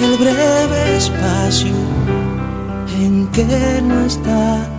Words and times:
el 0.00 0.16
breve 0.18 0.96
espacio 0.96 1.74
en 2.98 3.26
que 3.28 3.44
no 3.82 4.04
está. 4.04 4.70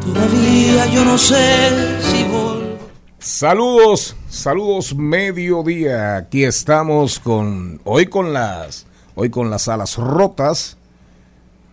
Todavía 0.00 0.86
yo 0.86 1.04
no 1.04 1.18
sé 1.18 2.00
si 2.00 2.24
vuelvo. 2.24 2.78
Saludos, 3.18 4.16
saludos 4.28 4.94
mediodía. 4.94 6.16
Aquí 6.16 6.44
estamos 6.44 7.18
con 7.18 7.80
hoy 7.84 8.06
con 8.06 8.32
las 8.32 8.86
hoy 9.14 9.30
con 9.30 9.50
las 9.50 9.68
alas 9.68 9.96
rotas. 9.96 10.76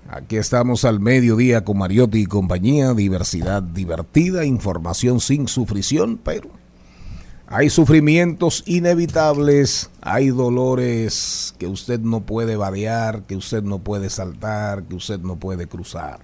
Aquí 0.09 0.38
estamos 0.38 0.86
al 0.86 1.00
mediodía 1.00 1.63
con 1.63 1.78
Mariotti 1.78 2.22
y 2.22 2.25
compañía, 2.25 2.94
diversidad 2.94 3.61
divertida, 3.61 4.44
información 4.44 5.19
sin 5.19 5.47
sufrición, 5.47 6.19
pero 6.23 6.59
hay 7.52 7.72
sufrimientos 7.72 8.61
inevitables, 8.67 9.89
hay 10.02 10.30
dolores 10.30 11.56
que 11.58 11.66
usted 11.66 12.00
no 12.00 12.22
puede 12.22 12.56
vadear, 12.56 13.23
que 13.23 13.36
usted 13.36 13.64
no 13.64 13.80
puede 13.80 14.11
saltar, 14.11 14.83
que 14.83 14.94
usted 14.94 15.19
no 15.19 15.38
puede 15.38 15.66
cruzar. 15.66 16.19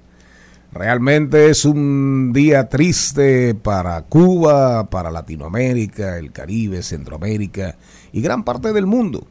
Realmente 0.72 1.50
es 1.50 1.66
un 1.66 2.32
día 2.32 2.70
triste 2.70 3.56
para 3.56 4.04
Cuba, 4.04 4.88
para 4.92 5.10
Latinoamérica, 5.10 6.20
el 6.20 6.32
Caribe, 6.32 6.84
Centroamérica 6.84 7.76
y 8.12 8.22
gran 8.22 8.44
parte 8.44 8.72
del 8.72 8.86
mundo. 8.86 9.26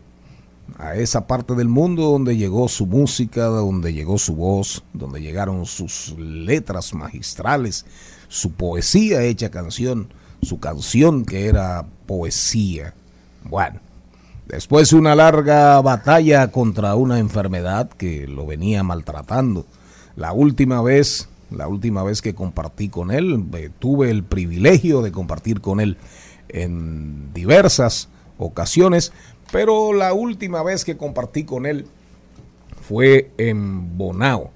A 0.78 0.96
esa 0.96 1.28
parte 1.28 1.54
del 1.54 1.68
mundo 1.68 2.10
donde 2.10 2.36
llegó 2.36 2.66
su 2.68 2.86
música, 2.86 3.44
donde 3.44 3.92
llegó 3.92 4.18
su 4.18 4.34
voz, 4.34 4.82
donde 4.94 5.22
llegaron 5.22 5.64
sus 5.64 6.16
letras 6.18 6.92
magistrales, 6.92 7.86
su 8.26 8.50
poesía 8.50 9.22
hecha 9.22 9.52
canción 9.52 10.08
su 10.44 10.60
canción 10.60 11.24
que 11.24 11.46
era 11.46 11.86
poesía. 12.06 12.94
Bueno, 13.44 13.80
después 14.46 14.90
de 14.90 14.96
una 14.96 15.14
larga 15.14 15.80
batalla 15.80 16.50
contra 16.50 16.94
una 16.94 17.18
enfermedad 17.18 17.90
que 17.90 18.26
lo 18.26 18.46
venía 18.46 18.82
maltratando, 18.82 19.66
la 20.16 20.32
última 20.32 20.82
vez, 20.82 21.28
la 21.50 21.68
última 21.68 22.02
vez 22.02 22.22
que 22.22 22.34
compartí 22.34 22.88
con 22.88 23.10
él, 23.10 23.44
eh, 23.54 23.70
tuve 23.78 24.10
el 24.10 24.24
privilegio 24.24 25.02
de 25.02 25.12
compartir 25.12 25.60
con 25.60 25.80
él 25.80 25.96
en 26.48 27.32
diversas 27.34 28.08
ocasiones, 28.38 29.12
pero 29.50 29.92
la 29.92 30.12
última 30.12 30.62
vez 30.62 30.84
que 30.84 30.96
compartí 30.96 31.44
con 31.44 31.66
él 31.66 31.86
fue 32.80 33.30
en 33.38 33.96
Bonao 33.96 34.53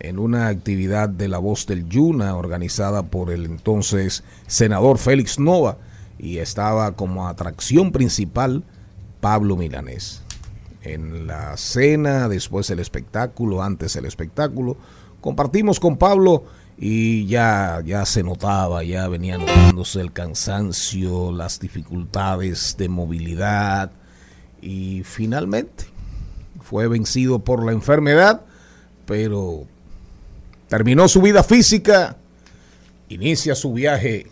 en 0.00 0.18
una 0.18 0.48
actividad 0.48 1.08
de 1.08 1.28
La 1.28 1.38
Voz 1.38 1.66
del 1.66 1.88
Yuna 1.88 2.34
organizada 2.34 3.04
por 3.04 3.30
el 3.30 3.44
entonces 3.44 4.24
senador 4.46 4.98
Félix 4.98 5.38
Nova 5.38 5.76
y 6.18 6.38
estaba 6.38 6.92
como 6.92 7.28
atracción 7.28 7.92
principal 7.92 8.64
Pablo 9.20 9.56
Milanés. 9.56 10.22
En 10.82 11.26
la 11.26 11.56
cena, 11.58 12.28
después 12.28 12.70
el 12.70 12.78
espectáculo, 12.78 13.62
antes 13.62 13.94
el 13.96 14.06
espectáculo, 14.06 14.78
compartimos 15.20 15.78
con 15.78 15.98
Pablo 15.98 16.44
y 16.78 17.26
ya, 17.26 17.82
ya 17.84 18.06
se 18.06 18.22
notaba, 18.22 18.82
ya 18.82 19.06
venía 19.08 19.36
notándose 19.36 20.00
el 20.00 20.12
cansancio, 20.12 21.30
las 21.30 21.60
dificultades 21.60 22.76
de 22.78 22.88
movilidad 22.88 23.92
y 24.62 25.02
finalmente 25.04 25.84
fue 26.62 26.88
vencido 26.88 27.40
por 27.40 27.64
la 27.64 27.72
enfermedad, 27.72 28.42
pero 29.04 29.66
Terminó 30.70 31.08
su 31.08 31.20
vida 31.20 31.42
física, 31.42 32.16
inicia 33.08 33.56
su 33.56 33.72
viaje 33.72 34.28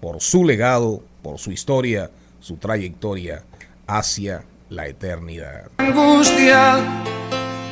por 0.00 0.22
su 0.22 0.46
legado, 0.46 1.02
por 1.22 1.38
su 1.38 1.52
historia, 1.52 2.10
su 2.40 2.56
trayectoria 2.56 3.42
hacia 3.86 4.44
la 4.70 4.86
eternidad. 4.86 5.64
Angustia 5.76 6.76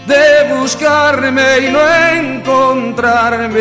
de 0.07 0.55
buscarme 0.55 1.59
y 1.61 1.73
no 1.73 1.81
encontrarme. 2.13 3.61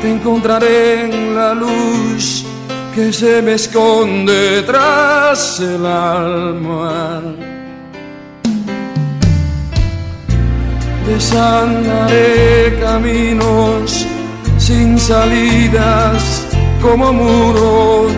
Te 0.00 0.10
encontraré 0.10 1.10
en 1.10 1.34
la 1.34 1.52
luz 1.52 2.46
que 2.94 3.12
se 3.12 3.42
me 3.42 3.52
esconde 3.52 4.62
tras 4.62 5.60
el 5.60 5.84
alma. 5.84 7.57
Desandaré 11.08 12.78
caminos 12.80 14.06
sin 14.58 14.98
salidas 14.98 16.46
como 16.82 17.14
muros. 17.14 18.12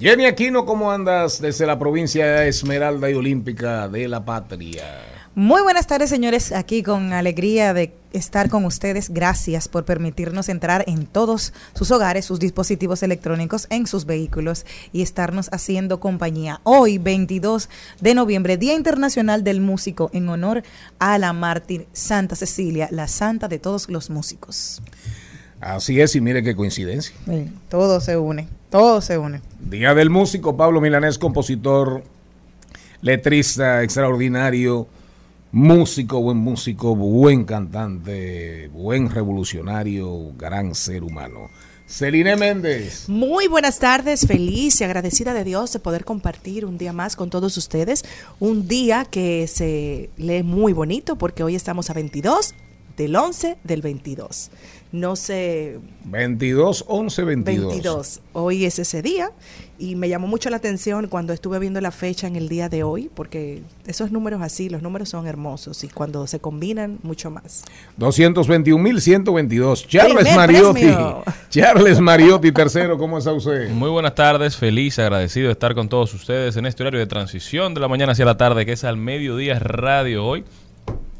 Jenny 0.00 0.26
Aquino, 0.26 0.66
¿cómo 0.66 0.90
andas 0.90 1.40
desde 1.40 1.66
la 1.66 1.78
provincia 1.78 2.44
Esmeralda 2.46 3.08
y 3.08 3.14
Olímpica 3.14 3.88
de 3.88 4.08
la 4.08 4.24
Patria? 4.24 5.13
Muy 5.36 5.62
buenas 5.62 5.88
tardes, 5.88 6.10
señores. 6.10 6.52
Aquí 6.52 6.84
con 6.84 7.12
alegría 7.12 7.74
de 7.74 7.92
estar 8.12 8.48
con 8.48 8.64
ustedes. 8.64 9.10
Gracias 9.10 9.66
por 9.66 9.84
permitirnos 9.84 10.48
entrar 10.48 10.84
en 10.86 11.06
todos 11.06 11.52
sus 11.74 11.90
hogares, 11.90 12.24
sus 12.24 12.38
dispositivos 12.38 13.02
electrónicos, 13.02 13.66
en 13.68 13.88
sus 13.88 14.06
vehículos 14.06 14.64
y 14.92 15.02
estarnos 15.02 15.48
haciendo 15.50 15.98
compañía. 15.98 16.60
Hoy, 16.62 16.98
22 16.98 17.68
de 18.00 18.14
noviembre, 18.14 18.58
Día 18.58 18.74
Internacional 18.74 19.42
del 19.42 19.60
Músico, 19.60 20.08
en 20.12 20.28
honor 20.28 20.62
a 21.00 21.18
la 21.18 21.32
mártir 21.32 21.88
Santa 21.92 22.36
Cecilia, 22.36 22.86
la 22.92 23.08
santa 23.08 23.48
de 23.48 23.58
todos 23.58 23.88
los 23.88 24.10
músicos. 24.10 24.82
Así 25.60 26.00
es, 26.00 26.14
y 26.14 26.20
mire 26.20 26.44
qué 26.44 26.54
coincidencia. 26.54 27.12
todo 27.68 28.00
se 28.00 28.16
une, 28.16 28.46
todo 28.70 29.00
se 29.00 29.18
une. 29.18 29.40
Día 29.58 29.94
del 29.94 30.10
Músico, 30.10 30.56
Pablo 30.56 30.80
Milanés, 30.80 31.18
compositor, 31.18 32.04
letrista 33.00 33.82
extraordinario 33.82 34.86
músico, 35.54 36.20
buen 36.20 36.38
músico, 36.38 36.96
buen 36.96 37.44
cantante, 37.44 38.66
buen 38.72 39.08
revolucionario, 39.08 40.32
gran 40.36 40.74
ser 40.74 41.04
humano. 41.04 41.48
Celine 41.86 42.34
Méndez. 42.34 43.08
Muy 43.08 43.46
buenas 43.46 43.78
tardes, 43.78 44.26
feliz 44.26 44.80
y 44.80 44.84
agradecida 44.84 45.32
de 45.32 45.44
Dios 45.44 45.72
de 45.72 45.78
poder 45.78 46.04
compartir 46.04 46.64
un 46.64 46.76
día 46.76 46.92
más 46.92 47.14
con 47.14 47.30
todos 47.30 47.56
ustedes. 47.56 48.04
Un 48.40 48.66
día 48.66 49.04
que 49.04 49.46
se 49.46 50.10
lee 50.16 50.42
muy 50.42 50.72
bonito 50.72 51.14
porque 51.14 51.44
hoy 51.44 51.54
estamos 51.54 51.88
a 51.88 51.92
22 51.92 52.56
del 52.96 53.14
11 53.14 53.56
del 53.62 53.80
22. 53.80 54.50
No 54.94 55.16
sé. 55.16 55.80
22, 56.04 56.84
11, 56.86 57.24
22. 57.24 57.66
22. 57.66 58.20
Hoy 58.32 58.64
es 58.64 58.78
ese 58.78 59.02
día 59.02 59.32
y 59.76 59.96
me 59.96 60.08
llamó 60.08 60.28
mucho 60.28 60.50
la 60.50 60.58
atención 60.58 61.08
cuando 61.08 61.32
estuve 61.32 61.58
viendo 61.58 61.80
la 61.80 61.90
fecha 61.90 62.28
en 62.28 62.36
el 62.36 62.48
día 62.48 62.68
de 62.68 62.84
hoy, 62.84 63.10
porque 63.12 63.62
esos 63.88 64.12
números 64.12 64.40
así, 64.40 64.68
los 64.68 64.82
números 64.82 65.08
son 65.08 65.26
hermosos 65.26 65.82
y 65.82 65.88
cuando 65.88 66.28
se 66.28 66.38
combinan, 66.38 67.00
mucho 67.02 67.28
más. 67.28 67.64
221.122. 67.98 69.88
Charles 69.88 70.32
Mariotti. 70.36 70.94
Charles 71.50 71.98
Mariotti, 71.98 72.52
tercero, 72.52 72.96
¿cómo 72.96 73.18
está 73.18 73.32
usted? 73.32 73.70
Muy 73.70 73.90
buenas 73.90 74.14
tardes, 74.14 74.56
feliz, 74.56 75.00
agradecido 75.00 75.48
de 75.48 75.54
estar 75.54 75.74
con 75.74 75.88
todos 75.88 76.14
ustedes 76.14 76.56
en 76.56 76.66
este 76.66 76.84
horario 76.84 77.00
de 77.00 77.06
transición 77.06 77.74
de 77.74 77.80
la 77.80 77.88
mañana 77.88 78.12
hacia 78.12 78.26
la 78.26 78.36
tarde, 78.36 78.64
que 78.64 78.74
es 78.74 78.84
al 78.84 78.96
mediodía 78.96 79.58
radio 79.58 80.24
hoy, 80.24 80.44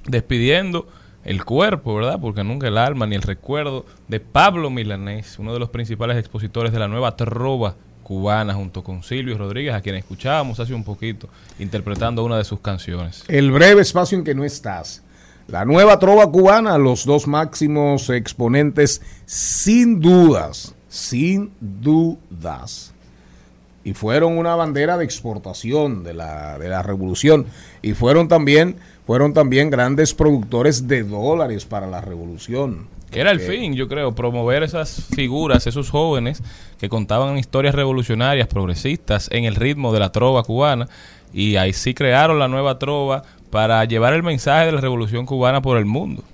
despidiendo 0.06 0.87
el 1.25 1.44
cuerpo, 1.44 1.94
¿verdad? 1.94 2.19
Porque 2.21 2.44
nunca 2.44 2.69
el 2.69 2.79
alma 2.79 3.06
ni 3.06 3.17
el 3.17 3.23
recuerdo 3.23 3.87
de 4.09 4.21
Pablo 4.21 4.71
Milanés, 4.71 5.38
uno 5.38 5.53
de 5.53 5.59
los 5.59 5.71
principales 5.71 6.19
expositores 6.19 6.73
de 6.73 6.79
la 6.79 6.88
nueva 6.88 7.17
trova 7.17 7.75
cubana 8.03 8.55
junto 8.55 8.85
con 8.85 9.03
Silvio 9.03 9.38
Rodríguez, 9.38 9.75
a 9.75 9.81
quien 9.81 9.97
escuchábamos 9.97 10.61
hace 10.61 10.75
un 10.75 10.85
poquito 10.85 11.29
interpretando 11.59 12.23
una 12.25 12.37
de 12.37 12.44
sus 12.44 12.61
canciones. 12.61 13.25
El 13.29 13.50
breve 13.50 13.82
espacio 13.82 14.19
en 14.19 14.25
que 14.25 14.35
no 14.35 14.44
estás. 14.44 15.03
La 15.49 15.65
nueva 15.65 15.99
trova 15.99 16.31
cubana, 16.31 16.79
los 16.79 17.05
dos 17.05 17.26
máximos 17.26 18.09
exponentes, 18.11 19.03
sin 19.26 20.00
dudas, 20.00 20.75
sin 20.88 21.53
dudas. 21.61 22.94
Y 23.82 23.93
fueron 23.93 24.38
una 24.38 24.55
bandera 24.55 24.97
de 24.97 25.05
exportación 25.05 26.03
de 26.05 26.15
la, 26.15 26.59
de 26.59 26.71
la 26.71 26.82
revolución. 26.82 27.47
Y 27.82 27.93
fueron 27.93 28.29
también, 28.29 28.76
fueron 29.06 29.34
también 29.34 29.70
grandes 29.70 30.14
productores 30.14 30.88
de 30.88 31.02
dólares 31.02 31.64
para 31.64 31.86
la 31.86 32.00
revolución. 32.00 32.86
Que 33.10 33.20
era 33.20 33.30
el 33.30 33.38
fin, 33.38 33.74
yo 33.74 33.86
creo, 33.86 34.12
promover 34.14 34.64
esas 34.64 35.06
figuras, 35.14 35.68
esos 35.68 35.90
jóvenes 35.90 36.42
que 36.80 36.88
contaban 36.88 37.38
historias 37.38 37.74
revolucionarias, 37.74 38.48
progresistas, 38.48 39.28
en 39.30 39.44
el 39.44 39.54
ritmo 39.54 39.92
de 39.92 40.00
la 40.00 40.10
trova 40.10 40.42
cubana. 40.42 40.88
Y 41.32 41.56
ahí 41.56 41.72
sí 41.72 41.94
crearon 41.94 42.40
la 42.40 42.48
nueva 42.48 42.78
trova 42.78 43.22
para 43.50 43.84
llevar 43.84 44.14
el 44.14 44.24
mensaje 44.24 44.66
de 44.66 44.72
la 44.72 44.80
revolución 44.80 45.26
cubana 45.26 45.62
por 45.62 45.78
el 45.78 45.84
mundo. 45.84 46.24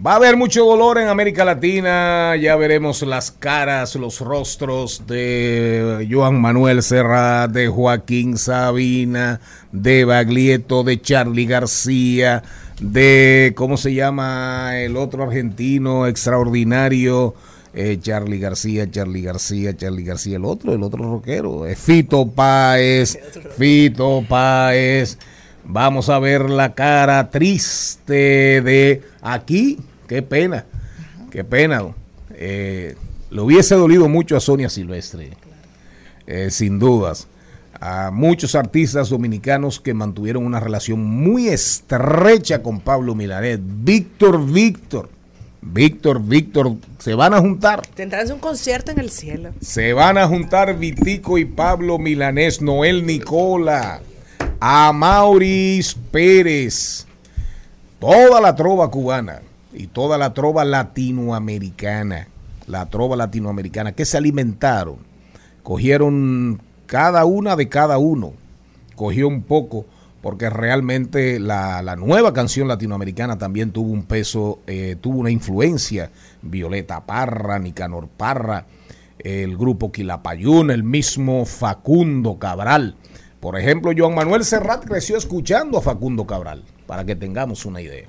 Va 0.00 0.12
a 0.12 0.16
haber 0.16 0.36
mucho 0.36 0.64
dolor 0.64 0.98
en 0.98 1.08
América 1.08 1.44
Latina, 1.44 2.36
ya 2.36 2.54
veremos 2.54 3.02
las 3.02 3.32
caras, 3.32 3.96
los 3.96 4.20
rostros 4.20 5.02
de 5.08 6.06
Joan 6.08 6.40
Manuel 6.40 6.84
Serrat, 6.84 7.50
de 7.50 7.66
Joaquín 7.66 8.38
Sabina, 8.38 9.40
de 9.72 10.04
Baglietto, 10.04 10.84
de 10.84 11.00
Charlie 11.00 11.46
García, 11.46 12.44
de, 12.80 13.52
¿cómo 13.56 13.76
se 13.76 13.92
llama 13.92 14.78
el 14.78 14.96
otro 14.96 15.24
argentino 15.24 16.06
extraordinario? 16.06 17.34
Eh, 17.74 17.98
Charlie 18.00 18.38
García, 18.38 18.88
Charlie 18.88 19.22
García, 19.22 19.76
Charlie 19.76 20.04
García, 20.04 20.36
el 20.36 20.44
otro, 20.44 20.72
el 20.74 20.82
otro 20.84 21.02
rockero, 21.10 21.66
eh, 21.66 21.74
Fito 21.74 22.24
Páez, 22.24 23.18
Fito 23.56 24.24
Páez. 24.28 25.18
Vamos 25.64 26.08
a 26.08 26.20
ver 26.20 26.48
la 26.48 26.74
cara 26.74 27.30
triste 27.30 28.62
de 28.62 29.02
aquí. 29.20 29.78
Qué 30.08 30.22
pena, 30.22 30.64
qué 31.30 31.44
pena. 31.44 31.82
Eh, 32.34 32.96
le 33.30 33.40
hubiese 33.40 33.74
dolido 33.74 34.08
mucho 34.08 34.36
a 34.36 34.40
Sonia 34.40 34.70
Silvestre, 34.70 35.30
eh, 36.26 36.50
sin 36.50 36.78
dudas. 36.78 37.28
A 37.80 38.10
muchos 38.10 38.54
artistas 38.56 39.10
dominicanos 39.10 39.78
que 39.78 39.94
mantuvieron 39.94 40.44
una 40.44 40.58
relación 40.58 41.04
muy 41.04 41.48
estrecha 41.48 42.62
con 42.62 42.80
Pablo 42.80 43.14
Milanet. 43.14 43.60
Víctor, 43.62 44.44
Víctor. 44.44 45.10
Víctor, 45.60 46.22
Víctor, 46.22 46.76
se 46.98 47.14
van 47.14 47.34
a 47.34 47.40
juntar. 47.40 47.82
Tendrán 47.94 48.32
un 48.32 48.38
concierto 48.38 48.90
en 48.90 49.00
el 49.00 49.10
cielo. 49.10 49.50
Se 49.60 49.92
van 49.92 50.16
a 50.16 50.26
juntar 50.26 50.78
Vitico 50.78 51.36
y 51.36 51.44
Pablo 51.44 51.98
Milanés, 51.98 52.62
Noel 52.62 53.04
Nicola 53.04 54.00
a 54.60 54.92
Maurice 54.92 55.96
Pérez, 56.10 57.06
toda 58.00 58.40
la 58.40 58.54
trova 58.54 58.90
cubana 58.90 59.42
y 59.78 59.86
toda 59.86 60.18
la 60.18 60.34
trova 60.34 60.64
latinoamericana, 60.64 62.26
la 62.66 62.86
trova 62.86 63.14
latinoamericana, 63.14 63.92
que 63.92 64.04
se 64.04 64.16
alimentaron, 64.16 64.96
cogieron 65.62 66.60
cada 66.86 67.24
una 67.24 67.54
de 67.54 67.68
cada 67.68 67.96
uno, 67.98 68.32
cogió 68.96 69.28
un 69.28 69.42
poco, 69.42 69.86
porque 70.20 70.50
realmente 70.50 71.38
la, 71.38 71.80
la 71.82 71.94
nueva 71.94 72.32
canción 72.32 72.66
latinoamericana 72.66 73.38
también 73.38 73.70
tuvo 73.70 73.92
un 73.92 74.02
peso, 74.02 74.58
eh, 74.66 74.96
tuvo 75.00 75.20
una 75.20 75.30
influencia, 75.30 76.10
Violeta 76.42 77.06
Parra, 77.06 77.60
Nicanor 77.60 78.08
Parra, 78.08 78.66
el 79.20 79.56
grupo 79.56 79.92
Quilapayún, 79.92 80.72
el 80.72 80.82
mismo 80.82 81.44
Facundo 81.44 82.36
Cabral, 82.40 82.96
por 83.38 83.56
ejemplo, 83.56 83.92
Joan 83.96 84.16
Manuel 84.16 84.44
Serrat 84.44 84.84
creció 84.84 85.16
escuchando 85.16 85.78
a 85.78 85.82
Facundo 85.82 86.26
Cabral, 86.26 86.64
para 86.88 87.04
que 87.04 87.14
tengamos 87.14 87.64
una 87.64 87.80
idea. 87.80 88.08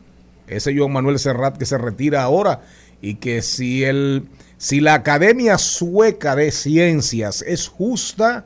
Ese 0.49 0.75
Joan 0.77 0.91
Manuel 0.91 1.19
Serrat 1.19 1.57
que 1.57 1.65
se 1.65 1.77
retira 1.77 2.23
ahora 2.23 2.61
y 3.01 3.15
que 3.15 3.41
si, 3.41 3.83
el, 3.83 4.27
si 4.57 4.81
la 4.81 4.95
Academia 4.95 5.57
Sueca 5.57 6.35
de 6.35 6.51
Ciencias 6.51 7.41
es 7.41 7.67
justa, 7.67 8.45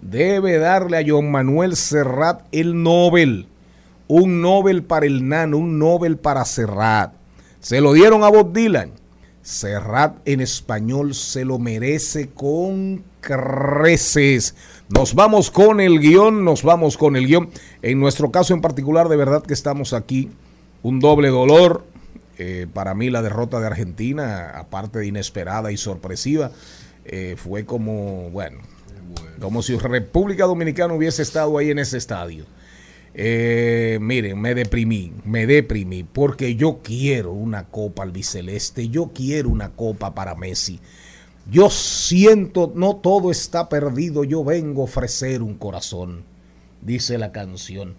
debe 0.00 0.58
darle 0.58 0.98
a 0.98 1.04
Joan 1.06 1.30
Manuel 1.30 1.76
Serrat 1.76 2.42
el 2.52 2.82
Nobel. 2.82 3.46
Un 4.08 4.40
Nobel 4.40 4.82
para 4.84 5.06
el 5.06 5.28
nano, 5.28 5.58
un 5.58 5.78
Nobel 5.78 6.16
para 6.16 6.44
Serrat. 6.44 7.12
Se 7.60 7.80
lo 7.80 7.92
dieron 7.92 8.22
a 8.22 8.28
Bob 8.28 8.52
Dylan. 8.52 8.92
Serrat 9.42 10.16
en 10.24 10.40
español 10.40 11.14
se 11.14 11.44
lo 11.44 11.58
merece 11.58 12.28
con 12.30 13.04
creces. 13.20 14.54
Nos 14.88 15.14
vamos 15.14 15.50
con 15.50 15.80
el 15.80 16.00
guion, 16.00 16.44
nos 16.44 16.62
vamos 16.62 16.96
con 16.96 17.16
el 17.16 17.26
guion. 17.26 17.50
En 17.82 18.00
nuestro 18.00 18.30
caso 18.30 18.54
en 18.54 18.60
particular, 18.60 19.08
de 19.08 19.16
verdad 19.16 19.42
que 19.42 19.54
estamos 19.54 19.92
aquí. 19.92 20.30
Un 20.82 21.00
doble 21.00 21.28
dolor. 21.28 21.84
Eh, 22.38 22.66
para 22.72 22.94
mí 22.94 23.08
la 23.08 23.22
derrota 23.22 23.60
de 23.60 23.66
Argentina, 23.66 24.50
aparte 24.50 24.98
de 24.98 25.06
inesperada 25.06 25.72
y 25.72 25.76
sorpresiva, 25.76 26.52
eh, 27.06 27.34
fue 27.38 27.64
como, 27.64 28.30
bueno, 28.30 28.58
como 29.40 29.62
si 29.62 29.76
República 29.76 30.44
Dominicana 30.44 30.92
hubiese 30.92 31.22
estado 31.22 31.56
ahí 31.56 31.70
en 31.70 31.78
ese 31.78 31.96
estadio. 31.96 32.44
Eh, 33.14 33.98
miren, 34.02 34.38
me 34.38 34.54
deprimí, 34.54 35.12
me 35.24 35.46
deprimí, 35.46 36.04
porque 36.04 36.54
yo 36.54 36.80
quiero 36.82 37.32
una 37.32 37.64
copa 37.64 38.02
albiceleste, 38.02 38.90
yo 38.90 39.12
quiero 39.14 39.48
una 39.48 39.70
copa 39.70 40.14
para 40.14 40.34
Messi. 40.34 40.80
Yo 41.50 41.70
siento, 41.70 42.72
no 42.74 42.96
todo 42.96 43.30
está 43.30 43.70
perdido, 43.70 44.24
yo 44.24 44.44
vengo 44.44 44.82
a 44.82 44.84
ofrecer 44.84 45.40
un 45.40 45.54
corazón, 45.54 46.24
dice 46.82 47.16
la 47.16 47.32
canción. 47.32 47.94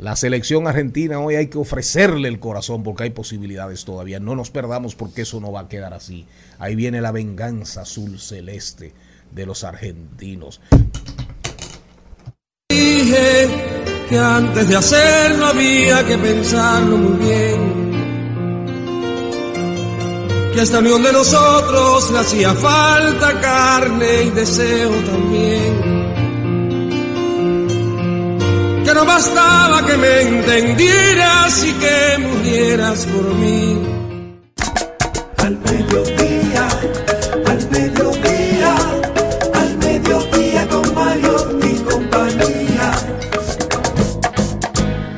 La 0.00 0.16
selección 0.16 0.66
argentina 0.66 1.20
hoy 1.20 1.34
hay 1.34 1.48
que 1.48 1.58
ofrecerle 1.58 2.28
el 2.28 2.40
corazón 2.40 2.82
porque 2.82 3.02
hay 3.02 3.10
posibilidades 3.10 3.84
todavía. 3.84 4.18
No 4.18 4.34
nos 4.34 4.50
perdamos 4.50 4.94
porque 4.94 5.22
eso 5.22 5.40
no 5.40 5.52
va 5.52 5.60
a 5.60 5.68
quedar 5.68 5.92
así. 5.92 6.24
Ahí 6.58 6.74
viene 6.74 7.02
la 7.02 7.12
venganza 7.12 7.82
azul 7.82 8.18
celeste 8.18 8.94
de 9.30 9.44
los 9.44 9.62
argentinos. 9.62 10.62
Dije 12.70 13.48
que 14.08 14.18
antes 14.18 14.68
de 14.70 14.76
hacerlo 14.76 15.44
había 15.44 16.06
que 16.06 16.16
pensarlo 16.16 16.96
muy 16.96 17.18
bien 17.18 17.90
que 20.54 20.62
esta 20.62 20.78
unión 20.78 21.02
de 21.02 21.12
nosotros 21.12 22.10
le 22.10 22.18
hacía 22.18 22.54
falta 22.54 23.38
carne 23.40 24.22
y 24.24 24.30
deseo 24.30 24.90
también. 25.04 26.09
Que 28.90 28.96
no 28.96 29.04
bastaba 29.04 29.86
que 29.86 29.96
me 29.96 30.22
entendieras 30.22 31.64
y 31.64 31.72
que 31.74 32.18
murieras 32.18 33.06
por 33.06 33.34
mí. 33.36 33.80
Al 35.36 35.58
mediodía, 35.58 36.68
al 37.46 37.70
mediodía, 37.70 38.74
al 39.54 39.78
mediodía 39.78 40.68
con 40.68 40.92
Mario 40.92 41.58
mi 41.62 41.74
compañía. 41.84 42.92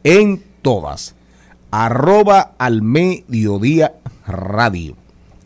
en 0.02 0.42
todas. 0.61 1.14
Arroba 1.73 2.52
al 2.59 2.83
mediodía 2.83 3.95
radio 4.26 4.97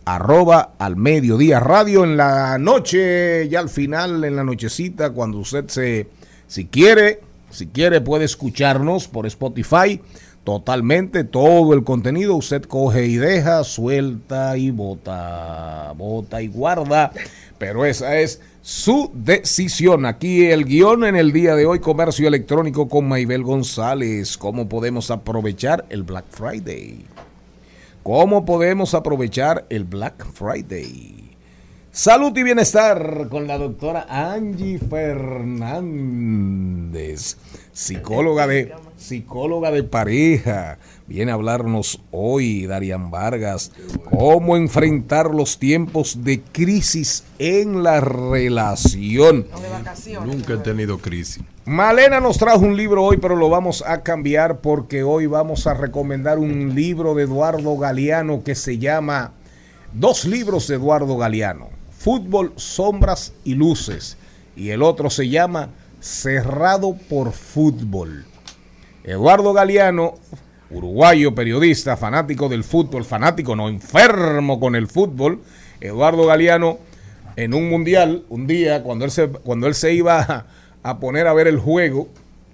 arroba 0.06 0.70
al 0.78 0.96
mediodía 0.96 1.58
radio 1.58 2.04
en 2.04 2.16
la 2.16 2.58
noche, 2.58 3.48
ya 3.48 3.58
al 3.58 3.68
final, 3.68 4.24
en 4.24 4.36
la 4.36 4.44
nochecita, 4.44 5.10
cuando 5.10 5.38
usted 5.38 5.66
se, 5.68 6.08
si 6.46 6.66
quiere, 6.66 7.20
Si 7.50 7.68
quiere 7.68 8.00
puede 8.00 8.24
escucharnos 8.24 9.08
por 9.08 9.26
Spotify 9.26 10.00
totalmente 10.44 11.24
todo 11.24 11.74
el 11.74 11.84
contenido. 11.84 12.36
Usted 12.36 12.62
coge 12.62 13.06
y 13.06 13.16
deja, 13.16 13.64
suelta 13.64 14.56
y 14.56 14.70
bota, 14.70 15.92
bota 15.96 16.42
y 16.42 16.48
guarda. 16.48 17.12
Pero 17.58 17.84
esa 17.84 18.18
es 18.18 18.40
su 18.66 19.12
decisión. 19.14 20.06
Aquí 20.06 20.46
el 20.46 20.64
guion 20.64 21.04
en 21.04 21.14
el 21.14 21.30
día 21.30 21.54
de 21.54 21.66
hoy, 21.66 21.78
comercio 21.78 22.26
electrónico 22.26 22.88
con 22.88 23.06
Maybel 23.06 23.44
González. 23.44 24.36
¿Cómo 24.36 24.68
podemos 24.68 25.12
aprovechar 25.12 25.86
el 25.88 26.02
Black 26.02 26.24
Friday? 26.30 27.04
¿Cómo 28.02 28.44
podemos 28.44 28.92
aprovechar 28.94 29.66
el 29.70 29.84
Black 29.84 30.26
Friday? 30.32 31.36
Salud 31.92 32.36
y 32.36 32.42
bienestar 32.42 33.28
con 33.30 33.46
la 33.46 33.56
doctora 33.56 34.04
Angie 34.08 34.80
Fernández, 34.80 35.76
psicóloga 37.72 38.48
de, 38.48 38.74
psicóloga 38.96 39.70
de 39.70 39.84
pareja. 39.84 40.78
Viene 41.08 41.30
a 41.30 41.34
hablarnos 41.34 42.00
hoy, 42.10 42.66
Darian 42.66 43.12
Vargas, 43.12 43.70
cómo 44.10 44.56
enfrentar 44.56 45.32
los 45.32 45.58
tiempos 45.58 46.24
de 46.24 46.40
crisis 46.40 47.22
en 47.38 47.84
la 47.84 48.00
relación. 48.00 49.46
Nunca 50.24 50.54
he 50.54 50.58
tenido 50.58 50.98
crisis. 50.98 51.44
Malena 51.64 52.20
nos 52.20 52.38
trajo 52.38 52.58
un 52.60 52.76
libro 52.76 53.04
hoy, 53.04 53.18
pero 53.18 53.36
lo 53.36 53.48
vamos 53.48 53.84
a 53.86 54.02
cambiar 54.02 54.60
porque 54.60 55.04
hoy 55.04 55.26
vamos 55.26 55.68
a 55.68 55.74
recomendar 55.74 56.40
un 56.40 56.74
libro 56.74 57.14
de 57.14 57.22
Eduardo 57.22 57.76
Galeano 57.76 58.42
que 58.42 58.56
se 58.56 58.78
llama, 58.78 59.32
dos 59.92 60.24
libros 60.24 60.66
de 60.66 60.74
Eduardo 60.74 61.16
Galeano, 61.16 61.68
Fútbol, 61.96 62.52
Sombras 62.56 63.32
y 63.44 63.54
Luces, 63.54 64.16
y 64.56 64.70
el 64.70 64.82
otro 64.82 65.08
se 65.08 65.28
llama 65.28 65.70
Cerrado 66.00 66.96
por 67.08 67.32
Fútbol. 67.32 68.24
Eduardo 69.04 69.52
Galeano, 69.52 70.14
uruguayo, 70.70 71.34
periodista, 71.34 71.96
fanático 71.96 72.48
del 72.48 72.64
fútbol, 72.64 73.04
fanático, 73.04 73.54
no 73.54 73.68
enfermo 73.68 74.58
con 74.58 74.74
el 74.74 74.88
fútbol, 74.88 75.40
Eduardo 75.80 76.26
Galeano, 76.26 76.78
en 77.36 77.54
un 77.54 77.68
mundial, 77.68 78.24
un 78.28 78.46
día, 78.46 78.82
cuando 78.82 79.04
él 79.04 79.10
se, 79.10 79.28
cuando 79.28 79.66
él 79.66 79.74
se 79.74 79.92
iba 79.92 80.46
a, 80.82 80.98
poner 80.98 81.26
a 81.26 81.34
ver 81.34 81.46
el 81.46 81.58
juego, 81.58 82.08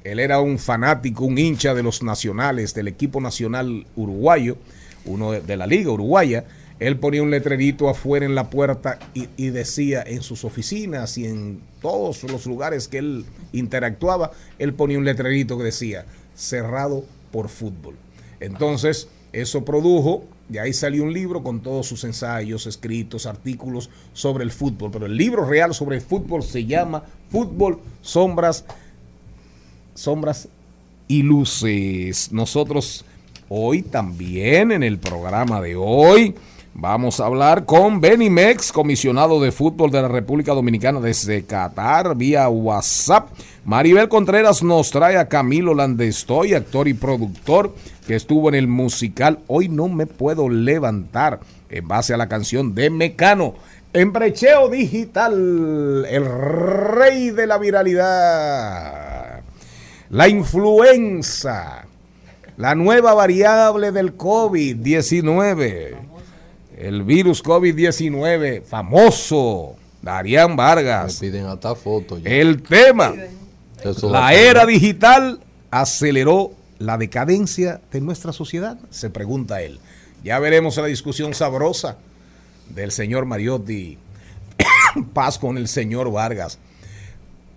él 0.05 0.19
era 0.19 0.41
un 0.41 0.59
fanático, 0.59 1.25
un 1.25 1.39
hincha 1.39 1.75
de 1.75 1.83
los 1.83 2.03
nacionales, 2.03 2.75
del 2.75 2.89
equipo 2.89 3.21
nacional 3.21 3.87
uruguayo, 3.95 4.57
uno 5.05 5.33
de, 5.33 5.41
de 5.41 5.57
la 5.57 5.67
liga 5.67 5.91
uruguaya, 5.91 6.45
él 6.81 6.99
ponía 6.99 7.23
un 7.23 7.31
letrerito 7.31 7.89
afuera 7.89 8.27
en 8.27 8.35
la 8.35 8.51
puerta 8.51 8.99
y, 9.15 9.29
y, 9.37 9.51
decía 9.51 10.03
en 10.05 10.23
sus 10.23 10.45
oficinas 10.45 11.17
y 11.17 11.27
en 11.27 11.61
todos 11.81 12.25
los 12.25 12.45
lugares 12.47 12.89
que 12.89 12.99
él 12.99 13.25
interactuaba, 13.53 14.33
él 14.59 14.75
ponía 14.75 14.99
un 14.99 15.05
letrerito 15.05 15.57
que 15.57 15.65
decía 15.65 16.07
cerrado 16.35 17.05
por 17.33 17.49
fútbol. 17.49 17.97
Entonces, 18.39 19.09
eso 19.33 19.65
produjo, 19.65 20.25
de 20.49 20.61
ahí 20.61 20.73
salió 20.73 21.03
un 21.03 21.13
libro 21.13 21.43
con 21.43 21.61
todos 21.61 21.87
sus 21.87 22.05
ensayos, 22.05 22.67
escritos, 22.67 23.27
artículos 23.27 23.89
sobre 24.13 24.45
el 24.45 24.51
fútbol. 24.51 24.91
Pero 24.93 25.07
el 25.07 25.17
libro 25.17 25.45
real 25.45 25.75
sobre 25.75 25.97
el 25.97 26.03
fútbol 26.03 26.43
se 26.43 26.67
llama 26.67 27.03
Fútbol, 27.31 27.81
Sombras, 28.03 28.65
Sombras 29.95 30.49
y 31.09 31.23
Luces. 31.23 32.31
Nosotros 32.33 33.05
hoy 33.49 33.83
también 33.83 34.73
en 34.73 34.83
el 34.83 34.99
programa 34.99 35.61
de 35.61 35.77
hoy 35.77 36.35
Vamos 36.75 37.21
a 37.21 37.27
hablar 37.27 37.67
con 37.67 38.01
Benny 38.01 38.31
Mex, 38.31 38.73
comisionado 38.73 39.43
de 39.43 39.53
fútbol 39.53 39.91
de 39.91 40.01
la 40.01 40.09
República 40.09 40.55
Dominicana 40.55 41.01
desde 41.01 41.45
Qatar, 41.45 42.17
vía 42.17 42.49
WhatsApp. 42.49 43.29
Maribel 43.67 44.09
Contreras 44.09 44.63
nos 44.63 44.91
trae 44.91 45.19
a 45.19 45.29
Camilo 45.29 45.75
Landestoy, 45.75 46.55
actor 46.55 46.89
y 46.89 46.95
productor, 46.95 47.75
que 48.07 48.15
estuvo 48.15 48.49
en 48.49 48.55
el 48.55 48.69
musical 48.69 49.41
Hoy 49.49 49.69
no 49.69 49.89
me 49.89 50.07
puedo 50.07 50.49
levantar, 50.49 51.41
en 51.69 51.87
base 51.87 52.15
a 52.15 52.17
la 52.17 52.29
canción 52.29 52.75
de 52.75 52.89
Mecano. 52.89 53.55
En 53.93 54.15
brecheo 54.15 54.71
digital, 54.71 56.07
el 56.09 56.25
rey 56.25 57.31
de 57.31 57.47
la 57.47 57.59
viralidad, 57.59 59.43
la 60.09 60.29
influenza, 60.29 61.85
la 62.57 62.75
nueva 62.75 63.13
variable 63.13 63.93
del 63.93 64.17
COVID-19 64.17 66.12
el 66.77 67.03
virus 67.03 67.43
COVID-19 67.43 68.63
famoso, 68.63 69.77
Darían 70.01 70.57
Vargas. 70.57 71.21
Me 71.21 71.29
piden 71.29 71.47
hasta 71.47 71.75
fotos. 71.75 72.21
El 72.25 72.63
tema, 72.63 73.15
la 74.03 74.35
era 74.35 74.67
digital 74.67 75.41
aceleró 75.71 76.53
la 76.79 76.99
decadencia 76.99 77.81
de 77.91 78.01
nuestra 78.01 78.33
sociedad, 78.33 78.79
se 78.91 79.11
pregunta 79.11 79.63
él. 79.63 79.79
Ya 80.25 80.39
veremos 80.39 80.77
la 80.77 80.87
discusión 80.87 81.35
sabrosa 81.35 81.97
del 82.69 82.91
señor 82.91 83.25
Mariotti, 83.25 83.99
paz 85.15 85.39
con 85.39 85.59
el 85.59 85.69
señor 85.69 86.11
Vargas. 86.11 86.59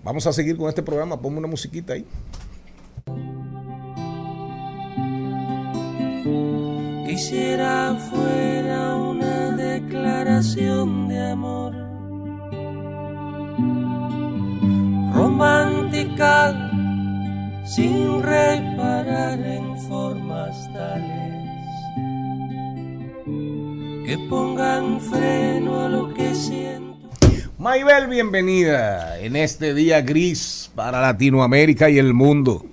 Vamos 0.04 0.28
a 0.28 0.34
seguir 0.34 0.58
con 0.58 0.70
este 0.70 0.84
programa, 0.84 1.20
ponme 1.20 1.40
una 1.40 1.48
musiquita 1.48 1.94
ahí. 1.94 2.06
Quisiera 7.08 7.98
fuera 8.10 8.65
declaración 10.16 11.10
de 11.10 11.20
amor 11.20 11.74
romántica 15.14 16.54
sin 17.66 18.24
reparar 18.24 19.40
en 19.40 19.78
formas 19.90 20.72
tales 20.72 21.68
que 24.06 24.18
pongan 24.30 25.02
freno 25.02 25.82
a 25.82 25.90
lo 25.90 26.14
que 26.14 26.34
siento. 26.34 27.10
Maybel, 27.58 28.08
bienvenida 28.08 29.20
en 29.20 29.36
este 29.36 29.74
día 29.74 30.02
gris 30.02 30.72
para 30.76 31.02
Latinoamérica 31.02 31.90
y 31.90 31.98
el 31.98 32.14
mundo. 32.14 32.66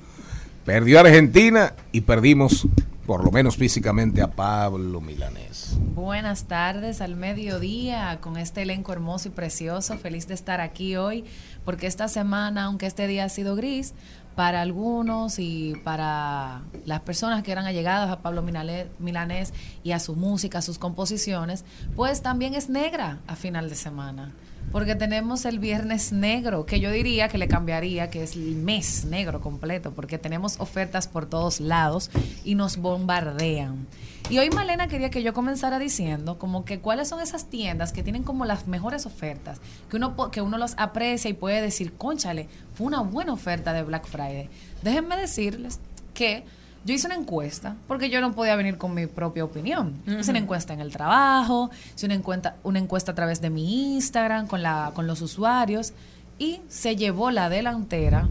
Perdió 0.64 1.00
Argentina 1.00 1.72
y 1.90 2.02
perdimos 2.02 2.68
por 3.06 3.24
lo 3.24 3.30
menos 3.30 3.56
físicamente 3.56 4.22
a 4.22 4.30
Pablo 4.30 5.00
Milanés. 5.00 5.76
Buenas 5.94 6.44
tardes 6.44 7.00
al 7.00 7.16
mediodía 7.16 8.18
con 8.20 8.36
este 8.36 8.62
elenco 8.62 8.92
hermoso 8.92 9.28
y 9.28 9.32
precioso. 9.32 9.98
Feliz 9.98 10.28
de 10.28 10.34
estar 10.34 10.60
aquí 10.60 10.96
hoy 10.96 11.24
porque 11.64 11.86
esta 11.86 12.08
semana, 12.08 12.64
aunque 12.64 12.86
este 12.86 13.06
día 13.06 13.24
ha 13.24 13.28
sido 13.28 13.56
gris, 13.56 13.94
para 14.34 14.62
algunos 14.62 15.38
y 15.38 15.74
para 15.84 16.62
las 16.86 17.00
personas 17.00 17.42
que 17.42 17.52
eran 17.52 17.66
allegadas 17.66 18.10
a 18.10 18.22
Pablo 18.22 18.42
Milanés 18.42 19.52
y 19.82 19.92
a 19.92 19.98
su 19.98 20.16
música, 20.16 20.58
a 20.58 20.62
sus 20.62 20.78
composiciones, 20.78 21.64
pues 21.96 22.22
también 22.22 22.54
es 22.54 22.70
negra 22.70 23.18
a 23.26 23.36
final 23.36 23.68
de 23.68 23.74
semana. 23.74 24.32
Porque 24.70 24.94
tenemos 24.94 25.44
el 25.44 25.58
viernes 25.58 26.12
negro, 26.12 26.64
que 26.64 26.80
yo 26.80 26.90
diría 26.90 27.28
que 27.28 27.36
le 27.36 27.48
cambiaría, 27.48 28.08
que 28.08 28.22
es 28.22 28.36
el 28.36 28.54
mes 28.54 29.04
negro 29.04 29.40
completo, 29.40 29.92
porque 29.92 30.18
tenemos 30.18 30.58
ofertas 30.60 31.08
por 31.08 31.26
todos 31.26 31.60
lados 31.60 32.10
y 32.44 32.54
nos 32.54 32.78
bombardean. 32.78 33.86
Y 34.30 34.38
hoy 34.38 34.48
Malena 34.50 34.88
quería 34.88 35.10
que 35.10 35.22
yo 35.22 35.34
comenzara 35.34 35.78
diciendo 35.78 36.38
como 36.38 36.64
que 36.64 36.80
cuáles 36.80 37.08
son 37.08 37.20
esas 37.20 37.50
tiendas 37.50 37.92
que 37.92 38.02
tienen 38.02 38.22
como 38.22 38.44
las 38.46 38.66
mejores 38.66 39.04
ofertas, 39.04 39.60
que 39.90 39.96
uno, 39.96 40.30
que 40.30 40.40
uno 40.40 40.56
los 40.56 40.74
aprecia 40.78 41.28
y 41.28 41.34
puede 41.34 41.60
decir, 41.60 41.92
conchale, 41.94 42.48
fue 42.74 42.86
una 42.86 43.00
buena 43.00 43.32
oferta 43.32 43.72
de 43.72 43.82
Black 43.82 44.06
Friday. 44.06 44.48
Déjenme 44.82 45.16
decirles 45.16 45.80
que 46.14 46.44
yo 46.84 46.94
hice 46.94 47.06
una 47.06 47.16
encuesta, 47.16 47.76
porque 47.86 48.10
yo 48.10 48.20
no 48.20 48.32
podía 48.32 48.56
venir 48.56 48.76
con 48.76 48.94
mi 48.94 49.06
propia 49.06 49.44
opinión. 49.44 50.00
Uh 50.06 50.10
-huh. 50.10 50.20
Hice 50.20 50.30
una 50.30 50.40
encuesta 50.40 50.72
en 50.72 50.80
el 50.80 50.90
trabajo, 50.90 51.70
hice 51.94 52.06
una 52.06 52.14
encuesta, 52.14 52.56
una 52.64 52.78
encuesta 52.78 53.12
a 53.12 53.14
través 53.14 53.40
de 53.40 53.50
mi 53.50 53.94
Instagram 53.94 54.46
con, 54.46 54.62
la, 54.62 54.90
con 54.94 55.06
los 55.06 55.22
usuarios 55.22 55.92
y 56.38 56.60
se 56.68 56.96
llevó 56.96 57.30
la 57.30 57.48
delantera 57.48 58.28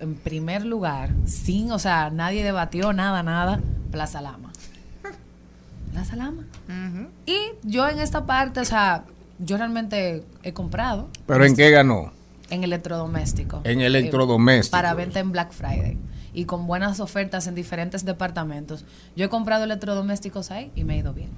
en 0.00 0.14
primer 0.14 0.64
lugar, 0.64 1.10
sin, 1.26 1.72
o 1.72 1.78
sea, 1.80 2.10
nadie 2.10 2.44
debatió 2.44 2.92
nada, 2.92 3.24
nada, 3.24 3.60
Plaza 3.90 4.20
Lama. 4.20 4.52
Plaza 5.92 6.14
Lama. 6.14 6.44
Uh 6.68 6.72
-huh. 6.72 7.08
Y 7.26 7.36
yo 7.64 7.88
en 7.88 7.98
esta 7.98 8.24
parte, 8.26 8.60
o 8.60 8.64
sea, 8.64 9.04
yo 9.40 9.56
realmente 9.56 10.22
he 10.44 10.52
comprado. 10.52 11.08
¿Pero 11.26 11.44
en 11.44 11.56
qué 11.56 11.70
ganó? 11.70 12.12
En 12.48 12.62
electrodoméstico. 12.62 13.60
En 13.64 13.80
electrodoméstico. 13.80 14.76
Eh, 14.76 14.80
para 14.80 14.94
venta 14.94 15.18
en 15.18 15.32
Black 15.32 15.50
Friday 15.52 15.98
y 16.32 16.44
con 16.44 16.66
buenas 16.66 17.00
ofertas 17.00 17.46
en 17.46 17.54
diferentes 17.54 18.04
departamentos. 18.04 18.84
Yo 19.16 19.26
he 19.26 19.28
comprado 19.28 19.64
electrodomésticos 19.64 20.50
ahí 20.50 20.70
y 20.74 20.84
me 20.84 20.94
he 20.94 20.98
ido 20.98 21.12
bien. 21.12 21.30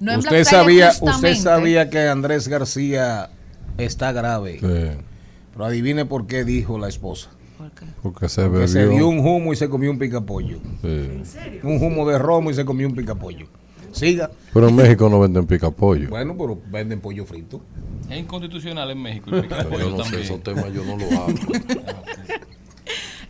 No 0.00 0.18
usted 0.18 0.44
sabía, 0.44 0.92
usted 1.00 1.34
sabía 1.36 1.88
que 1.88 2.08
Andrés 2.08 2.48
García 2.48 3.30
está 3.78 4.12
grave. 4.12 4.58
Sí. 4.60 5.00
Pero 5.52 5.64
adivine 5.64 6.04
por 6.04 6.26
qué 6.26 6.44
dijo 6.44 6.78
la 6.78 6.88
esposa. 6.88 7.30
¿Por 7.56 7.70
qué? 7.70 7.86
Porque 8.02 8.28
se 8.28 8.48
Porque 8.48 8.68
se 8.68 8.88
dio 8.88 9.08
un 9.08 9.20
humo 9.20 9.52
y 9.52 9.56
se 9.56 9.68
comió 9.68 9.90
un 9.90 9.98
picapollo. 9.98 10.58
Sí. 10.82 11.60
Un 11.62 11.82
humo 11.82 12.08
de 12.08 12.18
romo 12.18 12.50
y 12.50 12.54
se 12.54 12.64
comió 12.64 12.88
un 12.88 12.94
picapollo. 12.94 13.46
Siga. 13.94 14.28
Pero 14.52 14.68
en 14.68 14.74
México 14.74 15.08
no 15.08 15.20
venden 15.20 15.46
pica 15.46 15.70
pollo. 15.70 16.08
Bueno, 16.08 16.36
pero 16.36 16.60
venden 16.68 17.00
pollo 17.00 17.24
frito. 17.24 17.62
Es 18.10 18.18
inconstitucional 18.18 18.90
en 18.90 19.00
México. 19.00 19.30
El 19.30 19.48
yo 19.48 19.96
no 19.96 20.04
sé, 20.04 20.20
esos 20.20 20.42
temas 20.42 20.72
yo 20.72 20.84
no 20.84 20.96
lo 20.96 21.22
hablo. 21.22 21.36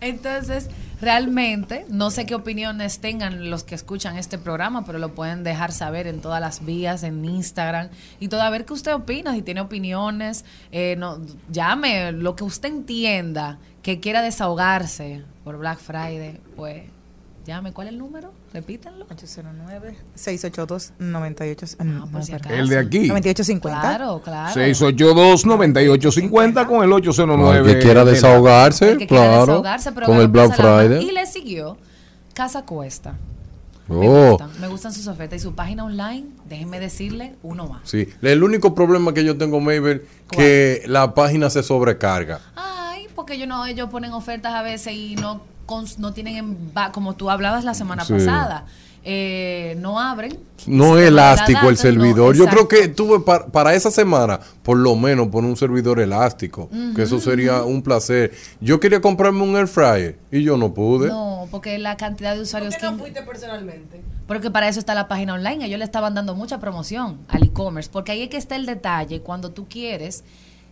Entonces, 0.01 0.69
realmente, 1.01 1.85
no 1.89 2.11
sé 2.11 2.27
qué 2.27 2.35
opiniones 2.35 3.01
tengan 3.01 3.51
los 3.51 3.65
que 3.65 3.75
escuchan 3.75 4.17
este 4.17 4.39
programa, 4.39 4.85
pero 4.85 4.99
lo 4.99 5.15
pueden 5.15 5.45
dejar 5.45 5.73
saber 5.73 6.07
en 6.07 6.21
todas 6.21 6.41
las 6.41 6.65
vías, 6.65 7.03
en 7.03 7.25
Instagram 7.25 7.89
y 8.21 8.29
todo. 8.29 8.43
A 8.43 8.51
ver 8.51 8.65
qué 8.65 8.73
usted 8.73 8.95
opina, 8.95 9.35
si 9.35 9.43
tiene 9.43 9.61
opiniones, 9.61 10.45
eh, 10.73 10.97
no, 10.99 11.21
llame 11.51 12.13
lo 12.13 12.37
que 12.37 12.45
usted 12.45 12.69
entienda, 12.69 13.59
que 13.83 14.01
quiera 14.01 14.23
desahogarse 14.23 15.23
por 15.45 15.59
Black 15.59 15.79
Friday, 15.79 16.41
pues 16.57 16.94
llame. 17.45 17.73
¿Cuál 17.73 17.89
es 17.89 17.93
el 17.93 17.99
número? 17.99 18.33
Repítanlo. 18.53 19.07
809-682-98. 19.09 21.77
Ah, 21.79 22.07
por 22.11 22.23
si. 22.25 22.33
El 22.51 22.69
de 22.69 22.79
aquí. 22.79 23.09
9850. 23.09 23.81
Claro, 23.81 24.21
claro. 24.23 24.55
682-9850 24.61 26.67
con 26.67 26.85
el 26.85 26.93
809. 26.93 27.71
El 27.71 27.77
que 27.79 27.83
quiera 27.83 28.05
desahogarse, 28.05 28.93
El 28.93 28.99
que 28.99 29.07
quiera 29.07 29.25
claro. 29.25 29.41
desahogarse, 29.47 29.93
pero 29.93 30.07
con 30.07 30.19
el 30.19 30.29
Black. 30.29 30.55
Friday. 30.55 31.05
Y 31.05 31.13
le 31.13 31.27
siguió 31.27 31.77
Casa 32.35 32.65
Cuesta. 32.65 33.17
Me 33.87 34.09
Oh, 34.09 34.31
gustan, 34.31 34.51
me 34.61 34.69
gustan 34.69 34.93
sus 34.95 35.07
ofertas 35.09 35.41
y 35.41 35.43
su 35.43 35.55
página 35.55 35.85
online, 35.85 36.25
déjenme 36.49 36.81
decirle, 36.81 37.35
uno 37.43 37.67
más. 37.69 37.83
sí. 37.85 38.09
El 38.23 38.43
único 38.43 38.75
problema 38.75 39.13
que 39.13 39.23
yo 39.25 39.37
tengo, 39.37 39.61
Mabel, 39.61 40.07
que 40.31 40.83
la 40.87 41.13
página 41.13 41.51
se 41.51 41.63
sobrecarga. 41.63 42.41
Ay, 42.57 43.09
porque 43.15 43.35
ellos 43.35 43.47
no, 43.47 43.67
ellos 43.67 43.91
ponen 43.91 44.13
ofertas 44.15 44.55
a 44.55 44.63
veces 44.63 44.95
y 44.95 45.17
no 45.17 45.43
no 45.99 46.13
tienen 46.13 46.71
como 46.93 47.15
tú 47.15 47.31
hablabas 47.31 47.65
la 47.65 47.75
semana 47.75 48.05
Sí. 48.05 48.13
pasada. 48.15 48.67
Eh, 49.07 49.77
no 49.81 50.01
abren. 50.01 50.39
No 50.67 50.97
es 50.99 51.09
elástico 51.09 51.69
el 51.69 51.75
no, 51.75 51.77
servidor. 51.77 52.35
Yo 52.35 52.47
creo 52.47 52.69
que 52.69 52.89
tuve 52.89 53.21
par- 53.21 53.51
para 53.51 53.75
esa 53.75 53.91
semana, 53.91 54.41
por 54.63 54.79
lo 54.79 54.97
menos, 54.97 55.29
poner 55.29 55.51
un 55.51 55.59
servidor 55.59 56.01
elástico. 56.01 56.71
Que 56.97 57.03
eso 57.03 57.21
sería 57.21 57.65
un 57.65 57.83
placer. 57.83 58.33
Yo 58.63 58.81
quería 58.81 59.03
comprarme 59.03 59.43
un 59.43 59.57
air 59.57 59.69
fryer 59.69 60.19
y 60.33 60.43
yo 60.43 60.57
no 60.57 60.73
pude. 60.73 61.09
No, 61.09 61.47
porque 61.51 61.77
la 61.79 61.99
cantidad 61.99 62.35
de 62.35 62.41
usuarios 62.41 62.77
que 62.77 63.23
personalmente? 63.23 64.01
Porque 64.27 64.51
para 64.51 64.69
eso 64.69 64.79
está 64.81 64.95
la 64.95 65.07
página 65.07 65.35
online. 65.35 65.67
Ellos 65.67 65.79
le 65.79 65.85
estaban 65.85 66.15
dando 66.15 66.35
mucha 66.35 66.59
promoción 66.59 67.19
al 67.29 67.43
e-commerce. 67.45 67.91
Porque 67.93 68.13
ahí 68.13 68.23
es 68.23 68.31
que 68.31 68.39
está 68.39 68.57
el 68.57 68.65
detalle 68.65 69.21
cuando 69.21 69.51
tú 69.51 69.67
quieres 69.69 70.25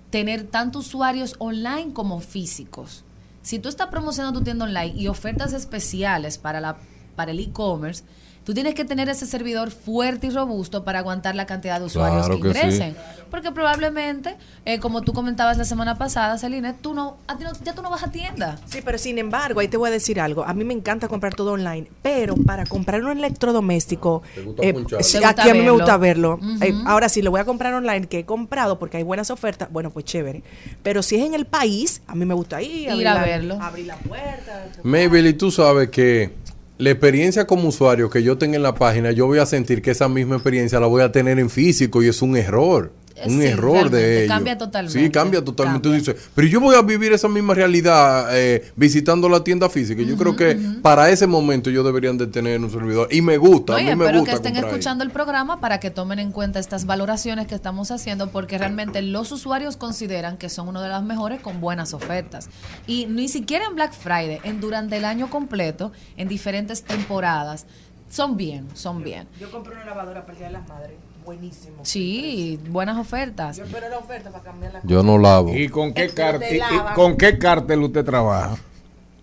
tener 0.09 0.45
tanto 0.45 0.79
usuarios 0.79 1.35
online 1.39 1.93
como 1.93 2.19
físicos. 2.21 3.05
Si 3.43 3.59
tú 3.59 3.69
estás 3.69 3.89
promocionando 3.89 4.39
tu 4.39 4.45
tienda 4.45 4.65
online 4.65 4.95
y 4.95 5.09
ofertas 5.09 5.53
especiales 5.53 6.39
para, 6.39 6.61
la, 6.61 6.77
para 7.17 7.33
el 7.33 7.41
e-commerce, 7.41 8.05
tú 8.45 8.55
tienes 8.55 8.75
que 8.75 8.85
tener 8.85 9.09
ese 9.09 9.27
servidor 9.27 9.71
fuerte 9.71 10.27
y 10.27 10.31
robusto 10.31 10.85
para 10.85 10.99
aguantar 11.01 11.35
la 11.35 11.47
cantidad 11.47 11.79
de 11.81 11.87
usuarios 11.87 12.27
Claro 12.27 12.41
que 12.41 12.49
que 12.49 12.55
sí. 12.55 12.61
ingresen. 12.67 12.97
Porque 13.31 13.51
probablemente, 13.51 14.37
eh, 14.67 14.79
como 14.79 15.01
tú 15.03 15.13
comentabas 15.15 15.57
la 15.57 15.65
semana 15.65 15.97
pasada, 15.97 16.37
Celine, 16.37 16.75
tú 16.75 16.93
no, 16.93 17.17
a 17.27 17.39
ti 17.39 17.45
no- 17.45 17.53
ya 17.65 17.75
tú 17.75 17.81
no 17.83 17.89
vas 17.89 18.03
a 18.03 18.11
tienda. 18.11 18.59
Sí, 18.67 18.81
pero 18.85 18.99
sin 18.99 19.17
embargo, 19.19 19.61
ahí 19.61 19.69
te 19.69 19.77
voy 19.79 19.89
a 19.89 19.93
decir 19.93 20.21
algo. 20.21 20.45
A 20.45 20.53
mí 20.53 20.65
me 20.65 20.75
encanta 20.75 21.09
comprar 21.09 21.35
todo 21.35 21.53
online, 21.53 21.87
pero 22.03 22.35
para 22.37 22.67
comprar 22.67 23.03
un 23.03 23.17
electrodoméstico, 23.17 24.23
¿Te 24.35 24.43
gusta 24.43 24.63
eh, 24.63 24.75
sí, 24.75 24.75
¿Te 24.75 25.19
gusta 25.19 25.29
aquí 25.31 25.49
a 25.51 25.55
mí 25.55 25.61
me 25.63 25.71
gusta 25.71 25.97
verlo. 25.97 26.39
Eh, 26.61 26.75
ahora, 26.87 27.09
si 27.09 27.23
lo 27.23 27.31
voy 27.31 27.41
a 27.41 27.45
comprar 27.45 27.73
online, 27.75 28.07
que 28.07 28.21
he 28.21 28.25
comprado 28.27 28.79
porque 28.79 28.99
hay 28.99 29.03
buenas 29.03 29.31
ofertas, 29.31 29.71
bueno, 29.73 29.91
pues 29.91 30.05
chévere. 30.05 30.43
Pero 30.83 31.03
si 31.03 31.17
es 31.17 31.25
en 31.27 31.35
el 31.35 31.47
país, 31.47 32.03
a 32.07 32.15
mí 32.15 32.25
me 32.27 32.35
gusta 32.35 32.61
ir, 32.61 32.83
Ir 32.83 32.91
abrir 32.91 33.09
a 33.09 33.15
la- 33.15 33.23
verlo. 33.23 33.59
Abrir 33.63 33.87
la 33.87 33.97
puerta. 33.97 34.67
Mabel, 34.83 35.27
y 35.27 35.33
tú 35.35 35.51
sabes 35.51 35.89
que 35.91 36.35
la 36.83 36.91
experiencia 36.91 37.47
como 37.47 37.69
usuario 37.69 38.11
que 38.11 38.25
yo 38.25 38.39
tenga 38.39 38.57
en 38.57 38.65
la 38.65 38.75
página, 38.75 39.13
yo 39.13 39.29
voy 39.29 39.39
a 39.39 39.47
sentir 39.47 39.83
que 39.83 39.93
esa 39.93 40.09
misma 40.09 40.35
experiencia 40.35 40.81
la 40.81 40.89
voy 40.89 41.03
a 41.03 41.13
tener 41.13 41.39
en 41.39 41.49
físico 41.49 42.03
y 42.03 42.09
es 42.09 42.23
un 42.23 42.37
error. 42.37 42.93
Un 43.27 43.41
sí, 43.41 43.47
error 43.47 43.91
de 43.91 44.25
ellos. 44.25 44.29
cambia 44.35 44.59
totalmente. 44.59 45.01
Sí, 45.01 45.11
cambia 45.11 45.45
totalmente. 45.45 45.89
Cambia. 45.89 46.05
Tú 46.05 46.13
dices, 46.13 46.31
pero 46.35 46.49
yo 46.49 46.61
voy 46.61 46.77
a 46.77 46.83
vivir 46.83 47.13
esa 47.13 47.29
misma 47.29 47.55
realidad 47.55 48.29
eh, 48.37 48.71
visitando 48.77 49.29
la 49.29 49.43
tienda 49.45 49.69
física. 49.69 50.03
Yo 50.03 50.17
creo 50.17 50.37
que 50.37 50.59
para 50.83 51.11
ese 51.11 51.27
momento 51.27 51.71
ellos 51.71 51.85
deberían 51.85 52.19
de 52.19 52.27
tener 52.27 52.61
un 52.61 52.71
servidor. 52.71 53.09
Y 53.11 53.23
me 53.23 53.37
gusta, 53.37 53.73
No, 53.75 53.79
a 53.79 53.81
mí 53.81 53.87
me 53.87 53.93
espero 53.93 54.19
gusta 54.21 54.31
que 54.31 54.37
estén 54.37 54.53
comprar 54.53 54.65
ahí. 54.73 54.79
escuchando 54.79 55.05
el 55.05 55.11
programa 55.11 55.61
para 55.61 55.81
que 55.81 55.91
tomen 55.91 56.19
en 56.19 56.33
cuenta 56.33 56.59
estas 56.59 56.87
valoraciones 56.87 57.47
que 57.47 57.55
estamos 57.55 57.91
haciendo 57.91 58.31
porque 58.31 58.59
realmente 58.59 59.03
los 59.03 59.33
usuarios 59.33 59.77
consideran 59.77 60.37
que 60.37 60.49
son 60.49 60.69
uno 60.69 60.81
de 60.81 60.89
los 60.89 61.03
mejores 61.03 61.41
con 61.41 61.61
buenas 61.61 61.95
ofertas. 61.95 62.49
Y 62.87 63.07
ni 63.07 63.29
siquiera 63.29 63.65
en 63.67 63.75
Black 63.75 63.93
Friday, 63.93 64.41
en 64.45 64.61
durante 64.61 64.97
el 64.97 65.05
año 65.05 65.31
completo, 65.31 65.93
en 66.17 66.29
diferentes 66.29 66.83
temporadas, 66.83 67.67
son 68.09 68.37
bien, 68.37 68.69
son 68.75 69.03
bien. 69.03 69.27
Yo 69.41 69.51
compré 69.51 69.75
una 69.75 69.87
lavadora 69.87 70.21
para 70.23 70.33
el 70.33 70.39
Día 70.39 70.47
de 70.49 70.53
las 70.53 70.69
Madres. 70.69 70.97
Buenísimo. 71.25 71.77
Sí, 71.83 72.59
buenas 72.69 72.99
ofertas. 72.99 73.57
Yo 73.57 73.65
espero 73.65 73.89
la 73.89 73.99
oferta 73.99 74.31
para 74.31 74.45
cambiar 74.45 74.73
la 74.75 74.81
Yo 74.85 75.03
no 75.03 75.19
lavo. 75.19 75.55
¿Y 75.55 75.69
con 75.69 75.93
qué, 75.95 76.09
Te 76.09 76.15
cartel, 76.15 76.59
lava. 76.59 76.95
con 76.95 77.17
qué 77.17 77.39
cartel 77.39 77.83
usted 77.83 78.05
trabaja? 78.05 78.57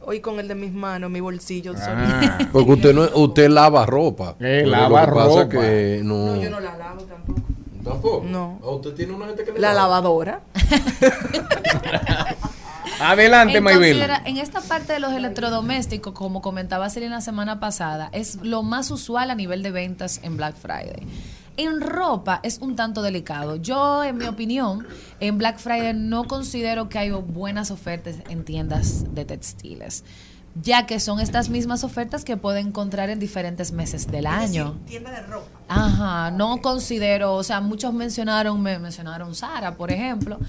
Hoy 0.02 0.22
con 0.22 0.40
el 0.40 0.48
de 0.48 0.56
mis 0.56 0.72
manos, 0.74 1.12
mi 1.12 1.20
bolsillo. 1.20 1.74
Ah. 1.78 2.38
Porque 2.52 2.72
usted 2.72 2.94
no 2.96 3.04
usted 3.22 3.50
lava 3.50 3.86
ropa. 3.86 4.36
Eh, 4.40 4.64
lava 4.66 5.02
lo 5.02 5.06
que 5.08 5.12
pasa 5.14 5.30
es 5.30 5.36
ropa. 5.36 5.50
que 5.50 6.02
no. 6.04 6.36
No, 6.36 6.42
yo 6.42 6.50
no 6.50 6.60
la 6.60 6.78
lavo 6.78 7.02
tampoco. 7.04 7.42
¿Tampoco? 7.84 8.26
No. 8.28 8.60
¿A 8.64 8.70
usted 8.72 8.94
tiene 8.94 9.14
una 9.14 9.28
gente 9.28 9.44
que 9.44 9.52
le 9.52 9.60
La 9.60 9.74
lava? 9.74 9.88
lavadora. 9.96 10.42
Adelante, 13.02 13.62
Maybel. 13.62 14.02
en 14.26 14.38
esta 14.38 14.60
parte 14.62 14.92
de 14.94 15.00
los 15.00 15.14
electrodomésticos, 15.14 16.14
como 16.14 16.42
comentaba 16.42 16.90
Celine 16.90 17.12
la 17.16 17.22
semana 17.22 17.60
pasada, 17.60 18.10
es 18.12 18.36
lo 18.42 18.62
más 18.62 18.92
usual 18.92 19.32
a 19.32 19.36
nivel 19.36 19.64
de 19.64 19.72
ventas 19.72 20.20
en 20.24 20.36
Black 20.36 20.56
Friday. 20.58 21.08
En 21.60 21.82
ropa 21.82 22.39
es 22.41 22.60
un 22.60 22.78
tanto 22.78 23.02
delicado. 23.02 23.58
Yo, 23.58 24.02
en 24.06 24.15
mi 24.17 24.28
opinión, 24.28 24.88
en 25.19 25.38
Black 25.38 25.58
Friday 25.60 25.93
no 25.93 26.24
considero 26.24 26.88
que 26.88 26.98
hay 26.98 27.12
buenas 27.12 27.69
ofertas 27.69 28.15
en 28.30 28.45
tiendas 28.45 29.13
de 29.13 29.26
textiles, 29.26 30.06
ya 30.56 30.86
que 30.86 31.02
son 31.02 31.19
estas 31.19 31.50
mismas 31.50 31.84
ofertas 31.84 32.24
que 32.24 32.38
puede 32.38 32.62
encontrar 32.62 33.10
en 33.10 33.19
diferentes 33.19 33.74
meses 33.74 34.08
del 34.08 34.28
año. 34.28 34.78
Tienda 34.86 35.12
de 35.12 35.22
ropa. 35.24 35.50
Ajá, 35.67 36.32
no 36.32 36.62
considero, 36.62 37.36
o 37.36 37.43
sea, 37.43 37.60
muchos 37.60 37.93
mencionaron, 37.93 38.62
me 38.62 38.80
mencionaron 38.80 39.36
Sara, 39.36 39.76
por 39.76 39.91
ejemplo, 39.91 40.39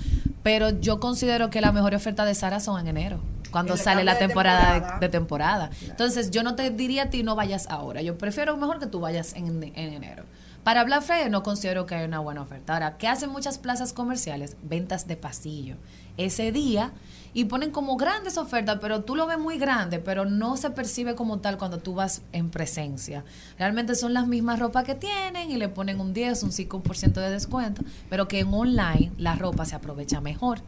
pero 0.44 0.70
yo 0.78 1.00
considero 1.00 1.50
que 1.50 1.60
la 1.60 1.72
mejor 1.72 1.92
oferta 1.92 2.24
de 2.24 2.36
Sara 2.36 2.60
son 2.60 2.78
en 2.78 2.86
enero, 2.86 3.18
cuando 3.50 3.76
sale 3.76 4.04
la 4.04 4.14
de 4.14 4.20
temporada 4.20 4.74
de, 4.74 4.80
temporada. 4.80 5.00
de 5.00 5.08
temporada. 5.08 5.70
Entonces, 5.88 6.30
yo 6.30 6.44
no 6.44 6.54
te 6.54 6.70
diría 6.70 7.02
a 7.02 7.10
ti 7.10 7.24
no 7.24 7.34
vayas 7.34 7.66
ahora, 7.68 8.00
yo 8.00 8.16
prefiero 8.16 8.56
mejor 8.56 8.78
que 8.78 8.86
tú 8.86 9.00
vayas 9.00 9.34
en, 9.34 9.64
en 9.64 9.92
enero. 9.92 10.22
Para 10.64 10.84
Black 10.84 11.02
Friday 11.02 11.30
no 11.30 11.42
considero 11.42 11.86
que 11.86 11.94
hay 11.94 12.04
una 12.04 12.18
buena 12.18 12.42
oferta. 12.42 12.74
Ahora, 12.74 12.98
¿qué 12.98 13.08
hacen 13.08 13.30
muchas 13.30 13.58
plazas 13.58 13.94
comerciales? 13.94 14.56
Ventas 14.62 15.06
de 15.06 15.16
pasillo. 15.16 15.76
Ese 16.18 16.52
día 16.52 16.92
y 17.32 17.46
ponen 17.46 17.70
como 17.70 17.96
grandes 17.96 18.36
ofertas, 18.36 18.78
pero 18.80 19.02
tú 19.02 19.16
lo 19.16 19.26
ves 19.26 19.38
muy 19.38 19.58
grande, 19.58 20.00
pero 20.00 20.26
no 20.26 20.58
se 20.58 20.70
percibe 20.70 21.14
como 21.14 21.38
tal 21.38 21.56
cuando 21.56 21.78
tú 21.78 21.94
vas 21.94 22.22
en 22.32 22.50
presencia. 22.50 23.24
Realmente 23.58 23.94
son 23.94 24.12
las 24.12 24.26
mismas 24.26 24.58
ropas 24.58 24.84
que 24.84 24.94
tienen 24.94 25.50
y 25.50 25.56
le 25.56 25.68
ponen 25.68 25.98
un 25.98 26.12
10, 26.12 26.42
un 26.42 26.50
5% 26.50 27.12
de 27.12 27.30
descuento, 27.30 27.82
pero 28.10 28.28
que 28.28 28.40
en 28.40 28.52
online 28.52 29.12
la 29.16 29.36
ropa 29.36 29.64
se 29.64 29.76
aprovecha 29.76 30.20
mejor. 30.20 30.60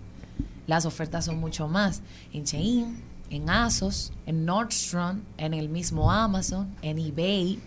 Las 0.66 0.86
ofertas 0.86 1.26
son 1.26 1.38
mucho 1.38 1.68
más 1.68 2.00
en 2.32 2.44
Shein, 2.44 3.02
en 3.28 3.50
Asos, 3.50 4.12
en 4.24 4.46
Nordstrom, 4.46 5.20
en 5.36 5.52
el 5.52 5.68
mismo 5.68 6.12
Amazon, 6.12 6.74
en 6.80 6.98
eBay. 6.98 7.58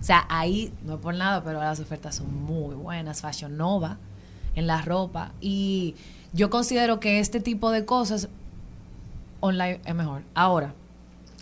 O 0.00 0.04
sea, 0.04 0.26
ahí 0.28 0.72
no 0.84 0.94
es 0.94 1.00
por 1.00 1.14
nada, 1.14 1.42
pero 1.42 1.60
las 1.60 1.80
ofertas 1.80 2.16
son 2.16 2.32
muy 2.44 2.74
buenas. 2.74 3.20
Fashion 3.20 3.56
Nova, 3.56 3.98
en 4.54 4.66
la 4.66 4.82
ropa. 4.82 5.32
Y 5.40 5.94
yo 6.32 6.50
considero 6.50 7.00
que 7.00 7.20
este 7.20 7.40
tipo 7.40 7.70
de 7.70 7.84
cosas 7.84 8.28
online 9.40 9.80
es 9.84 9.94
mejor. 9.94 10.22
Ahora, 10.34 10.74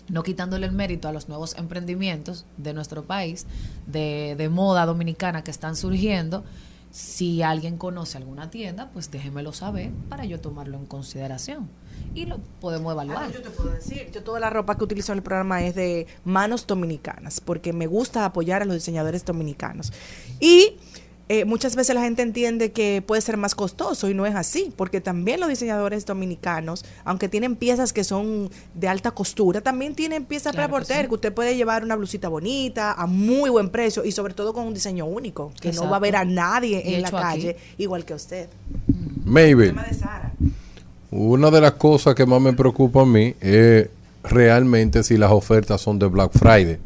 no 0.09 0.23
quitándole 0.23 0.65
el 0.65 0.71
mérito 0.71 1.07
a 1.07 1.11
los 1.11 1.27
nuevos 1.27 1.55
emprendimientos 1.57 2.45
de 2.57 2.73
nuestro 2.73 3.03
país, 3.03 3.45
de, 3.85 4.35
de 4.37 4.49
moda 4.49 4.85
dominicana 4.85 5.43
que 5.43 5.51
están 5.51 5.75
surgiendo, 5.75 6.43
si 6.91 7.43
alguien 7.43 7.77
conoce 7.77 8.17
alguna 8.17 8.49
tienda, 8.49 8.89
pues 8.93 9.11
déjemelo 9.11 9.53
saber 9.53 9.91
para 10.09 10.25
yo 10.25 10.39
tomarlo 10.39 10.77
en 10.77 10.85
consideración. 10.85 11.69
Y 12.13 12.25
lo 12.25 12.39
podemos 12.59 12.93
evaluar. 12.93 13.25
Ah, 13.25 13.31
yo 13.31 13.41
te 13.41 13.49
puedo 13.49 13.69
decir, 13.71 14.09
yo 14.11 14.23
toda 14.23 14.39
la 14.39 14.49
ropa 14.49 14.75
que 14.77 14.83
utilizo 14.83 15.11
en 15.11 15.19
el 15.19 15.23
programa 15.23 15.63
es 15.63 15.75
de 15.75 16.07
manos 16.25 16.65
dominicanas, 16.65 17.39
porque 17.41 17.73
me 17.73 17.85
gusta 17.87 18.25
apoyar 18.25 18.61
a 18.61 18.65
los 18.65 18.75
diseñadores 18.75 19.23
dominicanos. 19.23 19.93
Y 20.39 20.77
eh, 21.29 21.43
muchas 21.43 21.75
veces 21.75 21.93
la 21.93 22.01
gente 22.01 22.21
entiende 22.21 22.71
que 22.71 23.03
puede 23.05 23.21
ser 23.21 23.35
más 23.37 23.53
costoso 23.53 24.09
y 24.09 24.13
no 24.13 24.25
es 24.25 24.33
así, 24.33 24.73
porque 24.77 25.01
también 25.01 25.41
los 25.41 25.49
diseñadores 25.49 26.05
dominicanos, 26.05 26.85
aunque 27.03 27.27
tienen 27.27 27.55
piezas 27.57 27.91
que 27.93 28.03
son 28.05 28.49
de 28.73 28.87
alta 28.87 29.11
costura, 29.11 29.59
también 29.61 29.93
tienen 29.93 30.23
piezas 30.25 30.53
Claro 30.53 30.55
para 30.55 30.67
que 30.67 30.71
porter, 30.87 31.01
sí. 31.03 31.07
que 31.09 31.13
usted 31.15 31.33
puede 31.33 31.55
llevar 31.57 31.83
una 31.83 31.97
blusita 31.97 32.29
bonita 32.29 32.93
a 32.93 33.05
muy 33.07 33.49
buen 33.49 33.69
precio 33.69 34.05
y 34.05 34.11
sobre 34.13 34.33
todo 34.33 34.53
con 34.53 34.65
un 34.65 34.73
diseño 34.73 35.05
único, 35.05 35.51
que 35.61 35.71
no 35.73 35.89
va 35.89 35.97
a 35.97 35.99
ver 35.99 36.15
a 36.15 36.23
nadie 36.25 36.81
Y 36.83 36.95
en 36.95 37.01
la 37.01 37.09
hecho 37.09 37.17
aquí. 37.17 37.25
calle 37.27 37.57
igual 37.77 38.05
que 38.05 38.13
usted. 38.13 38.49
Maybe. 39.25 39.67
Tema 39.67 39.83
de 39.83 39.93
Sara. 39.93 40.31
Una 41.11 41.49
de 41.51 41.61
las 41.61 41.73
cosas 41.73 42.15
que 42.15 42.25
más 42.25 42.41
me 42.41 42.53
preocupa 42.53 43.01
a 43.01 43.05
mí 43.05 43.33
es 43.39 43.89
realmente 44.23 45.03
si 45.03 45.17
las 45.17 45.31
ofertas 45.31 45.79
son 45.81 45.99
de 45.99 46.07
Black 46.07 46.31
Friday. 46.33 46.77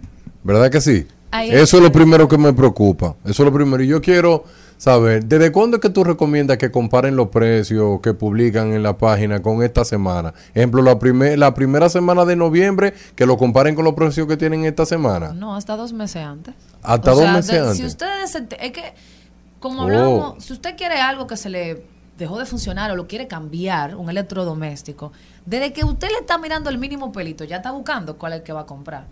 ¿Verdad 0.43 0.69
que 0.69 0.81
sí? 0.81 1.07
Ahí 1.31 1.49
Eso 1.51 1.77
es 1.77 1.83
lo 1.83 1.91
primero 1.91 2.27
que 2.27 2.37
me 2.37 2.53
preocupa. 2.53 3.15
Eso 3.23 3.43
es 3.43 3.45
lo 3.49 3.53
primero. 3.53 3.81
Y 3.83 3.87
yo 3.87 4.01
quiero 4.01 4.43
¿Sabes? 4.77 5.29
¿Desde 5.29 5.51
cuándo 5.51 5.77
es 5.77 5.81
que 5.81 5.91
tú 5.91 6.03
recomiendas 6.03 6.57
que 6.57 6.71
comparen 6.71 7.15
los 7.15 7.27
precios 7.27 7.99
que 8.01 8.15
publican 8.15 8.73
en 8.73 8.81
la 8.81 8.97
página 8.97 9.39
con 9.39 9.61
esta 9.61 9.85
semana? 9.85 10.33
Ejemplo, 10.55 10.81
la, 10.81 10.97
primer, 10.97 11.37
la 11.37 11.53
primera 11.53 11.87
semana 11.87 12.25
de 12.25 12.35
noviembre, 12.35 12.95
que 13.15 13.27
lo 13.27 13.37
comparen 13.37 13.75
con 13.75 13.85
los 13.85 13.93
precios 13.93 14.25
que 14.27 14.37
tienen 14.37 14.65
esta 14.65 14.87
semana. 14.87 15.33
No, 15.33 15.55
hasta 15.55 15.75
dos 15.75 15.93
meses 15.93 16.23
antes. 16.25 16.55
Hasta 16.81 17.11
O 17.11 17.13
dos 17.15 17.23
sea, 17.25 17.33
meses 17.33 17.51
de- 17.51 17.59
antes. 17.59 17.77
Si 17.77 17.85
ustedes, 17.85 18.33
es 18.59 18.71
que, 18.71 18.81
como 19.59 19.81
Oh. 19.81 19.83
hablamos, 19.83 20.43
si 20.43 20.51
usted 20.53 20.75
quiere 20.75 20.95
algo 20.99 21.27
que 21.27 21.37
se 21.37 21.51
le 21.51 21.83
dejó 22.21 22.39
de 22.39 22.45
funcionar 22.45 22.89
o 22.91 22.95
lo 22.95 23.07
quiere 23.07 23.27
cambiar, 23.27 23.95
un 23.95 24.09
electrodoméstico, 24.09 25.11
desde 25.45 25.73
que 25.73 25.83
usted 25.83 26.07
le 26.09 26.19
está 26.19 26.37
mirando 26.37 26.69
el 26.69 26.77
mínimo 26.77 27.11
pelito, 27.11 27.43
ya 27.43 27.57
está 27.57 27.71
buscando 27.71 28.17
cuál 28.17 28.33
es 28.33 28.39
el 28.39 28.43
que 28.43 28.53
va 28.53 28.61
a 28.61 28.65
comprar. 28.65 29.05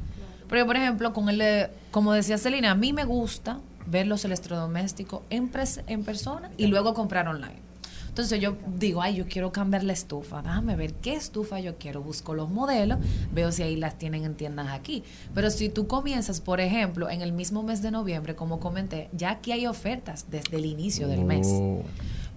Pero, 0.47 0.65
por 0.65 0.75
ejemplo, 0.77 1.13
con 1.13 1.29
el, 1.29 1.67
como 1.91 2.13
decía 2.13 2.37
Celina, 2.37 2.71
a 2.71 2.75
mí 2.75 2.93
me 2.93 3.03
gusta 3.05 3.59
ver 3.85 4.07
los 4.07 4.25
electrodomésticos 4.25 5.21
en, 5.29 5.51
pres- 5.51 5.83
en 5.87 6.03
persona 6.03 6.49
y 6.57 6.67
luego 6.67 6.93
comprar 6.93 7.27
online. 7.27 7.67
Entonces 8.07 8.41
yo 8.41 8.57
digo, 8.75 9.01
ay, 9.01 9.15
yo 9.15 9.27
quiero 9.27 9.51
cambiar 9.51 9.83
la 9.83 9.93
estufa. 9.93 10.41
Déjame 10.41 10.75
ver 10.75 10.93
qué 10.95 11.13
estufa 11.13 11.59
yo 11.59 11.77
quiero. 11.77 12.01
Busco 12.01 12.33
los 12.33 12.49
modelos, 12.49 12.97
veo 13.31 13.51
si 13.51 13.61
ahí 13.63 13.75
las 13.75 13.97
tienen 13.97 14.25
en 14.25 14.35
tiendas 14.35 14.69
aquí. 14.69 15.03
Pero 15.33 15.49
si 15.51 15.69
tú 15.69 15.87
comienzas, 15.87 16.41
por 16.41 16.59
ejemplo, 16.59 17.09
en 17.09 17.21
el 17.21 17.31
mismo 17.31 17.61
mes 17.63 17.81
de 17.81 17.91
noviembre, 17.91 18.35
como 18.35 18.59
comenté, 18.59 19.09
ya 19.13 19.29
aquí 19.29 19.51
hay 19.51 19.67
ofertas 19.67 20.25
desde 20.29 20.57
el 20.57 20.65
inicio 20.65 21.07
del 21.07 21.23
mes. 21.23 21.47
Oh. 21.49 21.83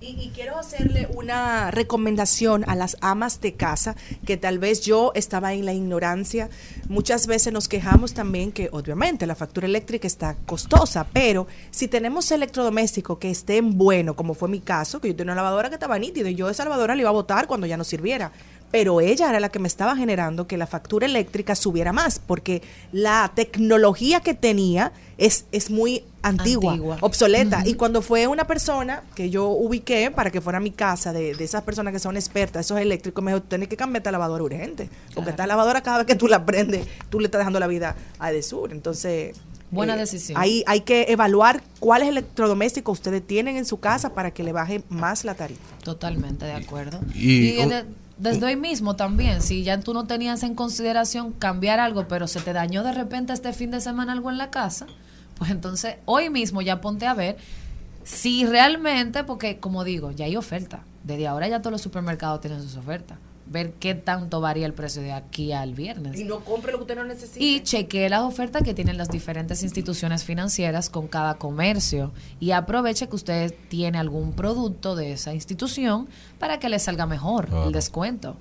Y, 0.02 0.32
quiero 0.34 0.58
hacerle 0.58 1.06
una 1.14 1.70
recomendación 1.70 2.68
a 2.68 2.74
las 2.74 2.96
amas 3.00 3.40
de 3.40 3.54
casa, 3.54 3.94
que 4.26 4.36
tal 4.36 4.58
vez 4.58 4.80
yo 4.80 5.12
estaba 5.14 5.52
en 5.52 5.64
la 5.64 5.74
ignorancia. 5.74 6.50
Muchas 6.88 7.28
veces 7.28 7.52
nos 7.52 7.68
quejamos 7.68 8.12
también 8.12 8.50
que 8.50 8.68
obviamente 8.72 9.28
la 9.28 9.36
factura 9.36 9.68
eléctrica 9.68 10.08
está 10.08 10.36
costosa, 10.44 11.06
pero 11.12 11.46
si 11.70 11.86
tenemos 11.86 12.32
electrodomésticos 12.32 13.18
que 13.18 13.30
estén 13.30 13.78
buenos, 13.78 14.16
como 14.16 14.34
fue 14.34 14.48
mi 14.48 14.58
caso, 14.58 15.00
que 15.00 15.06
yo 15.06 15.14
tenía 15.14 15.34
una 15.34 15.42
lavadora 15.42 15.68
que 15.68 15.76
estaba 15.76 16.00
nítida 16.00 16.28
y 16.30 16.34
yo 16.34 16.50
esa 16.50 16.64
lavadora 16.64 16.96
la 16.96 17.02
iba 17.02 17.10
a 17.10 17.12
botar 17.12 17.46
cuando 17.46 17.68
ya 17.68 17.76
no 17.76 17.84
sirviera. 17.84 18.32
Pero 18.72 19.00
ella 19.00 19.28
era 19.28 19.38
la 19.38 19.50
que 19.50 19.60
me 19.60 19.68
estaba 19.68 19.94
generando 19.94 20.48
que 20.48 20.56
la 20.56 20.66
factura 20.66 21.06
eléctrica 21.06 21.54
subiera 21.54 21.92
más, 21.92 22.18
porque 22.18 22.62
la 22.90 23.30
tecnología 23.36 24.20
que 24.20 24.34
tenía 24.34 24.92
es, 25.18 25.44
es 25.52 25.70
muy 25.70 26.04
antigua, 26.22 26.72
Antigua. 26.72 26.98
obsoleta. 27.00 27.62
Y 27.66 27.74
cuando 27.74 28.00
fue 28.02 28.26
una 28.26 28.44
persona 28.46 29.02
que 29.14 29.30
yo 29.30 29.48
ubiqué 29.48 30.10
para 30.10 30.30
que 30.30 30.40
fuera 30.40 30.58
a 30.58 30.60
mi 30.60 30.70
casa, 30.70 31.12
de, 31.12 31.34
de 31.34 31.44
esas 31.44 31.62
personas 31.62 31.92
que 31.92 31.98
son 31.98 32.16
expertas, 32.16 32.66
esos 32.66 32.78
eléctricos, 32.78 33.22
me 33.24 33.32
dijo, 33.32 33.42
tienes 33.42 33.68
que 33.68 33.76
cambiar 33.76 34.00
esta 34.00 34.12
lavadora 34.12 34.44
urgente. 34.44 34.88
Porque 35.14 35.30
esta 35.30 35.46
lavadora 35.46 35.80
cada 35.82 35.98
vez 35.98 36.06
que 36.06 36.14
tú 36.14 36.28
la 36.28 36.44
prendes, 36.46 36.86
tú 37.10 37.18
le 37.20 37.26
estás 37.26 37.40
dejando 37.40 37.58
la 37.60 37.66
vida 37.66 37.96
a 38.18 38.30
Desur. 38.30 38.72
Entonces... 38.72 39.36
Buena 39.70 39.96
decisión. 39.96 40.38
Ahí 40.38 40.62
hay 40.66 40.82
que 40.82 41.06
evaluar 41.08 41.62
cuáles 41.80 42.06
electrodomésticos 42.08 42.98
ustedes 42.98 43.26
tienen 43.26 43.56
en 43.56 43.64
su 43.64 43.80
casa 43.80 44.12
para 44.12 44.30
que 44.30 44.42
le 44.44 44.52
baje 44.52 44.82
más 44.90 45.24
la 45.24 45.34
tarifa. 45.34 45.60
Totalmente 45.82 46.44
de 46.44 46.52
acuerdo. 46.52 47.00
Y- 47.14 47.52
Y, 47.60 47.66
de- 47.66 47.84
desde 48.18 48.44
hoy 48.44 48.56
mismo 48.56 48.96
también, 48.96 49.40
si 49.40 49.62
ya 49.64 49.80
tú 49.80 49.94
no 49.94 50.06
tenías 50.06 50.42
en 50.42 50.54
consideración 50.54 51.32
cambiar 51.32 51.80
algo, 51.80 52.06
pero 52.06 52.28
se 52.28 52.40
te 52.40 52.52
dañó 52.52 52.82
de 52.84 52.92
repente 52.92 53.32
este 53.32 53.54
fin 53.54 53.70
de 53.70 53.80
semana 53.80 54.12
algo 54.12 54.30
en 54.30 54.36
la 54.36 54.50
casa, 54.50 54.86
pues 55.42 55.50
entonces 55.50 55.96
hoy 56.04 56.30
mismo 56.30 56.62
ya 56.62 56.80
ponte 56.80 57.04
a 57.04 57.14
ver 57.14 57.36
si 58.04 58.44
realmente, 58.46 59.24
porque 59.24 59.58
como 59.58 59.82
digo, 59.82 60.12
ya 60.12 60.26
hay 60.26 60.36
oferta. 60.36 60.84
Desde 61.02 61.26
ahora 61.26 61.48
ya 61.48 61.58
todos 61.60 61.72
los 61.72 61.80
supermercados 61.82 62.40
tienen 62.40 62.62
sus 62.62 62.76
ofertas. 62.76 63.18
Ver 63.46 63.72
qué 63.72 63.96
tanto 63.96 64.40
varía 64.40 64.66
el 64.66 64.72
precio 64.72 65.02
de 65.02 65.12
aquí 65.12 65.50
al 65.52 65.74
viernes. 65.74 66.24
no 66.24 66.44
compre 66.44 66.70
lo 66.70 66.78
que 66.78 66.82
usted 66.82 66.94
no 66.96 67.04
necesita. 67.04 67.44
Y 67.44 67.60
chequee 67.64 68.08
las 68.08 68.22
ofertas 68.22 68.62
que 68.62 68.72
tienen 68.72 68.96
las 68.96 69.08
diferentes 69.08 69.64
instituciones 69.64 70.22
financieras 70.22 70.88
con 70.90 71.08
cada 71.08 71.34
comercio 71.34 72.12
y 72.38 72.52
aproveche 72.52 73.08
que 73.08 73.16
usted 73.16 73.52
tiene 73.68 73.98
algún 73.98 74.32
producto 74.34 74.94
de 74.94 75.10
esa 75.12 75.34
institución 75.34 76.08
para 76.38 76.60
que 76.60 76.68
le 76.68 76.78
salga 76.78 77.04
mejor 77.06 77.46
Claro. 77.48 77.64
el 77.66 77.72
descuento. 77.72 78.36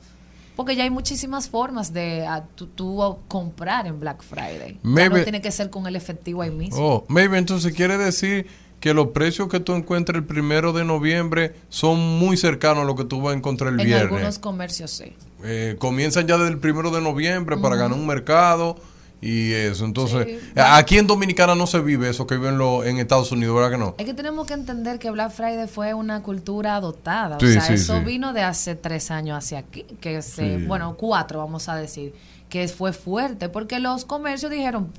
Porque 0.56 0.76
ya 0.76 0.84
hay 0.84 0.90
muchísimas 0.90 1.50
formas 1.50 1.94
de 1.94 2.26
ah, 2.26 2.44
tú, 2.56 2.68
tú 2.68 3.18
comprar 3.28 3.88
en 3.88 4.00
Black 4.00 4.22
Friday. 4.24 4.74
Ya 4.74 4.80
Maybe- 4.84 5.20
no 5.20 5.24
tiene 5.24 5.42
que 5.42 5.52
ser 5.52 5.70
con 5.70 5.88
el 5.88 5.96
efectivo 5.96 6.42
ahí 6.42 6.52
mismo. 6.52 6.78
Oh, 6.80 7.06
maybe 7.08 7.38
entonces 7.38 7.74
quiere 7.74 7.98
decir 7.98 8.48
que 8.80 8.94
los 8.94 9.08
precios 9.10 9.48
que 9.48 9.60
tú 9.60 9.74
encuentras 9.74 10.18
el 10.18 10.24
primero 10.26 10.74
de 10.74 10.84
noviembre 10.84 11.54
son 11.70 12.00
muy 12.00 12.36
cercanos 12.36 12.84
a 12.84 12.86
lo 12.86 12.96
que 12.96 13.06
tú 13.06 13.22
vas 13.22 13.34
a 13.34 13.38
encontrar 13.38 13.74
el 13.74 13.80
en 13.80 13.86
viernes. 13.86 14.12
algunos 14.12 14.40
comercios 14.40 14.92
sí. 14.92 15.14
Eh, 15.44 15.76
comienzan 15.80 16.28
ya 16.28 16.38
desde 16.38 16.52
el 16.52 16.58
primero 16.58 16.92
de 16.92 17.02
noviembre 17.02 17.58
para 17.58 17.76
ganar 17.76 17.98
un 17.98 18.08
mercado 18.08 18.76
y 19.22 19.52
eso. 19.54 19.86
Entonces, 19.86 20.26
Sí. 20.28 20.40
aquí 20.56 20.98
en 20.98 21.06
Dominicana 21.08 21.54
no 21.56 21.68
se 21.68 21.80
vive 21.80 22.10
eso 22.10 22.26
que 22.26 22.36
viven 22.38 22.58
lo, 22.58 22.84
en 22.84 22.98
Estados 22.98 23.32
Unidos, 23.32 23.56
¿verdad 23.56 23.72
que 23.72 23.78
no? 23.78 23.96
Es 24.00 24.06
que 24.06 24.14
tenemos 24.14 24.48
que 24.48 24.54
entender 24.54 24.98
que 24.98 25.12
Black 25.12 25.32
Friday 25.32 25.68
fue 25.68 25.94
una 25.94 26.24
cultura 26.24 26.76
adoptada. 26.76 27.38
Sí, 27.40 27.46
o 27.46 27.52
sea, 27.52 27.62
sí, 27.62 27.74
eso 27.74 28.02
vino 28.02 28.34
de 28.34 28.42
hace 28.42 28.76
tres 28.76 29.12
años 29.12 29.38
hacia 29.38 29.60
aquí. 29.60 29.84
Que 30.00 30.22
se, 30.22 30.58
bueno, 30.66 30.96
cuatro 30.98 31.40
vamos 31.40 31.70
a 31.70 31.76
decir. 31.76 32.14
Que 32.50 32.68
fue 32.68 32.92
fuerte. 32.94 33.48
Porque 33.48 33.80
los 33.80 34.04
comercios 34.06 34.52
dijeron, 34.52 34.92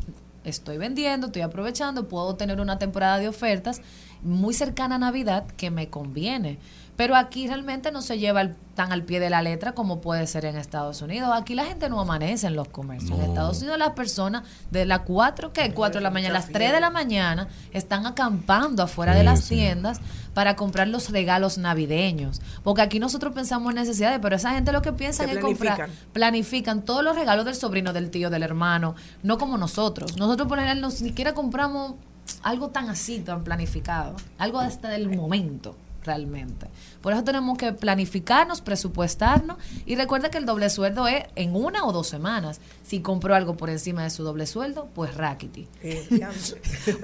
estoy 0.44 0.78
vendiendo, 0.78 1.26
estoy 1.26 1.42
aprovechando, 1.42 2.08
puedo 2.08 2.36
tener 2.36 2.60
una 2.60 2.78
temporada 2.78 3.18
de 3.18 3.28
ofertas 3.28 3.80
muy 4.22 4.54
cercana 4.54 4.94
a 4.94 4.98
Navidad 4.98 5.44
que 5.56 5.70
me 5.70 5.88
conviene. 5.88 6.58
Pero 7.02 7.16
aquí 7.16 7.48
realmente 7.48 7.90
no 7.90 8.00
se 8.00 8.20
lleva 8.20 8.42
el- 8.42 8.54
tan 8.76 8.92
al 8.92 9.02
pie 9.02 9.18
de 9.18 9.28
la 9.28 9.42
letra 9.42 9.72
como 9.72 10.00
puede 10.00 10.24
ser 10.28 10.44
en 10.44 10.54
Estados 10.54 11.02
Unidos. 11.02 11.30
Aquí 11.34 11.56
la 11.56 11.64
gente 11.64 11.88
no 11.88 12.00
amanece 12.00 12.46
en 12.46 12.54
los 12.54 12.68
comercios. 12.68 13.18
En 13.18 13.24
Estados 13.24 13.58
Unidos 13.58 13.76
las 13.76 13.90
personas 13.90 14.44
de 14.70 14.84
las 14.86 15.00
4, 15.00 15.52
¿qué? 15.52 15.74
4 15.74 15.98
de 15.98 16.04
la 16.04 16.10
mañana, 16.10 16.34
las 16.34 16.50
3 16.50 16.70
de 16.70 16.78
la 16.80 16.90
mañana 16.90 17.48
están 17.72 18.06
acampando 18.06 18.84
afuera 18.84 19.16
de 19.16 19.24
las 19.24 19.40
sí. 19.40 19.56
tiendas 19.56 20.00
para 20.32 20.54
comprar 20.54 20.86
los 20.86 21.10
regalos 21.10 21.58
navideños. 21.58 22.40
Porque 22.62 22.82
aquí 22.82 23.00
nosotros 23.00 23.34
pensamos 23.34 23.70
en 23.70 23.80
necesidades, 23.80 24.20
pero 24.22 24.36
esa 24.36 24.52
gente 24.52 24.70
lo 24.70 24.80
que 24.80 24.92
piensa 24.92 25.24
es 25.24 25.38
comprar, 25.38 25.90
planifican. 26.12 26.82
todos 26.82 27.02
los 27.02 27.16
regalos 27.16 27.44
del 27.44 27.56
sobrino, 27.56 27.92
del 27.92 28.10
tío, 28.10 28.30
del 28.30 28.44
hermano, 28.44 28.94
no 29.24 29.38
como 29.38 29.58
nosotros. 29.58 30.16
Nosotros 30.18 30.46
por 30.46 30.58
no 30.62 30.88
ni 30.88 30.92
siquiera 30.92 31.34
compramos 31.34 31.94
algo 32.44 32.68
tan 32.68 32.88
así, 32.90 33.18
tan 33.18 33.42
planificado, 33.42 34.14
algo 34.38 34.60
hasta 34.60 34.88
del 34.88 35.08
momento 35.08 35.74
realmente. 36.04 36.68
Por 37.02 37.12
eso 37.12 37.24
tenemos 37.24 37.58
que 37.58 37.72
planificarnos, 37.72 38.60
presupuestarnos 38.60 39.56
y 39.84 39.96
recuerda 39.96 40.30
que 40.30 40.38
el 40.38 40.46
doble 40.46 40.70
sueldo 40.70 41.08
es 41.08 41.24
en 41.34 41.54
una 41.54 41.84
o 41.84 41.92
dos 41.92 42.06
semanas. 42.08 42.60
Si 42.82 43.00
compró 43.00 43.34
algo 43.34 43.56
por 43.56 43.70
encima 43.70 44.04
de 44.04 44.10
su 44.10 44.22
doble 44.22 44.46
sueldo, 44.46 44.88
pues 44.94 45.14
raquiti. 45.16 45.68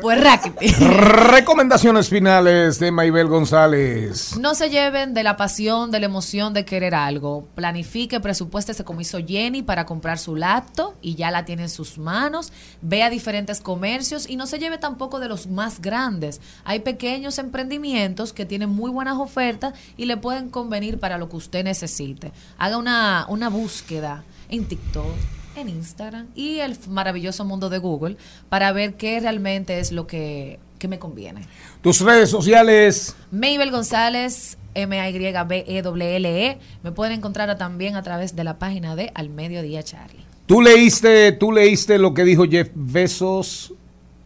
Pues 0.00 0.22
raquiti. 0.22 0.68
Recomendaciones 0.68 2.08
finales 2.08 2.78
de 2.78 2.92
Maybel 2.92 3.26
González. 3.28 4.36
No 4.38 4.54
se 4.54 4.70
lleven 4.70 5.14
de 5.14 5.22
la 5.22 5.36
pasión, 5.36 5.90
de 5.90 6.00
la 6.00 6.06
emoción 6.06 6.54
de 6.54 6.64
querer 6.64 6.94
algo. 6.94 7.46
Planifique, 7.54 8.20
presupuéstese 8.20 8.84
como 8.84 9.00
hizo 9.00 9.18
Jenny 9.18 9.62
para 9.62 9.84
comprar 9.84 10.18
su 10.18 10.36
laptop 10.36 10.94
y 11.02 11.16
ya 11.16 11.30
la 11.30 11.44
tiene 11.44 11.64
en 11.64 11.68
sus 11.68 11.98
manos. 11.98 12.52
Vea 12.82 13.10
diferentes 13.10 13.60
comercios 13.60 14.28
y 14.28 14.36
no 14.36 14.46
se 14.46 14.58
lleve 14.58 14.78
tampoco 14.78 15.18
de 15.18 15.28
los 15.28 15.48
más 15.48 15.80
grandes. 15.80 16.40
Hay 16.64 16.80
pequeños 16.80 17.38
emprendimientos 17.38 18.32
que 18.32 18.46
tienen 18.46 18.70
muy 18.70 18.90
buenas 18.90 19.18
ofertas 19.18 19.74
y 19.96 20.06
le 20.06 20.16
pueden 20.16 20.50
convenir 20.50 20.98
para 20.98 21.18
lo 21.18 21.28
que 21.28 21.36
usted 21.36 21.64
necesite. 21.64 22.32
Haga 22.58 22.76
una, 22.76 23.26
una 23.28 23.48
búsqueda 23.48 24.24
en 24.48 24.64
TikTok 24.66 25.14
en 25.56 25.68
Instagram 25.68 26.28
y 26.34 26.58
el 26.60 26.76
maravilloso 26.88 27.44
mundo 27.44 27.68
de 27.68 27.78
Google 27.78 28.16
para 28.48 28.72
ver 28.72 28.94
qué 28.94 29.20
realmente 29.20 29.80
es 29.80 29.92
lo 29.92 30.06
que, 30.06 30.58
que 30.78 30.88
me 30.88 30.98
conviene. 30.98 31.42
Tus 31.82 32.00
redes 32.00 32.30
sociales. 32.30 33.16
Mabel 33.30 33.70
González, 33.70 34.56
M-A-Y-B-E-W-L-E. 34.74 36.46
E. 36.46 36.58
Me 36.82 36.92
pueden 36.92 37.14
encontrar 37.14 37.56
también 37.58 37.96
a 37.96 38.02
través 38.02 38.36
de 38.36 38.44
la 38.44 38.58
página 38.58 38.96
de 38.96 39.10
Al 39.14 39.30
Mediodía 39.30 39.82
Charlie. 39.82 40.24
Tú 40.46 40.62
leíste, 40.62 41.32
tú 41.32 41.52
leíste 41.52 41.98
lo 41.98 42.14
que 42.14 42.24
dijo 42.24 42.44
Jeff 42.44 42.70
Bezos, 42.74 43.74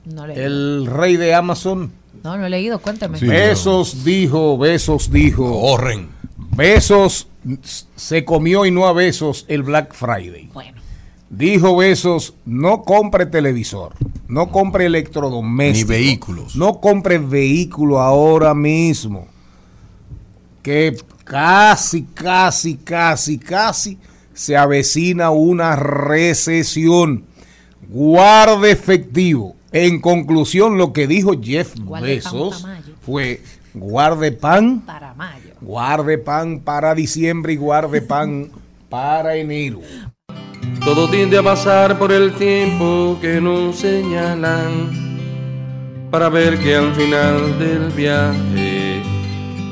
No 0.05 0.27
le 0.27 0.45
el 0.45 0.87
rey 0.87 1.17
de 1.17 1.35
Amazon. 1.35 1.93
No, 2.23 2.37
no 2.37 2.47
he 2.47 2.51
leído, 2.51 2.81
cuénteme. 2.81 3.19
Sí. 3.19 3.27
Besos 3.27 4.05
dijo, 4.05 4.57
Besos 4.59 5.11
dijo. 5.11 5.45
Ahorren. 5.47 6.09
Besos 6.57 7.29
se 7.97 8.25
comió 8.25 8.65
y 8.67 8.71
no 8.71 8.87
a 8.87 8.93
Besos 8.93 9.45
el 9.49 9.63
Black 9.63 9.95
Friday. 9.95 10.51
Bueno, 10.53 10.83
Dijo 11.33 11.77
Besos, 11.77 12.35
no 12.45 12.83
compre 12.83 13.25
televisor, 13.25 13.95
no 14.29 14.51
compre 14.51 14.85
electrodoméstico. 14.85 15.91
Ni 15.91 15.99
vehículos. 15.99 16.57
No 16.57 16.79
compre 16.79 17.17
vehículo 17.17 18.01
ahora 18.01 18.53
mismo. 18.53 19.29
Que 20.63 20.95
casi, 21.25 22.03
casi, 22.03 22.77
casi, 22.77 23.39
casi 23.39 23.99
se 24.35 24.59
avecina 24.59 25.31
una 25.31 25.75
recesión. 25.75 27.25
Guarde 27.89 28.71
efectivo. 28.71 29.57
En 29.73 30.01
conclusión, 30.01 30.77
lo 30.77 30.93
que 30.93 31.07
dijo 31.07 31.33
Jeff 31.41 31.75
Bezos 32.03 32.67
fue 33.05 33.41
guarde 33.75 34.33
pan, 34.33 34.83
para 34.83 35.15
mayo. 35.15 35.55
guarde 35.61 36.19
pan 36.19 36.61
para 36.61 36.95
diciembre 36.95 37.55
y 37.55 37.57
guarde 37.57 38.03
pan 38.03 38.51
para 38.91 39.37
enero. 39.37 39.81
Todo 40.85 41.09
tiende 41.09 41.39
a 41.39 41.43
pasar 41.43 41.99
por 41.99 42.13
el 42.13 42.35
tiempo 42.35 43.17
que 43.21 43.41
nos 43.41 43.77
señalan. 43.77 45.01
para 46.11 46.29
ver 46.29 46.59
que 46.59 46.75
al 46.77 46.95
final 46.95 47.59
del 47.59 47.89
viaje 47.91 49.03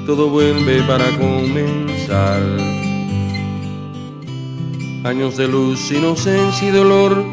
todo 0.06 0.30
vuelve 0.30 0.82
para 0.84 1.04
comenzar. 1.18 2.40
Años 5.04 5.36
de 5.36 5.48
luz, 5.48 5.90
inocencia 5.90 6.68
y 6.68 6.70
dolor, 6.70 7.24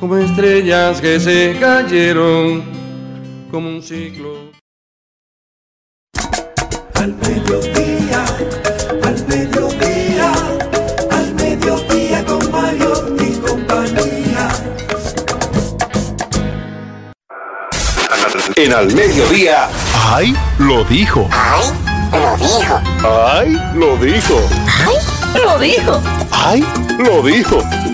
como 0.00 0.16
estrellas 0.16 1.00
que 1.00 1.18
se 1.20 1.56
cayeron, 1.58 2.62
como 3.50 3.68
un 3.68 3.82
ciclo. 3.82 4.52
Al 6.94 7.14
mediodía, 7.14 8.24
al 9.02 9.26
mediodía, 9.26 10.32
al 11.10 11.34
mediodía 11.34 12.24
con 12.24 12.50
Mario 12.50 13.16
y 13.20 13.32
compañía. 13.38 14.48
En 18.56 18.72
al 18.72 18.94
mediodía. 18.94 19.68
¡Ay! 20.06 20.34
Lo 20.58 20.84
dijo. 20.84 21.28
¡Ay! 21.32 21.72
Lo 22.12 22.36
dijo. 22.36 22.80
¡Ay! 23.02 23.52
Lo 23.74 23.96
dijo. 23.96 24.40
¡Ay! 24.86 24.96
Lo 25.42 25.58
dijo. 25.58 26.00
¡Ay! 26.30 26.64
Lo 26.98 27.22
dijo. 27.22 27.60
¡Ay! 27.60 27.93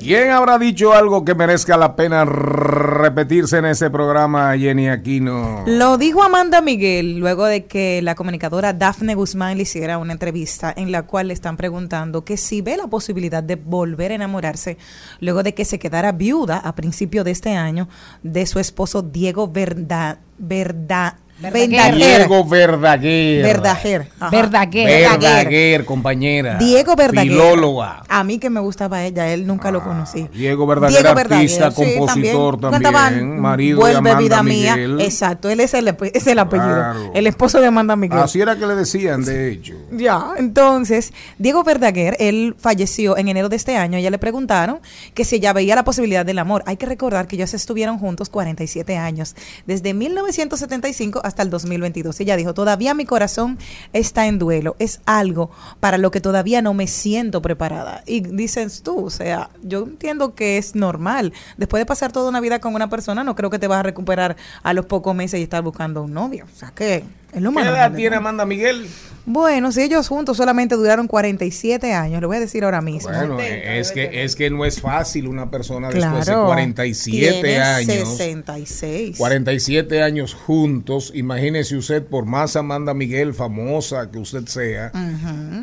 ¿Quién 0.00 0.30
habrá 0.30 0.58
dicho 0.58 0.94
algo 0.94 1.26
que 1.26 1.34
merezca 1.34 1.76
la 1.76 1.94
pena 1.94 2.24
repetirse 2.24 3.58
en 3.58 3.66
ese 3.66 3.90
programa, 3.90 4.56
Jenny 4.56 4.88
Aquino? 4.88 5.64
Lo 5.66 5.98
dijo 5.98 6.22
Amanda 6.22 6.62
Miguel 6.62 7.18
luego 7.18 7.44
de 7.44 7.66
que 7.66 8.00
la 8.00 8.14
comunicadora 8.14 8.72
Dafne 8.72 9.14
Guzmán 9.14 9.58
le 9.58 9.64
hiciera 9.64 9.98
una 9.98 10.14
entrevista 10.14 10.72
en 10.74 10.90
la 10.90 11.02
cual 11.02 11.28
le 11.28 11.34
están 11.34 11.58
preguntando 11.58 12.24
que 12.24 12.38
si 12.38 12.62
ve 12.62 12.78
la 12.78 12.86
posibilidad 12.86 13.42
de 13.42 13.56
volver 13.56 14.12
a 14.12 14.14
enamorarse 14.14 14.78
luego 15.20 15.42
de 15.42 15.52
que 15.52 15.66
se 15.66 15.78
quedara 15.78 16.12
viuda 16.12 16.56
a 16.56 16.74
principio 16.74 17.22
de 17.22 17.32
este 17.32 17.54
año 17.54 17.86
de 18.22 18.46
su 18.46 18.58
esposo 18.58 19.02
Diego 19.02 19.48
Verda, 19.48 20.18
Verda, 20.38 21.18
Verdaguer. 21.40 21.94
Diego 21.94 22.44
Verdaguer. 22.44 23.42
Verdaguer. 23.42 24.08
Ajá. 24.20 24.30
Verdaguer. 24.30 25.08
Verdaguer, 25.08 25.84
compañera. 25.84 26.58
Diego 26.58 26.94
Verdaguer. 26.96 27.32
Filóloga. 27.32 28.02
A 28.08 28.24
mí 28.24 28.38
que 28.38 28.50
me 28.50 28.60
gustaba 28.60 29.02
ella, 29.04 29.32
él 29.32 29.46
nunca 29.46 29.70
lo 29.70 29.82
conocí. 29.82 30.28
Diego 30.34 30.66
Verdaguer, 30.66 31.06
artista, 31.06 31.70
compositor 31.70 32.60
también, 32.60 32.82
Cantaban 32.82 33.40
marido 33.40 33.84
de 33.86 33.96
Amanda 33.96 34.18
vida 34.18 34.42
Miguel. 34.42 34.96
mía. 34.96 35.04
Exacto, 35.04 35.48
él 35.48 35.60
es 35.60 35.72
el, 35.74 35.88
es 35.88 36.26
el 36.26 36.38
apellido. 36.38 36.68
Claro. 36.74 37.12
El 37.14 37.26
esposo 37.26 37.60
de 37.60 37.66
Amanda 37.66 37.96
Miguel. 37.96 38.18
Así 38.18 38.40
era 38.40 38.56
que 38.56 38.66
le 38.66 38.74
decían, 38.74 39.24
de 39.24 39.52
hecho. 39.52 39.74
Ya, 39.92 40.32
entonces, 40.36 41.12
Diego 41.38 41.64
Verdaguer, 41.64 42.16
él 42.20 42.54
falleció 42.58 43.16
en 43.16 43.28
enero 43.28 43.48
de 43.48 43.56
este 43.56 43.76
año. 43.76 43.96
Ella 43.96 44.10
le 44.10 44.18
preguntaron 44.18 44.80
que 45.14 45.24
si 45.24 45.36
ella 45.36 45.52
veía 45.52 45.74
la 45.74 45.84
posibilidad 45.84 46.26
del 46.26 46.38
amor. 46.38 46.62
Hay 46.66 46.76
que 46.76 46.86
recordar 46.86 47.26
que 47.26 47.36
ellos 47.36 47.54
estuvieron 47.54 47.98
juntos 47.98 48.28
47 48.28 48.96
años, 48.96 49.34
desde 49.66 49.94
1975 49.94 51.20
hasta 51.24 51.29
el 51.38 51.50
2022. 51.50 52.20
Ella 52.20 52.36
dijo, 52.36 52.54
todavía 52.54 52.94
mi 52.94 53.04
corazón 53.04 53.58
está 53.92 54.26
en 54.26 54.38
duelo. 54.38 54.76
Es 54.78 55.00
algo 55.06 55.50
para 55.80 55.98
lo 55.98 56.10
que 56.10 56.20
todavía 56.20 56.62
no 56.62 56.74
me 56.74 56.86
siento 56.86 57.42
preparada. 57.42 58.02
Y 58.06 58.20
dices 58.20 58.82
tú, 58.82 59.06
o 59.06 59.10
sea, 59.10 59.50
yo 59.62 59.84
entiendo 59.84 60.34
que 60.34 60.58
es 60.58 60.74
normal. 60.74 61.32
Después 61.56 61.80
de 61.80 61.86
pasar 61.86 62.12
toda 62.12 62.28
una 62.28 62.40
vida 62.40 62.60
con 62.60 62.74
una 62.74 62.90
persona, 62.90 63.24
no 63.24 63.34
creo 63.34 63.50
que 63.50 63.58
te 63.58 63.68
vas 63.68 63.80
a 63.80 63.82
recuperar 63.82 64.36
a 64.62 64.72
los 64.72 64.86
pocos 64.86 65.14
meses 65.14 65.40
y 65.40 65.44
estar 65.44 65.62
buscando 65.62 66.02
un 66.02 66.12
novio. 66.12 66.46
O 66.52 66.56
sea, 66.56 66.70
que 66.70 67.04
es 67.32 67.40
lo 67.42 67.52
¿Qué 67.52 67.60
edad 67.62 67.92
tiene. 67.94 68.16
Amanda 68.16 68.44
Miguel? 68.46 68.86
Bueno, 69.26 69.70
si 69.70 69.82
ellos 69.82 70.08
juntos 70.08 70.38
solamente 70.38 70.74
duraron 70.74 71.06
47 71.06 71.92
años, 71.92 72.20
lo 72.22 72.26
voy 72.26 72.38
a 72.38 72.40
decir 72.40 72.64
ahora 72.64 72.80
mismo. 72.80 73.10
Bueno, 73.10 73.38
es 73.38 73.92
que, 73.92 74.24
es 74.24 74.34
que 74.34 74.48
no 74.50 74.64
es 74.64 74.80
fácil 74.80 75.28
una 75.28 75.50
persona 75.50 75.88
después 75.88 76.26
de 76.26 76.32
Claro. 76.32 76.46
47 76.46 77.40
Tiene 77.40 77.58
años. 77.58 78.16
66. 78.16 79.18
47 79.18 80.02
años 80.02 80.34
juntos, 80.34 81.12
imagínese 81.14 81.76
usted, 81.76 82.02
por 82.04 82.24
más 82.24 82.56
Amanda 82.56 82.94
Miguel 82.94 83.34
famosa 83.34 84.10
que 84.10 84.18
usted 84.18 84.46
sea, 84.46 84.90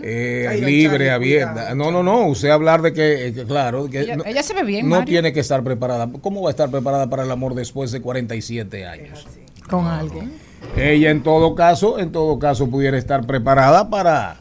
eh, 0.03 0.45
Ay, 0.49 0.61
libre, 0.61 1.09
abierta. 1.11 1.73
No, 1.75 1.91
no, 1.91 2.03
no, 2.03 2.27
usted 2.27 2.49
hablar 2.49 2.83
de 2.83 2.93
que, 2.93 3.27
eh, 3.27 3.33
que 3.33 3.43
claro, 3.45 3.89
que 3.89 4.01
Ella, 4.01 4.17
no, 4.17 4.23
ella 4.25 4.43
se 4.43 4.53
ve 4.53 4.63
bien, 4.63 4.87
no 4.87 4.97
Mario. 4.97 5.07
tiene 5.07 5.33
que 5.33 5.39
estar 5.39 5.63
preparada. 5.63 6.09
¿Cómo 6.21 6.43
va 6.43 6.49
a 6.49 6.51
estar 6.51 6.69
preparada 6.69 7.09
para 7.09 7.23
el 7.23 7.31
amor 7.31 7.55
después 7.55 7.91
de 7.91 8.01
47 8.01 8.85
años? 8.85 9.25
Con 9.67 9.85
alguien. 9.87 10.31
Ella 10.75 11.09
en 11.09 11.23
todo 11.23 11.55
caso, 11.55 11.99
en 11.99 12.11
todo 12.11 12.37
caso 12.39 12.69
pudiera 12.69 12.97
estar 12.97 13.25
preparada 13.25 13.89
para 13.89 14.37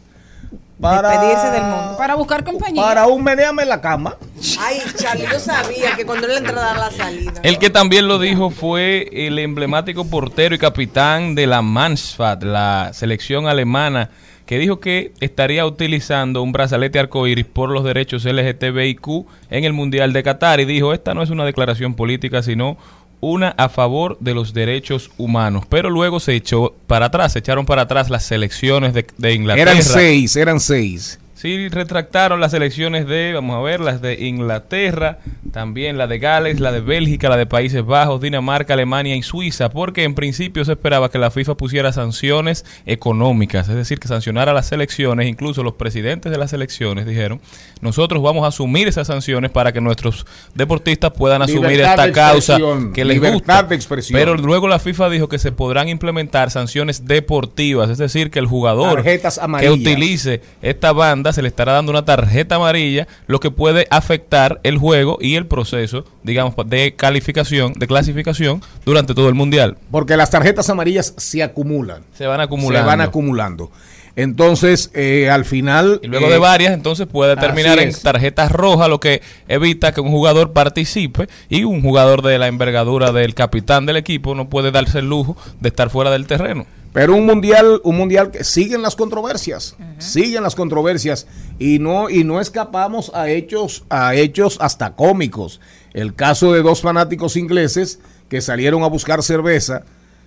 para 0.80 1.08
Despedirse 1.10 1.50
del 1.52 1.62
mundo. 1.62 1.94
Para 1.96 2.14
buscar 2.16 2.44
compañía. 2.44 2.82
para 2.82 3.06
un 3.06 3.24
meneame 3.24 3.62
en 3.62 3.68
la 3.68 3.80
cama. 3.80 4.16
Ay, 4.60 4.78
Charlie, 4.96 5.26
yo 5.30 5.38
sabía 5.38 5.96
que 5.96 6.04
cuando 6.04 6.26
él 6.26 6.36
entrara 6.36 6.72
a 6.72 6.78
la 6.78 6.90
salida. 6.90 7.32
El 7.42 7.58
que 7.58 7.70
también 7.70 8.08
lo 8.08 8.18
dijo 8.18 8.50
fue 8.50 9.08
el 9.12 9.38
emblemático 9.38 10.06
portero 10.08 10.54
y 10.54 10.58
capitán 10.58 11.34
de 11.34 11.46
la 11.46 11.62
Mansfat, 11.62 12.42
la 12.42 12.90
selección 12.92 13.48
alemana, 13.48 14.10
que 14.44 14.58
dijo 14.58 14.78
que 14.78 15.12
estaría 15.20 15.64
utilizando 15.64 16.42
un 16.42 16.52
brazalete 16.52 16.98
arcoíris 16.98 17.46
por 17.46 17.70
los 17.70 17.82
derechos 17.82 18.26
LGTBIQ 18.26 19.26
en 19.50 19.64
el 19.64 19.72
Mundial 19.72 20.12
de 20.12 20.22
Qatar. 20.22 20.60
Y 20.60 20.66
dijo, 20.66 20.92
esta 20.92 21.14
no 21.14 21.22
es 21.22 21.30
una 21.30 21.46
declaración 21.46 21.94
política, 21.94 22.42
sino 22.42 22.76
una 23.20 23.50
a 23.50 23.68
favor 23.68 24.16
de 24.20 24.34
los 24.34 24.52
derechos 24.52 25.10
humanos. 25.18 25.64
Pero 25.68 25.90
luego 25.90 26.20
se 26.20 26.34
echó 26.34 26.74
para 26.86 27.06
atrás, 27.06 27.32
se 27.32 27.40
echaron 27.40 27.66
para 27.66 27.82
atrás 27.82 28.10
las 28.10 28.24
selecciones 28.24 28.94
de, 28.94 29.06
de 29.16 29.34
Inglaterra. 29.34 29.72
Eran 29.72 29.82
seis, 29.82 30.36
eran 30.36 30.60
seis. 30.60 31.18
Sí, 31.36 31.68
retractaron 31.68 32.40
las 32.40 32.54
elecciones 32.54 33.06
de, 33.06 33.34
vamos 33.34 33.56
a 33.56 33.60
ver, 33.60 33.80
las 33.80 34.00
de 34.00 34.24
Inglaterra, 34.26 35.18
también 35.52 35.98
la 35.98 36.06
de 36.06 36.18
Gales, 36.18 36.60
la 36.60 36.72
de 36.72 36.80
Bélgica, 36.80 37.28
la 37.28 37.36
de 37.36 37.44
Países 37.44 37.84
Bajos, 37.84 38.22
Dinamarca, 38.22 38.72
Alemania 38.72 39.14
y 39.16 39.22
Suiza, 39.22 39.68
porque 39.68 40.04
en 40.04 40.14
principio 40.14 40.64
se 40.64 40.72
esperaba 40.72 41.10
que 41.10 41.18
la 41.18 41.30
FIFA 41.30 41.58
pusiera 41.58 41.92
sanciones 41.92 42.64
económicas, 42.86 43.68
es 43.68 43.74
decir, 43.74 44.00
que 44.00 44.08
sancionara 44.08 44.54
las 44.54 44.68
selecciones, 44.68 45.28
incluso 45.28 45.62
los 45.62 45.74
presidentes 45.74 46.32
de 46.32 46.38
las 46.38 46.52
selecciones 46.52 47.04
dijeron, 47.04 47.42
nosotros 47.82 48.22
vamos 48.22 48.44
a 48.44 48.46
asumir 48.46 48.88
esas 48.88 49.06
sanciones 49.06 49.50
para 49.50 49.72
que 49.72 49.82
nuestros 49.82 50.24
deportistas 50.54 51.12
puedan 51.12 51.42
asumir 51.42 51.72
Libertad 51.72 52.08
esta 52.08 52.12
causa 52.12 52.56
que 52.94 53.04
les 53.04 53.20
gusta. 53.20 53.62
de 53.62 53.74
expresión. 53.74 54.18
Pero 54.18 54.36
luego 54.36 54.68
la 54.68 54.78
FIFA 54.78 55.10
dijo 55.10 55.28
que 55.28 55.38
se 55.38 55.52
podrán 55.52 55.90
implementar 55.90 56.50
sanciones 56.50 57.04
deportivas, 57.04 57.90
es 57.90 57.98
decir, 57.98 58.30
que 58.30 58.38
el 58.38 58.46
jugador 58.46 59.04
que 59.04 59.70
utilice 59.70 60.40
esta 60.62 60.92
banda 60.92 61.25
se 61.32 61.42
le 61.42 61.48
estará 61.48 61.72
dando 61.72 61.90
una 61.92 62.04
tarjeta 62.04 62.56
amarilla, 62.56 63.06
lo 63.26 63.40
que 63.40 63.50
puede 63.50 63.86
afectar 63.90 64.60
el 64.62 64.78
juego 64.78 65.18
y 65.20 65.36
el 65.36 65.46
proceso, 65.46 66.04
digamos, 66.22 66.54
de 66.66 66.94
calificación, 66.94 67.72
de 67.74 67.86
clasificación 67.86 68.62
durante 68.84 69.14
todo 69.14 69.28
el 69.28 69.34
mundial. 69.34 69.76
Porque 69.90 70.16
las 70.16 70.30
tarjetas 70.30 70.68
amarillas 70.70 71.14
se 71.16 71.42
acumulan. 71.42 72.02
Se 72.14 72.26
van 72.26 72.40
acumulando. 72.40 72.80
Se 72.80 72.86
van 72.86 73.00
acumulando. 73.00 73.70
Entonces, 74.16 74.90
eh, 74.94 75.28
al 75.28 75.44
final. 75.44 76.00
Y 76.02 76.06
luego 76.06 76.26
eh, 76.26 76.30
de 76.30 76.38
varias, 76.38 76.72
entonces 76.72 77.06
puede 77.06 77.36
terminar 77.36 77.78
en 77.78 77.92
tarjetas 77.92 78.50
rojas, 78.50 78.88
lo 78.88 78.98
que 78.98 79.20
evita 79.46 79.92
que 79.92 80.00
un 80.00 80.10
jugador 80.10 80.52
participe 80.52 81.28
y 81.50 81.64
un 81.64 81.82
jugador 81.82 82.22
de 82.22 82.38
la 82.38 82.48
envergadura 82.48 83.12
del 83.12 83.34
capitán 83.34 83.84
del 83.84 83.96
equipo 83.96 84.34
no 84.34 84.48
puede 84.48 84.70
darse 84.70 85.00
el 85.00 85.08
lujo 85.08 85.36
de 85.60 85.68
estar 85.68 85.90
fuera 85.90 86.10
del 86.10 86.26
terreno. 86.26 86.66
Pero 86.94 87.14
un 87.14 87.26
mundial, 87.26 87.82
un 87.84 87.98
mundial 87.98 88.30
que 88.30 88.42
siguen 88.42 88.80
las 88.80 88.96
controversias, 88.96 89.76
siguen 89.98 90.42
las 90.42 90.54
controversias 90.54 91.26
y 91.58 91.78
no 91.78 92.08
y 92.08 92.24
no 92.24 92.40
escapamos 92.40 93.12
a 93.14 93.28
hechos 93.28 93.84
a 93.90 94.14
hechos 94.14 94.56
hasta 94.62 94.94
cómicos. 94.94 95.60
El 95.92 96.14
caso 96.14 96.54
de 96.54 96.62
dos 96.62 96.80
fanáticos 96.80 97.36
ingleses 97.36 98.00
que 98.30 98.40
salieron 98.40 98.82
a 98.82 98.86
buscar 98.86 99.22
cerveza. 99.22 99.84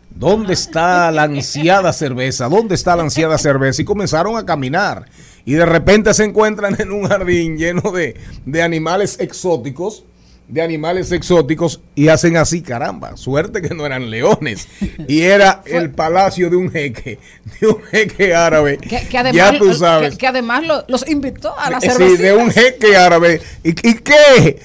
¿Dónde 0.09 0.53
está 0.53 1.11
la 1.11 1.23
ansiada 1.23 1.93
cerveza? 1.93 2.49
¿Dónde 2.49 2.75
está 2.75 2.95
la 2.95 3.03
ansiada 3.03 3.37
cerveza? 3.37 3.81
Y 3.81 3.85
comenzaron 3.85 4.35
a 4.37 4.45
caminar. 4.45 5.05
Y 5.45 5.53
de 5.53 5.65
repente 5.65 6.13
se 6.13 6.25
encuentran 6.25 6.75
en 6.79 6.91
un 6.91 7.07
jardín 7.07 7.57
lleno 7.57 7.91
de, 7.91 8.15
de 8.45 8.61
animales 8.63 9.19
exóticos 9.19 10.03
de 10.47 10.63
animales 10.63 11.11
exóticos 11.11 11.79
y 11.93 12.07
hacen 12.07 12.35
así, 12.35 12.63
caramba, 12.63 13.15
suerte 13.17 13.61
que 13.61 13.75
no 13.75 13.85
eran 13.85 14.09
leones. 14.09 14.67
Y 15.07 15.21
era 15.21 15.61
el 15.67 15.91
palacio 15.91 16.49
de 16.49 16.55
un 16.55 16.71
jeque, 16.71 17.19
de 17.61 17.67
un 17.67 17.83
jeque 17.83 18.33
árabe. 18.33 18.79
Que, 18.79 19.07
que 19.07 19.17
además, 19.19 19.35
ya 19.35 19.59
tú 19.59 19.71
sabes. 19.75 20.13
que, 20.13 20.17
que 20.17 20.25
además 20.27 20.65
lo- 20.65 20.83
los 20.87 21.07
invitó 21.07 21.53
a 21.55 21.69
la 21.69 21.77
Eh, 21.77 21.81
sí, 21.81 21.89
cerveza. 21.91 22.23
de 22.23 22.33
un 22.35 22.49
jeque 22.49 22.97
árabe. 22.97 23.41
¿Y, 23.63 23.69
y 23.69 23.93
qué? 23.99 24.59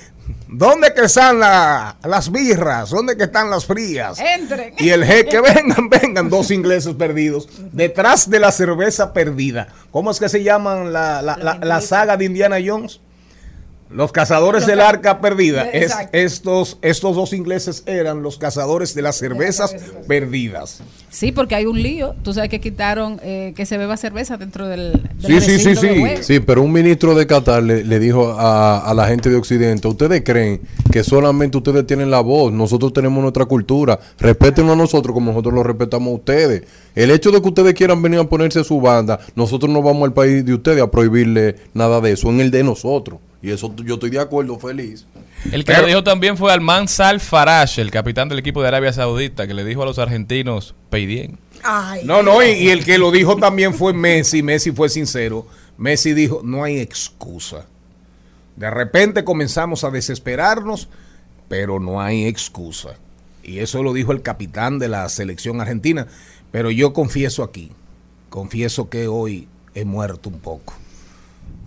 ¿Dónde 0.48 0.92
que 0.94 1.02
están 1.06 1.40
la- 1.40 1.96
las 2.04 2.30
birras? 2.30 2.90
¿Dónde 2.90 3.16
que 3.16 3.24
están 3.24 3.50
las 3.50 3.64
frías? 3.66 4.18
Entren. 4.20 4.74
Y 4.78 4.90
el 4.90 5.04
jeque, 5.04 5.40
vengan, 5.54 5.88
vengan, 5.88 6.28
dos 6.30 6.50
ingleses 6.50 6.94
perdidos, 6.94 7.48
detrás 7.72 8.28
de 8.30 8.38
la 8.40 8.52
cerveza 8.52 9.12
perdida. 9.12 9.68
¿Cómo 9.90 10.10
es 10.10 10.20
que 10.20 10.28
se 10.28 10.42
llaman 10.42 10.92
la, 10.92 11.22
la, 11.22 11.36
la- 11.36 11.58
la 11.60 11.80
saga 11.80 12.16
de 12.16 12.26
Indiana 12.26 12.56
Jones? 12.64 13.00
Los 13.94 14.10
cazadores 14.12 14.62
Los 14.62 14.66
del 14.68 14.78
ca- 14.80 14.88
arca 14.88 15.20
perdida. 15.20 15.62
Es- 15.70 15.94
estos, 16.12 16.78
estos 16.82 17.14
dos 17.14 17.32
ingleses 17.32 17.84
eran 17.86 18.22
los 18.22 18.38
cazadores 18.38 18.94
de 18.94 19.02
las 19.02 19.16
cervezas 19.16 19.74
perdidas. 20.08 20.82
Sí, 21.10 21.30
porque 21.30 21.54
hay 21.54 21.66
un 21.66 21.80
lío. 21.80 22.14
Tú 22.24 22.34
sabes 22.34 22.50
que 22.50 22.60
quitaron 22.60 23.20
eh, 23.22 23.52
que 23.54 23.66
se 23.66 23.78
beba 23.78 23.96
cerveza 23.96 24.36
dentro 24.36 24.66
del, 24.66 24.92
del 25.20 25.40
Sí, 25.42 25.58
sí, 25.58 25.58
sí, 25.60 25.76
sí. 25.76 26.02
Sí, 26.22 26.40
pero 26.40 26.62
un 26.62 26.72
ministro 26.72 27.14
de 27.14 27.26
Qatar 27.26 27.62
le, 27.62 27.84
le 27.84 27.98
dijo 28.00 28.32
a, 28.32 28.78
a 28.78 28.94
la 28.94 29.06
gente 29.06 29.30
de 29.30 29.36
Occidente, 29.36 29.86
ustedes 29.86 30.22
creen 30.24 30.60
que 30.90 31.04
solamente 31.04 31.56
ustedes 31.56 31.86
tienen 31.86 32.10
la 32.10 32.20
voz, 32.20 32.52
nosotros 32.52 32.92
tenemos 32.92 33.22
nuestra 33.22 33.44
cultura, 33.44 34.00
respétenos 34.18 34.72
a 34.72 34.76
nosotros 34.76 35.14
como 35.14 35.30
nosotros 35.30 35.54
lo 35.54 35.62
respetamos 35.62 36.08
a 36.08 36.14
ustedes. 36.16 36.64
El 36.96 37.12
hecho 37.12 37.30
de 37.30 37.40
que 37.40 37.48
ustedes 37.48 37.74
quieran 37.74 38.02
venir 38.02 38.18
a 38.18 38.24
ponerse 38.24 38.64
su 38.64 38.80
banda, 38.80 39.20
nosotros 39.36 39.70
no 39.70 39.82
vamos 39.82 40.04
al 40.08 40.12
país 40.14 40.44
de 40.44 40.54
ustedes 40.54 40.82
a 40.82 40.90
prohibirle 40.90 41.56
nada 41.74 42.00
de 42.00 42.10
eso, 42.12 42.28
en 42.30 42.40
el 42.40 42.50
de 42.50 42.64
nosotros. 42.64 43.20
Y 43.44 43.50
eso 43.50 43.74
yo 43.84 43.94
estoy 43.94 44.08
de 44.08 44.18
acuerdo, 44.18 44.58
feliz. 44.58 45.04
El 45.52 45.66
que 45.66 45.74
lo 45.74 45.86
dijo 45.86 46.02
también 46.02 46.38
fue 46.38 46.50
Alman 46.50 46.88
Sal 46.88 47.20
Farage, 47.20 47.82
el 47.82 47.90
capitán 47.90 48.30
del 48.30 48.38
equipo 48.38 48.62
de 48.62 48.68
Arabia 48.68 48.90
Saudita, 48.90 49.46
que 49.46 49.52
le 49.52 49.66
dijo 49.66 49.82
a 49.82 49.84
los 49.84 49.98
argentinos, 49.98 50.74
peidien. 50.88 51.38
No, 52.04 52.22
no, 52.22 52.42
y, 52.42 52.52
y 52.52 52.70
el 52.70 52.86
que 52.86 52.96
lo 52.96 53.10
dijo 53.10 53.36
también 53.36 53.74
fue 53.74 53.92
Messi. 53.92 54.42
Messi 54.42 54.72
fue 54.72 54.88
sincero. 54.88 55.46
Messi 55.76 56.14
dijo, 56.14 56.40
no 56.42 56.64
hay 56.64 56.78
excusa. 56.78 57.66
De 58.56 58.70
repente 58.70 59.24
comenzamos 59.24 59.84
a 59.84 59.90
desesperarnos, 59.90 60.88
pero 61.46 61.80
no 61.80 62.00
hay 62.00 62.24
excusa. 62.24 62.94
Y 63.42 63.58
eso 63.58 63.82
lo 63.82 63.92
dijo 63.92 64.12
el 64.12 64.22
capitán 64.22 64.78
de 64.78 64.88
la 64.88 65.06
selección 65.10 65.60
argentina. 65.60 66.06
Pero 66.50 66.70
yo 66.70 66.94
confieso 66.94 67.42
aquí, 67.42 67.72
confieso 68.30 68.88
que 68.88 69.06
hoy 69.06 69.48
he 69.74 69.84
muerto 69.84 70.30
un 70.30 70.38
poco. 70.38 70.72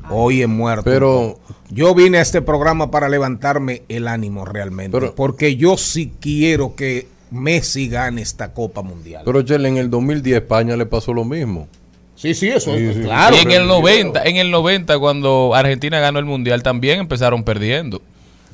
Hoy 0.10 0.41
he 0.41 0.48
muerto. 0.48 0.84
Pero- 0.86 1.39
yo 1.70 1.93
vine 1.93 2.20
a 2.20 2.22
este 2.22 2.41
programa 2.41 2.91
para 2.91 3.10
levantarme 3.10 3.84
el 3.89 4.08
ánimo 4.08 4.46
realmente. 4.46 4.98
Pero- 4.98 5.15
porque 5.15 5.58
yo 5.58 5.78
sí 5.78 6.13
quiero 6.20 6.76
que 6.76 7.08
Messi 7.30 7.89
gane 7.89 8.22
esta 8.22 8.54
Copa 8.54 8.82
Mundial. 8.82 9.24
Pero 9.26 9.41
Chele, 9.41 9.67
en 9.67 9.76
el 9.78 9.89
2010 9.89 10.38
España 10.38 10.78
le 10.78 10.86
pasó 10.86 11.13
lo 11.13 11.26
mismo. 11.26 11.67
Sí, 12.15 12.34
sí, 12.34 12.48
eso 12.48 12.76
Sí, 12.76 12.84
es 12.84 12.96
sí. 12.96 13.02
claro. 13.02 13.36
y 13.36 13.39
en 13.41 13.52
el 13.52 13.67
90, 13.67 14.24
en 14.24 14.38
el 14.38 14.50
90 14.50 14.98
cuando 14.98 15.54
Argentina 15.54 16.00
ganó 16.00 16.20
el 16.20 16.26
mundial 16.26 16.63
también 16.63 17.00
empezaron 17.00 17.43
perdiendo. 17.43 18.02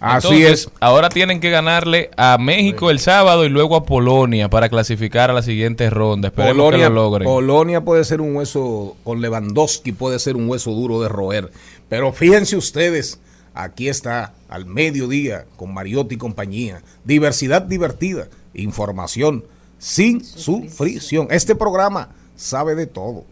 Así 0.03 0.27
Entonces, 0.27 0.65
es. 0.65 0.69
Ahora 0.81 1.07
tienen 1.07 1.39
que 1.39 1.49
ganarle 1.49 2.11
a 2.17 2.37
México 2.37 2.91
el 2.91 2.99
sábado 2.99 3.45
y 3.45 3.49
luego 3.49 3.77
a 3.77 3.85
Polonia 3.85 4.49
para 4.49 4.67
clasificar 4.67 5.29
a 5.29 5.33
la 5.33 5.41
siguiente 5.41 5.89
ronda. 5.89 6.27
Esperemos 6.27 6.57
Polonia, 6.57 6.87
que 6.87 6.93
lo 6.93 7.03
logren. 7.03 7.25
Polonia 7.25 7.85
puede 7.85 8.03
ser 8.03 8.19
un 8.19 8.35
hueso, 8.35 8.97
con 9.05 9.21
Lewandowski 9.21 9.93
puede 9.93 10.19
ser 10.19 10.35
un 10.35 10.49
hueso 10.49 10.71
duro 10.71 11.01
de 11.01 11.07
roer. 11.07 11.49
Pero 11.87 12.11
fíjense 12.11 12.57
ustedes, 12.57 13.21
aquí 13.53 13.87
está, 13.87 14.33
al 14.49 14.65
mediodía, 14.65 15.45
con 15.55 15.73
Mariotti 15.73 16.15
y 16.15 16.17
compañía. 16.17 16.81
Diversidad 17.05 17.61
divertida, 17.61 18.27
información 18.53 19.45
sin 19.77 20.21
sufrición. 20.25 21.27
Este 21.31 21.55
programa 21.55 22.09
sabe 22.35 22.75
de 22.75 22.87
todo. 22.87 23.23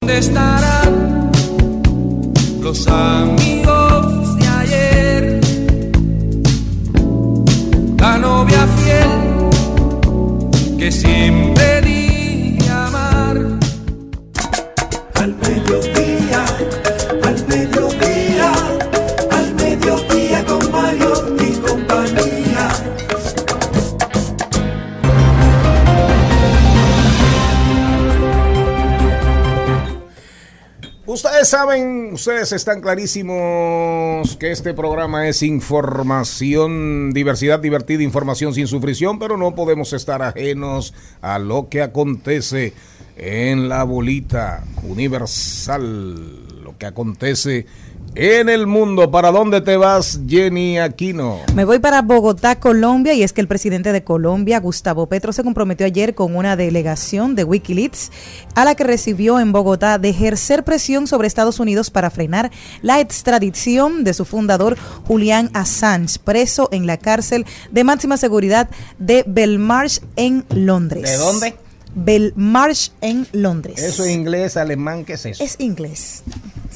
¿Dónde 0.00 0.16
estarán 0.16 1.30
los 2.62 2.86
amigos 2.88 3.93
Novia 8.18 8.66
fiel 8.76 9.12
que 10.78 10.92
siempre 10.92 11.80
di 11.82 12.58
amar. 12.68 13.36
Al 15.14 15.34
mediodía, 15.34 15.93
saben, 31.56 32.14
ustedes 32.14 32.50
están 32.50 32.80
clarísimos 32.80 34.36
que 34.38 34.50
este 34.50 34.74
programa 34.74 35.28
es 35.28 35.40
información, 35.44 37.12
diversidad 37.12 37.60
divertida, 37.60 38.02
información 38.02 38.52
sin 38.52 38.66
sufrición, 38.66 39.20
pero 39.20 39.36
no 39.36 39.54
podemos 39.54 39.92
estar 39.92 40.20
ajenos 40.20 40.94
a 41.20 41.38
lo 41.38 41.68
que 41.68 41.80
acontece 41.80 42.72
en 43.16 43.68
la 43.68 43.84
bolita 43.84 44.64
universal, 44.82 46.64
lo 46.64 46.76
que 46.76 46.86
acontece 46.86 47.66
en 48.14 48.48
el 48.48 48.66
mundo. 48.66 49.10
¿Para 49.10 49.30
dónde 49.30 49.60
te 49.60 49.76
vas, 49.76 50.20
Jenny 50.26 50.78
Aquino? 50.78 51.40
Me 51.54 51.64
voy 51.64 51.78
para 51.78 52.02
Bogotá, 52.02 52.58
Colombia, 52.60 53.14
y 53.14 53.22
es 53.22 53.32
que 53.32 53.40
el 53.40 53.48
presidente 53.48 53.92
de 53.92 54.04
Colombia, 54.04 54.60
Gustavo 54.60 55.06
Petro, 55.06 55.32
se 55.32 55.42
comprometió 55.42 55.86
ayer 55.86 56.14
con 56.14 56.36
una 56.36 56.56
delegación 56.56 57.34
de 57.34 57.44
Wikileaks 57.44 58.10
a 58.54 58.64
la 58.64 58.74
que 58.74 58.84
recibió 58.84 59.40
en 59.40 59.52
Bogotá 59.52 59.98
de 59.98 60.10
ejercer 60.10 60.64
presión 60.64 61.06
sobre 61.06 61.26
Estados 61.26 61.60
Unidos 61.60 61.90
para 61.90 62.10
frenar 62.10 62.50
la 62.82 63.00
extradición 63.00 64.04
de 64.04 64.14
su 64.14 64.24
fundador, 64.24 64.76
Julián 65.06 65.50
Assange, 65.54 66.18
preso 66.22 66.68
en 66.72 66.86
la 66.86 66.98
cárcel 66.98 67.46
de 67.70 67.84
máxima 67.84 68.16
seguridad 68.16 68.68
de 68.98 69.24
Belmarsh 69.26 70.00
en 70.16 70.44
Londres. 70.50 71.10
¿De 71.10 71.16
dónde? 71.16 71.54
Belmarsh 71.94 72.90
en 73.00 73.26
Londres. 73.32 73.80
Eso 73.82 74.04
es 74.04 74.10
inglés, 74.10 74.56
alemán, 74.56 75.04
¿qué 75.04 75.14
es 75.14 75.26
eso? 75.26 75.44
Es 75.44 75.56
inglés. 75.58 76.24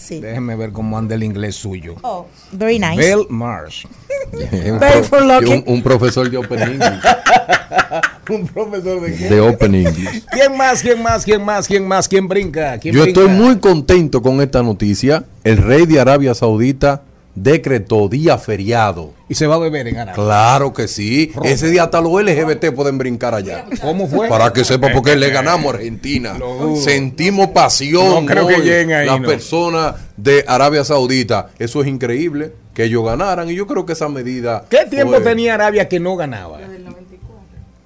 Sí. 0.08 0.20
Déjeme 0.20 0.56
ver 0.56 0.72
cómo 0.72 0.96
anda 0.96 1.14
el 1.16 1.22
inglés 1.22 1.54
suyo. 1.56 1.94
Oh, 2.02 2.26
very 2.52 2.78
nice. 2.78 2.96
Bell 2.96 3.26
Marsh. 3.28 3.84
un, 4.32 4.78
Very 4.78 5.00
pro- 5.00 5.04
for 5.04 5.22
lucky. 5.22 5.52
un- 5.52 5.64
un 5.66 5.82
profesor 5.82 6.30
de 6.30 6.38
Open 6.38 6.60
English. 6.60 7.00
Un 8.30 8.46
profesor 8.46 9.00
de 9.00 9.14
qué? 9.16 9.24
de 9.30 9.40
Open 9.40 9.74
English. 9.74 10.22
¿Quién 10.30 10.54
más? 10.56 10.82
¿Quién 10.82 11.02
más? 11.02 11.24
¿Quién 11.24 11.42
más? 11.42 11.66
¿Quién 11.66 11.88
más? 11.88 12.06
¿Quién 12.08 12.28
brinca? 12.28 12.78
¿Quién 12.78 12.94
Yo 12.94 13.02
brinca? 13.04 13.20
estoy 13.22 13.34
muy 13.34 13.56
contento 13.58 14.20
con 14.20 14.40
esta 14.42 14.62
noticia. 14.62 15.24
El 15.44 15.56
rey 15.56 15.86
de 15.86 15.98
Arabia 15.98 16.34
Saudita 16.34 17.02
decretó 17.34 18.08
día 18.08 18.36
feriado. 18.38 19.12
Y 19.28 19.34
se 19.34 19.46
va 19.46 19.56
a 19.56 19.58
beber 19.58 19.86
en 19.88 19.96
Arabia. 19.98 20.14
Claro 20.14 20.72
que 20.72 20.88
sí. 20.88 21.32
Ese 21.44 21.70
día 21.70 21.84
hasta 21.84 22.00
los 22.00 22.12
LGBT 22.22 22.72
pueden 22.74 22.98
brincar 22.98 23.34
allá. 23.34 23.66
¿Cómo 23.80 24.08
fue? 24.08 24.28
Para 24.28 24.52
que 24.52 24.64
sepa 24.64 24.90
por 24.92 25.02
qué 25.02 25.14
le 25.16 25.30
ganamos 25.30 25.72
a 25.72 25.76
Argentina. 25.76 26.36
Sentimos 26.82 27.48
pasión. 27.48 28.24
No 28.24 28.26
creo 28.26 28.46
que 28.48 28.58
lleguen 28.58 28.92
ahí, 28.92 29.06
Las 29.06 29.20
no. 29.20 29.28
personas 29.28 29.94
de 30.16 30.44
Arabia 30.48 30.82
Saudita. 30.84 31.50
Eso 31.58 31.82
es 31.82 31.88
increíble. 31.88 32.52
Que 32.74 32.84
ellos 32.84 33.04
ganaran. 33.04 33.50
Y 33.50 33.54
yo 33.54 33.66
creo 33.66 33.84
que 33.86 33.92
esa 33.92 34.08
medida. 34.08 34.64
¿Qué 34.68 34.86
tiempo 34.86 35.14
fue- 35.14 35.20
tenía 35.22 35.54
Arabia 35.54 35.88
que 35.88 36.00
no 36.00 36.16
ganaba? 36.16 36.58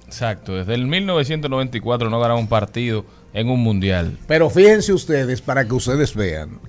Exacto, 0.07 0.53
desde 0.55 0.75
el 0.75 0.85
1994 0.85 2.09
no 2.09 2.19
ganaba 2.19 2.39
un 2.39 2.47
partido 2.47 3.03
en 3.33 3.49
un 3.49 3.59
mundial. 3.61 4.17
Pero 4.27 4.49
fíjense 4.49 4.93
ustedes, 4.93 5.41
para 5.41 5.65
que 5.67 5.73
ustedes 5.73 6.13
vean. 6.13 6.59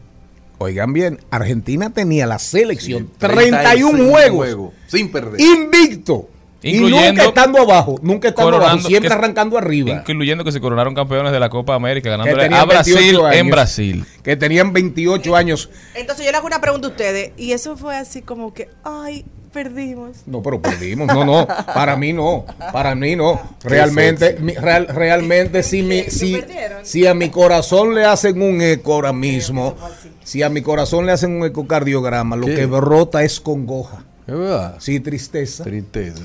Oigan 0.65 0.93
bien, 0.95 1.19
Argentina 1.31 1.91
tenía 1.91 2.27
la 2.27 2.39
selección 2.39 3.11
31 3.19 4.09
juegos, 4.11 4.73
Sin 4.87 5.11
perder. 5.13 5.41
invicto. 5.41 6.29
y 6.63 6.81
nunca 6.81 7.25
estando 7.25 7.59
abajo, 7.61 7.99
nunca 8.01 8.29
estando 8.29 8.57
abajo, 8.57 8.79
siempre 8.89 9.09
que- 9.11 9.15
arrancando 9.15 9.59
arriba. 9.59 10.03
Incluyendo 10.09 10.45
que 10.45 10.51
se 10.53 10.61
coronaron 10.63 10.95
campeones 10.95 11.31
de 11.31 11.39
la 11.39 11.51
Copa 11.51 11.75
América, 11.75 12.09
ganándole 12.09 12.47
a 12.57 12.65
Brasil 12.65 12.95
28 12.95 13.33
en. 13.33 13.51
Brasil. 13.51 14.05
Que 14.23 14.35
tenían 14.37 14.73
28 14.73 15.37
años. 15.37 15.69
Entonces 15.95 16.25
yo 16.25 16.31
le 16.31 16.39
hago 16.39 16.47
una 16.47 16.63
pregunta 16.63 16.87
a 16.89 16.91
ustedes. 16.91 17.33
Y 17.37 17.53
eso 17.53 17.77
fue 17.77 17.95
así 17.99 18.23
como 18.23 18.55
que, 18.55 18.71
ay, 18.83 19.27
perdimos. 19.55 20.19
No, 20.27 20.43
pero 20.43 20.61
perdimos. 20.61 21.07
No, 21.07 21.25
no. 21.25 21.47
Para 21.47 21.97
mí 21.97 22.13
no. 22.13 22.45
Para 22.73 22.95
mí 22.95 23.17
no. 23.17 23.41
Realmente, 23.63 24.37
mi- 24.41 24.53
real- 24.55 24.89
realmente 24.89 25.63
si, 25.63 25.83
mi, 25.83 26.03
si, 26.11 26.37
si 26.83 27.07
a 27.07 27.15
mi 27.15 27.31
corazón 27.31 27.95
le 27.95 28.05
hacen 28.05 28.43
un 28.43 28.61
eco 28.61 28.93
ahora 28.95 29.13
mismo, 29.15 29.75
si 30.25 30.43
a 30.43 30.49
mi 30.51 30.61
corazón 30.61 31.07
le 31.07 31.13
hacen 31.13 31.31
un 31.33 31.47
ecocardiograma, 31.47 32.37
lo 32.37 32.47
¿Qué? 32.47 32.55
que 32.57 32.67
brota 32.67 33.23
es 33.23 33.41
congoja. 33.41 34.05
Es 34.27 34.35
verdad. 34.35 34.77
Sí, 34.81 35.01
tristeza. 35.01 35.65
Tristeza. 35.65 36.23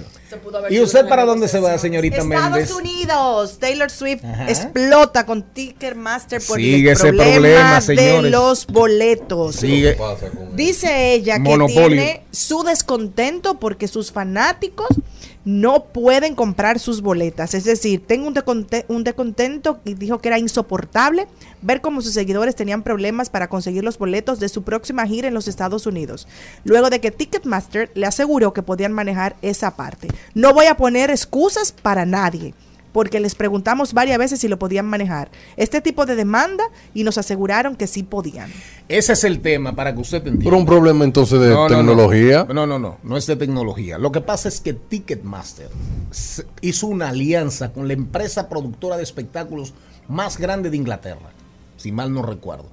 ¿Y 0.70 0.80
usted 0.80 1.08
para 1.08 1.26
dónde 1.26 1.48
se 1.48 1.60
va, 1.60 1.78
señorita 1.78 2.18
Estados 2.18 2.52
Méndez? 2.52 2.72
Unidos, 2.72 3.58
Taylor 3.60 3.90
Swift 3.90 4.24
Ajá. 4.24 4.50
explota 4.50 5.26
con 5.26 5.44
Ticketmaster 5.44 6.42
por 6.48 6.58
Sigue 6.58 6.90
el 6.92 6.96
ese 6.96 7.14
problema, 7.14 7.80
de 7.82 8.22
los 8.30 8.68
boletos. 8.68 9.56
Sigue. 9.56 9.98
Dice 10.56 11.14
ella 11.14 11.36
que 11.36 11.40
Monopolio. 11.50 11.88
tiene 11.88 12.24
su 12.32 12.64
descontento 12.64 13.60
porque 13.60 13.88
sus 13.88 14.12
fanáticos 14.12 14.88
no 15.46 15.86
pueden 15.86 16.36
comprar 16.36 16.80
sus 16.80 17.02
boletas. 17.02 17.54
Es 17.54 17.64
decir, 17.64 18.06
tengo 18.06 18.28
un, 18.28 18.36
deconte- 18.36 18.86
un 18.90 19.04
descontento 19.04 19.80
y 19.86 19.94
dijo 19.96 20.20
que 20.20 20.28
era 20.28 20.38
insoportable 20.38 21.28
ver 21.62 21.82
cómo 21.82 22.02
sus 22.02 22.14
seguidores 22.14 22.56
tenían 22.56 22.84
problemas 22.84 23.30
para 23.30 23.48
conseguir 23.48 23.84
los 23.84 23.98
boletos 23.98 24.40
de 24.40 24.50
su 24.50 24.64
próxima 24.64 25.08
gira 25.08 25.28
en 25.30 25.34
los 25.34 25.48
Estados 25.48 25.86
Unidos. 25.88 26.28
Luego 26.66 26.90
de 26.90 27.00
que 27.00 27.10
Ticketmaster 27.12 27.90
le 27.96 28.06
aseguró 28.06 28.54
que 28.54 28.62
podían 28.62 28.92
manejar 28.92 29.38
esa 29.42 29.76
parte. 29.76 30.10
No 30.34 30.54
voy 30.54 30.66
a 30.66 30.76
poner 30.78 31.10
excusas 31.10 31.72
para 31.72 32.06
nadie. 32.06 32.54
porque 32.92 33.20
les 33.20 33.36
preguntamos 33.36 33.94
varias 33.94 34.18
veces 34.18 34.40
si 34.40 34.48
lo 34.48 34.58
podían 34.58 34.88
manejar. 34.88 35.30
Este 35.58 35.80
tipo 35.80 36.08
de 36.08 36.16
demanda 36.16 36.64
y 36.96 37.04
nos 37.04 37.20
aseguraron 37.20 37.76
que 37.76 37.86
sí 37.86 38.02
podían. 38.02 38.52
Ese 38.88 39.14
es 39.14 39.24
el 39.26 39.42
tema 39.42 39.76
para 39.76 39.94
que 39.94 40.02
usted 40.02 40.18
entienda. 40.18 40.46
Pero 40.46 40.58
un 40.58 40.66
problema 40.66 41.04
entonces 41.06 41.40
de 41.40 41.50
No, 41.50 41.70
no, 41.70 41.76
tecnología. 41.76 42.48
No, 42.52 42.66
no, 42.66 42.80
no, 42.80 42.98
no 43.04 43.16
es 43.16 43.28
de 43.28 43.36
tecnología. 43.36 44.00
Lo 44.00 44.12
que 44.12 44.22
pasa 44.22 44.50
es 44.50 44.60
que 44.60 44.74
Ticketmaster 44.74 45.70
hizo 46.62 46.88
una 46.88 47.10
alianza 47.10 47.72
con 47.72 47.88
la 47.88 47.94
empresa 47.94 48.50
productora 48.50 48.98
de 48.98 49.04
espectáculos 49.04 49.76
más 50.08 50.40
grande 50.40 50.72
de 50.72 50.78
Inglaterra, 50.78 51.30
si 51.78 51.92
mal 51.92 52.12
no 52.12 52.24
recuerdo. 52.24 52.66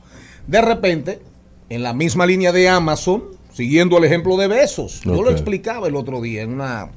De 0.47 0.63
repente, 0.63 1.21
en 1.69 1.83
la 1.83 1.93
misma 1.93 2.25
línea 2.25 2.53
de 2.53 2.71
Amazon, 2.71 3.25
siguiendo 3.53 3.99
el 3.99 4.05
ejemplo 4.05 4.39
de 4.39 4.49
Besos, 4.49 5.03
yo 5.05 5.23
lo 5.23 5.31
explicaba 5.31 5.89
el 5.89 5.95
otro 5.97 6.23
día 6.23 6.41
en 6.41 6.55
una 6.55 6.89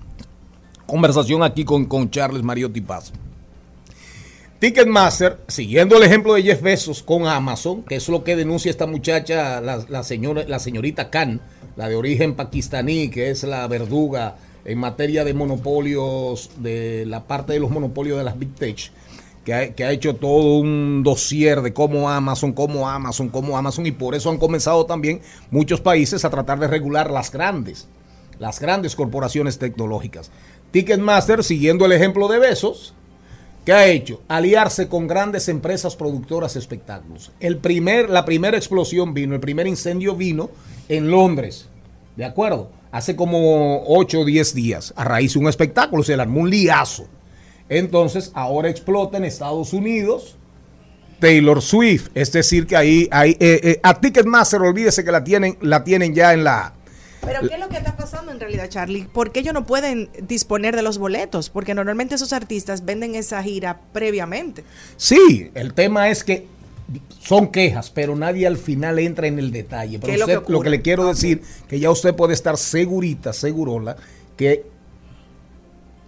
conversación 0.89 1.43
aquí 1.43 1.63
con, 1.63 1.85
con 1.85 2.09
Charles 2.09 2.43
Mariotti 2.43 2.81
Paz. 2.81 3.13
Ticketmaster, 4.59 5.39
siguiendo 5.47 5.95
el 5.95 6.03
ejemplo 6.03 6.33
de 6.33 6.43
Jeff 6.43 6.61
Bezos 6.61 7.01
con 7.01 7.27
Amazon, 7.27 7.83
que 7.83 7.95
es 7.95 8.09
lo 8.09 8.25
que 8.25 8.35
denuncia 8.35 8.69
esta 8.69 8.87
muchacha, 8.87 9.61
la, 9.61 9.85
la 9.87 10.03
señora, 10.03 10.43
la 10.45 10.59
señorita 10.59 11.09
Khan, 11.09 11.39
la 11.77 11.87
de 11.87 11.95
origen 11.95 12.35
pakistaní, 12.35 13.09
que 13.09 13.29
es 13.29 13.43
la 13.43 13.65
verduga 13.67 14.35
en 14.65 14.77
materia 14.77 15.23
de 15.23 15.33
monopolios, 15.33 16.51
de 16.57 17.05
la 17.05 17.23
parte 17.25 17.53
de 17.53 17.61
los 17.61 17.71
monopolios 17.71 18.17
de 18.17 18.25
las 18.25 18.37
Big 18.37 18.53
Tech, 18.55 18.91
que 19.45 19.53
ha, 19.53 19.73
que 19.73 19.85
ha 19.85 19.91
hecho 19.91 20.17
todo 20.17 20.59
un 20.59 21.03
dossier 21.03 21.61
de 21.61 21.71
cómo 21.71 22.09
Amazon, 22.09 22.51
cómo 22.51 22.89
Amazon, 22.89 23.29
cómo 23.29 23.57
Amazon, 23.57 23.85
y 23.85 23.91
por 23.91 24.13
eso 24.13 24.29
han 24.29 24.37
comenzado 24.37 24.85
también 24.85 25.21
muchos 25.51 25.79
países 25.79 26.25
a 26.25 26.29
tratar 26.29 26.59
de 26.59 26.67
regular 26.67 27.09
las 27.09 27.31
grandes, 27.31 27.87
las 28.39 28.59
grandes 28.59 28.93
corporaciones 28.97 29.57
tecnológicas. 29.57 30.31
Ticketmaster, 30.71 31.43
siguiendo 31.43 31.85
el 31.85 31.91
ejemplo 31.91 32.27
de 32.27 32.39
Besos, 32.39 32.93
¿Qué 33.65 33.73
ha 33.73 33.87
hecho? 33.87 34.21
Aliarse 34.27 34.87
con 34.87 35.05
grandes 35.05 35.47
empresas 35.47 35.95
productoras 35.95 36.55
de 36.55 36.59
espectáculos. 36.59 37.31
El 37.39 37.57
primer, 37.57 38.09
la 38.09 38.25
primera 38.25 38.57
explosión 38.57 39.13
vino, 39.13 39.35
el 39.35 39.41
primer 39.41 39.67
incendio 39.67 40.15
vino 40.15 40.49
en 40.87 41.11
Londres, 41.11 41.67
¿de 42.15 42.25
acuerdo? 42.25 42.71
Hace 42.91 43.15
como 43.15 43.83
8 43.85 44.21
o 44.21 44.25
10 44.25 44.55
días, 44.55 44.93
a 44.95 45.03
raíz 45.03 45.33
de 45.33 45.39
un 45.39 45.47
espectáculo, 45.47 46.01
se 46.01 46.15
le 46.15 46.23
armó 46.23 46.39
un 46.39 46.49
liazo. 46.49 47.05
Entonces, 47.67 48.31
ahora 48.33 48.69
explota 48.69 49.17
en 49.17 49.25
Estados 49.25 49.73
Unidos 49.73 50.35
Taylor 51.19 51.61
Swift, 51.61 52.09
es 52.15 52.31
decir, 52.31 52.65
que 52.65 52.77
ahí, 52.77 53.07
ahí 53.11 53.31
eh, 53.39 53.59
eh, 53.63 53.79
a 53.83 53.99
Ticketmaster, 53.99 54.61
olvídese 54.61 55.03
que 55.03 55.11
la 55.11 55.23
tienen, 55.23 55.57
la 55.61 55.83
tienen 55.83 56.15
ya 56.15 56.33
en 56.33 56.43
la... 56.43 56.73
Pero 57.21 57.47
¿qué 57.47 57.55
es 57.55 57.59
lo 57.59 57.69
que 57.69 57.77
está 57.77 57.95
pasando 57.97 58.31
en 58.31 58.39
realidad, 58.39 58.69
Charlie? 58.69 59.03
¿Por 59.11 59.31
qué 59.31 59.41
ellos 59.41 59.53
no 59.53 59.65
pueden 59.65 60.09
disponer 60.27 60.75
de 60.75 60.81
los 60.81 60.97
boletos? 60.97 61.49
Porque 61.49 61.73
normalmente 61.75 62.15
esos 62.15 62.33
artistas 62.33 62.85
venden 62.85 63.15
esa 63.15 63.41
gira 63.43 63.79
previamente. 63.93 64.63
Sí, 64.97 65.51
el 65.53 65.73
tema 65.73 66.09
es 66.09 66.23
que 66.23 66.47
son 67.19 67.51
quejas, 67.51 67.89
pero 67.91 68.15
nadie 68.15 68.47
al 68.47 68.57
final 68.57 68.97
entra 68.99 69.27
en 69.27 69.37
el 69.37 69.51
detalle. 69.51 69.99
Pero 69.99 70.07
¿Qué 70.07 70.13
es 70.13 70.19
lo 70.19 70.25
que 70.25 70.33
lo, 70.33 70.45
que 70.45 70.53
ocurre? 70.53 70.69
le 70.71 70.81
quiero 70.81 71.03
Ah, 71.03 71.09
decir, 71.09 71.41
que 71.67 71.79
ya 71.79 71.91
usted 71.91 72.15
puede 72.15 72.33
estar 72.33 72.57
segurita, 72.57 73.33
segurola, 73.33 73.95
que 74.37 74.65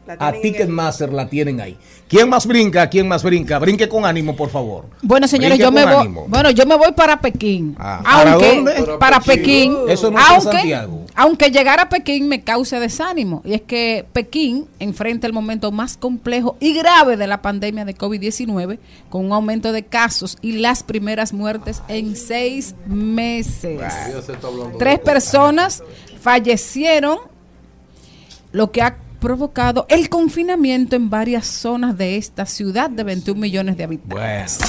a 0.08 0.32
Ticketmaster 0.34 1.14
la 1.14 1.30
tienen 1.30 1.62
ahí. 1.62 1.78
¿Quién 2.08 2.28
más 2.28 2.46
brinca? 2.46 2.90
¿Quién 2.90 3.08
más 3.08 3.24
brinca? 3.24 3.58
Brinque 3.60 3.88
con 3.88 4.04
ánimo, 4.06 4.36
por 4.36 4.50
favor. 4.50 4.86
Bueno, 5.02 5.28
señores, 5.28 5.58
Brinque 5.58 5.64
yo 5.64 5.72
me 5.72 5.86
voy, 5.86 6.06
ánimo. 6.06 6.26
bueno, 6.28 6.50
yo 6.52 6.66
me 6.66 6.76
voy 6.76 6.92
para 6.92 7.22
Pekín. 7.22 7.76
Ah, 7.80 8.02
¿para 8.04 8.32
aunque 8.34 8.56
dónde? 8.56 8.72
para, 8.74 9.00
Para 9.00 9.20
Pekín. 9.22 9.76
Eso 9.88 10.12
no 10.12 10.20
es 10.20 10.26
aunque, 10.28 10.52
Santiago. 10.58 11.06
aunque 11.16 11.52
llegar 11.52 11.80
a 11.80 11.88
Pekín 11.88 12.28
me 12.28 12.44
cause 12.44 12.80
desánimo. 12.80 13.42
Y 13.46 13.54
es 13.54 13.62
que 13.62 14.06
Pekín 14.12 14.66
enfrenta 14.80 15.28
el 15.28 15.34
momento 15.34 15.72
más 15.72 15.96
complejo 15.96 16.58
y 16.60 16.74
grave 16.74 17.16
de 17.16 17.28
la 17.28 17.42
pandemia 17.42 17.86
de 17.86 17.96
COVID-19, 17.96 18.80
con 19.10 19.26
un 19.26 19.32
aumento 19.32 19.72
de 19.72 19.84
casos 19.84 20.38
y 20.42 20.54
las 20.54 20.84
primeras 20.84 21.32
muertes 21.32 21.82
en 21.88 22.16
seis 22.18 22.76
meses. 22.88 23.80
Tres 24.80 25.00
personas 25.00 25.82
fallecieron, 26.20 27.20
lo 28.52 28.72
que 28.72 28.82
ha 28.82 28.98
provocado 29.22 29.86
el 29.88 30.10
confinamiento 30.10 30.98
en 30.98 31.10
varias 31.10 31.48
zonas 31.48 31.98
de 31.98 32.18
esta 32.18 32.46
ciudad 32.46 32.90
de 32.90 33.04
21 33.04 33.40
millones 33.40 33.78
de 33.78 33.86
habitantes. 33.86 34.60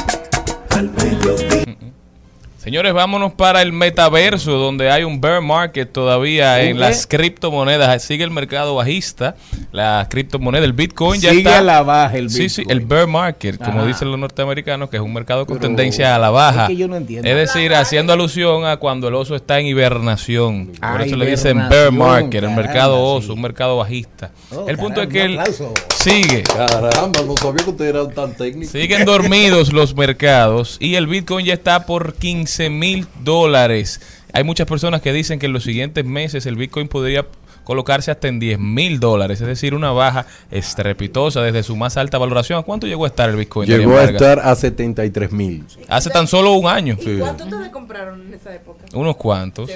Señores, 2.62 2.92
vámonos 2.92 3.32
para 3.32 3.60
el 3.60 3.72
metaverso, 3.72 4.52
donde 4.52 4.88
hay 4.88 5.02
un 5.02 5.20
bear 5.20 5.40
market 5.42 5.90
todavía 5.92 6.54
¿Un 6.54 6.60
en 6.60 6.78
las 6.78 7.08
criptomonedas. 7.08 8.04
Sigue 8.04 8.22
el 8.22 8.30
mercado 8.30 8.76
bajista, 8.76 9.34
la 9.72 10.06
criptomoneda, 10.08 10.64
el 10.64 10.72
Bitcoin 10.72 11.20
ya 11.20 11.30
Sigue 11.30 11.40
está. 11.42 11.58
a 11.58 11.62
la 11.62 11.82
baja 11.82 12.16
el 12.16 12.30
Sí, 12.30 12.48
sí, 12.48 12.60
Bitcoin. 12.60 12.78
el 12.78 12.86
bear 12.86 13.06
market, 13.08 13.56
como 13.58 13.78
Ajá. 13.80 13.86
dicen 13.88 14.12
los 14.12 14.20
norteamericanos, 14.20 14.90
que 14.90 14.96
es 14.98 15.02
un 15.02 15.12
mercado 15.12 15.44
con 15.44 15.56
Pero- 15.58 15.66
tendencia 15.70 16.14
a 16.14 16.20
la 16.20 16.30
baja. 16.30 16.62
Es 16.62 16.68
que 16.68 16.76
yo 16.76 16.86
no 16.86 16.94
entiendo. 16.94 17.28
Es 17.28 17.34
decir, 17.34 17.74
haciendo 17.74 18.12
alusión 18.12 18.64
a 18.64 18.76
cuando 18.76 19.08
el 19.08 19.16
oso 19.16 19.34
está 19.34 19.58
en 19.58 19.66
hibernación. 19.66 20.68
Por 20.80 21.02
eso 21.02 21.16
le 21.16 21.26
dicen 21.26 21.68
bear 21.68 21.90
market, 21.90 22.34
el 22.34 22.40
caramba, 22.42 22.62
mercado 22.62 23.02
oso, 23.02 23.26
sí. 23.26 23.32
un 23.32 23.42
mercado 23.42 23.76
bajista. 23.78 24.30
Oh, 24.52 24.68
el 24.68 24.76
punto 24.76 25.00
caramba, 25.08 25.42
es 25.42 25.58
que 25.58 25.64
él 25.64 25.70
sigue. 25.98 26.42
Caramba, 26.44 27.22
no 27.26 27.36
sabía 27.36 27.64
que 27.64 27.70
ustedes 27.70 27.92
eran 27.92 28.14
tan 28.14 28.36
técnicos. 28.36 28.70
Siguen 28.70 29.04
dormidos 29.04 29.72
los 29.72 29.96
mercados 29.96 30.76
y 30.78 30.94
el 30.94 31.08
Bitcoin 31.08 31.44
ya 31.44 31.54
está 31.54 31.86
por 31.86 32.14
15 32.14 32.51
mil 32.70 33.06
dólares. 33.22 34.00
Hay 34.32 34.44
muchas 34.44 34.66
personas 34.66 35.02
que 35.02 35.12
dicen 35.12 35.38
que 35.38 35.46
en 35.46 35.52
los 35.52 35.64
siguientes 35.64 36.04
meses 36.04 36.46
el 36.46 36.56
Bitcoin 36.56 36.88
podría 36.88 37.26
colocarse 37.64 38.10
hasta 38.10 38.26
en 38.26 38.40
10 38.40 38.58
mil 38.58 38.98
dólares, 38.98 39.40
es 39.40 39.46
decir, 39.46 39.72
una 39.74 39.92
baja 39.92 40.26
estrepitosa 40.50 41.42
desde 41.42 41.62
su 41.62 41.76
más 41.76 41.96
alta 41.96 42.18
valoración. 42.18 42.58
¿A 42.58 42.62
cuánto 42.62 42.86
llegó 42.88 43.04
a 43.04 43.08
estar 43.08 43.28
el 43.30 43.36
Bitcoin? 43.36 43.68
Llegó 43.68 43.98
a 43.98 44.04
estar 44.04 44.40
a 44.40 44.54
73 44.56 45.30
mil. 45.30 45.64
Hace 45.88 46.10
tan 46.10 46.26
solo 46.26 46.54
un 46.54 46.66
año. 46.66 46.96
¿Cuánto 47.20 47.44
ustedes 47.44 47.68
compraron 47.68 48.22
en 48.26 48.34
esa 48.34 48.52
época? 48.54 48.84
Unos 48.94 49.16
cuantos. 49.16 49.70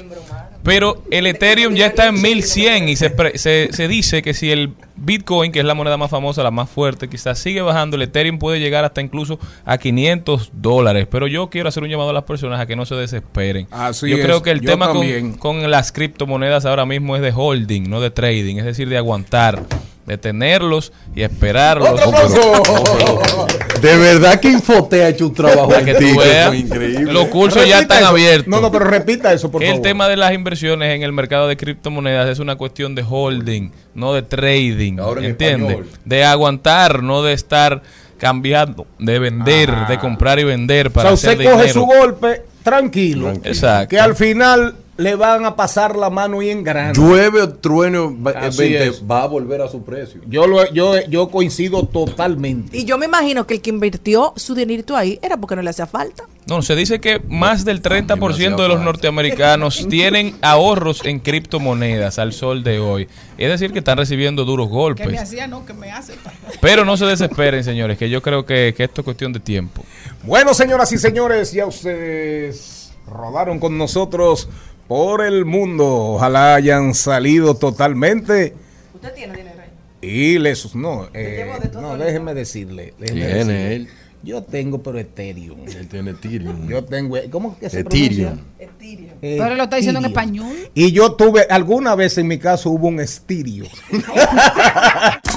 Pero 0.65 1.05
el 1.11 1.27
Ethereum 1.29 1.75
ya 1.75 1.87
está 1.87 2.09
en 2.09 2.21
1100 2.21 2.89
y 2.89 2.97
se, 2.97 3.11
pre- 3.11 3.39
se, 3.39 3.69
se 3.73 3.87
dice 3.87 4.21
que 4.23 4.35
si 4.35 4.51
el 4.51 4.73
Bitcoin, 4.97 5.53
que 5.53 5.61
es 5.61 5.65
la 5.65 5.75
moneda 5.75 5.97
más 5.97 6.11
famosa, 6.11 6.43
la 6.43 6.51
más 6.51 6.71
fuerte, 6.71 7.09
quizás 7.09 7.39
sigue 7.39 7.61
bajando, 7.63 7.97
el 7.97 8.03
Ethereum 8.03 8.39
puede 8.39 8.61
llegar 8.61 8.85
hasta 8.85 9.01
incluso 9.01 9.39
a 9.65 9.79
500 9.79 10.51
dólares. 10.55 11.07
Pero 11.11 11.27
yo 11.27 11.51
quiero 11.51 11.69
hacer 11.69 11.83
un 11.83 11.89
llamado 11.89 12.11
a 12.11 12.13
las 12.13 12.25
personas 12.25 12.61
a 12.61 12.67
que 12.67 12.77
no 12.77 12.87
se 12.87 12.95
desesperen. 12.95 13.69
Así 13.71 14.09
yo 14.09 14.17
es, 14.17 14.25
creo 14.25 14.43
que 14.43 14.51
el 14.51 14.61
yo 14.61 14.71
tema 14.71 14.89
con, 14.89 15.35
con 15.35 15.71
las 15.71 15.93
criptomonedas 15.93 16.67
ahora 16.67 16.87
mismo 16.87 17.17
es 17.17 17.23
de 17.23 17.33
holding, 17.35 17.89
no 17.89 18.01
de 18.01 18.11
trading, 18.11 18.57
es 18.57 18.65
decir, 18.65 18.89
de 18.89 18.97
aguantar, 18.97 19.63
de 20.07 20.19
tenerlos 20.19 20.93
y 21.15 21.23
esperarlos. 21.23 21.91
¡Otro 21.91 22.09
aplauso! 22.09 23.47
De 23.81 23.95
verdad 23.99 24.41
que 24.41 24.49
Infote 24.51 25.05
ha 25.05 25.09
hecho 25.11 25.27
un 25.27 25.35
trabajo 25.35 25.69
Para 25.69 25.85
que 25.85 25.95
tú 25.95 26.19
veas, 26.19 26.55
increíble. 26.55 27.13
los 27.13 27.27
cursos 27.27 27.69
ya 27.69 27.81
están 27.81 27.99
eso. 27.99 28.07
abiertos. 28.09 28.49
No, 28.49 28.61
no, 28.63 28.73
pero 28.73 28.87
repita 28.87 29.33
eso, 29.35 29.51
por 29.51 29.63
el 29.63 29.69
favor. 29.69 29.83
tema 29.83 30.09
de 30.09 30.17
las 30.17 30.33
inversiones 30.33 30.95
en 30.97 31.03
el 31.03 31.13
mercado 31.13 31.47
de 31.47 31.59
criptomonedas 31.59 32.29
es 32.31 32.39
una 32.39 32.57
cuestión 32.57 32.95
de 32.95 33.05
holding, 33.09 33.71
no 33.95 34.15
de 34.15 34.23
trading. 34.23 34.99
Ahora 34.99 35.21
en 35.21 35.27
¿Entiendes? 35.27 35.71
español. 35.79 35.89
De 36.07 36.25
aguantar, 36.25 37.03
no 37.03 37.23
de 37.23 37.35
estar 37.35 37.83
cambiando, 38.17 38.87
de 38.99 39.19
vender, 39.19 39.71
Ah. 39.71 39.87
de 39.91 39.99
comprar 39.99 40.39
y 40.39 40.45
vender 40.45 40.87
O 40.87 40.91
para 40.91 41.15
sea, 41.17 41.33
hacer 41.33 41.39
usted 41.47 41.53
coge 41.53 41.73
su 41.73 41.85
golpe 41.85 42.43
tranquilo, 42.63 43.31
Exacto. 43.45 43.89
que 43.91 44.01
al 44.01 44.17
final 44.17 44.75
le 44.97 45.15
van 45.15 45.45
a 45.45 45.57
pasar 45.57 45.97
la 45.97 46.11
mano 46.11 46.41
y 46.43 46.51
en 46.51 46.65
grande. 46.65 46.99
Llueve 46.99 47.43
o 47.43 47.49
trueno, 47.51 48.17
es. 48.59 49.03
va 49.03 49.23
a 49.23 49.27
volver 49.27 49.61
a 49.61 49.69
su 49.69 49.83
precio. 49.83 50.21
Yo, 50.27 50.47
lo, 50.47 50.71
yo, 50.73 51.01
yo 51.09 51.29
coincido 51.29 51.85
totalmente. 51.85 52.77
Y 52.77 52.85
yo 52.85 52.97
me 52.97 53.07
imagino 53.07 53.47
que 53.47 53.55
el 53.55 53.61
que 53.61 53.71
invirtió 53.71 54.33
su 54.37 54.55
dinerito 54.55 54.97
ahí 54.97 55.19
era 55.23 55.37
porque 55.37 55.57
no 55.57 55.63
le 55.63 55.71
hacía 55.71 55.87
falta. 55.87 56.25
No, 56.47 56.63
se 56.63 56.77
dice 56.77 57.01
que 57.01 57.21
más 57.29 57.65
del 57.65 57.83
30% 57.83 58.63
de 58.63 58.69
los 58.69 58.81
norteamericanos 58.81 59.87
tienen 59.91 60.37
ahorros 60.41 61.05
en 61.05 61.19
criptomonedas 61.19 62.19
al 62.19 62.33
sol 62.33 62.63
de 62.63 62.79
hoy. 62.79 63.09
Es 63.37 63.51
decir, 63.51 63.73
que 63.73 63.81
están 63.81 63.99
recibiendo 63.99 64.45
duros 64.45 64.69
Que 64.69 64.73
me 64.73 64.79
golpes. 64.79 65.21
hacía, 65.21 65.47
no, 65.47 65.67
que 65.67 65.75
me 65.75 65.91
hace. 65.91 66.15
Pero 66.61 66.85
no 66.85 66.97
se 66.97 67.05
desesperen, 67.05 67.65
señores, 67.65 67.99
que 67.99 68.09
yo 68.09 68.23
creo 68.23 68.47
que, 68.47 68.73
que 68.77 68.85
esto 68.85 69.01
es 69.01 69.05
cuestión 69.05 69.33
de 69.33 69.41
tiempo. 69.41 69.83
Bueno, 70.23 70.55
señoras 70.55 70.91
y 70.93 70.99
señores, 70.99 71.53
ya 71.53 71.67
ustedes 71.67 72.93
rodaron 73.07 73.59
con 73.59 73.77
nosotros 73.77 74.49
por 74.89 75.25
el 75.25 75.45
mundo. 75.45 75.87
Ojalá 76.15 76.55
hayan 76.55 76.95
salido 76.95 77.55
totalmente 77.57 78.55
¿Usted 78.95 79.13
tiene 79.15 79.37
dinero 79.37 79.61
ahí? 79.63 80.09
ilesos. 80.09 80.75
No, 80.75 81.09
eh, 81.15 81.47
no 81.75 81.97
déjeme 81.97 82.35
decirle. 82.35 82.95
déjeme 82.99 83.21
Tiene 83.21 83.35
decirle. 83.35 83.75
él. 83.77 83.89
Yo 84.23 84.43
tengo, 84.43 84.83
pero 84.83 84.99
Ethereum. 84.99 85.61
Él 85.69 85.87
tiene 85.89 86.11
Ethereum. 86.13 86.67
Yo 86.69 86.83
tengo, 86.85 87.17
¿cómo 87.31 87.57
que 87.59 87.71
se 87.71 87.81
Ethereum. 87.81 88.39
pronuncia? 88.59 89.15
Pero 89.21 89.55
lo 89.55 89.63
está 89.65 89.77
diciendo 89.77 90.01
en 90.01 90.07
Ethereum. 90.07 90.47
español. 90.47 90.71
Y 90.75 90.91
yo 90.91 91.13
tuve, 91.15 91.43
alguna 91.49 91.95
vez 91.95 92.19
en 92.19 92.27
mi 92.27 92.39
caso 92.39 92.71
hubo 92.71 92.89
un 92.89 92.99
estirio. 92.99 93.67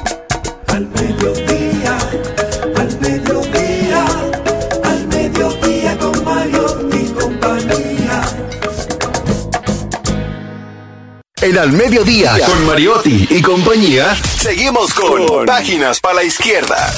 En 11.41 11.57
Al 11.57 11.71
Mediodía, 11.71 12.33
con 12.45 12.65
Mariotti 12.65 13.27
y 13.29 13.41
compañía, 13.41 14.13
seguimos 14.15 14.93
con 14.93 15.45
Páginas 15.45 15.99
para 16.01 16.15
la 16.15 16.23
Izquierda. 16.23 16.91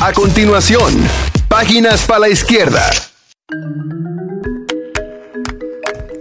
A 0.00 0.12
continuación, 0.12 0.94
Páginas 1.48 2.04
para 2.06 2.20
la 2.20 2.28
Izquierda. 2.28 2.88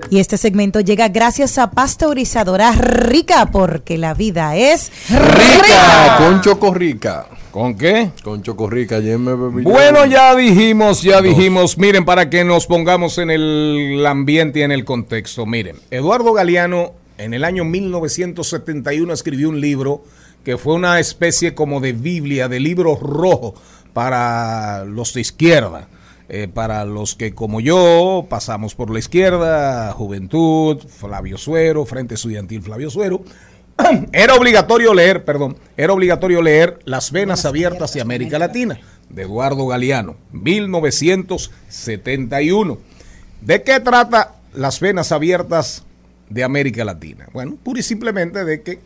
Y 0.09 0.19
este 0.19 0.37
segmento 0.37 0.79
llega 0.79 1.09
gracias 1.09 1.57
a 1.59 1.69
Pasteurizadora 1.69 2.71
Rica, 2.71 3.47
porque 3.51 3.97
la 3.99 4.13
vida 4.15 4.55
es 4.55 4.91
Rica, 5.09 6.15
con 6.17 6.41
chocorrica. 6.41 7.27
¿Con 7.51 7.77
qué? 7.77 8.11
Con 8.23 8.41
chocorrica. 8.41 8.97
Ayer 8.97 9.17
me 9.19 9.33
bebí 9.35 9.63
yo- 9.63 9.69
Bueno, 9.69 10.05
ya 10.05 10.35
dijimos, 10.35 11.01
ya 11.03 11.21
dijimos, 11.21 11.77
miren, 11.77 12.05
para 12.05 12.29
que 12.29 12.43
nos 12.43 12.65
pongamos 12.67 13.17
en 13.19 13.29
el 13.29 14.03
ambiente 14.07 14.59
y 14.59 14.63
en 14.63 14.71
el 14.71 14.83
contexto, 14.85 15.45
miren, 15.45 15.75
Eduardo 15.91 16.33
Galeano 16.33 16.93
en 17.17 17.33
el 17.33 17.43
año 17.43 17.65
1971 17.65 19.13
escribió 19.13 19.49
un 19.49 19.59
libro 19.59 20.03
que 20.43 20.57
fue 20.57 20.75
una 20.75 20.99
especie 20.99 21.55
como 21.55 21.81
de 21.81 21.93
Biblia, 21.93 22.47
de 22.47 22.59
libro 22.59 22.95
rojo 22.95 23.55
para 23.93 24.85
los 24.85 25.13
de 25.13 25.21
izquierda, 25.21 25.87
eh, 26.29 26.47
para 26.47 26.85
los 26.85 27.15
que 27.15 27.33
como 27.33 27.59
yo 27.59 28.27
pasamos 28.29 28.75
por 28.75 28.91
la 28.91 28.99
izquierda, 28.99 29.91
Juventud, 29.93 30.77
Flavio 30.87 31.37
Suero, 31.37 31.85
Frente 31.85 32.13
Estudiantil 32.15 32.61
Flavio 32.61 32.89
Suero, 32.89 33.21
era 34.13 34.35
obligatorio 34.35 34.93
leer, 34.93 35.25
perdón, 35.25 35.57
era 35.75 35.91
obligatorio 35.93 36.41
leer 36.41 36.79
Las 36.85 37.11
Venas 37.11 37.43
Abiertas 37.45 37.93
de 37.93 37.99
América 38.01 38.39
Latina, 38.39 38.79
de 39.09 39.23
Eduardo 39.23 39.67
Galeano, 39.67 40.15
1971. 40.31 42.77
¿De 43.41 43.63
qué 43.63 43.79
trata 43.79 44.35
Las 44.53 44.79
Venas 44.79 45.11
Abiertas 45.11 45.83
de 46.29 46.43
América 46.43 46.83
Latina? 46.85 47.27
Bueno, 47.33 47.57
pura 47.61 47.79
y 47.79 47.83
simplemente 47.83 48.43
de 48.43 48.61
que 48.61 48.79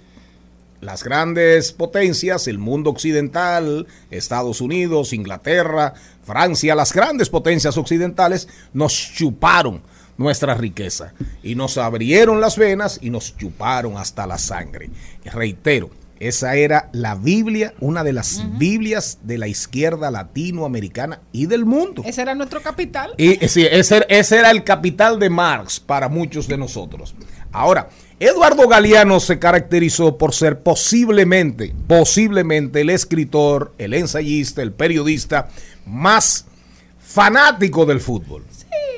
las 0.81 1.03
grandes 1.03 1.71
potencias, 1.71 2.47
el 2.47 2.57
mundo 2.57 2.89
occidental, 2.89 3.87
Estados 4.09 4.61
Unidos, 4.61 5.13
Inglaterra, 5.13 5.93
Francia, 6.23 6.75
las 6.75 6.91
grandes 6.91 7.29
potencias 7.29 7.77
occidentales 7.77 8.47
nos 8.73 8.93
chuparon 8.93 9.81
nuestra 10.17 10.55
riqueza 10.55 11.13
y 11.43 11.55
nos 11.55 11.77
abrieron 11.77 12.41
las 12.41 12.57
venas 12.57 12.99
y 13.01 13.09
nos 13.09 13.37
chuparon 13.37 13.97
hasta 13.97 14.25
la 14.25 14.37
sangre. 14.37 14.89
Reitero, 15.25 15.89
esa 16.21 16.55
era 16.55 16.87
la 16.93 17.15
Biblia, 17.15 17.73
una 17.79 18.03
de 18.03 18.13
las 18.13 18.45
Biblias 18.59 19.17
de 19.23 19.39
la 19.39 19.47
izquierda 19.47 20.11
latinoamericana 20.11 21.21
y 21.31 21.47
del 21.47 21.65
mundo. 21.65 22.03
Ese 22.05 22.21
era 22.21 22.35
nuestro 22.35 22.61
capital. 22.61 23.15
Y 23.17 23.35
sí, 23.47 23.65
ese, 23.69 24.05
ese 24.07 24.37
era 24.37 24.51
el 24.51 24.63
capital 24.63 25.17
de 25.17 25.31
Marx 25.31 25.79
para 25.79 26.09
muchos 26.09 26.47
de 26.47 26.57
nosotros. 26.57 27.15
Ahora, 27.51 27.89
Eduardo 28.19 28.67
Galeano 28.67 29.19
se 29.19 29.39
caracterizó 29.39 30.19
por 30.19 30.35
ser 30.35 30.59
posiblemente, 30.59 31.73
posiblemente 31.87 32.81
el 32.81 32.91
escritor, 32.91 33.73
el 33.79 33.95
ensayista, 33.95 34.61
el 34.61 34.73
periodista 34.73 35.49
más 35.87 36.45
fanático 36.99 37.87
del 37.87 37.99
fútbol. 37.99 38.45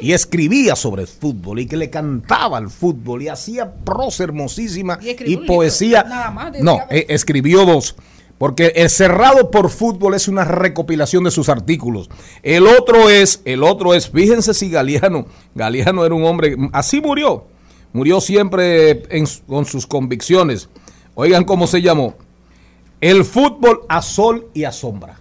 Y 0.02 0.12
escribía 0.14 0.76
sobre 0.76 1.04
el 1.04 1.08
fútbol 1.08 1.60
y 1.60 1.66
que 1.66 1.78
le 1.78 1.90
cantaba 1.90 2.58
al 2.58 2.70
fútbol 2.70 3.22
y 3.22 3.30
hacía 3.30 3.74
prosa 3.74 4.24
hermosísima 4.24 5.00
Y 5.02 5.38
poesía. 5.38 6.04
nada 6.04 6.32
más, 6.32 6.60
no, 6.60 6.80
eh, 6.90 7.06
escribió 7.10 7.66
dos. 7.66 7.96
Porque 8.38 8.74
el 8.76 8.90
cerrado 8.90 9.52
por 9.52 9.70
fútbol 9.70 10.16
es 10.16 10.28
una 10.28 10.44
recopilación 10.44 11.24
de 11.24 11.32
sus 11.32 11.48
artículos. 11.48 12.10
El 12.42 12.68
otro 12.68 13.10
es, 13.10 13.42
el 13.46 13.64
otro 13.64 13.94
es, 13.94 14.10
fíjense 14.10 14.54
si 14.54 14.70
Galeano, 14.70 15.28
Galeano 15.56 16.06
era 16.06 16.14
un 16.14 16.26
hombre, 16.26 16.58
así 16.74 17.00
murió. 17.00 17.46
Murió 17.94 18.20
siempre 18.20 19.04
en 19.16 19.26
con 19.48 19.66
sus 19.66 19.86
convicciones. 19.86 20.68
Oigan 21.16 21.46
cómo 21.46 21.68
se 21.68 21.82
llamó. 21.82 22.16
El 23.00 23.24
fútbol 23.24 23.82
a 23.88 24.02
sol 24.02 24.50
y 24.54 24.64
a 24.64 24.72
sombra. 24.72 25.20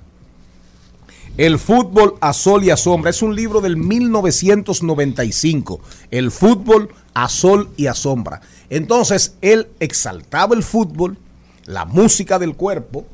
El 1.39 1.59
fútbol 1.59 2.17
a 2.21 2.35
sol 2.35 2.63
y 2.63 2.71
a 2.71 2.77
sombra. 2.77 3.11
Es 3.11 3.23
un 3.23 3.35
libro 3.35 3.61
del 3.61 3.77
1995. 3.77 5.81
El 6.11 6.31
fútbol 6.31 6.91
a 7.15 7.29
sol 7.29 7.71
y 7.77 7.87
a 7.87 7.95
sombra. 7.95 8.43
Entonces, 8.69 9.37
él 9.41 9.69
exaltaba 9.81 10.55
el 10.55 10.63
fútbol, 10.63 11.17
la 11.65 11.87
música 11.87 12.39
del 12.39 12.55
cuerpo, 12.55 13.07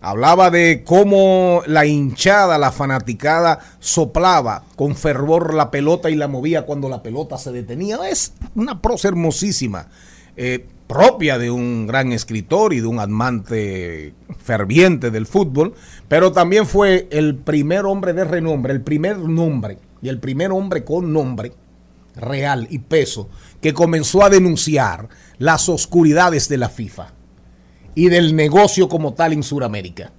hablaba 0.00 0.50
de 0.50 0.84
cómo 0.84 1.62
la 1.66 1.86
hinchada, 1.86 2.58
la 2.58 2.72
fanaticada, 2.72 3.60
soplaba 3.80 4.64
con 4.76 4.96
fervor 4.96 5.54
la 5.54 5.70
pelota 5.70 6.10
y 6.10 6.14
la 6.14 6.28
movía 6.28 6.62
cuando 6.62 6.88
la 6.88 7.02
pelota 7.02 7.36
se 7.36 7.52
detenía. 7.52 7.98
Es 8.08 8.32
una 8.54 8.80
prosa 8.80 9.08
hermosísima, 9.08 9.88
eh, 10.36 10.66
propia 10.88 11.38
de 11.38 11.50
un 11.50 11.86
gran 11.86 12.12
escritor 12.12 12.72
y 12.72 12.80
de 12.80 12.86
un 12.86 12.98
amante 12.98 14.14
ferviente 14.42 15.10
del 15.10 15.26
fútbol, 15.26 15.74
pero 16.08 16.32
también 16.32 16.66
fue 16.66 17.06
el 17.12 17.36
primer 17.36 17.84
hombre 17.84 18.14
de 18.14 18.24
renombre, 18.24 18.72
el 18.72 18.80
primer 18.80 19.18
nombre 19.18 19.78
y 20.02 20.08
el 20.08 20.18
primer 20.18 20.50
hombre 20.50 20.84
con 20.84 21.12
nombre 21.12 21.52
real 22.16 22.66
y 22.70 22.80
peso 22.80 23.28
que 23.60 23.74
comenzó 23.74 24.24
a 24.24 24.30
denunciar 24.30 25.08
las 25.38 25.68
oscuridades 25.68 26.48
de 26.48 26.56
la 26.56 26.70
FIFA 26.70 27.12
y 27.94 28.08
del 28.08 28.34
negocio 28.34 28.88
como 28.88 29.12
tal 29.12 29.34
en 29.34 29.42
Sudamérica. 29.42 30.10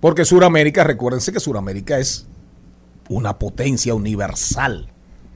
Porque 0.00 0.24
Sudamérica, 0.24 0.82
recuérdense 0.82 1.32
que 1.32 1.40
Sudamérica 1.40 1.98
es 1.98 2.26
una 3.08 3.38
potencia 3.38 3.94
universal. 3.94 4.88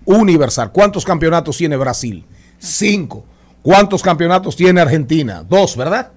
Universal. 0.04 0.72
¿Cuántos 0.72 1.04
campeonatos 1.04 1.56
tiene 1.56 1.76
Brasil? 1.76 2.24
Cinco. 2.58 3.24
¿Cuántos 3.62 4.02
campeonatos 4.02 4.56
tiene 4.56 4.80
Argentina? 4.80 5.44
Dos, 5.48 5.76
¿verdad? 5.76 6.12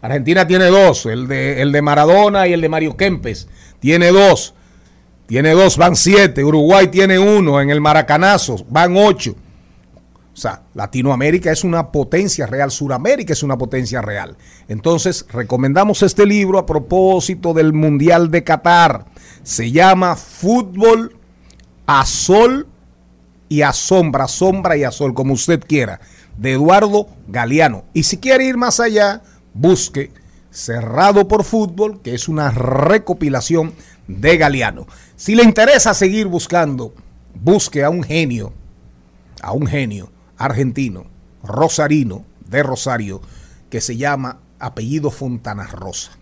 Argentina 0.00 0.46
tiene 0.46 0.66
dos, 0.66 1.06
el 1.06 1.26
de, 1.26 1.60
el 1.60 1.72
de 1.72 1.82
Maradona 1.82 2.46
y 2.46 2.52
el 2.52 2.60
de 2.60 2.68
Mario 2.68 2.96
Kempes. 2.96 3.48
Tiene 3.80 4.08
dos. 4.08 4.54
Tiene 5.26 5.50
dos, 5.50 5.76
van 5.76 5.96
siete. 5.96 6.44
Uruguay 6.44 6.86
tiene 6.88 7.18
uno. 7.18 7.60
En 7.60 7.70
el 7.70 7.80
Maracanazo 7.80 8.64
van 8.70 8.96
ocho. 8.96 9.34
O 10.38 10.40
sea, 10.40 10.62
Latinoamérica 10.74 11.50
es 11.50 11.64
una 11.64 11.90
potencia 11.90 12.46
real, 12.46 12.70
Suramérica 12.70 13.32
es 13.32 13.42
una 13.42 13.58
potencia 13.58 14.00
real. 14.00 14.36
Entonces, 14.68 15.26
recomendamos 15.32 16.04
este 16.04 16.24
libro 16.26 16.60
a 16.60 16.64
propósito 16.64 17.52
del 17.52 17.72
Mundial 17.72 18.30
de 18.30 18.44
Qatar. 18.44 19.06
Se 19.42 19.72
llama 19.72 20.14
Fútbol 20.14 21.16
a 21.86 22.06
Sol 22.06 22.68
y 23.48 23.62
a 23.62 23.72
Sombra, 23.72 24.28
Sombra 24.28 24.76
y 24.76 24.84
a 24.84 24.92
Sol, 24.92 25.12
como 25.12 25.32
usted 25.32 25.60
quiera, 25.66 26.00
de 26.38 26.52
Eduardo 26.52 27.08
Galeano. 27.26 27.84
Y 27.92 28.04
si 28.04 28.16
quiere 28.16 28.46
ir 28.46 28.56
más 28.56 28.80
allá, 28.80 29.22
busque 29.52 30.12
Cerrado 30.50 31.28
por 31.28 31.44
Fútbol, 31.44 32.00
que 32.00 32.14
es 32.14 32.26
una 32.26 32.50
recopilación 32.50 33.74
de 34.06 34.38
Galeano. 34.38 34.86
Si 35.14 35.34
le 35.34 35.44
interesa 35.44 35.92
seguir 35.92 36.26
buscando, 36.26 36.94
busque 37.34 37.84
a 37.84 37.90
un 37.90 38.02
genio, 38.02 38.54
a 39.42 39.52
un 39.52 39.66
genio 39.66 40.10
argentino, 40.38 41.04
rosarino, 41.42 42.24
de 42.48 42.62
Rosario, 42.62 43.20
que 43.68 43.80
se 43.82 43.96
llama 43.96 44.38
apellido 44.58 45.10
Fontana 45.10 45.66
Rosa. 45.66 46.12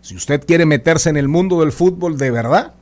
Si 0.00 0.16
usted 0.16 0.44
quiere 0.46 0.64
meterse 0.64 1.10
en 1.10 1.18
el 1.18 1.28
mundo 1.28 1.60
del 1.60 1.72
fútbol 1.72 2.16
de 2.16 2.30
verdad, 2.30 2.72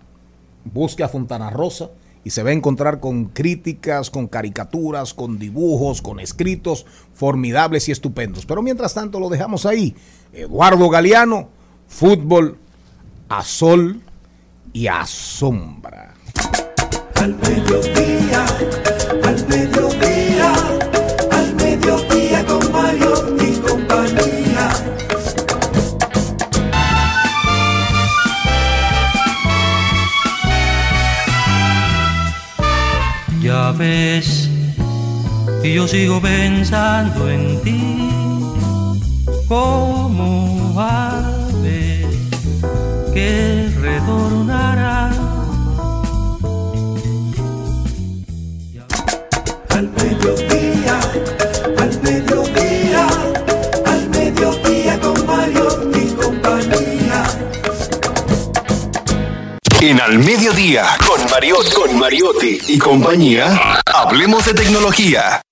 busque 0.65 1.03
a 1.03 1.09
Fontana 1.09 1.51
Rosa 1.51 1.91
y 2.25 2.31
se 2.31 2.43
va 2.43 2.51
a 2.51 2.55
encontrar 2.55 3.01
con 3.01 3.27
críticas, 3.27 4.11
con 4.11 4.27
caricaturas, 4.27 5.12
con 5.12 5.39
dibujos, 5.39 6.01
con 6.01 6.18
escritos 6.20 6.87
formidables 7.12 7.89
y 7.89 7.93
estupendos. 7.93 8.47
Pero 8.47 8.62
mientras 8.62 8.95
tanto 8.95 9.20
lo 9.20 9.29
dejamos 9.29 9.66
ahí. 9.66 9.95
Eduardo 10.33 10.89
Galeano, 10.89 11.49
fútbol 11.87 12.57
a 13.29 13.43
sol 13.43 14.01
y 14.72 14.87
a 14.87 15.07
sombra. 15.07 16.14
Ya 33.55 33.73
y 35.63 35.75
yo 35.75 35.87
sigo 35.87 36.21
pensando 36.21 37.31
en 37.31 37.63
ti, 37.63 38.11
como 39.47 40.75
ave 40.77 42.05
que 43.15 43.71
retornará. 43.81 45.13
Al 49.69 49.89
mediodía, 49.99 50.99
En 59.87 60.01
Al 60.01 60.18
Mediodía, 60.18 60.87
con 61.07 61.30
Mariotti, 61.30 61.70
con 61.74 61.99
Mariotti 61.99 62.59
y 62.68 62.78
compañía, 62.78 63.82
hablemos 63.85 64.47
de 64.47 64.55
tecnología. 64.55 65.43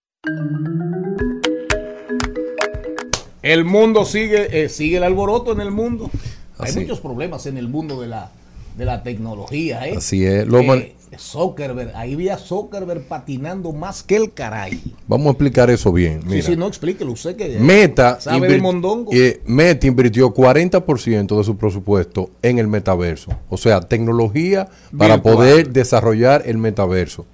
El 3.42 3.66
mundo 3.66 4.06
sigue, 4.06 4.64
eh, 4.64 4.70
sigue 4.70 4.96
el 4.96 5.02
alboroto 5.02 5.52
en 5.52 5.60
el 5.60 5.70
mundo. 5.70 6.10
Hay 6.58 6.72
muchos 6.72 7.00
problemas 7.00 7.44
en 7.44 7.58
el 7.58 7.68
mundo 7.68 8.00
de 8.00 8.08
la, 8.08 8.30
de 8.74 8.86
la 8.86 9.02
tecnología. 9.02 9.86
¿eh? 9.86 9.96
Así 9.98 10.24
es. 10.24 10.46
Lo 10.46 10.60
Eh, 10.60 10.96
Zuckerberg, 11.18 11.92
ahí 11.94 12.14
vi 12.16 12.28
a 12.28 12.38
Zuckerberg 12.38 13.02
patinando 13.02 13.72
más 13.72 14.02
que 14.02 14.16
el 14.16 14.32
caray. 14.32 14.80
Vamos 15.06 15.26
a 15.28 15.30
explicar 15.30 15.70
eso 15.70 15.92
bien. 15.92 16.22
Sí, 16.22 16.28
Mira. 16.28 16.42
sí, 16.46 16.56
no 16.56 16.66
explíquelo, 16.66 17.12
usted 17.12 17.36
que 17.36 17.58
Meta, 17.58 18.20
sabe 18.20 18.48
de 18.48 18.58
mondongo. 18.60 19.10
eh, 19.12 19.40
Meta 19.46 19.86
invirtió 19.86 20.32
40% 20.32 21.36
de 21.38 21.44
su 21.44 21.56
presupuesto 21.56 22.30
en 22.42 22.58
el 22.58 22.68
metaverso. 22.68 23.30
O 23.48 23.56
sea, 23.56 23.80
tecnología 23.80 24.68
para 24.96 25.22
poder 25.22 25.70
desarrollar 25.70 26.42
el 26.46 26.58
metaverso. 26.58 27.26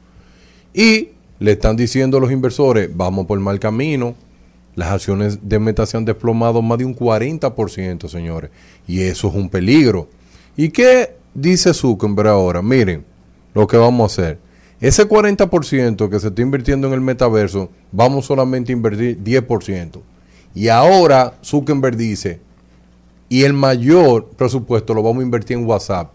Y 0.75 1.11
le 1.39 1.53
están 1.53 1.77
diciendo 1.77 2.19
a 2.19 2.21
los 2.21 2.33
inversores, 2.33 2.91
vamos 2.95 3.27
por 3.27 3.39
mal 3.41 3.59
camino. 3.61 4.15
Las 4.75 4.91
acciones 4.93 5.39
de 5.49 5.59
Meta 5.59 5.87
se 5.87 5.97
han 5.97 6.05
desplomado 6.05 6.63
más 6.63 6.79
de 6.79 6.85
un 6.85 6.95
40%, 6.95 8.09
señores. 8.09 8.51
Y 8.87 9.01
eso 9.03 9.29
es 9.29 9.35
un 9.35 9.49
peligro. 9.49 10.09
¿Y 10.57 10.69
qué 10.71 11.15
dice 11.35 11.75
Zuckerberg 11.75 12.29
ahora? 12.29 12.63
Miren, 12.63 13.05
lo 13.59 13.67
que 13.67 13.77
vamos 13.77 14.03
a 14.03 14.23
hacer. 14.23 14.39
Ese 14.81 15.09
40% 15.09 16.09
que 16.09 16.21
se 16.21 16.29
está 16.29 16.43
invirtiendo 16.43 16.87
en 16.87 16.95
el 16.95 17.01
metaverso, 17.01 17.71
vamos 17.91 18.27
solamente 18.27 18.73
a 18.73 18.77
invertir 18.77 19.19
10%. 19.23 20.01
Y 20.55 20.69
ahora 20.69 21.35
Zuckerberg 21.45 21.97
dice, 21.97 22.41
y 23.29 23.43
el 23.43 23.53
mayor 23.53 24.29
presupuesto 24.37 24.95
lo 24.95 25.03
vamos 25.03 25.21
a 25.21 25.25
invertir 25.25 25.57
en 25.57 25.67
WhatsApp. 25.67 26.13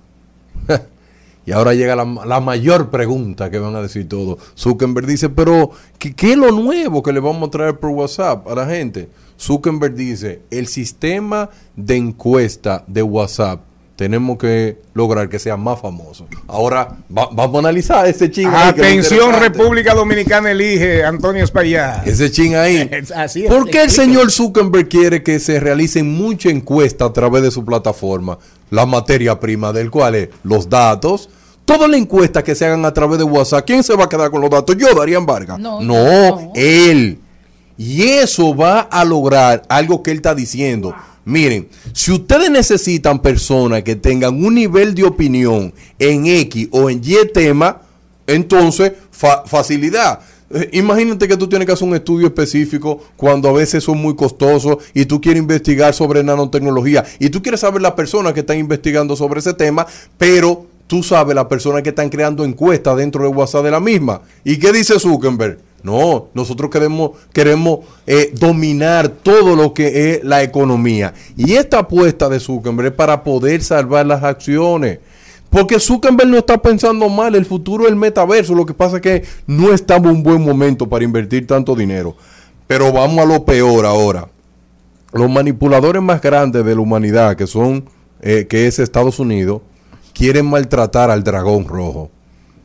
y 1.45 1.51
ahora 1.51 1.73
llega 1.73 1.97
la, 1.97 2.05
la 2.05 2.39
mayor 2.39 2.89
pregunta 2.89 3.51
que 3.51 3.59
van 3.59 3.75
a 3.75 3.81
decir 3.81 4.07
todos. 4.07 4.39
Zuckerberg 4.57 5.05
dice, 5.05 5.27
pero 5.27 5.71
¿qué, 5.99 6.15
qué 6.15 6.31
es 6.31 6.37
lo 6.37 6.51
nuevo 6.51 7.03
que 7.03 7.11
le 7.11 7.19
vamos 7.19 7.49
a 7.49 7.51
traer 7.51 7.77
por 7.77 7.89
WhatsApp 7.89 8.47
a 8.47 8.55
la 8.55 8.65
gente? 8.65 9.09
Zuckerberg 9.37 9.95
dice, 9.95 10.41
el 10.49 10.67
sistema 10.67 11.49
de 11.75 11.97
encuesta 11.97 12.85
de 12.87 13.03
WhatsApp 13.03 13.72
tenemos 13.95 14.37
que 14.37 14.77
lograr 14.93 15.29
que 15.29 15.37
sea 15.39 15.55
más 15.55 15.79
famoso. 15.79 16.25
Ahora 16.47 16.97
va- 17.15 17.29
vamos 17.31 17.55
a 17.55 17.59
analizar 17.59 18.07
ese 18.07 18.31
ching. 18.31 18.47
Atención. 18.47 19.33
República 19.39 19.93
Dominicana 19.93 20.51
elige 20.51 21.03
Antonio 21.03 21.43
Espaillá. 21.43 22.01
Ese 22.05 22.31
chin 22.31 22.55
ahí. 22.55 22.89
Así 23.15 23.45
es, 23.45 23.51
¿Por 23.53 23.69
qué 23.69 23.83
el 23.83 23.91
señor 23.91 24.31
Zuckerberg 24.31 24.89
quiere 24.89 25.21
que 25.23 25.39
se 25.39 25.59
realicen 25.59 26.11
mucha 26.11 26.49
encuesta 26.49 27.05
a 27.05 27.13
través 27.13 27.43
de 27.43 27.51
su 27.51 27.63
plataforma? 27.63 28.39
La 28.71 28.85
materia 28.87 29.39
prima 29.39 29.71
del 29.71 29.91
cual 29.91 30.15
es 30.15 30.29
los 30.43 30.67
datos. 30.69 31.29
Todas 31.65 31.89
las 31.89 31.99
encuestas 31.99 32.43
que 32.43 32.55
se 32.55 32.65
hagan 32.65 32.83
a 32.85 32.93
través 32.93 33.19
de 33.19 33.23
WhatsApp, 33.23 33.63
¿quién 33.65 33.83
se 33.83 33.95
va 33.95 34.05
a 34.05 34.09
quedar 34.09 34.31
con 34.31 34.41
los 34.41 34.49
datos? 34.49 34.75
Yo, 34.75 34.93
Darían 34.95 35.25
Vargas. 35.25 35.59
No, 35.59 35.79
no, 35.79 36.51
él. 36.55 37.19
Y 37.77 38.01
eso 38.03 38.55
va 38.55 38.81
a 38.81 39.05
lograr 39.05 39.61
algo 39.69 40.03
que 40.03 40.11
él 40.11 40.17
está 40.17 40.35
diciendo. 40.35 40.93
Miren, 41.25 41.69
si 41.93 42.11
ustedes 42.11 42.49
necesitan 42.51 43.21
personas 43.21 43.83
que 43.83 43.95
tengan 43.95 44.43
un 44.43 44.55
nivel 44.55 44.93
de 44.93 45.03
opinión 45.05 45.73
en 45.97 46.25
X 46.27 46.67
o 46.71 46.89
en 46.89 47.01
Y 47.03 47.15
tema, 47.33 47.81
entonces 48.27 48.93
fa- 49.11 49.43
facilidad. 49.45 50.19
Eh, 50.53 50.69
Imagínate 50.73 51.27
que 51.27 51.37
tú 51.37 51.47
tienes 51.47 51.65
que 51.65 51.71
hacer 51.73 51.87
un 51.87 51.95
estudio 51.95 52.27
específico 52.27 53.01
cuando 53.15 53.47
a 53.49 53.53
veces 53.53 53.83
son 53.83 53.99
muy 53.99 54.15
costosos 54.15 54.77
y 54.93 55.05
tú 55.05 55.21
quieres 55.21 55.41
investigar 55.41 55.93
sobre 55.93 56.23
nanotecnología 56.23 57.03
y 57.19 57.29
tú 57.29 57.41
quieres 57.41 57.61
saber 57.61 57.81
las 57.81 57.93
personas 57.93 58.33
que 58.33 58.41
están 58.41 58.57
investigando 58.59 59.15
sobre 59.15 59.39
ese 59.39 59.53
tema, 59.53 59.87
pero 60.17 60.65
tú 60.87 61.01
sabes 61.03 61.33
las 61.35 61.45
personas 61.45 61.81
que 61.83 61.89
están 61.89 62.09
creando 62.09 62.43
encuestas 62.43 62.97
dentro 62.97 63.23
de 63.23 63.29
WhatsApp 63.29 63.63
de 63.63 63.71
la 63.71 63.79
misma. 63.79 64.21
¿Y 64.43 64.57
qué 64.57 64.71
dice 64.73 64.99
Zuckerberg? 64.99 65.57
No, 65.83 66.29
nosotros 66.33 66.71
queremos, 66.71 67.11
queremos 67.33 67.79
eh, 68.07 68.33
dominar 68.33 69.09
todo 69.09 69.55
lo 69.55 69.73
que 69.73 70.13
es 70.13 70.23
la 70.23 70.41
economía. 70.41 71.13
Y 71.35 71.53
esta 71.53 71.79
apuesta 71.79 72.29
de 72.29 72.39
Zuckerberg 72.39 72.87
es 72.87 72.93
para 72.93 73.21
poder 73.21 73.61
salvar 73.61 74.05
las 74.05 74.23
acciones. 74.23 74.99
Porque 75.49 75.79
Zuckerberg 75.79 76.29
no 76.29 76.37
está 76.37 76.61
pensando 76.61 77.09
mal, 77.09 77.35
el 77.35 77.45
futuro 77.45 77.83
del 77.83 77.97
metaverso. 77.97 78.55
Lo 78.55 78.65
que 78.65 78.73
pasa 78.73 78.95
es 78.95 79.01
que 79.01 79.23
no 79.45 79.73
estamos 79.73 80.09
en 80.09 80.17
un 80.17 80.23
buen 80.23 80.41
momento 80.41 80.87
para 80.87 81.03
invertir 81.03 81.45
tanto 81.45 81.75
dinero. 81.75 82.15
Pero 82.65 82.93
vamos 82.93 83.19
a 83.19 83.25
lo 83.25 83.43
peor 83.43 83.85
ahora. 83.85 84.29
Los 85.11 85.29
manipuladores 85.29 86.01
más 86.01 86.21
grandes 86.21 86.63
de 86.65 86.73
la 86.73 86.81
humanidad, 86.81 87.35
que 87.35 87.45
son, 87.45 87.85
eh, 88.21 88.47
que 88.49 88.67
es 88.67 88.79
Estados 88.79 89.19
Unidos, 89.19 89.61
quieren 90.13 90.45
maltratar 90.45 91.11
al 91.11 91.23
dragón 91.23 91.65
rojo. 91.67 92.09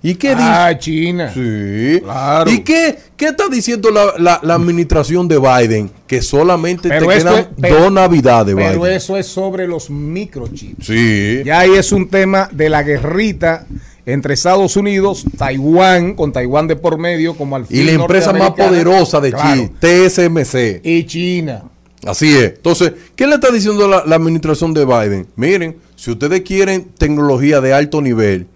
¿Y 0.03 0.15
qué 0.15 0.29
dice? 0.31 0.43
Ah, 0.43 0.79
China. 0.79 1.33
Sí. 1.35 2.01
Claro. 2.03 2.51
¿Y 2.51 2.61
qué, 2.61 2.97
qué 3.17 3.27
está 3.27 3.49
diciendo 3.49 3.91
la, 3.91 4.15
la- 4.19 4.39
la 4.43 4.55
administración 4.55 5.27
de 5.27 5.39
Biden? 5.39 5.91
Que 6.07 6.23
solamente 6.23 6.89
Pero 6.89 7.07
te 7.09 7.19
quedan 7.19 7.39
es- 7.39 7.47
pero- 7.61 7.81
dos 7.81 7.93
navidades, 7.93 8.55
Pero 8.55 8.87
eso 8.87 9.17
es 9.17 9.27
sobre 9.27 9.67
los 9.67 9.91
microchips. 9.91 10.87
Sí. 10.87 11.43
Ya 11.45 11.61
ahí 11.61 11.73
es 11.75 11.91
un 11.93 12.09
tema 12.09 12.49
de 12.53 12.69
la 12.69 12.83
guerrita 12.85 13.67
entre 14.07 14.35
Estados 14.35 14.77
Unidos, 14.77 15.25
Taiwán, 15.37 16.15
con 16.15 16.33
Taiwán 16.33 16.67
de 16.69 16.77
por 16.77 16.97
medio, 16.97 17.35
como 17.35 17.57
al 17.57 17.67
Y 17.69 17.83
la 17.83 17.93
empresa 17.93 18.33
más 18.33 18.53
poderosa 18.53 19.21
de 19.21 19.33
Claro. 19.33 19.55
China, 19.55 19.71
TSMC. 19.81 20.81
Y 20.85 21.05
China. 21.07 21.65
Así 22.07 22.33
es. 22.35 22.55
Entonces, 22.57 22.93
¿qué 23.17 23.27
le 23.27 23.35
está 23.35 23.51
diciendo 23.51 23.89
la, 23.89 24.05
la 24.07 24.15
administración 24.17 24.73
de 24.73 24.85
Biden? 24.87 25.27
Miren, 25.35 25.77
si 25.97 26.13
ustedes 26.13 26.43
quieren 26.43 26.89
tecnología 26.97 27.61
de 27.61 27.73
alto 27.75 28.01
nivel, 28.01 28.47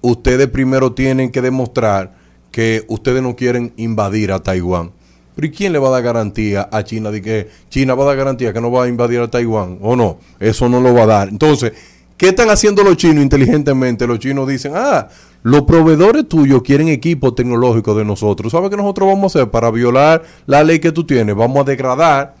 ustedes 0.00 0.48
primero 0.48 0.92
tienen 0.92 1.30
que 1.30 1.42
demostrar 1.42 2.14
que 2.50 2.84
ustedes 2.88 3.22
no 3.22 3.36
quieren 3.36 3.72
invadir 3.76 4.32
a 4.32 4.42
Taiwán. 4.42 4.92
Pero 5.34 5.48
¿y 5.48 5.50
quién 5.50 5.72
le 5.72 5.78
va 5.78 5.88
a 5.88 5.90
dar 5.90 6.02
garantía 6.02 6.68
a 6.72 6.82
China 6.82 7.10
de 7.10 7.20
que 7.20 7.48
China 7.68 7.94
va 7.94 8.04
a 8.04 8.06
dar 8.06 8.16
garantía 8.16 8.54
que 8.54 8.60
no 8.60 8.70
va 8.70 8.84
a 8.84 8.88
invadir 8.88 9.20
a 9.20 9.28
Taiwán? 9.28 9.78
¿O 9.82 9.94
no? 9.94 10.18
Eso 10.40 10.68
no 10.68 10.80
lo 10.80 10.94
va 10.94 11.02
a 11.02 11.06
dar. 11.06 11.28
Entonces, 11.28 11.72
¿qué 12.16 12.28
están 12.28 12.48
haciendo 12.48 12.82
los 12.82 12.96
chinos 12.96 13.22
inteligentemente? 13.22 14.06
Los 14.06 14.18
chinos 14.18 14.48
dicen, 14.48 14.72
ah, 14.74 15.08
los 15.42 15.64
proveedores 15.64 16.26
tuyos 16.26 16.62
quieren 16.62 16.88
equipo 16.88 17.34
tecnológico 17.34 17.94
de 17.94 18.06
nosotros. 18.06 18.50
¿Sabes 18.50 18.70
qué 18.70 18.76
nosotros 18.78 19.08
vamos 19.08 19.36
a 19.36 19.40
hacer 19.40 19.50
para 19.50 19.70
violar 19.70 20.22
la 20.46 20.64
ley 20.64 20.78
que 20.78 20.92
tú 20.92 21.04
tienes? 21.04 21.36
Vamos 21.36 21.60
a 21.60 21.64
degradar 21.64 22.35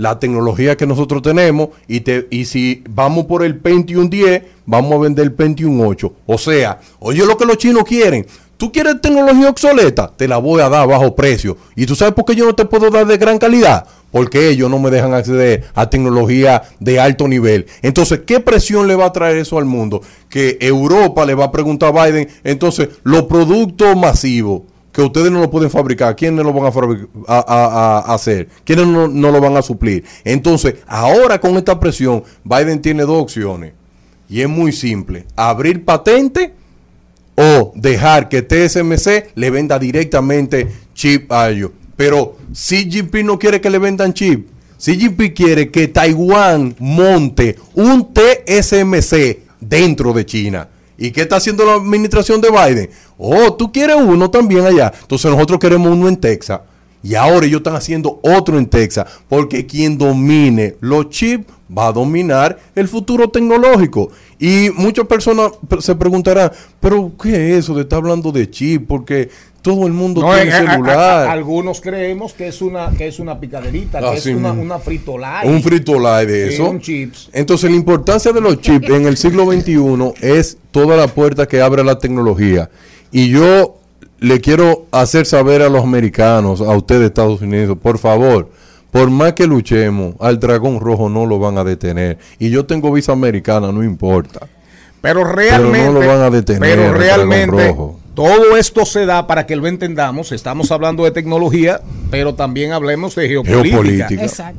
la 0.00 0.18
tecnología 0.18 0.78
que 0.78 0.86
nosotros 0.86 1.20
tenemos 1.20 1.68
y, 1.86 2.00
te, 2.00 2.26
y 2.30 2.46
si 2.46 2.82
vamos 2.88 3.26
por 3.26 3.44
el 3.44 3.58
Pentium 3.58 4.08
10, 4.08 4.42
vamos 4.64 4.94
a 4.94 4.98
vender 4.98 5.26
el 5.26 5.32
Pentium 5.34 5.78
8. 5.78 6.12
O 6.24 6.38
sea, 6.38 6.80
oye 7.00 7.26
lo 7.26 7.36
que 7.36 7.44
los 7.44 7.58
chinos 7.58 7.84
quieren. 7.84 8.26
Tú 8.56 8.72
quieres 8.72 9.02
tecnología 9.02 9.50
obsoleta, 9.50 10.10
te 10.16 10.26
la 10.26 10.38
voy 10.38 10.62
a 10.62 10.70
dar 10.70 10.82
a 10.82 10.86
bajo 10.86 11.14
precio. 11.14 11.58
¿Y 11.76 11.84
tú 11.84 11.94
sabes 11.94 12.14
por 12.14 12.24
qué 12.24 12.34
yo 12.34 12.46
no 12.46 12.54
te 12.54 12.64
puedo 12.64 12.88
dar 12.88 13.06
de 13.06 13.18
gran 13.18 13.36
calidad? 13.36 13.86
Porque 14.10 14.48
ellos 14.48 14.70
no 14.70 14.78
me 14.78 14.90
dejan 14.90 15.12
acceder 15.12 15.64
a 15.74 15.90
tecnología 15.90 16.62
de 16.78 16.98
alto 16.98 17.28
nivel. 17.28 17.66
Entonces, 17.82 18.22
¿qué 18.26 18.40
presión 18.40 18.88
le 18.88 18.96
va 18.96 19.04
a 19.04 19.12
traer 19.12 19.36
eso 19.36 19.58
al 19.58 19.66
mundo? 19.66 20.00
Que 20.30 20.56
Europa 20.62 21.26
le 21.26 21.34
va 21.34 21.46
a 21.46 21.52
preguntar 21.52 21.94
a 21.94 22.06
Biden, 22.06 22.28
entonces, 22.42 22.88
los 23.02 23.24
productos 23.24 23.94
masivos 23.96 24.62
que 25.00 25.06
ustedes 25.06 25.32
no 25.32 25.40
lo 25.40 25.50
pueden 25.50 25.70
fabricar, 25.70 26.14
¿quiénes 26.14 26.44
lo 26.44 26.52
van 26.52 26.72
a, 27.26 27.98
hacer? 28.12 28.48
¿Quiénes 28.64 28.86
no, 28.86 29.08
no 29.08 29.30
lo 29.30 29.40
van 29.40 29.56
a 29.56 29.62
suplir? 29.62 30.04
Entonces, 30.24 30.76
ahora 30.86 31.40
con 31.40 31.56
esta 31.56 31.78
presión, 31.80 32.22
Biden 32.44 32.82
tiene 32.82 33.02
dos 33.02 33.22
opciones. 33.22 33.72
Y 34.28 34.42
es 34.42 34.48
muy 34.48 34.72
simple. 34.72 35.26
Abrir 35.36 35.84
patente 35.84 36.54
o 37.34 37.72
dejar 37.74 38.28
que 38.28 38.42
TSMC 38.42 39.34
le 39.34 39.50
venda 39.50 39.78
directamente 39.78 40.68
chip 40.94 41.32
a 41.32 41.50
ellos. 41.50 41.70
Pero 41.96 42.36
Xi 42.52 42.90
Jinping 42.90 43.26
no 43.26 43.38
quiere 43.38 43.60
que 43.60 43.70
le 43.70 43.78
vendan 43.78 44.12
chip. 44.12 44.48
Xi 44.78 44.98
Jinping 44.98 45.32
quiere 45.32 45.70
que 45.70 45.88
Taiwán 45.88 46.76
monte 46.78 47.56
un 47.74 48.12
TSMC 48.12 49.38
dentro 49.60 50.12
de 50.12 50.26
China. 50.26 50.68
¿Y 51.00 51.10
qué 51.10 51.22
está 51.22 51.36
haciendo 51.36 51.64
la 51.64 51.74
administración 51.74 52.40
de 52.40 52.50
Biden? 52.50 52.90
Oh, 53.18 53.54
tú 53.54 53.72
quieres 53.72 53.96
uno 53.96 54.30
también 54.30 54.64
allá. 54.66 54.92
Entonces 55.00 55.30
nosotros 55.30 55.58
queremos 55.58 55.90
uno 55.90 56.06
en 56.08 56.16
Texas. 56.18 56.60
Y 57.02 57.14
ahora 57.14 57.46
ellos 57.46 57.60
están 57.60 57.74
haciendo 57.74 58.20
otro 58.22 58.58
en 58.58 58.66
Texas. 58.66 59.06
Porque 59.28 59.64
quien 59.66 59.96
domine 59.96 60.76
los 60.80 61.08
chips 61.08 61.46
va 61.76 61.86
a 61.86 61.92
dominar 61.92 62.58
el 62.74 62.86
futuro 62.86 63.30
tecnológico. 63.30 64.10
Y 64.38 64.68
muchas 64.76 65.06
personas 65.06 65.52
pe- 65.66 65.80
se 65.80 65.94
preguntarán, 65.94 66.52
pero 66.80 67.10
¿qué 67.22 67.52
es 67.52 67.64
eso 67.64 67.74
de 67.74 67.82
estar 67.82 67.96
hablando 67.98 68.30
de 68.30 68.50
chip? 68.50 68.86
Porque 68.86 69.30
todo 69.62 69.86
el 69.86 69.92
mundo 69.92 70.22
No, 70.22 70.32
tiene 70.34 70.52
a- 70.52 70.58
celular. 70.72 70.98
a- 70.98 71.32
algunos 71.32 71.80
creemos 71.80 72.32
que 72.32 72.48
es 72.48 72.62
una 72.62 72.90
que 72.90 73.06
es 73.08 73.18
una 73.20 73.38
picaderita, 73.38 74.00
que 74.00 74.06
Así 74.06 74.30
es 74.30 74.36
una, 74.36 74.48
mismo. 74.48 74.62
una 74.62 74.78
fritolay. 74.78 75.48
Un 75.48 75.62
frito 75.62 75.98
light 75.98 76.28
de 76.28 76.54
eso. 76.54 76.70
un 76.70 76.80
chips. 76.80 77.28
Entonces, 77.32 77.70
la 77.70 77.76
importancia 77.76 78.32
de 78.32 78.40
los 78.40 78.60
chips 78.60 78.88
en 78.90 79.06
el 79.06 79.16
siglo 79.16 79.44
XXI 79.50 80.14
es 80.20 80.56
toda 80.70 80.96
la 80.96 81.08
puerta 81.08 81.46
que 81.46 81.60
abre 81.60 81.84
la 81.84 81.98
tecnología. 81.98 82.70
Y 83.12 83.28
yo 83.28 83.76
le 84.18 84.40
quiero 84.40 84.86
hacer 84.92 85.26
saber 85.26 85.62
a 85.62 85.68
los 85.68 85.82
americanos, 85.84 86.60
a 86.60 86.76
ustedes, 86.76 87.06
Estados 87.06 87.40
Unidos, 87.42 87.78
por 87.82 87.98
favor, 87.98 88.50
por 88.90 89.08
más 89.10 89.34
que 89.34 89.46
luchemos, 89.46 90.14
al 90.20 90.40
dragón 90.40 90.80
rojo 90.80 91.08
no 91.08 91.24
lo 91.26 91.38
van 91.38 91.58
a 91.58 91.64
detener. 91.64 92.18
Y 92.38 92.50
yo 92.50 92.64
tengo 92.66 92.90
visa 92.92 93.12
americana, 93.12 93.70
no 93.72 93.84
importa. 93.84 94.46
Pero 95.00 95.22
realmente, 95.24 95.86
no 95.86 95.92
lo 96.00 96.06
van 96.06 96.20
a 96.22 96.28
detener, 96.30 96.60
pero 96.60 96.92
realmente 96.92 97.46
rojo. 97.68 97.99
Todo 98.14 98.56
esto 98.56 98.84
se 98.84 99.06
da 99.06 99.26
para 99.26 99.46
que 99.46 99.56
lo 99.56 99.66
entendamos. 99.66 100.32
Estamos 100.32 100.70
hablando 100.72 101.04
de 101.04 101.10
tecnología 101.12 101.80
pero 102.10 102.34
también 102.34 102.72
hablemos 102.72 103.14
de 103.14 103.28
geopolítica. 103.28 104.08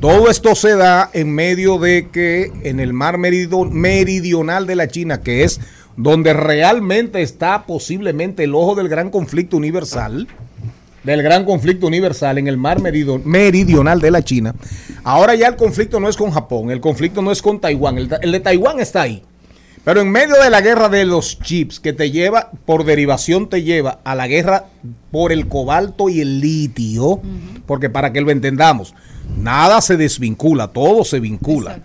Todo 0.00 0.30
esto 0.30 0.54
se 0.54 0.74
da 0.74 1.10
en 1.12 1.34
medio 1.34 1.78
de 1.78 2.08
que 2.10 2.50
en 2.62 2.80
el 2.80 2.94
mar 2.94 3.18
merido- 3.18 3.66
meridional 3.66 4.66
de 4.66 4.74
la 4.74 4.88
China, 4.88 5.20
que 5.20 5.44
es 5.44 5.60
donde 5.96 6.32
realmente 6.32 7.20
está 7.20 7.64
posiblemente 7.66 8.44
el 8.44 8.54
ojo 8.54 8.74
del 8.74 8.88
gran 8.88 9.10
conflicto 9.10 9.58
universal, 9.58 10.26
del 11.04 11.22
gran 11.22 11.44
conflicto 11.44 11.86
universal 11.86 12.38
en 12.38 12.46
el 12.48 12.56
mar 12.56 12.80
merido- 12.80 13.20
meridional 13.22 14.00
de 14.00 14.10
la 14.10 14.22
China. 14.22 14.54
Ahora 15.04 15.34
ya 15.34 15.48
el 15.48 15.56
conflicto 15.56 16.00
no 16.00 16.08
es 16.08 16.16
con 16.16 16.30
Japón, 16.30 16.70
el 16.70 16.80
conflicto 16.80 17.20
no 17.20 17.30
es 17.32 17.42
con 17.42 17.60
Taiwán, 17.60 17.98
el, 17.98 18.08
el 18.22 18.32
de 18.32 18.40
Taiwán 18.40 18.80
está 18.80 19.02
ahí. 19.02 19.22
Pero 19.84 20.00
en 20.00 20.10
medio 20.10 20.40
de 20.40 20.48
la 20.48 20.60
guerra 20.60 20.88
de 20.88 21.04
los 21.04 21.40
chips, 21.40 21.80
que 21.80 21.92
te 21.92 22.12
lleva, 22.12 22.50
por 22.64 22.84
derivación 22.84 23.48
te 23.48 23.62
lleva 23.62 23.98
a 24.04 24.14
la 24.14 24.28
guerra 24.28 24.66
por 25.10 25.32
el 25.32 25.48
cobalto 25.48 26.08
y 26.08 26.20
el 26.20 26.40
litio, 26.40 27.20
porque 27.66 27.90
para 27.90 28.12
que 28.12 28.20
lo 28.20 28.30
entendamos, 28.30 28.94
nada 29.36 29.80
se 29.80 29.96
desvincula, 29.96 30.68
todo 30.68 31.04
se 31.04 31.18
vincula. 31.18 31.80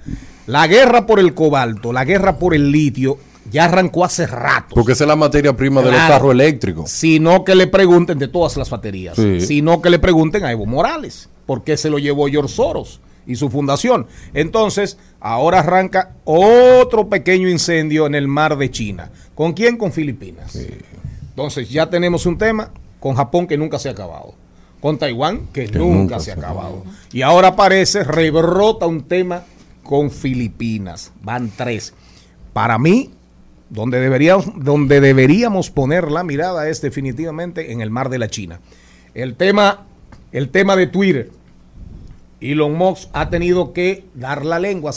La 0.45 0.67
guerra 0.67 1.07
por 1.07 1.19
el 1.19 1.33
cobalto, 1.33 1.91
la 1.91 2.05
guerra 2.05 2.37
por 2.37 2.53
el 2.53 2.71
litio, 2.71 3.17
ya 3.49 3.65
arrancó 3.65 4.05
hace 4.05 4.27
rato. 4.27 4.75
Porque 4.75 4.91
esa 4.91 5.05
es 5.05 5.07
la 5.07 5.15
materia 5.15 5.57
prima 5.57 5.81
de 5.81 5.91
los 5.91 6.01
carros 6.01 6.31
eléctricos. 6.31 6.91
Sino 6.91 7.43
que 7.43 7.55
le 7.55 7.65
pregunten 7.65 8.19
de 8.19 8.27
todas 8.27 8.57
las 8.57 8.69
baterías. 8.69 9.15
Sí. 9.15 9.41
Sino 9.41 9.81
que 9.81 9.89
le 9.89 9.97
pregunten 9.97 10.45
a 10.45 10.51
Evo 10.51 10.67
Morales. 10.67 11.29
¿Por 11.47 11.63
qué 11.63 11.77
se 11.77 11.89
lo 11.89 11.97
llevó 11.97 12.27
George 12.27 12.53
Soros 12.53 12.99
y 13.27 13.35
su 13.35 13.49
fundación? 13.49 14.07
Entonces, 14.33 14.97
ahora 15.19 15.59
arranca 15.59 16.15
otro 16.23 17.09
pequeño 17.09 17.49
incendio 17.49 18.07
en 18.07 18.15
el 18.15 18.27
mar 18.27 18.57
de 18.57 18.71
China. 18.71 19.11
¿Con 19.35 19.53
quién? 19.53 19.77
Con 19.77 19.91
Filipinas. 19.91 20.57
Entonces, 21.29 21.69
ya 21.69 21.89
tenemos 21.89 22.25
un 22.25 22.37
tema 22.37 22.71
con 22.99 23.15
Japón 23.15 23.45
que 23.45 23.57
nunca 23.57 23.77
se 23.77 23.89
ha 23.89 23.91
acabado. 23.91 24.33
Con 24.79 24.97
Taiwán 24.97 25.47
que, 25.53 25.67
nunca, 25.67 26.19
se 26.19 26.31
ha 26.31 26.35
acabado. 26.35 26.83
Y 27.11 27.21
ahora 27.21 27.49
aparece, 27.49 28.03
rebrota 28.03 28.85
un 28.85 29.03
tema 29.03 29.43
con 29.83 30.11
Filipinas. 30.11 31.11
Van 31.21 31.51
tres. 31.55 31.93
Para 32.53 32.77
mí, 32.77 33.11
donde 33.69 33.99
deberíamos, 33.99 34.47
donde 34.55 35.01
deberíamos 35.01 35.71
poner 35.71 36.11
la 36.11 36.23
mirada 36.23 36.69
es 36.69 36.81
definitivamente 36.81 37.71
en 37.71 37.81
el 37.81 37.89
mar 37.89 38.09
de 38.09 38.19
la 38.19 38.29
China. 38.29 38.59
El 39.13 39.35
tema, 39.35 39.85
el 40.31 40.49
tema 40.49 40.75
de 40.75 40.87
Twitter. 40.87 41.31
Elon 42.41 42.73
Musk 42.75 43.09
ha 43.13 43.29
tenido 43.29 43.73
que 43.73 44.03
dar 44.13 44.45
la 44.45 44.59
lengua. 44.59 44.91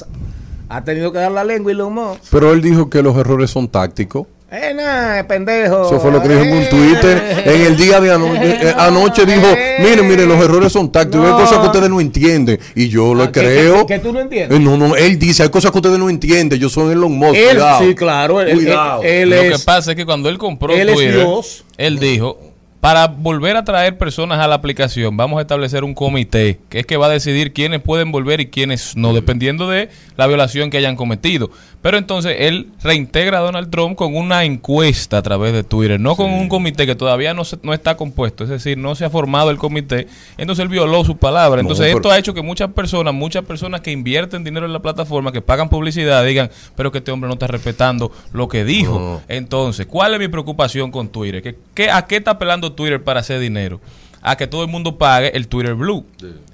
Ha 0.69 0.85
tenido 0.85 1.11
que 1.13 1.19
dar 1.19 1.33
la 1.33 1.45
lengua 1.45 1.73
Elon 1.73 1.93
Musk. 1.95 2.21
Pero 2.31 2.53
él 2.53 2.61
dijo 2.63 2.89
que 2.91 3.03
los 3.03 3.17
errores 3.17 3.51
son 3.51 3.69
tácticos. 3.69 4.27
Eh, 4.53 4.75
nah, 4.75 5.23
pendejo. 5.29 5.87
Eso 5.87 6.01
fue 6.01 6.11
lo 6.11 6.21
que 6.21 6.29
dijo 6.29 6.41
en 6.43 6.53
un 6.53 6.63
Eh, 6.63 6.67
Twitter. 6.69 7.43
En 7.47 7.61
el 7.63 7.77
día 7.77 8.01
de 8.01 8.13
anoche, 8.13 8.69
eh, 8.69 8.75
anoche 8.77 9.25
dijo, 9.25 9.47
miren, 9.79 10.09
miren, 10.09 10.29
los 10.29 10.43
errores 10.43 10.73
son 10.73 10.91
tácticos. 10.91 11.25
Hay 11.25 11.33
cosas 11.45 11.59
que 11.61 11.67
ustedes 11.67 11.89
no 11.89 12.01
entienden. 12.01 12.59
Y 12.75 12.89
yo 12.89 13.15
lo 13.15 13.23
Ah, 13.25 13.27
¿que- 13.33 13.41
creo. 13.43 13.87
que- 13.87 13.95
que 13.95 14.01
tú 14.01 14.13
no 14.13 14.19
entiendes? 14.21 14.59
Eh, 14.59 14.61
No, 14.61 14.77
no, 14.77 14.97
él 14.97 15.21
dice, 15.21 15.45
hay 15.45 15.51
cosas 15.51 15.71
que 15.71 15.79
ustedes 15.79 16.01
no 16.01 16.11
entienden. 16.11 16.59
Yo 16.59 16.69
soy 16.69 16.93
Elon 16.95 17.13
Musk. 17.17 17.37
Él, 17.37 17.51
cuidado. 17.59 17.85
sí, 17.87 17.95
claro. 17.95 18.41
él- 18.41 18.55
Cuidado. 18.57 19.03
él- 19.05 19.09
él 19.09 19.31
Lo 19.31 19.37
es- 19.37 19.59
que 19.61 19.65
pasa 19.65 19.91
es 19.93 19.97
que 19.97 20.05
cuando 20.05 20.29
él 20.29 20.37
compró 20.37 20.73
él 20.73 20.89
es 20.89 20.95
Twitter, 20.97 21.15
Dios. 21.19 21.65
él 21.79 21.99
dijo, 22.01 22.37
para 22.81 23.09
volver 23.09 23.57
a 23.57 23.65
traer 23.65 23.99
personas 23.99 24.39
a 24.39 24.49
la 24.49 24.55
aplicación, 24.55 25.15
vamos 25.17 25.39
a 25.39 25.43
establecer 25.43 25.85
un 25.85 25.93
comité, 25.95 26.61
que 26.71 26.79
es 26.81 26.87
que 26.87 26.97
va 26.97 27.07
a 27.07 27.11
decidir 27.11 27.53
quiénes 27.53 27.81
pueden 27.83 28.11
volver 28.11 28.41
y 28.41 28.47
quiénes 28.47 28.97
no, 28.97 29.13
dependiendo 29.13 29.69
de 29.69 29.91
la 30.17 30.27
violación 30.27 30.71
que 30.71 30.79
hayan 30.79 30.97
cometido. 30.97 31.51
Pero 31.83 31.97
entonces 31.99 32.37
él 32.41 32.69
reintegra 32.83 33.39
a 33.39 33.43
Donald 33.43 33.71
Trump 33.71 33.97
con 33.97 34.15
una 34.17 34.45
encuesta 34.45 35.19
a 35.19 35.23
través 35.23 35.53
de 35.53 35.63
Twitter, 35.65 35.99
no 36.01 36.17
con 36.17 36.31
un 36.33 36.49
comité 36.49 36.87
que 36.87 36.95
todavía 36.95 37.33
no, 37.35 37.45
se- 37.45 37.59
no 37.63 37.73
está 37.75 37.97
compuesto, 37.97 38.45
es 38.45 38.51
decir, 38.51 38.77
no 38.79 38.95
se 38.95 39.05
ha 39.05 39.11
formado 39.11 39.51
el 39.51 39.57
comité. 39.59 40.07
Entonces 40.39 40.63
él 40.63 40.69
violó 40.69 41.05
su 41.05 41.17
palabra. 41.19 41.61
Entonces 41.61 41.87
esto 41.99 42.11
ha 42.11 42.19
hecho 42.19 42.35
que 42.35 42.43
muchas 42.43 42.71
personas, 42.73 43.13
muchas 43.15 43.45
personas 43.45 43.81
que 43.83 43.91
invierten 43.93 44.43
dinero 44.45 44.65
en 44.67 44.73
la 44.73 44.81
plataforma, 44.81 45.33
que 45.33 45.41
pagan 45.43 45.69
publicidad, 45.69 46.25
digan, 46.25 46.51
pero 46.77 46.91
que 46.93 46.99
este 46.99 47.11
hombre 47.13 47.29
no 47.29 47.35
está 47.35 47.47
respetando 47.47 48.11
lo 48.33 48.49
que 48.49 48.65
dijo. 48.65 49.21
Entonces, 49.29 49.87
¿cuál 49.87 50.15
es 50.15 50.21
mi 50.21 50.29
preocupación 50.29 50.91
con 50.91 51.09
Twitter? 51.09 51.43
¿Qué, 51.43 51.57
qué- 51.75 51.91
¿A 51.91 52.07
qué 52.07 52.17
está 52.17 52.33
apelando 52.33 52.70
Twitter 52.75 53.03
para 53.03 53.21
hacer 53.21 53.41
dinero? 53.41 53.81
A 54.23 54.37
que 54.37 54.47
todo 54.47 54.63
el 54.63 54.69
mundo 54.69 54.99
pague 54.99 55.35
el 55.37 55.49
Twitter 55.49 55.75
Blue. 55.75 56.05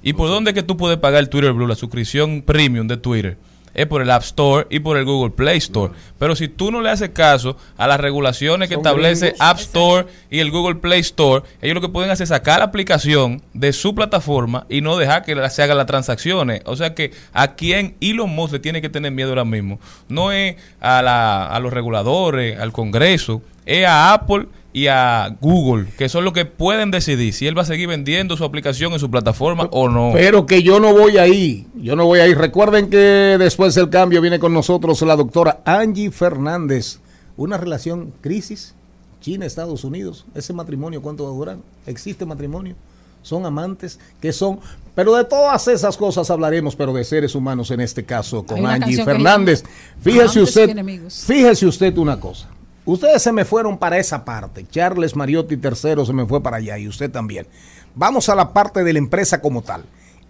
¿Y 0.01 0.13
por 0.13 0.29
dónde 0.29 0.51
es 0.51 0.55
que 0.55 0.63
tú 0.63 0.77
puedes 0.77 0.97
pagar 0.97 1.19
el 1.19 1.29
Twitter 1.29 1.51
Blue, 1.51 1.67
la 1.67 1.75
suscripción 1.75 2.41
premium 2.41 2.87
de 2.87 2.95
Twitter? 2.97 3.37
Es 3.73 3.85
por 3.85 4.01
el 4.01 4.09
App 4.09 4.23
Store 4.23 4.65
y 4.71 4.79
por 4.79 4.97
el 4.97 5.05
Google 5.05 5.31
Play 5.35 5.57
Store. 5.59 5.93
Pero 6.17 6.35
si 6.35 6.47
tú 6.47 6.71
no 6.71 6.81
le 6.81 6.89
haces 6.89 7.09
caso 7.09 7.57
a 7.77 7.85
las 7.85 7.99
regulaciones 7.99 8.69
que 8.69 8.75
establece 8.75 9.27
gringos. 9.31 9.41
App 9.47 9.59
Store 9.59 10.07
y 10.31 10.39
el 10.39 10.49
Google 10.49 10.75
Play 10.75 11.01
Store, 11.01 11.43
ellos 11.61 11.75
lo 11.75 11.81
que 11.81 11.89
pueden 11.89 12.09
hacer 12.09 12.23
es 12.23 12.29
sacar 12.29 12.57
la 12.59 12.65
aplicación 12.65 13.43
de 13.53 13.73
su 13.73 13.93
plataforma 13.93 14.65
y 14.67 14.81
no 14.81 14.97
dejar 14.97 15.23
que 15.23 15.35
se 15.51 15.61
hagan 15.61 15.77
las 15.77 15.85
transacciones. 15.85 16.61
O 16.65 16.75
sea 16.75 16.95
que 16.95 17.11
a 17.33 17.53
quien 17.53 17.95
Elon 18.01 18.31
Musk 18.31 18.53
le 18.53 18.59
tiene 18.59 18.81
que 18.81 18.89
tener 18.89 19.11
miedo 19.11 19.29
ahora 19.29 19.45
mismo 19.45 19.79
no 20.07 20.31
es 20.31 20.55
a, 20.79 21.03
la- 21.03 21.45
a 21.45 21.59
los 21.59 21.71
reguladores, 21.71 22.57
al 22.59 22.71
Congreso, 22.71 23.43
es 23.65 23.85
a 23.85 24.11
Apple 24.13 24.47
y 24.73 24.87
a 24.87 25.35
Google, 25.41 25.87
que 25.97 26.09
son 26.09 26.23
los 26.23 26.33
que 26.33 26.45
pueden 26.45 26.91
decidir 26.91 27.33
si 27.33 27.47
él 27.47 27.57
va 27.57 27.63
a 27.63 27.65
seguir 27.65 27.87
vendiendo 27.87 28.37
su 28.37 28.43
aplicación 28.43 28.93
en 28.93 28.99
su 28.99 29.09
plataforma 29.09 29.67
o 29.71 29.89
no. 29.89 30.11
Pero 30.13 30.45
que 30.45 30.61
yo 30.61 30.79
no 30.79 30.93
voy 30.93 31.17
ahí, 31.17 31.65
yo 31.75 31.95
no 31.95 32.05
voy 32.05 32.19
ahí. 32.19 32.33
Recuerden 32.33 32.89
que 32.89 33.37
después 33.39 33.73
del 33.75 33.89
cambio 33.89 34.21
viene 34.21 34.39
con 34.39 34.53
nosotros 34.53 35.01
la 35.01 35.15
doctora 35.15 35.61
Angie 35.65 36.11
Fernández. 36.11 36.99
Una 37.37 37.57
relación 37.57 38.13
crisis, 38.21 38.75
China-Estados 39.21 39.83
Unidos. 39.83 40.25
Ese 40.35 40.53
matrimonio, 40.53 41.01
¿cuánto 41.01 41.23
va 41.23 41.29
a 41.29 41.33
durar? 41.33 41.57
¿Existe 41.85 42.25
matrimonio? 42.25 42.75
Son 43.21 43.45
amantes, 43.45 43.99
que 44.21 44.31
son... 44.31 44.59
Pero 44.95 45.15
de 45.15 45.23
todas 45.25 45.67
esas 45.67 45.97
cosas 45.97 46.29
hablaremos, 46.31 46.75
pero 46.75 46.93
de 46.93 47.03
seres 47.03 47.35
humanos 47.35 47.69
en 47.71 47.81
este 47.81 48.03
caso, 48.03 48.43
con 48.43 48.65
Angie 48.65 49.03
Fernández. 49.03 49.63
Fíjese 50.01 50.41
usted, 50.41 50.75
fíjese 51.09 51.67
usted 51.67 51.97
una 51.97 52.19
cosa. 52.19 52.47
Ustedes 52.87 53.21
se 53.21 53.31
me 53.31 53.45
fueron 53.45 53.77
para 53.77 53.97
esa 53.99 54.23
parte. 54.25 54.65
Charles 54.71 55.15
Mariotti 55.15 55.55
III 55.55 56.05
se 56.05 56.13
me 56.13 56.25
fue 56.25 56.41
para 56.41 56.57
allá 56.57 56.77
y 56.77 56.87
usted 56.87 57.11
también. 57.11 57.45
Vamos 57.93 58.29
a 58.29 58.35
la 58.35 58.53
parte 58.53 58.83
de 58.83 58.93
la 58.93 58.99
empresa 58.99 59.41
como 59.41 59.61
tal. 59.61 59.83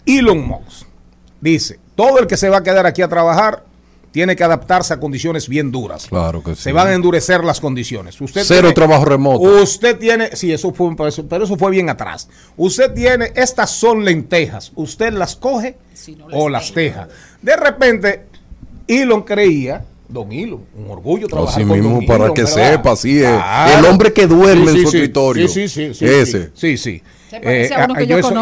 Elon 0.05 0.45
Musk 0.45 0.88
dice, 1.39 1.80
todo 1.95 2.20
el 2.20 2.28
que 2.28 2.36
se 2.36 2.49
va 2.49 2.58
a 2.58 2.64
quedar 2.64 2.86
aquí 2.86 3.01
a 3.01 3.08
trabajar 3.08 3.64
tiene 4.12 4.36
que 4.36 4.43
adaptarse 4.43 4.93
a 4.95 4.99
condiciones 4.99 5.47
bien 5.47 5.72
duras. 5.72 6.08
Claro 6.08 6.41
que 6.41 6.55
sí. 6.55 6.64
Se 6.64 6.72
van 6.74 6.88
a 6.88 6.93
endurecer 6.93 7.43
las 7.43 7.60
condiciones. 7.62 8.20
Usted 8.20 8.41
Cero 8.43 8.62
tiene- 8.62 8.74
trabajo 8.74 9.05
remoto. 9.05 9.41
Usted 9.62 9.97
tiene, 9.99 10.36
sí, 10.36 10.51
eso 10.51 10.74
fue, 10.74 10.95
pero 10.95 11.10
eso, 11.10 11.28
pero 11.28 11.43
eso 11.43 11.55
fue 11.58 11.70
bien 11.70 11.89
atrás. 11.89 12.28
Usted 12.55 12.91
tiene, 12.93 13.32
estas 13.36 13.70
son 13.70 14.03
lentejas. 14.03 14.72
Usted 14.76 15.14
las 15.14 15.36
coge 15.36 15.78
o 16.32 16.49
las 16.49 16.72
teja. 16.72 17.08
De 17.41 17.55
repente, 17.55 18.26
Elon 18.88 19.22
creía, 19.22 19.86
Don 20.10 20.32
Elon, 20.32 20.62
un 20.78 20.89
orgullo 20.91 21.28
trabajar 21.28 21.55
Así 21.62 21.68
con 21.68 21.78
mismo, 21.80 21.95
Don 21.95 22.05
para 22.05 22.34
que 22.34 22.43
¿verdad? 22.43 22.72
sepa, 22.74 22.91
así 22.91 23.20
es. 23.20 23.30
Claro. 23.30 23.80
El 23.80 23.86
hombre 23.86 24.14
que 24.14 24.26
duerme 24.28 24.72
Sí, 24.72 24.78
en 24.78 24.86
su 24.86 24.91
sí. 24.91 24.97
escritorio. 24.97 25.47
Sí, 25.49 25.68
sí, 25.68 25.88
sí, 25.88 25.93
sí, 25.93 26.05
Ese. 26.05 26.49
Sí, 26.53 26.78
sí. 26.78 27.03
Se 27.30 27.41
parece 27.41 27.74
a 27.76 27.86
uno 27.86 27.95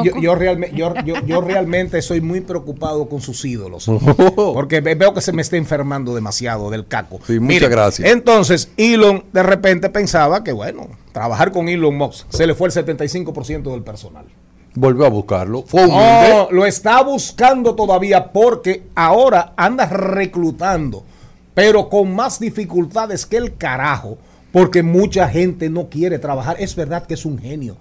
que 0.04 1.26
yo 1.26 1.42
realmente 1.42 2.02
soy 2.04 2.22
muy 2.22 2.42
preocupado 2.42 3.10
con 3.10 3.20
sus 3.20 3.44
ídolos. 3.44 3.90
Porque 4.36 4.82
ve- 4.82 4.94
veo 4.94 5.12
que 5.14 5.22
se 5.22 5.32
me 5.32 5.42
está 5.42 5.58
enfermando 5.58 6.14
demasiado 6.14 6.70
del 6.70 6.86
caco. 6.86 7.18
Sí, 7.26 7.34
muchas 7.40 7.48
Mire, 7.48 7.68
gracias. 7.70 8.12
Entonces, 8.12 8.70
Elon 8.78 9.24
de 9.34 9.42
repente 9.42 9.90
pensaba 9.90 10.44
que, 10.44 10.52
bueno, 10.52 10.88
trabajar 11.14 11.52
con 11.52 11.68
Elon 11.68 11.96
Musk 11.98 12.28
se 12.30 12.46
le 12.46 12.54
fue 12.54 12.68
el 12.68 12.74
75% 12.76 13.72
del 13.72 13.82
personal. 13.82 14.26
Volvió 14.76 15.06
a 15.06 15.10
buscarlo. 15.10 15.64
Fue 15.64 15.82
No, 15.88 15.94
humilde. 15.94 16.48
lo 16.52 16.66
está 16.68 17.02
buscando 17.02 17.74
todavía 17.76 18.32
porque 18.32 18.84
ahora 18.94 19.54
anda 19.58 19.88
reclutando, 19.88 21.06
pero 21.56 21.90
con 21.90 22.14
más 22.14 22.40
dificultades 22.40 23.26
que 23.26 23.38
el 23.38 23.56
carajo, 23.58 24.20
porque 24.52 24.84
mucha 24.84 25.28
gente 25.28 25.70
no 25.70 25.90
quiere 25.90 26.20
trabajar. 26.20 26.58
Es 26.60 26.76
verdad 26.76 27.08
que 27.08 27.16
es 27.16 27.26
un 27.26 27.40
genio, 27.40 27.76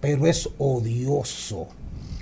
pero 0.00 0.26
es 0.26 0.48
odioso. 0.58 1.68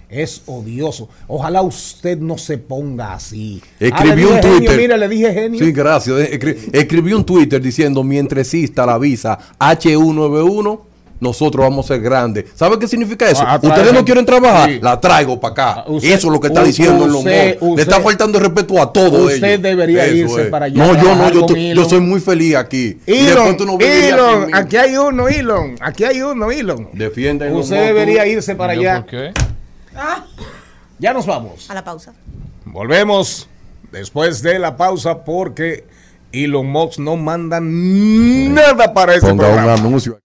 Es 0.08 0.42
odioso. 0.46 1.08
Ojalá 1.26 1.62
usted 1.62 2.16
no 2.18 2.38
se 2.38 2.58
ponga 2.58 3.14
así. 3.14 3.60
Ah, 3.64 3.86
Escribió 3.86 4.28
un 4.28 4.34
genio, 4.40 4.58
Twitter. 4.58 4.76
Mira, 4.78 4.96
le 4.96 5.08
dije 5.08 5.32
genio. 5.32 5.58
Sí, 5.64 5.72
gracias. 5.72 6.16
Escri- 6.30 6.56
Escribió 6.72 7.16
un 7.16 7.24
Twitter 7.24 7.60
diciendo, 7.60 8.04
mientras 8.04 8.46
exista 8.46 8.86
la 8.86 8.98
visa 8.98 9.36
H191, 9.58 10.80
nosotros 11.18 11.64
vamos 11.64 11.86
a 11.86 11.94
ser 11.94 12.00
grandes. 12.02 12.44
¿Sabe 12.54 12.78
qué 12.78 12.86
significa 12.86 13.28
eso? 13.30 13.42
Ah, 13.46 13.58
Ustedes 13.62 13.92
no 13.92 14.04
quieren 14.04 14.26
trabajar, 14.26 14.68
Sí. 14.70 14.78
la 14.82 15.00
traigo 15.00 15.40
para 15.40 15.52
acá. 15.52 15.70
Ah, 15.80 15.84
usted- 15.88 16.08
eso 16.12 16.26
es 16.28 16.32
lo 16.32 16.40
que 16.40 16.48
está 16.48 16.62
diciendo 16.62 17.04
en 17.04 17.12
los 17.12 17.18
usted- 17.20 17.58
modos. 17.60 17.76
Le 17.76 17.82
está 17.82 17.96
usted- 17.96 18.04
faltando 18.04 18.38
el 18.38 18.44
respeto 18.44 18.82
a 18.82 18.92
todos 18.92 19.32
usted 19.32 19.44
ellos. 19.48 19.62
debería 19.62 20.04
Eso 20.04 20.14
irse 20.16 20.42
es. 20.42 20.48
para 20.48 20.66
allá 20.66 20.76
No, 20.76 20.94
yo 21.02 21.14
no, 21.16 21.74
yo, 21.74 21.84
soy 21.88 22.00
muy 22.00 22.20
feliz 22.20 22.56
aquí. 22.56 22.98
Y 23.06 23.12
Elon, 23.12 23.26
después 23.34 23.56
tú 23.56 23.64
no 23.66 23.78
vivirías 23.78 24.12
Elon, 24.12 24.54
aquí 24.54 24.76
hay 24.76 24.96
uno, 24.96 25.28
Elon, 25.28 25.76
aquí 25.80 26.04
hay 26.04 26.20
uno, 26.22 26.50
Elon. 26.50 26.88
Defiende 26.92 27.46
Elon 27.46 27.60
Usted 27.60 27.84
debería 27.86 28.22
tú. 28.24 28.28
irse 28.30 28.54
para 28.54 28.74
¿Yo 28.74 28.80
allá. 28.82 28.96
por 29.00 29.06
qué? 29.10 29.32
Ya 30.98 31.12
nos 31.12 31.26
vamos. 31.26 31.70
A 31.70 31.74
la 31.74 31.84
pausa. 31.84 32.12
Volvemos 32.64 33.48
después 33.92 34.42
de 34.42 34.58
la 34.58 34.76
pausa 34.76 35.24
porque 35.24 35.84
Elon 36.32 36.66
Musk 36.66 36.98
no 36.98 37.16
manda 37.16 37.58
nada 37.60 38.92
para 38.92 39.14
este 39.14 39.28
Ponga 39.28 39.48
un 39.48 39.54
programa. 39.54 39.72
anuncio. 39.74 40.18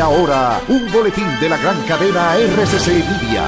Y 0.00 0.02
ahora, 0.02 0.62
un 0.68 0.90
boletín 0.90 1.26
de 1.42 1.48
la 1.50 1.58
gran 1.58 1.78
cadena 1.82 2.34
RCC 2.34 2.88
Media. 2.88 3.44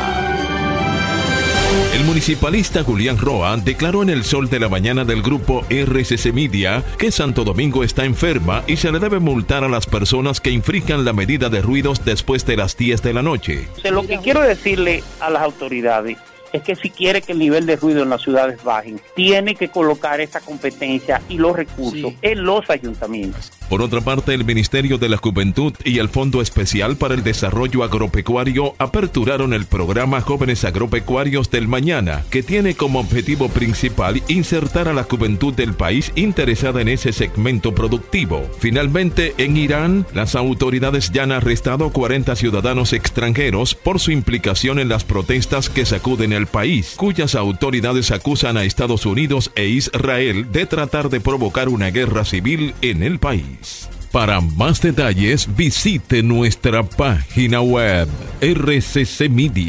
El 1.94 2.04
municipalista 2.04 2.84
Julián 2.84 3.16
Roa 3.16 3.56
declaró 3.56 4.02
en 4.02 4.10
el 4.10 4.22
sol 4.22 4.50
de 4.50 4.60
la 4.60 4.68
mañana 4.68 5.06
del 5.06 5.22
grupo 5.22 5.64
RCC 5.70 6.30
Media 6.34 6.84
que 6.98 7.10
Santo 7.10 7.44
Domingo 7.44 7.82
está 7.82 8.04
enferma 8.04 8.64
y 8.66 8.76
se 8.76 8.92
le 8.92 8.98
debe 8.98 9.18
multar 9.18 9.64
a 9.64 9.68
las 9.70 9.86
personas 9.86 10.42
que 10.42 10.50
infrinjan 10.50 11.06
la 11.06 11.14
medida 11.14 11.48
de 11.48 11.62
ruidos 11.62 12.04
después 12.04 12.44
de 12.44 12.58
las 12.58 12.76
10 12.76 13.00
de 13.00 13.14
la 13.14 13.22
noche. 13.22 13.66
Lo 13.90 14.06
que 14.06 14.18
quiero 14.18 14.42
decirle 14.42 15.02
a 15.20 15.30
las 15.30 15.40
autoridades 15.40 16.18
es 16.52 16.62
que 16.62 16.76
si 16.76 16.90
quiere 16.90 17.22
que 17.22 17.32
el 17.32 17.38
nivel 17.38 17.66
de 17.66 17.76
ruido 17.76 18.02
en 18.02 18.10
las 18.10 18.22
ciudades 18.22 18.62
baje, 18.62 18.96
tiene 19.14 19.54
que 19.54 19.68
colocar 19.68 20.20
esa 20.20 20.40
competencia 20.40 21.22
y 21.28 21.38
los 21.38 21.56
recursos 21.56 22.12
en 22.22 22.44
los 22.44 22.68
ayuntamientos. 22.70 23.52
Por 23.68 23.80
otra 23.80 24.02
parte, 24.02 24.34
el 24.34 24.44
Ministerio 24.44 24.98
de 24.98 25.08
la 25.08 25.16
Juventud 25.16 25.72
y 25.84 25.98
el 25.98 26.10
Fondo 26.10 26.42
Especial 26.42 26.96
para 26.96 27.14
el 27.14 27.22
Desarrollo 27.22 27.84
Agropecuario 27.84 28.74
aperturaron 28.78 29.54
el 29.54 29.64
programa 29.64 30.20
Jóvenes 30.20 30.64
Agropecuarios 30.64 31.50
del 31.50 31.68
Mañana, 31.68 32.22
que 32.30 32.42
tiene 32.42 32.74
como 32.74 33.00
objetivo 33.00 33.48
principal 33.48 34.22
insertar 34.28 34.88
a 34.88 34.92
la 34.92 35.04
juventud 35.04 35.54
del 35.54 35.74
país 35.74 36.12
interesada 36.16 36.82
en 36.82 36.88
ese 36.88 37.12
segmento 37.12 37.74
productivo. 37.74 38.42
Finalmente, 38.58 39.34
en 39.38 39.56
Irán, 39.56 40.06
las 40.12 40.34
autoridades 40.34 41.10
ya 41.10 41.22
han 41.22 41.32
arrestado 41.32 41.90
40 41.90 42.36
ciudadanos 42.36 42.92
extranjeros 42.92 43.74
por 43.74 44.00
su 44.00 44.10
implicación 44.10 44.78
en 44.78 44.88
las 44.88 45.04
protestas 45.04 45.70
que 45.70 45.86
sacuden 45.86 46.32
el 46.32 46.41
país, 46.46 46.94
cuyas 46.96 47.34
autoridades 47.34 48.10
acusan 48.10 48.56
a 48.56 48.64
Estados 48.64 49.06
Unidos 49.06 49.50
e 49.54 49.66
Israel 49.66 50.52
de 50.52 50.66
tratar 50.66 51.08
de 51.08 51.20
provocar 51.20 51.68
una 51.68 51.90
guerra 51.90 52.24
civil 52.24 52.74
en 52.82 53.02
el 53.02 53.18
país. 53.18 53.88
Para 54.12 54.40
más 54.42 54.82
detalles 54.82 55.48
visite 55.56 56.22
nuestra 56.22 56.82
página 56.82 57.62
web 57.62 58.08
rccmedia.com.do. 58.42 59.62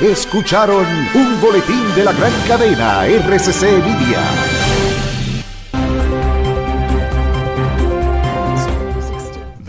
Escucharon 0.00 0.86
un 1.14 1.40
boletín 1.40 1.94
de 1.94 2.04
la 2.04 2.12
gran 2.12 2.32
cadena 2.48 3.06
RCC 3.06 3.62
Media. 3.62 4.71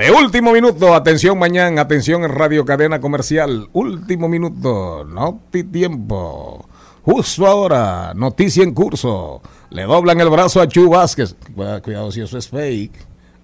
De 0.04 0.12
último 0.12 0.52
minuto, 0.52 0.94
atención 0.94 1.40
mañana, 1.40 1.82
atención 1.82 2.26
en 2.26 2.32
Radio 2.32 2.66
Cadena 2.66 3.00
Comercial. 3.00 3.70
Último 3.72 4.28
minuto, 4.28 5.06
no 5.06 5.40
tiempo. 5.72 6.66
Justo 7.04 7.48
ahora, 7.48 8.12
noticia 8.14 8.64
en 8.64 8.74
curso. 8.74 9.42
Le 9.70 9.84
doblan 9.84 10.20
el 10.20 10.30
brazo 10.30 10.60
a 10.60 10.68
Chu 10.68 10.90
Vázquez. 10.90 11.38
Cuidado 11.82 12.12
si 12.12 12.20
eso 12.20 12.38
es 12.38 12.50
fake. 12.50 12.92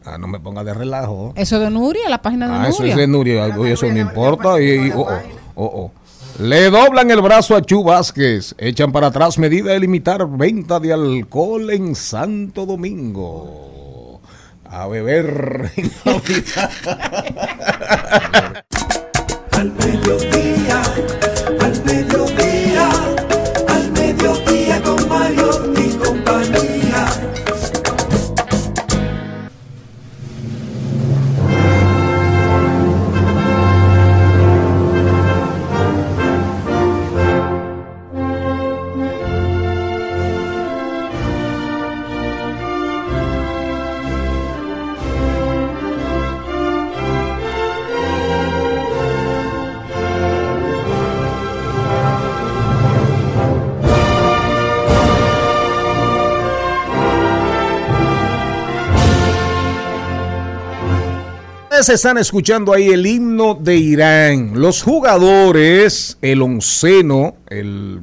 Ah, 0.04 0.18
no 0.18 0.28
me 0.28 0.42
ponga 0.42 0.66
de 0.66 0.74
relajo. 0.74 1.32
Eso 1.38 1.60
de 1.62 1.70
Nuria, 1.70 2.10
la 2.10 2.22
página 2.22 2.48
de 2.50 2.54
Ah, 2.54 2.68
eso 2.68 2.80
Nuria. 2.80 2.92
es 2.94 2.98
de 2.98 3.08
Nuria, 3.08 3.44
algo 3.46 3.66
y 3.66 3.72
eso 3.72 3.88
no 3.88 3.98
importa. 3.98 4.60
Y, 4.62 4.88
y- 4.88 4.92
oh, 4.94 5.08
oh, 5.08 5.12
oh, 5.56 5.66
oh. 5.66 5.92
Le 6.44 6.70
doblan 6.70 7.10
el 7.10 7.22
brazo 7.22 7.56
a 7.56 7.62
Chu 7.62 7.84
Vázquez. 7.86 8.54
Echan 8.58 8.92
para 8.92 9.08
atrás 9.08 9.38
medida 9.38 9.72
de 9.72 9.80
limitar 9.80 10.28
venta 10.30 10.78
de 10.82 10.92
alcohol 10.92 11.70
en 11.72 11.96
Santo 11.96 12.66
Domingo. 12.66 13.79
A 14.72 14.88
beber. 14.88 15.72
Ustedes 61.80 61.96
están 61.96 62.18
escuchando 62.18 62.74
ahí 62.74 62.90
el 62.90 63.06
himno 63.06 63.56
de 63.56 63.78
Irán. 63.78 64.52
Los 64.60 64.84
jugadores, 64.84 66.18
el 66.22 66.42
onceno, 66.42 67.38
el- 67.48 68.02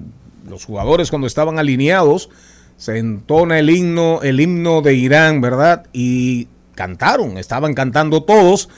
los 0.49 0.65
jugadores 0.65 1.11
cuando 1.11 1.27
estaban 1.27 1.59
alineados, 1.59 2.31
se 2.79 2.97
entona 2.97 3.59
el 3.59 3.69
himno, 3.69 4.23
el 4.23 4.41
himno 4.41 4.81
de 4.81 4.95
Irán, 4.95 5.43
¿verdad? 5.43 5.85
Y 5.93 6.49
cantaron, 6.75 7.37
estaban 7.37 7.75
cantando 7.75 8.23
todos, 8.23 8.71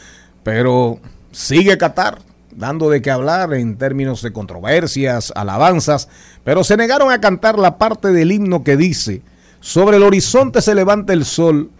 pero 0.42 0.98
sigue 1.30 1.78
Qatar 1.78 2.18
dando 2.56 2.90
de 2.90 3.00
qué 3.00 3.12
hablar 3.12 3.54
en 3.54 3.76
términos 3.78 4.20
de 4.20 4.32
controversias, 4.32 5.32
alabanzas, 5.36 6.08
pero 6.42 6.64
se 6.64 6.76
negaron 6.76 7.12
a 7.12 7.20
cantar 7.20 7.56
la 7.56 7.78
parte 7.78 8.08
del 8.08 8.32
himno 8.32 8.64
que 8.64 8.76
dice, 8.76 9.22
sobre 9.60 9.98
el 9.98 10.02
horizonte 10.02 10.60
se 10.60 10.74
levanta 10.74 11.12
el 11.12 11.24
sol, 11.24 11.70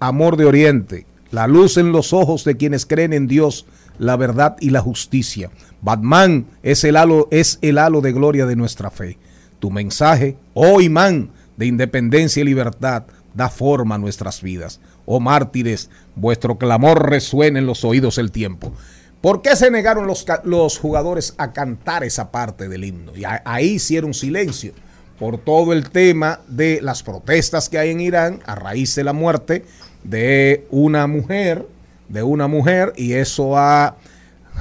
amor 0.00 0.36
de 0.36 0.46
Oriente, 0.46 1.06
la 1.34 1.48
luz 1.48 1.76
en 1.76 1.90
los 1.90 2.12
ojos 2.12 2.44
de 2.44 2.56
quienes 2.56 2.86
creen 2.86 3.12
en 3.12 3.26
Dios, 3.26 3.66
la 3.98 4.16
verdad 4.16 4.56
y 4.60 4.70
la 4.70 4.80
justicia. 4.80 5.50
Batman 5.82 6.46
es 6.62 6.84
el 6.84 6.96
halo, 6.96 7.26
es 7.30 7.58
el 7.60 7.78
halo 7.78 8.00
de 8.00 8.12
gloria 8.12 8.46
de 8.46 8.56
nuestra 8.56 8.90
fe. 8.90 9.18
Tu 9.58 9.70
mensaje, 9.70 10.36
oh 10.54 10.80
imán 10.80 11.30
de 11.56 11.66
independencia 11.66 12.40
y 12.40 12.44
libertad, 12.44 13.04
da 13.34 13.48
forma 13.50 13.96
a 13.96 13.98
nuestras 13.98 14.42
vidas. 14.42 14.80
Oh 15.06 15.18
mártires, 15.18 15.90
vuestro 16.14 16.56
clamor 16.56 17.10
resuena 17.10 17.58
en 17.58 17.66
los 17.66 17.84
oídos 17.84 18.18
el 18.18 18.30
tiempo. 18.30 18.72
¿Por 19.20 19.42
qué 19.42 19.56
se 19.56 19.70
negaron 19.70 20.06
los, 20.06 20.24
los 20.44 20.78
jugadores 20.78 21.34
a 21.38 21.52
cantar 21.52 22.04
esa 22.04 22.30
parte 22.30 22.68
del 22.68 22.84
himno? 22.84 23.16
Y 23.16 23.24
ahí 23.44 23.70
hicieron 23.70 24.14
silencio 24.14 24.72
por 25.18 25.38
todo 25.38 25.72
el 25.72 25.90
tema 25.90 26.40
de 26.48 26.80
las 26.82 27.02
protestas 27.02 27.68
que 27.68 27.78
hay 27.78 27.90
en 27.90 28.00
Irán 28.00 28.40
a 28.46 28.54
raíz 28.54 28.94
de 28.94 29.04
la 29.04 29.12
muerte 29.12 29.64
de 30.04 30.66
una 30.70 31.06
mujer, 31.06 31.66
de 32.08 32.22
una 32.22 32.46
mujer, 32.46 32.92
y 32.96 33.14
eso 33.14 33.56
ha 33.56 33.96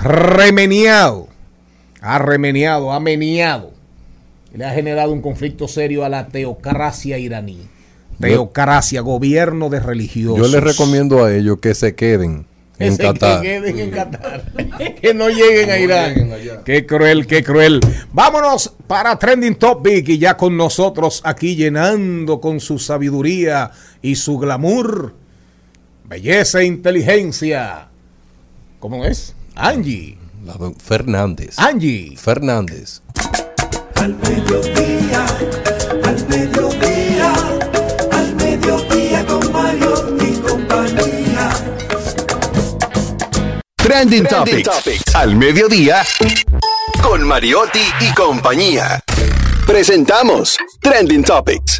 remeniado, 0.01 1.27
ha 2.01 2.17
remeniado, 2.19 2.91
ha 2.91 2.99
meneado, 2.99 3.71
y 4.53 4.57
le 4.57 4.65
ha 4.65 4.71
generado 4.71 5.11
un 5.11 5.21
conflicto 5.21 5.67
serio 5.67 6.03
a 6.03 6.09
la 6.09 6.27
teocracia 6.27 7.17
iraní. 7.17 7.69
Teocracia, 8.19 9.01
gobierno 9.01 9.69
de 9.69 9.79
religiosos. 9.79 10.37
Yo 10.37 10.47
les 10.47 10.63
recomiendo 10.63 11.25
a 11.25 11.33
ellos 11.33 11.57
que 11.59 11.73
se 11.73 11.95
queden 11.95 12.45
en 12.79 12.93
Ese 12.93 13.03
Qatar. 13.03 13.41
Que 13.41 13.47
queden 13.47 13.79
en 13.79 13.91
Qatar. 13.91 14.43
que 15.01 15.13
no 15.13 15.29
lleguen 15.29 15.69
a 15.69 15.77
Irán. 15.77 16.31
Qué 16.65 16.85
cruel, 16.85 17.27
qué 17.27 17.43
cruel. 17.43 17.79
Vámonos 18.11 18.73
para 18.87 19.17
Trending 19.17 19.55
Topic 19.55 20.07
y 20.09 20.17
ya 20.17 20.37
con 20.37 20.57
nosotros 20.57 21.21
aquí 21.23 21.55
llenando 21.55 22.39
con 22.39 22.59
su 22.59 22.79
sabiduría 22.79 23.71
y 24.01 24.15
su 24.15 24.37
glamour, 24.37 25.13
belleza 26.13 26.61
e 26.61 26.65
inteligencia. 26.65 27.87
¿Cómo 28.79 29.03
es? 29.03 29.33
Angie. 29.55 30.15
La 30.45 30.53
Fernández. 30.77 31.57
Angie. 31.57 32.15
Fernández. 32.17 33.01
Al 33.95 34.13
mediodía, 34.17 35.25
al 36.03 36.27
mediodía, 36.27 37.33
al 38.11 38.35
mediodía 38.35 39.25
con 39.25 39.51
Mario 39.51 40.17
y 40.21 40.33
compañía. 40.35 41.49
Trending 43.77 44.25
Topics. 44.25 45.15
Al 45.15 45.35
mediodía. 45.35 46.03
Con 47.01 47.23
Mariotti 47.23 47.85
y 48.01 48.13
compañía. 48.13 49.03
Presentamos 49.65 50.57
Trending 50.79 51.23
Topics. 51.23 51.79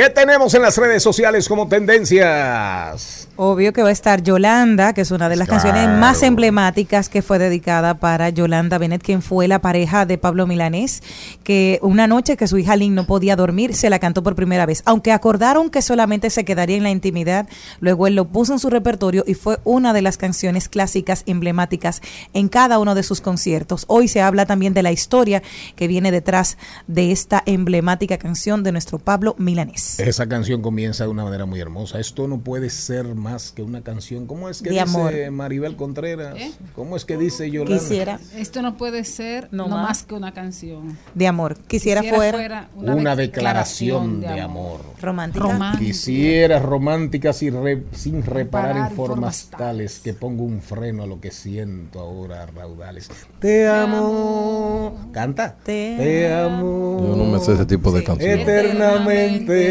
¿Qué 0.00 0.08
tenemos 0.08 0.54
en 0.54 0.62
las 0.62 0.78
redes 0.78 1.02
sociales 1.02 1.46
como 1.46 1.68
tendencias? 1.68 3.28
Obvio 3.36 3.74
que 3.74 3.82
va 3.82 3.90
a 3.90 3.92
estar 3.92 4.22
Yolanda, 4.22 4.94
que 4.94 5.02
es 5.02 5.10
una 5.10 5.28
de 5.28 5.36
las 5.36 5.46
canciones 5.46 5.88
más 5.88 6.22
emblemáticas 6.22 7.10
que 7.10 7.20
fue 7.20 7.38
dedicada 7.38 7.94
para 7.94 8.30
Yolanda 8.30 8.78
Bennett, 8.78 9.02
quien 9.02 9.20
fue 9.20 9.46
la 9.46 9.60
pareja 9.60 10.06
de 10.06 10.16
Pablo 10.16 10.46
Milanés, 10.46 11.02
que 11.44 11.78
una 11.82 12.06
noche 12.06 12.38
que 12.38 12.48
su 12.48 12.56
hija 12.56 12.76
Lynn 12.76 12.94
no 12.94 13.04
podía 13.04 13.36
dormir, 13.36 13.74
se 13.74 13.90
la 13.90 13.98
cantó 13.98 14.22
por 14.22 14.34
primera 14.34 14.64
vez. 14.64 14.82
Aunque 14.86 15.12
acordaron 15.12 15.68
que 15.68 15.82
solamente 15.82 16.30
se 16.30 16.46
quedaría 16.46 16.78
en 16.78 16.82
la 16.82 16.90
intimidad, 16.90 17.46
luego 17.80 18.06
él 18.06 18.14
lo 18.14 18.26
puso 18.26 18.54
en 18.54 18.58
su 18.58 18.70
repertorio 18.70 19.22
y 19.26 19.34
fue 19.34 19.58
una 19.64 19.92
de 19.92 20.00
las 20.00 20.16
canciones 20.16 20.70
clásicas 20.70 21.24
emblemáticas 21.26 22.00
en 22.32 22.48
cada 22.48 22.78
uno 22.78 22.94
de 22.94 23.02
sus 23.02 23.20
conciertos. 23.20 23.84
Hoy 23.86 24.08
se 24.08 24.22
habla 24.22 24.46
también 24.46 24.72
de 24.72 24.82
la 24.82 24.92
historia 24.92 25.42
que 25.76 25.88
viene 25.88 26.10
detrás 26.10 26.56
de 26.86 27.12
esta 27.12 27.42
emblemática 27.44 28.16
canción 28.16 28.62
de 28.62 28.72
nuestro 28.72 28.98
Pablo 28.98 29.34
Milanés. 29.38 29.89
Esa 29.98 30.28
canción 30.28 30.62
comienza 30.62 31.04
de 31.04 31.10
una 31.10 31.24
manera 31.24 31.46
muy 31.46 31.60
hermosa. 31.60 31.98
Esto 31.98 32.28
no 32.28 32.40
puede 32.40 32.70
ser 32.70 33.14
más 33.14 33.50
que 33.52 33.62
una 33.62 33.82
canción. 33.82 34.26
¿Cómo 34.26 34.48
es 34.48 34.62
que 34.62 34.70
De 34.70 34.76
dice 34.82 34.82
amor. 34.82 35.12
Maribel 35.32 35.76
Contreras? 35.76 36.36
¿Eh? 36.36 36.52
¿Cómo 36.74 36.96
es 36.96 37.04
que 37.04 37.16
dice 37.16 37.50
Yolanda? 37.50 37.78
Quisiera 37.78 38.20
Esto 38.36 38.62
no 38.62 38.76
puede 38.76 39.04
ser 39.04 39.48
No 39.50 39.64
no, 39.68 39.76
más. 39.76 39.88
más 39.88 40.02
que 40.04 40.14
una 40.14 40.32
canción. 40.32 40.96
de 41.14 41.26
amor. 41.26 41.56
Quisiera, 41.66 42.02
fuera, 42.02 42.68
Una, 42.76 43.16
declaración 43.16 44.20
de 44.20 44.40
amor. 44.40 44.80
romántica. 45.00 45.44
Romántica. 45.44 45.84
Quisiera 45.84 46.58
romántica 46.60 47.32
sin, 47.32 47.62
re- 47.62 47.84
sin 47.92 48.22
reparar 48.22 48.40
Reparar 48.50 48.90
en 48.90 48.96
formas 48.96 49.42
formas 49.44 49.50
tales 49.58 49.98
que 50.00 50.12
pongo 50.14 50.44
un 50.44 50.60
freno 50.60 51.02
a 51.02 51.06
lo 51.06 51.20
que 51.20 51.30
siento 51.30 52.00
ahora 52.00 52.46
raudales. 52.46 53.08
Te 53.40 53.68
amo. 53.68 55.10
Canta. 55.12 55.56
Te 55.64 56.32
amo. 56.32 56.98
Yo 57.00 57.16
no 57.16 57.24
me 57.24 57.38
sé 57.40 57.54
ese 57.54 57.66
tipo 57.66 57.90
de 57.92 58.04
canciones. 58.04 58.40
Eternamente 58.40 59.69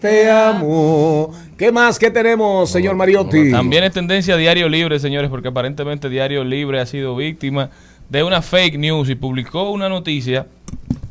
te 0.00 0.30
amo. 0.30 1.32
¿Qué 1.56 1.72
más 1.72 1.98
que 1.98 2.10
tenemos, 2.10 2.70
señor 2.70 2.96
Mariotti? 2.96 3.50
También 3.50 3.84
es 3.84 3.92
tendencia 3.92 4.36
Diario 4.36 4.68
Libre, 4.68 4.98
señores, 4.98 5.30
porque 5.30 5.48
aparentemente 5.48 6.08
Diario 6.08 6.44
Libre 6.44 6.80
ha 6.80 6.86
sido 6.86 7.16
víctima 7.16 7.70
de 8.08 8.22
una 8.22 8.42
fake 8.42 8.78
news 8.78 9.08
y 9.08 9.14
publicó 9.14 9.70
una 9.70 9.88
noticia 9.88 10.46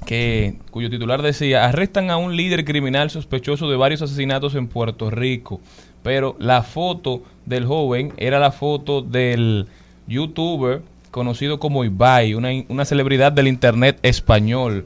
que 0.06 0.56
cuyo 0.70 0.90
titular 0.90 1.22
decía 1.22 1.66
arrestan 1.66 2.10
a 2.12 2.18
un 2.18 2.36
líder 2.36 2.66
criminal 2.66 3.10
sospechoso 3.10 3.70
de 3.70 3.78
varios 3.78 4.02
asesinatos 4.02 4.56
en 4.56 4.68
Puerto 4.68 5.10
Rico, 5.10 5.62
pero 6.04 6.36
la 6.40 6.62
foto 6.62 7.24
del 7.46 7.66
joven 7.66 8.14
era 8.18 8.40
la 8.40 8.52
foto 8.52 9.02
del 9.02 9.68
youtuber 10.08 10.82
conocido 11.12 11.60
como 11.60 11.86
Ibai, 11.86 12.34
una, 12.34 12.50
una 12.68 12.86
celebridad 12.86 13.32
del 13.32 13.48
internet 13.48 13.98
español. 14.02 14.86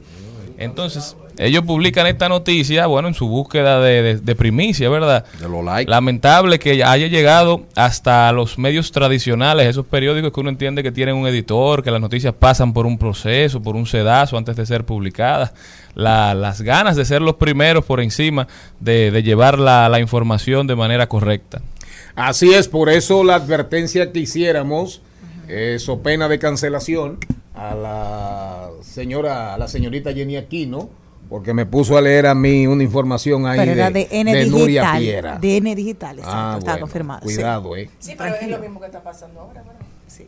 Entonces, 0.58 1.16
ellos 1.38 1.62
publican 1.64 2.06
esta 2.06 2.28
noticia, 2.28 2.86
bueno, 2.86 3.08
en 3.08 3.14
su 3.14 3.28
búsqueda 3.28 3.80
de, 3.80 4.02
de- 4.02 4.16
de 4.18 4.34
primicia, 4.34 4.88
¿verdad? 4.90 5.24
De 5.40 5.48
los 5.48 5.64
likes. 5.64 5.88
Lamentable 5.90 6.58
que 6.58 6.82
haya 6.84 7.06
llegado 7.06 7.62
hasta 7.76 8.30
los 8.32 8.58
medios 8.58 8.90
tradicionales, 8.92 9.66
esos 9.68 9.86
periódicos 9.86 10.32
que 10.32 10.40
uno 10.40 10.50
entiende 10.50 10.82
que 10.82 10.92
tienen 10.92 11.14
un 11.14 11.26
editor, 11.28 11.82
que 11.82 11.90
las 11.90 12.00
noticias 12.00 12.34
pasan 12.38 12.72
por 12.72 12.86
un 12.86 12.98
proceso, 12.98 13.62
por 13.62 13.76
un 13.76 13.86
sedazo 13.86 14.36
antes 14.36 14.56
de 14.56 14.66
ser 14.66 14.84
publicadas. 14.84 15.52
La- 15.94 16.34
las 16.34 16.60
ganas 16.62 16.96
de 16.96 17.04
ser 17.04 17.22
los 17.22 17.36
primeros 17.36 17.84
por 17.84 18.00
encima 18.00 18.46
de, 18.80 19.10
de 19.10 19.22
llevar 19.22 19.58
la, 19.58 19.88
la 19.88 20.00
información 20.00 20.66
de 20.66 20.76
manera 20.76 21.08
correcta. 21.08 21.60
Así 22.14 22.52
es, 22.52 22.66
por 22.68 22.88
eso 22.88 23.22
la 23.22 23.36
advertencia 23.36 24.10
que 24.12 24.18
hiciéramos, 24.20 25.02
eso 25.48 26.00
pena 26.02 26.28
de 26.28 26.38
cancelación, 26.40 27.18
a 27.54 27.74
la 27.74 28.68
señora, 28.82 29.54
a 29.54 29.58
la 29.58 29.66
señorita 29.68 30.12
Jenny 30.12 30.36
Aquino, 30.36 30.90
porque 31.28 31.52
me 31.54 31.66
puso 31.66 31.96
a 31.96 32.00
leer 32.00 32.26
a 32.26 32.34
mí 32.34 32.66
una 32.66 32.82
información 32.82 33.46
ahí 33.46 33.58
Pero 33.58 33.72
de, 33.74 33.78
era 33.80 33.90
de 33.90 34.08
N 34.10 34.32
de 34.34 34.46
Nuria 34.46 34.80
digital. 34.82 34.98
Piera. 35.02 35.38
De 35.38 35.56
N 35.58 35.74
digital, 35.74 36.18
exacto, 36.18 36.38
Ah, 36.38 36.56
está 36.58 36.70
bueno, 36.72 36.80
confirmado. 36.86 37.20
sí. 37.28 37.34
Cuidado, 37.34 37.76
eh. 37.76 37.90
Sí, 37.98 38.14
pero 38.16 38.30
es 38.30 38.36
Tranquilo. 38.38 38.56
lo 38.56 38.62
mismo 38.62 38.80
que 38.80 38.86
está 38.86 39.02
pasando 39.02 39.40
ahora, 39.40 39.62
¿verdad? 39.62 39.80
Sí. 40.06 40.26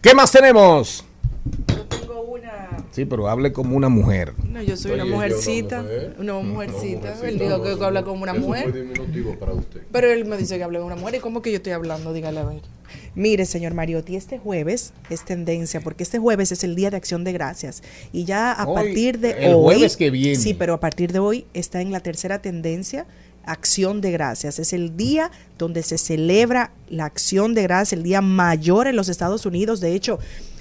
¿Qué 0.00 0.14
más 0.14 0.30
tenemos? 0.30 1.04
Yo 1.68 1.82
tengo 1.86 2.20
una... 2.22 2.73
Sí, 2.94 3.04
pero 3.04 3.28
hable 3.28 3.52
como 3.52 3.76
una 3.76 3.88
mujer. 3.88 4.34
No, 4.48 4.62
yo 4.62 4.76
soy 4.76 4.92
una 4.92 5.04
mujercita. 5.04 5.82
mujer. 5.82 6.14
Una 6.18 6.34
mujercita. 6.34 7.14
mujercita, 7.14 7.28
Él 7.28 7.38
dijo 7.40 7.58
no, 7.58 7.62
que 7.78 7.84
habla 7.84 8.04
como 8.04 8.22
una 8.22 8.32
Eso 8.32 8.40
mujer. 8.40 8.70
fue 8.70 8.80
diminutivo 8.82 9.36
para 9.38 9.52
usted. 9.52 9.82
Pero 9.90 10.10
él 10.12 10.24
me 10.26 10.36
dice 10.36 10.56
que 10.58 10.62
habla 10.62 10.78
como 10.78 10.92
una 10.92 11.00
mujer. 11.00 11.16
¿Y 11.16 11.18
cómo 11.18 11.42
que 11.42 11.50
yo 11.50 11.56
estoy 11.56 11.72
hablando? 11.72 12.12
Dígale 12.12 12.38
a 12.38 12.44
ver. 12.44 12.60
Mire, 13.16 13.46
señor 13.46 13.74
Mariotti, 13.74 14.14
este 14.14 14.38
jueves 14.38 14.92
es 15.10 15.24
tendencia, 15.24 15.80
porque 15.80 16.04
este 16.04 16.18
jueves 16.20 16.52
es 16.52 16.62
el 16.62 16.76
Día 16.76 16.90
de 16.90 16.96
Acción 16.96 17.24
de 17.24 17.32
Gracias. 17.32 17.82
Y 18.12 18.24
ya 18.26 18.52
a 18.52 18.64
Hoy, 18.68 18.74
partir 18.76 19.18
de 19.18 19.30
el 19.44 19.54
hoy. 19.54 19.62
jueves 19.74 19.96
que 19.96 20.10
viene. 20.10 20.36
Sí, 20.36 20.54
pero 20.54 20.74
a 20.74 20.80
partir 20.80 21.12
de 21.12 21.18
hoy 21.18 21.46
está 21.52 21.80
en 21.80 21.90
la 21.90 21.98
tercera 21.98 22.40
tendencia. 22.40 23.06
Acción 23.44 24.00
de 24.00 24.12
Gracias. 24.12 24.60
Es 24.60 24.72
el 24.72 24.96
día 24.96 25.32
donde 25.58 25.82
se 25.82 25.98
celebra 25.98 26.70
la 26.88 27.06
acción 27.06 27.54
de 27.54 27.62
gracias, 27.64 27.92
el 27.94 28.04
día 28.04 28.20
mayor 28.20 28.86
en 28.86 28.94
los 28.96 29.08
Estados 29.08 29.44
Unidos. 29.46 29.80
De 29.80 29.94
hecho, 29.94 30.18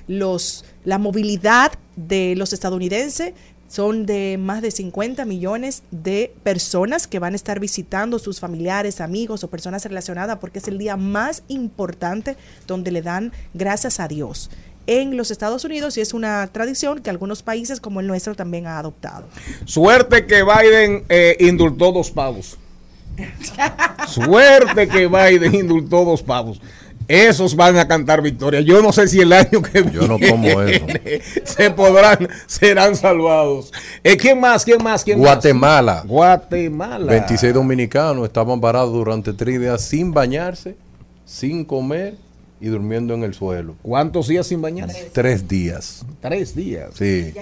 los, 0.08 0.66
la 0.84 0.98
movilidad 0.98 1.74
de 1.96 2.36
los 2.36 2.54
estadounidenses 2.54 3.34
son 3.68 4.06
de 4.06 4.38
más 4.40 4.62
de 4.62 4.70
50 4.70 5.26
millones 5.26 5.82
de 5.90 6.32
personas 6.44 7.08
que 7.08 7.18
van 7.18 7.34
a 7.34 7.36
estar 7.36 7.60
visitando 7.60 8.20
sus 8.20 8.40
familiares, 8.40 9.02
amigos 9.02 9.44
o 9.44 9.50
personas 9.50 9.84
relacionadas 9.84 10.38
porque 10.38 10.60
es 10.60 10.68
el 10.68 10.78
día 10.78 10.96
más 10.96 11.44
importante 11.48 12.38
donde 12.68 12.92
le 12.92 13.02
dan 13.02 13.32
gracias 13.54 14.00
a 14.00 14.08
Dios 14.08 14.52
en 14.86 15.18
los 15.18 15.32
Estados 15.32 15.64
Unidos 15.64 15.98
y 15.98 16.02
es 16.02 16.14
una 16.14 16.46
tradición 16.48 17.00
que 17.00 17.10
algunos 17.10 17.42
países 17.42 17.80
como 17.80 18.00
el 18.00 18.08
nuestro 18.08 18.36
también 18.36 18.68
ha 18.68 18.78
adoptado. 18.78 19.26
Suerte 19.66 20.26
que 20.26 20.44
Biden 20.44 21.06
eh, 21.10 21.38
indultó 21.40 21.92
dos 21.92 22.12
pavos. 22.12 22.58
Suerte 24.08 24.88
que 24.88 25.08
Biden 25.08 25.56
indultó 25.56 26.04
dos 26.04 26.22
pavos. 26.22 26.60
Esos 27.08 27.56
van 27.56 27.78
a 27.78 27.88
cantar 27.88 28.22
victoria. 28.22 28.62
Yo 28.62 28.82
no 28.82 28.92
sé 28.94 29.08
si 29.08 29.20
el 29.20 29.34
año 29.34 29.62
que 29.62 29.84
Yo 29.92 30.08
no 30.08 30.18
como 30.20 30.62
eso. 30.62 30.86
viene 30.86 31.22
se 31.44 31.70
podrán, 31.72 32.28
serán 32.48 32.96
salvados. 32.96 33.72
Eh, 34.04 34.16
¿Quién 34.18 34.40
más? 34.40 34.64
¿Quién 34.64 34.82
más? 34.84 35.04
¿Quién 35.04 35.20
Guatemala. 35.20 35.96
más? 35.96 36.08
Guatemala. 36.08 37.12
26 37.12 37.54
dominicanos 37.54 38.26
estaban 38.26 38.60
parados 38.62 38.94
durante 38.94 39.34
tres 39.34 39.60
días 39.60 39.82
sin 39.84 40.14
bañarse, 40.14 40.76
sin 41.26 41.66
comer 41.66 42.16
y 42.62 42.68
durmiendo 42.68 43.14
en 43.14 43.24
el 43.24 43.34
suelo. 43.34 43.76
¿Cuántos 43.82 44.30
días 44.30 44.48
sin 44.48 44.62
bañarse? 44.62 45.10
Tres 45.12 45.46
días. 45.50 46.06
Tres 46.22 46.56
días. 46.56 46.92
Sí. 46.98 47.34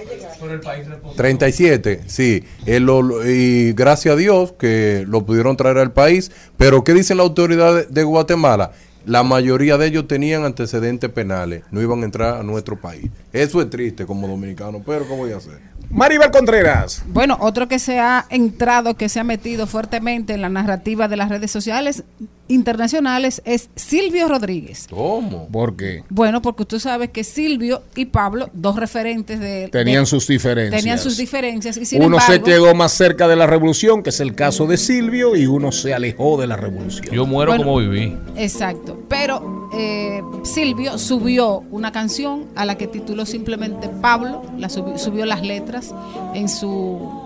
37, 1.16 2.00
sí. 2.06 2.44
Él 2.66 2.84
lo- 2.84 3.02
lo- 3.02 3.28
y 3.30 3.72
gracias 3.72 4.14
a 4.14 4.16
Dios 4.16 4.52
que 4.58 5.04
lo 5.06 5.24
pudieron 5.24 5.56
traer 5.56 5.78
al 5.78 5.92
país. 5.92 6.30
Pero 6.56 6.82
¿qué 6.84 6.94
dicen 6.94 7.18
las 7.18 7.24
autoridades 7.26 7.86
de 7.92 8.02
Guatemala? 8.02 8.72
La 9.04 9.22
mayoría 9.22 9.78
de 9.78 9.86
ellos 9.86 10.06
tenían 10.06 10.44
antecedentes 10.44 11.10
penales. 11.10 11.64
No 11.70 11.80
iban 11.80 12.02
a 12.02 12.04
entrar 12.04 12.36
a 12.36 12.42
nuestro 12.42 12.80
país. 12.80 13.10
Eso 13.32 13.60
es 13.60 13.70
triste 13.70 14.06
como 14.06 14.28
dominicano, 14.28 14.82
pero 14.84 15.06
¿qué 15.06 15.16
voy 15.16 15.32
a 15.32 15.38
hacer? 15.38 15.58
Maribel 15.90 16.30
Contreras. 16.30 17.02
Bueno, 17.08 17.36
otro 17.40 17.68
que 17.68 17.78
se 17.78 17.98
ha 17.98 18.24
entrado, 18.30 18.94
que 18.94 19.08
se 19.08 19.20
ha 19.20 19.24
metido 19.24 19.66
fuertemente 19.66 20.32
en 20.32 20.40
la 20.40 20.48
narrativa 20.48 21.08
de 21.08 21.16
las 21.16 21.28
redes 21.28 21.50
sociales 21.50 22.04
internacionales 22.48 23.40
es 23.44 23.70
Silvio 23.76 24.28
Rodríguez. 24.28 24.86
¿Cómo? 24.90 25.48
¿Por 25.48 25.76
qué? 25.76 26.02
Bueno, 26.10 26.42
porque 26.42 26.64
tú 26.64 26.78
sabes 26.80 27.10
que 27.10 27.24
Silvio 27.24 27.82
y 27.96 28.06
Pablo, 28.06 28.50
dos 28.52 28.76
referentes 28.76 29.40
de... 29.40 29.68
Tenían 29.72 30.02
de- 30.02 30.06
sus 30.06 30.26
diferencias. 30.26 30.80
Tenían 30.82 30.98
sus 30.98 31.16
diferencias 31.16 31.76
y 31.76 31.84
sin 31.86 32.02
uno 32.02 32.18
se 32.20 32.42
quedó 32.42 32.74
más 32.74 32.92
cerca 32.92 33.28
de 33.28 33.36
la 33.36 33.46
revolución, 33.46 34.02
que 34.02 34.10
es 34.10 34.20
el 34.20 34.34
caso 34.34 34.66
de 34.66 34.76
Silvio, 34.76 35.34
y 35.36 35.46
uno 35.46 35.72
se 35.72 35.94
alejó 35.94 36.40
de 36.40 36.46
la 36.46 36.56
revolución. 36.56 37.06
Yo 37.14 37.26
muero 37.26 37.52
Bueno. 37.52 37.64
como 37.64 37.78
viví. 37.78 38.16
Exacto. 38.36 38.98
Pero 39.08 39.70
eh, 39.74 40.20
Silvio 40.42 40.98
subió 40.98 41.64
una 41.70 41.92
canción 41.92 42.46
a 42.54 42.64
la 42.64 42.76
que 42.76 42.86
tituló 42.86 43.24
simplemente 43.26 43.88
Pablo, 43.88 44.42
la 44.58 44.68
subi- 44.68 44.98
subió 44.98 45.24
las 45.26 45.42
letras 45.42 45.94
en 46.34 46.48
su 46.48 47.22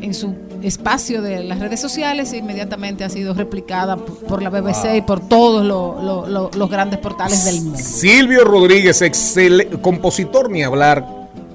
en 0.00 0.14
su 0.14 0.32
espacio 0.62 1.22
de 1.22 1.44
las 1.44 1.58
redes 1.58 1.80
sociales 1.80 2.32
e 2.32 2.38
inmediatamente 2.38 3.04
ha 3.04 3.08
sido 3.08 3.34
replicada 3.34 3.96
por 3.96 4.42
la 4.42 4.50
BBC 4.50 4.96
y 4.96 5.02
por 5.02 5.20
todos 5.20 5.64
lo- 5.64 6.00
lo- 6.02 6.26
lo- 6.26 6.50
los 6.54 6.70
grandes 6.70 6.98
portales 6.98 7.44
del 7.44 7.62
mundo. 7.62 7.78
Silvio 7.78 8.44
Rodríguez, 8.44 9.02
excel- 9.02 9.80
compositor 9.80 10.50
ni 10.50 10.62
hablar, 10.62 11.04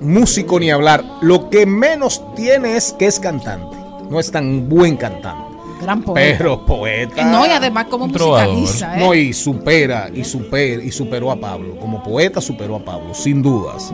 músico 0.01 0.59
ni 0.59 0.69
hablar. 0.71 1.03
Lo 1.21 1.49
que 1.49 1.65
menos 1.65 2.21
tiene 2.35 2.75
es 2.77 2.93
que 2.93 3.05
es 3.07 3.19
cantante. 3.19 3.75
No 4.09 4.19
es 4.19 4.31
tan 4.31 4.67
buen 4.69 4.95
cantante. 4.97 5.43
Gran 5.81 6.01
poeta. 6.01 6.37
Pero 6.37 6.65
poeta. 6.65 7.25
No, 7.25 7.45
y 7.45 7.49
además 7.49 7.87
como 7.89 8.07
musicaliza, 8.07 8.95
¿eh? 8.97 8.99
No, 9.01 9.13
y 9.13 9.33
supera, 9.33 10.09
y 10.13 10.23
supera, 10.23 10.81
y 10.81 10.91
superó 10.91 11.29
a 11.31 11.35
Pablo. 11.35 11.77
Como 11.77 12.01
poeta 12.01 12.39
superó 12.39 12.77
a 12.77 12.79
Pablo, 12.79 13.13
sin 13.13 13.41
dudas. 13.41 13.93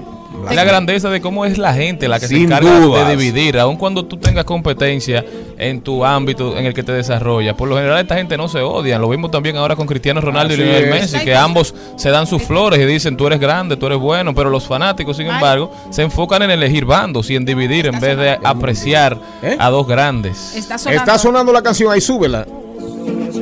Es 0.49 0.55
la 0.55 0.63
grandeza 0.63 1.09
de 1.09 1.21
cómo 1.21 1.45
es 1.45 1.57
la 1.57 1.73
gente 1.73 2.07
la 2.07 2.19
que 2.19 2.27
se 2.27 2.35
Sin 2.35 2.43
encarga 2.45 2.79
dudas. 2.79 3.07
de 3.07 3.15
dividir, 3.15 3.57
aun 3.59 3.75
cuando 3.77 4.05
tú 4.05 4.17
tengas 4.17 4.45
competencia 4.45 5.25
en 5.57 5.81
tu 5.81 6.05
ámbito 6.05 6.57
en 6.57 6.65
el 6.65 6.73
que 6.73 6.83
te 6.83 6.91
desarrollas. 6.91 7.55
Por 7.55 7.67
lo 7.67 7.75
general 7.75 7.99
esta 7.99 8.15
gente 8.15 8.37
no 8.37 8.47
se 8.47 8.61
odia. 8.61 8.97
Lo 8.97 9.09
vimos 9.09 9.31
también 9.31 9.57
ahora 9.57 9.75
con 9.75 9.87
Cristiano 9.87 10.21
Ronaldo 10.21 10.53
Así 10.53 10.61
y 10.61 10.65
Lionel 10.65 10.83
es. 10.85 10.89
Messi, 11.11 11.25
que 11.25 11.35
ambos 11.35 11.73
se 11.97 12.09
dan 12.09 12.27
sus 12.27 12.41
flores 12.43 12.79
y 12.79 12.85
dicen 12.85 13.17
tú 13.17 13.27
eres 13.27 13.39
grande, 13.39 13.75
tú 13.75 13.87
eres 13.87 13.99
bueno, 13.99 14.33
pero 14.33 14.49
los 14.49 14.65
fanáticos, 14.65 15.17
sin 15.17 15.27
embargo, 15.27 15.71
se 15.89 16.03
enfocan 16.03 16.43
en 16.43 16.51
elegir 16.51 16.85
bandos 16.85 17.29
y 17.29 17.35
en 17.35 17.45
dividir 17.45 17.87
en 17.87 17.99
vez 17.99 18.17
de 18.17 18.37
apreciar 18.43 19.17
a 19.57 19.69
dos 19.69 19.87
grandes. 19.87 20.55
Está 20.55 20.75
Está 20.75 21.17
sonando 21.17 21.51
la 21.51 21.61
canción, 21.61 21.91
ahí 21.91 22.01
súbela. 22.01 22.45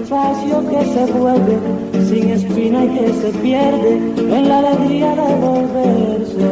Espacio 0.07 0.63
que 0.69 0.85
se 0.85 1.05
vuelve 1.11 1.57
sin 2.07 2.29
espina 2.29 2.85
y 2.85 2.89
que 2.95 3.07
se 3.07 3.37
pierde 3.39 3.91
en 4.17 4.47
la 4.47 4.59
alegría 4.59 5.09
de 5.15 5.35
volverse. 5.35 6.47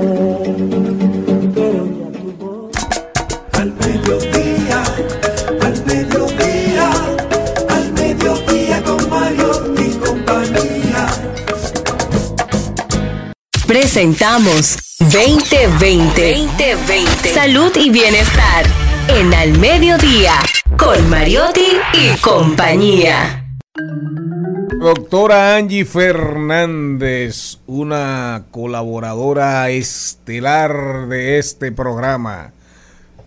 Pero 1.56 1.86
ya 1.86 2.10
tu 2.20 2.28
voz 2.38 2.72
al 3.54 3.74
mediodía, 3.74 4.84
al 5.62 5.86
mediodía, 5.86 6.92
al 7.70 7.94
mediodía 7.94 8.84
con 8.84 9.10
Mario 9.10 9.52
y 9.80 9.90
compañía. 10.06 11.08
Presentamos 13.66 14.78
2020. 15.00 16.32
2020. 16.34 17.34
Salud 17.34 17.72
y 17.78 17.90
bienestar 17.90 18.66
en 19.08 19.34
Al 19.34 19.58
Mediodía. 19.60 20.34
con 20.78 21.10
Mariotti 21.10 21.78
y 21.94 22.18
compañía. 22.18 23.45
Doctora 23.76 25.58
Angie 25.58 25.84
Fernández, 25.84 27.60
una 27.68 28.46
colaboradora 28.52 29.70
estelar 29.70 31.08
de 31.10 31.40
este 31.40 31.74
programa. 31.74 32.54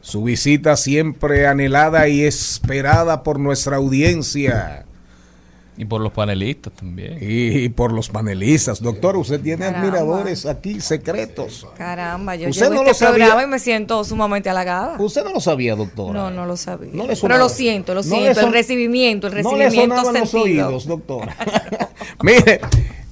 Su 0.00 0.24
visita 0.24 0.78
siempre 0.78 1.46
anhelada 1.46 2.08
y 2.08 2.22
esperada 2.22 3.22
por 3.24 3.38
nuestra 3.38 3.76
audiencia. 3.76 4.86
Y 5.80 5.84
por 5.84 6.00
los 6.00 6.12
panelistas 6.12 6.72
también. 6.72 7.18
Y 7.20 7.68
por 7.68 7.92
los 7.92 8.08
panelistas. 8.08 8.82
Doctor, 8.82 9.16
usted 9.16 9.40
tiene 9.40 9.66
Caramba. 9.66 9.78
admiradores 9.80 10.44
aquí 10.44 10.80
secretos. 10.80 11.66
Caramba, 11.76 12.34
yo 12.34 12.48
Usted 12.48 12.64
llevo 12.64 12.74
no 12.74 12.82
lo 12.82 12.90
este 12.90 13.04
sabía. 13.04 13.26
programa 13.26 13.44
y 13.44 13.46
me 13.46 13.58
siento 13.60 14.02
sumamente 14.02 14.50
halagada. 14.50 14.96
Usted 14.98 15.22
no 15.24 15.32
lo 15.34 15.40
sabía, 15.40 15.76
doctora. 15.76 16.12
No, 16.18 16.30
no 16.32 16.46
lo 16.46 16.56
sabía. 16.56 16.90
No 16.92 17.06
Pero 17.06 17.38
lo 17.38 17.48
siento, 17.48 17.94
lo 17.94 18.02
siento. 18.02 18.34
son- 18.40 18.48
el 18.48 18.52
recibimiento, 18.52 19.28
el 19.28 19.42
No 19.44 19.56
le 19.56 19.66
recibimiento 19.66 20.12
los 20.12 20.34
oídos, 20.34 20.86
doctora. 20.86 21.36
mire, 22.22 22.60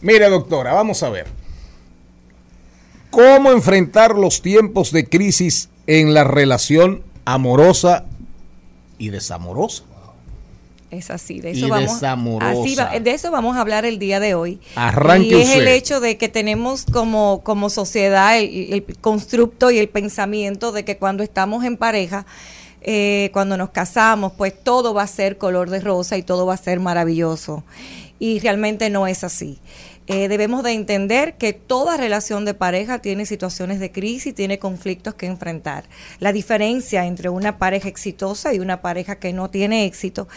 mire, 0.00 0.28
doctora, 0.28 0.72
vamos 0.74 1.02
a 1.04 1.08
ver. 1.08 1.26
¿Cómo 3.10 3.52
enfrentar 3.52 4.16
los 4.16 4.42
tiempos 4.42 4.90
de 4.92 5.08
crisis 5.08 5.70
en 5.86 6.12
la 6.14 6.24
relación 6.24 7.02
amorosa 7.24 8.04
y 8.98 9.10
desamorosa? 9.10 9.84
Es 10.90 11.10
así, 11.10 11.40
de 11.40 11.50
Y 11.52 11.58
eso 11.58 11.68
vamos. 11.68 12.00
así 12.42 12.74
va- 12.76 12.98
de 12.98 13.10
eso 13.10 13.30
vamos 13.32 13.56
a 13.56 13.60
hablar 13.60 13.84
el 13.84 13.98
día 13.98 14.20
de 14.20 14.34
hoy. 14.34 14.60
Arranque 14.76 15.28
y 15.28 15.34
es 15.42 15.50
el 15.56 15.66
hecho 15.68 15.98
de 16.00 16.16
que 16.16 16.28
tenemos 16.28 16.84
como, 16.92 17.40
como 17.42 17.70
sociedad 17.70 18.38
el, 18.38 18.72
el 18.72 18.84
constructo 19.00 19.70
y 19.72 19.78
el 19.78 19.88
pensamiento 19.88 20.70
de 20.72 20.84
que 20.84 20.96
cuando 20.96 21.22
estamos 21.24 21.64
en 21.64 21.76
pareja, 21.76 22.24
eh, 22.82 23.30
cuando 23.32 23.56
nos 23.56 23.70
casamos, 23.70 24.32
pues 24.38 24.54
todo 24.62 24.94
va 24.94 25.02
a 25.02 25.06
ser 25.08 25.38
color 25.38 25.70
de 25.70 25.80
rosa 25.80 26.16
y 26.18 26.22
todo 26.22 26.46
va 26.46 26.54
a 26.54 26.58
ser 26.58 26.78
maravilloso. 26.78 27.64
Y 28.20 28.38
realmente 28.38 28.88
no 28.88 29.06
es 29.08 29.24
así. 29.24 29.58
Eh, 30.08 30.28
debemos 30.28 30.62
de 30.62 30.70
entender 30.70 31.34
que 31.34 31.52
toda 31.52 31.96
relación 31.96 32.44
de 32.44 32.54
pareja 32.54 33.00
tiene 33.00 33.26
situaciones 33.26 33.80
de 33.80 33.90
crisis, 33.90 34.36
tiene 34.36 34.60
conflictos 34.60 35.14
que 35.14 35.26
enfrentar. 35.26 35.82
La 36.20 36.32
diferencia 36.32 37.06
entre 37.06 37.28
una 37.28 37.58
pareja 37.58 37.88
exitosa 37.88 38.54
y 38.54 38.60
una 38.60 38.82
pareja 38.82 39.16
que 39.16 39.32
no 39.32 39.50
tiene 39.50 39.84
éxito 39.84 40.28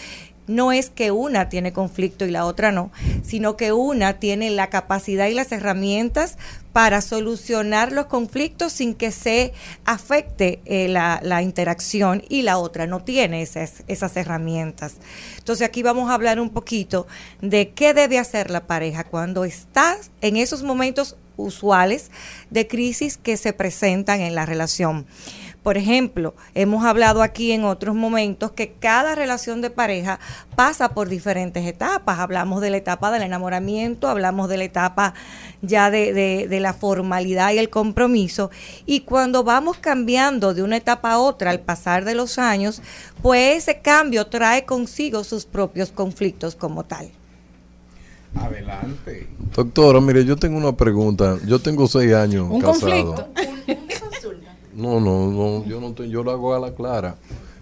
no 0.50 0.72
es 0.72 0.90
que 0.90 1.12
una 1.12 1.48
tiene 1.48 1.72
conflicto 1.72 2.26
y 2.26 2.32
la 2.32 2.46
otra 2.46 2.72
no, 2.72 2.92
sino 3.24 3.56
que 3.56 3.72
una 3.72 4.20
tiene 4.20 4.50
la 4.50 4.70
capacidad 4.70 5.28
y 5.28 5.36
las 5.36 5.52
herramientas 5.52 6.38
para 6.74 7.02
solucionar 7.02 7.92
los 7.92 8.08
conflictos 8.08 8.74
sin 8.74 8.96
que 8.96 9.12
se 9.12 9.54
afecte 9.86 10.60
eh, 10.66 10.88
la, 10.88 11.42
interacción 11.44 12.24
y 12.30 12.42
la 12.42 12.58
otra 12.58 12.88
no 12.88 13.04
tiene 13.04 13.44
esas, 13.44 13.84
esas 13.88 14.18
herramientas. 14.18 14.96
Entonces 15.38 15.68
aquí 15.68 15.84
vamos 15.84 16.10
a 16.10 16.16
hablar 16.16 16.40
un 16.40 16.50
poquito 16.50 17.06
de 17.42 17.70
qué 17.70 17.94
debe 17.94 18.18
hacer 18.18 18.50
la 18.50 18.66
pareja 18.66 19.04
cuando 19.04 19.46
está 19.46 19.98
en 20.22 20.36
esos 20.36 20.64
momentos 20.64 21.16
usuales 21.38 22.12
de 22.50 22.68
crisis 22.68 23.18
que 23.18 23.38
se 23.38 23.54
presentan 23.54 24.22
en 24.22 24.36
la 24.36 24.46
relación. 24.46 25.06
Por 25.64 25.78
ejemplo, 25.78 26.34
hemos 26.56 26.86
hablado 26.86 27.22
aquí 27.22 27.52
en 27.52 27.66
otros 27.66 27.94
momentos 27.94 28.52
que 28.54 28.72
cada 28.80 29.14
relación 29.14 29.62
de 29.62 29.70
pareja 29.70 30.20
pasa 30.56 30.90
por 30.94 31.10
diferentes 31.10 31.66
etapas. 31.66 32.20
Hablamos 32.20 32.62
de 32.62 32.70
la 32.70 32.78
etapa 32.78 33.12
del 33.12 33.24
enamoramiento, 33.24 34.08
hablamos 34.08 34.48
de 34.48 34.58
la 34.58 34.64
etapa 34.64 35.14
ya 35.62 35.92
de, 35.92 36.14
de- 36.14 36.48
de 36.48 36.60
la 36.62 36.74
formalidad 36.74 37.52
y 37.52 37.58
el 37.58 37.70
compromiso. 37.70 38.50
Y 38.86 39.02
cuando 39.02 39.44
vamos 39.44 39.78
cambiando 39.78 40.54
de 40.54 40.64
una 40.64 40.78
etapa 40.78 41.12
a 41.12 41.20
otra 41.20 41.52
al 41.52 41.60
pasar 41.60 42.06
de 42.06 42.16
los 42.16 42.40
años, 42.40 42.82
pues 43.22 43.58
ese 43.58 43.80
cambio 43.82 44.28
trae 44.28 44.64
consigo 44.66 45.26
sus 45.26 45.46
propios 45.46 45.92
conflictos 45.92 46.56
como 46.56 46.84
tal. 46.86 47.12
Adelante. 48.36 49.28
Doctora, 49.56 50.00
mire, 50.00 50.24
yo 50.24 50.36
tengo 50.36 50.58
una 50.58 50.72
pregunta. 50.72 51.38
Yo 51.46 51.60
tengo 51.60 51.88
seis 51.88 52.14
años 52.14 52.48
Un 52.50 52.62
casado. 52.62 52.80
conflicto. 53.16 53.28
No, 54.80 55.00
no, 55.00 55.28
no, 55.32 55.66
yo 55.66 55.80
no 55.82 55.92
te- 55.94 56.10
yo 56.10 56.24
lo 56.24 56.32
hago 56.32 56.54
a 56.56 56.60
la 56.60 56.74
clara. 56.74 57.16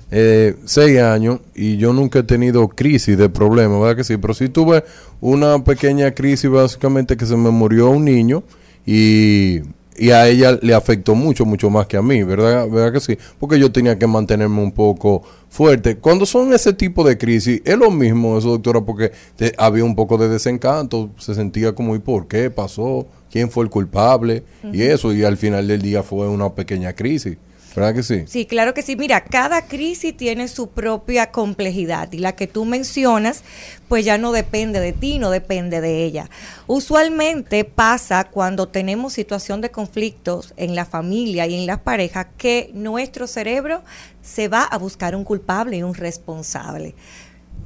Eh, 0.10 0.56
seis 0.66 1.00
años 1.02 1.40
y 1.54 1.76
yo 1.78 1.92
nunca 1.92 2.20
he 2.20 2.24
tenido 2.24 2.68
crisis 2.70 3.18
de 3.18 3.28
problema, 3.28 3.78
¿verdad 3.80 3.98
que 3.98 4.04
sí? 4.06 4.16
Pero 4.18 4.34
sí 4.34 4.48
tuve 4.48 4.84
una 5.20 5.62
pequeña 5.64 6.12
crisis 6.12 6.50
básicamente 6.50 7.18
que 7.18 7.26
se 7.26 7.36
me 7.36 7.50
murió 7.50 7.90
un 7.90 8.06
niño 8.06 8.42
y, 8.86 9.60
y 9.98 10.12
a 10.12 10.28
ella 10.30 10.58
le 10.62 10.74
afectó 10.74 11.14
mucho, 11.14 11.44
mucho 11.46 11.70
más 11.70 11.88
que 11.88 11.98
a 11.98 12.02
mí, 12.02 12.24
¿verdad? 12.24 12.70
¿verdad 12.70 12.94
que 12.94 13.02
sí? 13.02 13.18
Porque 13.38 13.60
yo 13.60 13.70
tenía 13.72 14.00
que 14.00 14.08
mantenerme 14.08 14.62
un 14.62 14.72
poco 14.72 15.24
fuerte. 15.50 15.98
Cuando 15.98 16.26
son 16.26 16.54
ese 16.54 16.72
tipo 16.72 17.04
de 17.04 17.18
crisis, 17.18 17.62
es 17.66 17.78
lo 17.78 17.92
mismo 17.92 18.38
eso, 18.38 18.50
doctora, 18.52 18.80
porque 18.80 19.12
había 19.58 19.84
un 19.84 19.96
poco 19.96 20.18
de 20.18 20.30
desencanto, 20.30 21.10
se 21.18 21.36
sentía 21.36 21.74
como, 21.76 21.96
¿y 21.96 22.00
por 22.00 22.28
qué 22.28 22.50
pasó? 22.50 23.08
¿Quién 23.32 23.52
fue 23.52 23.64
el 23.64 23.70
culpable? 23.70 24.44
Y 24.72 24.84
eso, 24.84 25.14
y 25.14 25.24
al 25.24 25.38
final 25.38 25.68
del 25.68 25.82
día 25.82 26.04
fue 26.04 26.28
una 26.28 26.54
pequeña 26.54 26.94
crisis, 26.94 27.38
¿verdad 27.76 27.94
que 27.94 28.04
sí? 28.04 28.24
Sí, 28.26 28.46
claro 28.46 28.74
que 28.74 28.82
sí. 28.82 28.96
Mira, 28.96 29.24
cada 29.24 29.68
crisis 29.68 30.16
tiene 30.16 30.48
su 30.48 30.70
propia 30.70 31.32
complejidad 31.32 32.12
y 32.12 32.18
la 32.18 32.36
que 32.36 32.48
tú 32.48 32.66
mencionas, 32.66 33.44
pues 33.88 34.06
ya 34.06 34.18
no 34.18 34.32
depende 34.32 34.80
de 34.80 34.94
ti, 34.94 35.20
no 35.20 35.30
depende 35.30 35.82
de 35.82 36.04
ella. 36.04 36.30
Usualmente 36.66 37.66
pasa 37.66 38.24
cuando 38.26 38.68
tenemos 38.68 39.14
situación 39.14 39.62
de 39.62 39.72
conflictos 39.72 40.54
en 40.58 40.76
la 40.76 40.86
familia 40.86 41.46
y 41.46 41.56
en 41.56 41.68
las 41.68 41.80
parejas 41.80 42.28
que 42.38 42.72
nuestro 42.74 43.28
cerebro 43.28 43.84
se 44.22 44.48
va 44.48 44.64
a 44.64 44.78
buscar 44.78 45.16
un 45.16 45.24
culpable 45.24 45.78
y 45.78 45.84
un 45.84 45.94
responsable. 45.94 46.96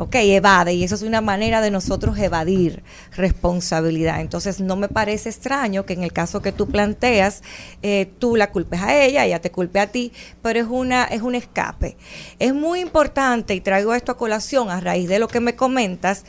Ok, 0.03 0.15
evade, 0.15 0.73
y 0.73 0.83
eso 0.83 0.95
es 0.95 1.03
una 1.03 1.21
manera 1.21 1.61
de 1.61 1.69
nosotros 1.69 2.17
evadir 2.17 2.81
responsabilidad. 3.15 4.19
Entonces, 4.19 4.59
no 4.59 4.75
me 4.75 4.87
parece 4.87 5.29
extraño 5.29 5.85
que 5.85 5.93
en 5.93 6.01
el 6.01 6.11
caso 6.11 6.41
que 6.41 6.51
tú 6.51 6.67
planteas, 6.67 7.43
eh, 7.83 8.11
tú 8.17 8.35
la 8.35 8.49
culpes 8.49 8.81
a 8.81 8.97
ella, 8.97 9.25
ella 9.25 9.41
te 9.41 9.51
culpe 9.51 9.79
a 9.79 9.91
ti, 9.91 10.11
pero 10.41 10.59
es, 10.59 10.65
una, 10.67 11.03
es 11.03 11.21
un 11.21 11.35
escape. 11.35 11.97
Es 12.39 12.55
muy 12.55 12.79
importante, 12.79 13.53
y 13.53 13.61
traigo 13.61 13.93
esto 13.93 14.11
a 14.11 14.17
colación 14.17 14.71
a 14.71 14.79
raíz 14.79 15.07
de 15.07 15.19
lo 15.19 15.27
que 15.27 15.39
me 15.39 15.55
comentas, 15.55 16.25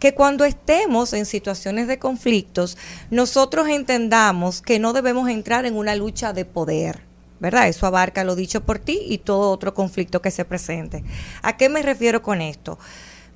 que 0.00 0.14
cuando 0.14 0.44
estemos 0.44 1.12
en 1.12 1.24
situaciones 1.24 1.86
de 1.86 2.00
conflictos, 2.00 2.76
nosotros 3.12 3.68
entendamos 3.68 4.62
que 4.62 4.80
no 4.80 4.92
debemos 4.92 5.28
entrar 5.28 5.64
en 5.64 5.76
una 5.76 5.94
lucha 5.94 6.32
de 6.32 6.44
poder. 6.44 7.12
¿verdad? 7.38 7.66
Eso 7.66 7.88
abarca 7.88 8.22
lo 8.22 8.36
dicho 8.36 8.62
por 8.62 8.78
ti 8.78 9.00
y 9.04 9.18
todo 9.18 9.50
otro 9.50 9.74
conflicto 9.74 10.22
que 10.22 10.30
se 10.30 10.44
presente. 10.44 11.02
¿A 11.42 11.56
qué 11.56 11.68
me 11.68 11.82
refiero 11.82 12.22
con 12.22 12.40
esto? 12.40 12.78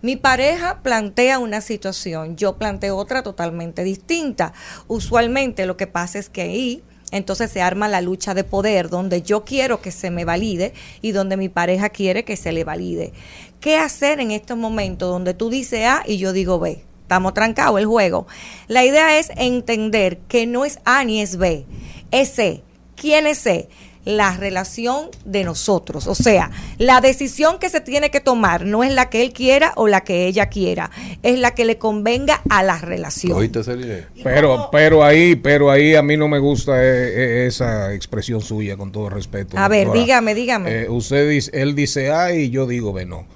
Mi 0.03 0.17
pareja 0.17 0.81
plantea 0.83 1.39
una 1.39 1.61
situación, 1.61 2.37
yo 2.37 2.57
planteo 2.57 2.97
otra 2.97 3.23
totalmente 3.23 3.83
distinta. 3.83 4.53
Usualmente 4.89 5.67
lo 5.67 5.77
que 5.77 5.87
pasa 5.87 6.19
es 6.19 6.29
que 6.29 6.43
ahí 6.43 6.83
entonces 7.13 7.51
se 7.51 7.63
arma 7.63 7.89
la 7.89 8.01
lucha 8.01 8.35
de 8.35 8.45
poder, 8.45 8.91
donde 8.91 9.23
yo 9.23 9.45
quiero 9.45 9.81
que 9.81 9.93
se 9.93 10.11
me 10.11 10.25
valide 10.25 10.75
y 11.03 11.13
donde 11.13 11.37
mi 11.37 11.49
pareja 11.49 11.89
quiere 11.89 12.25
que 12.25 12.37
se 12.37 12.53
le 12.53 12.65
valide. 12.65 13.13
¿Qué 13.61 13.77
hacer 13.77 14.21
en 14.21 14.33
estos 14.33 14.59
momentos 14.59 15.09
donde 15.09 15.33
tú 15.33 15.49
dices 15.49 15.87
A 15.87 16.03
y 16.05 16.19
yo 16.19 16.33
digo 16.33 16.59
B? 16.59 16.85
Estamos 17.03 17.35
trancados 17.35 17.79
el 17.79 17.87
juego. 17.87 18.27
La 18.67 18.85
idea 18.85 19.19
es 19.19 19.31
entender 19.37 20.19
que 20.29 20.47
no 20.47 20.65
es 20.65 20.81
A 20.85 21.05
ni 21.05 21.21
es 21.21 21.37
B, 21.37 21.65
es 22.11 22.31
C. 22.31 22.63
¿Quién 22.97 23.27
es 23.27 23.39
C? 23.39 23.69
La 24.07 24.35
relación 24.35 25.11
de 25.27 25.45
nosotros. 25.45 26.07
O 26.07 26.15
sea, 26.15 26.51
la 26.79 27.03
decisión 27.03 27.59
que 27.59 27.69
se 27.69 27.83
tiene 27.83 28.11
que 28.11 28.21
tomar 28.21 28.65
no 28.65 28.83
es 28.83 28.93
la 28.95 29.11
que 29.11 29.21
él 29.21 29.35
quiera 29.35 29.73
o 29.77 29.87
la 29.87 30.03
que 30.03 30.27
ella 30.27 30.47
quiera, 30.47 30.91
es 31.23 31.39
la 31.39 31.55
que 31.55 31.67
le 31.67 31.77
convenga 31.77 32.41
a 32.49 32.63
la 32.63 32.79
relación. 32.79 33.37
Pero, 34.23 34.69
pero 34.73 35.05
ahí, 35.05 35.37
pero 35.37 35.71
ahí 35.71 35.95
a 35.95 36.03
mí 36.03 36.17
no 36.17 36.29
me 36.29 36.39
gusta 36.39 36.83
eh, 36.83 36.87
eh, 36.87 37.47
esa 37.47 37.93
expresión 37.93 38.41
suya, 38.41 38.77
con 38.77 38.93
todo 38.93 39.11
respeto. 39.11 39.59
A 39.59 39.69
ver, 39.69 39.87
doctora. 39.87 40.03
dígame, 40.03 40.35
dígame. 40.35 40.83
Eh, 40.83 40.89
usted 40.89 41.29
dice, 41.29 41.51
él 41.55 41.75
dice 41.75 42.13
A 42.13 42.33
y 42.33 42.51
yo 42.51 42.67
digo 42.67 42.93
B, 42.93 43.05
no. 43.05 43.27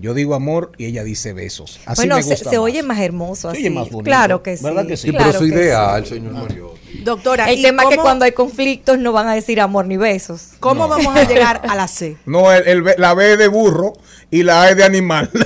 Yo 0.00 0.14
digo 0.14 0.34
amor 0.34 0.72
y 0.78 0.84
ella 0.86 1.02
dice 1.04 1.32
besos. 1.32 1.80
Así 1.86 2.00
bueno, 2.02 2.16
me 2.16 2.22
se, 2.22 2.30
gusta 2.30 2.50
se 2.50 2.56
más. 2.56 2.64
oye 2.64 2.82
más 2.82 3.00
hermoso 3.00 3.50
Se 3.50 3.56
así. 3.56 3.66
oye 3.66 3.70
más 3.70 3.84
bonito. 3.90 4.04
Claro 4.04 4.42
que 4.42 4.56
sí. 4.56 4.64
¿Verdad 4.64 4.86
que 4.86 4.96
sí? 4.96 5.08
Sí, 5.08 5.12
claro 5.12 5.38
que 5.40 5.46
ideal, 5.46 6.04
sí. 6.06 6.14
señor 6.14 6.32
Mariotti. 6.34 6.98
Doctora, 7.04 7.50
El 7.50 7.58
¿y 7.58 7.62
tema 7.62 7.82
es 7.84 7.88
que 7.90 7.96
cuando 7.96 8.24
hay 8.24 8.32
conflictos 8.32 8.98
no 8.98 9.12
van 9.12 9.28
a 9.28 9.34
decir 9.34 9.60
amor 9.60 9.86
ni 9.86 9.96
besos. 9.96 10.50
¿Cómo 10.60 10.88
vamos 10.88 11.14
a 11.16 11.24
llegar 11.24 11.62
a 11.68 11.74
la 11.74 11.88
C? 11.88 12.16
No, 12.26 12.52
el, 12.52 12.66
el 12.66 12.82
B- 12.82 12.94
la 12.98 13.14
B 13.14 13.32
es 13.32 13.38
de 13.38 13.48
burro 13.48 13.92
y 14.30 14.42
la 14.44 14.62
A 14.62 14.70
es 14.70 14.76
de 14.76 14.84
animal. 14.84 15.30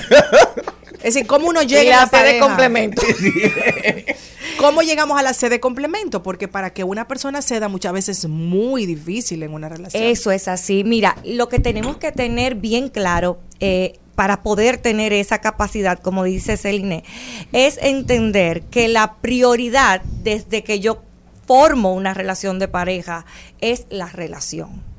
Es 1.03 1.15
decir, 1.15 1.27
¿cómo 1.27 1.49
uno 1.49 1.63
Y 1.63 1.67
llega 1.67 1.97
la 1.97 2.03
a 2.03 2.05
la 2.05 2.09
C 2.09 2.33
de 2.35 2.39
complemento. 2.39 3.03
¿Cómo 4.59 4.83
llegamos 4.83 5.19
a 5.19 5.23
la 5.23 5.35
C 5.35 5.49
de 5.49 5.59
complemento? 5.59 6.23
Porque 6.23 6.47
para 6.47 6.73
que 6.73 6.85
una 6.85 7.09
persona 7.09 7.43
ceda 7.43 7.67
muchas 7.69 7.93
veces 7.93 8.19
es 8.21 8.29
muy 8.29 8.87
difícil 8.87 9.43
en 9.43 9.53
una 9.53 9.69
relación. 9.69 10.01
Eso 10.01 10.31
es 10.31 10.47
así. 10.47 10.85
Mira, 10.85 11.17
lo 11.25 11.49
que 11.49 11.59
tenemos 11.59 11.97
que 11.97 12.13
tener 12.13 12.55
bien 12.55 12.89
claro 12.89 13.41
eh, 13.59 13.99
para 14.15 14.43
poder 14.43 14.79
tener 14.79 15.13
esa 15.13 15.39
capacidad, 15.39 15.99
como 15.99 16.25
dice 16.25 16.57
Celine, 16.57 17.05
es 17.53 17.79
entender 17.83 18.63
que 18.63 18.89
la 18.89 19.15
prioridad 19.17 20.03
desde 20.23 20.65
que 20.65 20.81
yo 20.81 21.03
formo 21.47 21.95
una 21.95 22.15
relación 22.15 22.59
de 22.59 22.69
pareja 22.69 23.25
es 23.61 23.87
la 23.91 24.07
relación. 24.07 24.93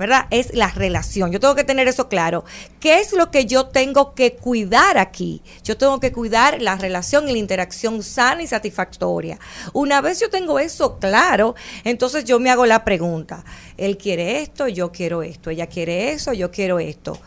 ¿verdad? 0.00 0.28
Es 0.30 0.54
la 0.54 0.68
relación. 0.68 1.30
Yo 1.30 1.40
tengo 1.40 1.54
que 1.54 1.62
tener 1.62 1.86
eso 1.86 2.08
claro. 2.08 2.42
¿Qué 2.80 3.00
es 3.00 3.12
lo 3.12 3.30
que 3.30 3.44
yo 3.44 3.66
tengo 3.66 4.14
que 4.14 4.32
cuidar 4.32 4.96
aquí? 4.96 5.42
Yo 5.62 5.76
tengo 5.76 6.00
que 6.00 6.10
cuidar 6.10 6.62
la 6.62 6.76
relación 6.76 7.28
y 7.28 7.32
la 7.32 7.38
interacción 7.38 8.02
sana 8.02 8.42
y 8.42 8.46
satisfactoria. 8.46 9.38
Una 9.74 10.00
vez 10.00 10.18
yo 10.18 10.30
tengo 10.30 10.58
eso 10.58 10.98
claro, 10.98 11.54
entonces 11.84 12.24
yo 12.24 12.40
me 12.40 12.50
hago 12.50 12.64
la 12.64 12.82
pregunta. 12.82 13.44
Él 13.76 13.98
quiere 13.98 14.40
esto, 14.40 14.68
yo 14.68 14.90
quiero 14.90 15.22
esto. 15.22 15.50
Ella 15.50 15.66
quiere 15.66 16.12
eso, 16.12 16.32
yo 16.32 16.50
quiero 16.50 16.78
esto. 16.78 17.20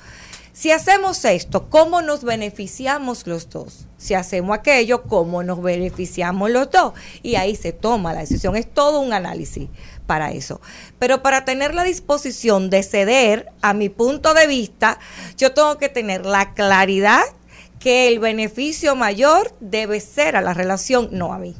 Si 0.53 0.69
hacemos 0.69 1.25
esto, 1.25 1.67
¿cómo 1.67 2.03
nos 2.03 2.23
beneficiamos 2.23 3.25
los 3.25 3.49
dos? 3.49 3.87
Si 3.97 4.13
hacemos 4.13 4.55
aquello, 4.55 5.01
¿cómo 5.01 5.41
nos 5.41 5.63
beneficiamos 5.63 6.51
los 6.51 6.69
dos? 6.69 6.93
Y 7.23 7.35
ahí 7.35 7.55
se 7.55 7.73
toma 7.73 8.13
la 8.13 8.19
decisión. 8.19 8.55
Es 8.55 8.71
todo 8.71 8.99
un 8.99 9.13
análisis 9.13 9.67
para 10.05 10.31
eso. 10.31 10.61
Pero 10.99 11.23
para 11.23 11.43
tener 11.43 11.73
la 11.73 11.83
disposición 11.83 12.69
de 12.69 12.83
ceder 12.83 13.51
a 13.63 13.73
mi 13.73 13.89
punto 13.89 14.35
de 14.35 14.45
vista, 14.45 14.99
yo 15.37 15.53
tengo 15.53 15.79
que 15.79 15.89
tener 15.89 16.23
la 16.23 16.53
claridad 16.53 17.23
que 17.79 18.07
el 18.07 18.19
beneficio 18.19 18.95
mayor 18.95 19.55
debe 19.59 19.99
ser 20.01 20.35
a 20.35 20.41
la 20.41 20.53
relación, 20.53 21.09
no 21.11 21.33
a 21.33 21.39
mí. 21.39 21.55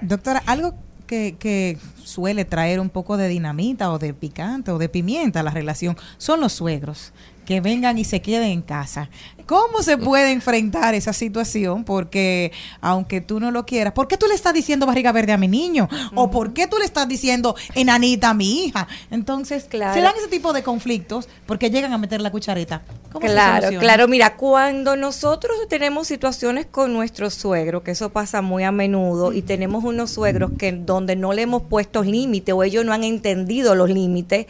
Doctora, 0.00 0.42
algo 0.46 0.74
que, 1.06 1.36
que 1.38 1.78
suele 2.02 2.44
traer 2.44 2.80
un 2.80 2.90
poco 2.90 3.16
de 3.16 3.28
dinamita 3.28 3.92
o 3.92 4.00
de 4.00 4.14
picante 4.14 4.72
o 4.72 4.78
de 4.78 4.88
pimienta 4.88 5.40
a 5.40 5.42
la 5.44 5.52
relación 5.52 5.96
son 6.18 6.40
los 6.40 6.54
suegros 6.54 7.12
que 7.48 7.62
vengan 7.62 7.96
y 7.96 8.04
se 8.04 8.20
queden 8.20 8.50
en 8.50 8.60
casa. 8.60 9.08
¿Cómo 9.48 9.82
se 9.82 9.96
puede 9.96 10.30
enfrentar 10.32 10.94
esa 10.94 11.14
situación? 11.14 11.82
Porque 11.84 12.52
aunque 12.82 13.22
tú 13.22 13.40
no 13.40 13.50
lo 13.50 13.64
quieras, 13.64 13.94
¿por 13.94 14.06
qué 14.06 14.18
tú 14.18 14.26
le 14.26 14.34
estás 14.34 14.52
diciendo 14.52 14.84
barriga 14.84 15.10
verde 15.10 15.32
a 15.32 15.38
mi 15.38 15.48
niño? 15.48 15.88
¿O 16.14 16.30
por 16.30 16.52
qué 16.52 16.66
tú 16.66 16.76
le 16.76 16.84
estás 16.84 17.08
diciendo 17.08 17.56
enanita 17.74 18.28
a 18.28 18.34
mi 18.34 18.66
hija? 18.66 18.86
Entonces, 19.10 19.64
Claro. 19.64 19.94
se 19.94 20.02
dan 20.02 20.12
ese 20.18 20.28
tipo 20.28 20.52
de 20.52 20.62
conflictos 20.62 21.30
porque 21.46 21.70
llegan 21.70 21.94
a 21.94 21.98
meter 21.98 22.20
la 22.20 22.30
cuchareta. 22.30 22.82
¿Cómo 23.10 23.26
se 23.26 23.32
Claro, 23.32 23.54
soluciona? 23.68 23.80
claro, 23.80 24.06
mira, 24.06 24.36
cuando 24.36 24.96
nosotros 24.96 25.56
tenemos 25.70 26.06
situaciones 26.08 26.66
con 26.66 26.92
nuestros 26.92 27.32
suegros, 27.32 27.82
que 27.84 27.92
eso 27.92 28.10
pasa 28.10 28.42
muy 28.42 28.64
a 28.64 28.70
menudo, 28.70 29.32
y 29.32 29.40
tenemos 29.40 29.82
unos 29.82 30.10
suegros 30.10 30.50
que 30.58 30.72
donde 30.72 31.16
no 31.16 31.32
le 31.32 31.40
hemos 31.40 31.62
puesto 31.62 32.02
límite 32.04 32.52
o 32.52 32.62
ellos 32.64 32.84
no 32.84 32.92
han 32.92 33.02
entendido 33.02 33.74
los 33.74 33.88
límites, 33.88 34.44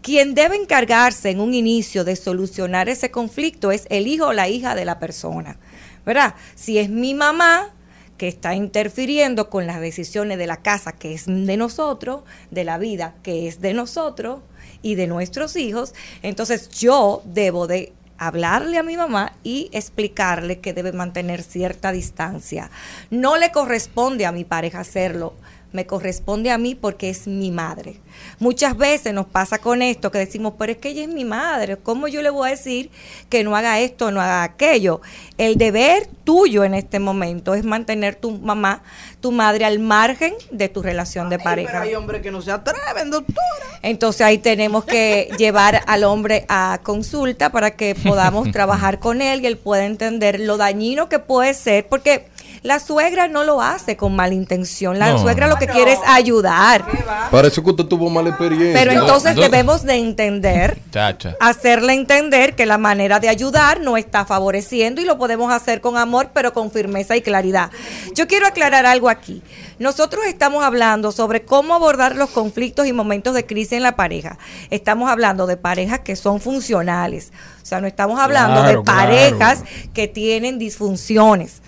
quien 0.00 0.34
debe 0.34 0.54
encargarse 0.54 1.30
en 1.30 1.40
un 1.40 1.54
inicio 1.54 2.04
de 2.04 2.14
solucionar 2.14 2.88
ese 2.88 3.10
conflicto 3.10 3.72
es 3.72 3.88
el 3.90 4.06
hijo 4.06 4.26
o 4.26 4.32
la 4.32 4.43
hija 4.48 4.74
de 4.74 4.84
la 4.84 4.98
persona, 4.98 5.56
¿verdad? 6.04 6.34
Si 6.54 6.78
es 6.78 6.88
mi 6.88 7.14
mamá, 7.14 7.70
que 8.16 8.28
está 8.28 8.54
interfiriendo 8.54 9.50
con 9.50 9.66
las 9.66 9.80
decisiones 9.80 10.38
de 10.38 10.46
la 10.46 10.58
casa 10.58 10.92
que 10.92 11.14
es 11.14 11.26
de 11.26 11.56
nosotros, 11.56 12.22
de 12.50 12.64
la 12.64 12.78
vida 12.78 13.14
que 13.22 13.48
es 13.48 13.60
de 13.60 13.74
nosotros 13.74 14.40
y 14.82 14.94
de 14.94 15.06
nuestros 15.06 15.56
hijos, 15.56 15.94
entonces 16.22 16.68
yo 16.68 17.22
debo 17.24 17.66
de 17.66 17.92
hablarle 18.16 18.78
a 18.78 18.82
mi 18.82 18.96
mamá 18.96 19.32
y 19.42 19.68
explicarle 19.72 20.60
que 20.60 20.72
debe 20.72 20.92
mantener 20.92 21.42
cierta 21.42 21.90
distancia. 21.90 22.70
No 23.10 23.36
le 23.36 23.50
corresponde 23.50 24.26
a 24.26 24.32
mi 24.32 24.44
pareja 24.44 24.80
hacerlo, 24.80 25.34
me 25.74 25.86
corresponde 25.86 26.52
a 26.52 26.56
mí 26.56 26.76
porque 26.76 27.10
es 27.10 27.26
mi 27.26 27.50
madre. 27.50 27.96
Muchas 28.38 28.76
veces 28.76 29.12
nos 29.12 29.26
pasa 29.26 29.58
con 29.58 29.82
esto 29.82 30.12
que 30.12 30.18
decimos, 30.18 30.54
pero 30.56 30.70
es 30.70 30.78
que 30.78 30.90
ella 30.90 31.02
es 31.02 31.08
mi 31.08 31.24
madre, 31.24 31.76
¿cómo 31.76 32.06
yo 32.06 32.22
le 32.22 32.30
voy 32.30 32.46
a 32.46 32.50
decir 32.52 32.90
que 33.28 33.42
no 33.42 33.56
haga 33.56 33.80
esto, 33.80 34.12
no 34.12 34.20
haga 34.20 34.44
aquello? 34.44 35.00
El 35.36 35.56
deber 35.56 36.06
tuyo 36.22 36.62
en 36.62 36.74
este 36.74 37.00
momento 37.00 37.54
es 37.54 37.64
mantener 37.64 38.14
tu 38.14 38.30
mamá, 38.30 38.84
tu 39.20 39.32
madre 39.32 39.64
al 39.64 39.80
margen 39.80 40.34
de 40.52 40.68
tu 40.68 40.80
relación 40.80 41.28
de 41.28 41.40
pareja. 41.40 41.72
Pero 41.72 41.82
hay 41.82 41.94
hombres 41.96 42.22
que 42.22 42.30
no 42.30 42.40
se 42.40 42.52
atreven, 42.52 43.10
doctora. 43.10 43.42
Entonces 43.82 44.20
ahí 44.20 44.38
tenemos 44.38 44.84
que 44.84 45.28
llevar 45.38 45.82
al 45.88 46.04
hombre 46.04 46.46
a 46.48 46.78
consulta 46.84 47.50
para 47.50 47.72
que 47.72 47.96
podamos 47.96 48.50
trabajar 48.52 49.00
con 49.00 49.20
él 49.20 49.42
y 49.42 49.46
él 49.46 49.58
pueda 49.58 49.84
entender 49.84 50.38
lo 50.38 50.56
dañino 50.56 51.08
que 51.08 51.18
puede 51.18 51.52
ser, 51.52 51.88
porque 51.88 52.28
la 52.64 52.80
suegra 52.80 53.28
no 53.28 53.44
lo 53.44 53.60
hace 53.60 53.94
con 53.96 54.16
mala 54.16 54.32
intención, 54.32 54.98
la 54.98 55.10
No. 55.10 55.18
suegra 55.18 55.48
lo 55.48 55.56
que 55.56 55.66
quiere 55.66 55.92
es 55.92 55.98
ayudar. 56.06 56.82
Parece 57.30 57.62
que 57.62 57.68
usted 57.68 57.84
tuvo 57.84 58.08
mala 58.08 58.30
experiencia. 58.30 58.72
Pero 58.72 58.92
entonces 59.02 59.36
debemos 59.36 59.82
de 59.82 59.96
entender 59.96 60.78
Chacha. 60.90 61.36
hacerle 61.40 61.92
entender 61.92 62.56
que 62.56 62.64
la 62.64 62.78
manera 62.78 63.20
de 63.20 63.28
ayudar 63.28 63.80
no 63.80 63.98
está 63.98 64.24
favoreciendo 64.24 65.02
y 65.02 65.04
lo 65.04 65.18
podemos 65.18 65.52
hacer 65.52 65.82
con 65.82 65.98
amor, 65.98 66.30
pero 66.32 66.54
con 66.54 66.70
firmeza 66.70 67.14
y 67.16 67.20
claridad. 67.20 67.70
Yo 68.14 68.26
quiero 68.26 68.46
aclarar 68.46 68.86
algo 68.86 69.10
aquí. 69.10 69.42
Nosotros 69.78 70.24
estamos 70.26 70.64
hablando 70.64 71.12
sobre 71.12 71.42
cómo 71.44 71.74
abordar 71.74 72.16
los 72.16 72.30
conflictos 72.30 72.86
y 72.86 72.94
momentos 72.94 73.34
de 73.34 73.44
crisis 73.44 73.72
en 73.72 73.82
la 73.82 73.94
pareja. 73.94 74.38
Estamos 74.70 75.10
hablando 75.10 75.46
de 75.46 75.58
parejas 75.58 76.00
que 76.00 76.16
son 76.16 76.40
funcionales. 76.40 77.30
O 77.62 77.66
sea, 77.66 77.82
no 77.82 77.86
estamos 77.86 78.18
hablando 78.18 78.62
Claro, 78.62 78.78
de 78.80 78.84
parejas 78.86 79.64
que 79.92 80.08
tienen 80.08 80.58
disfunciones. 80.58 81.60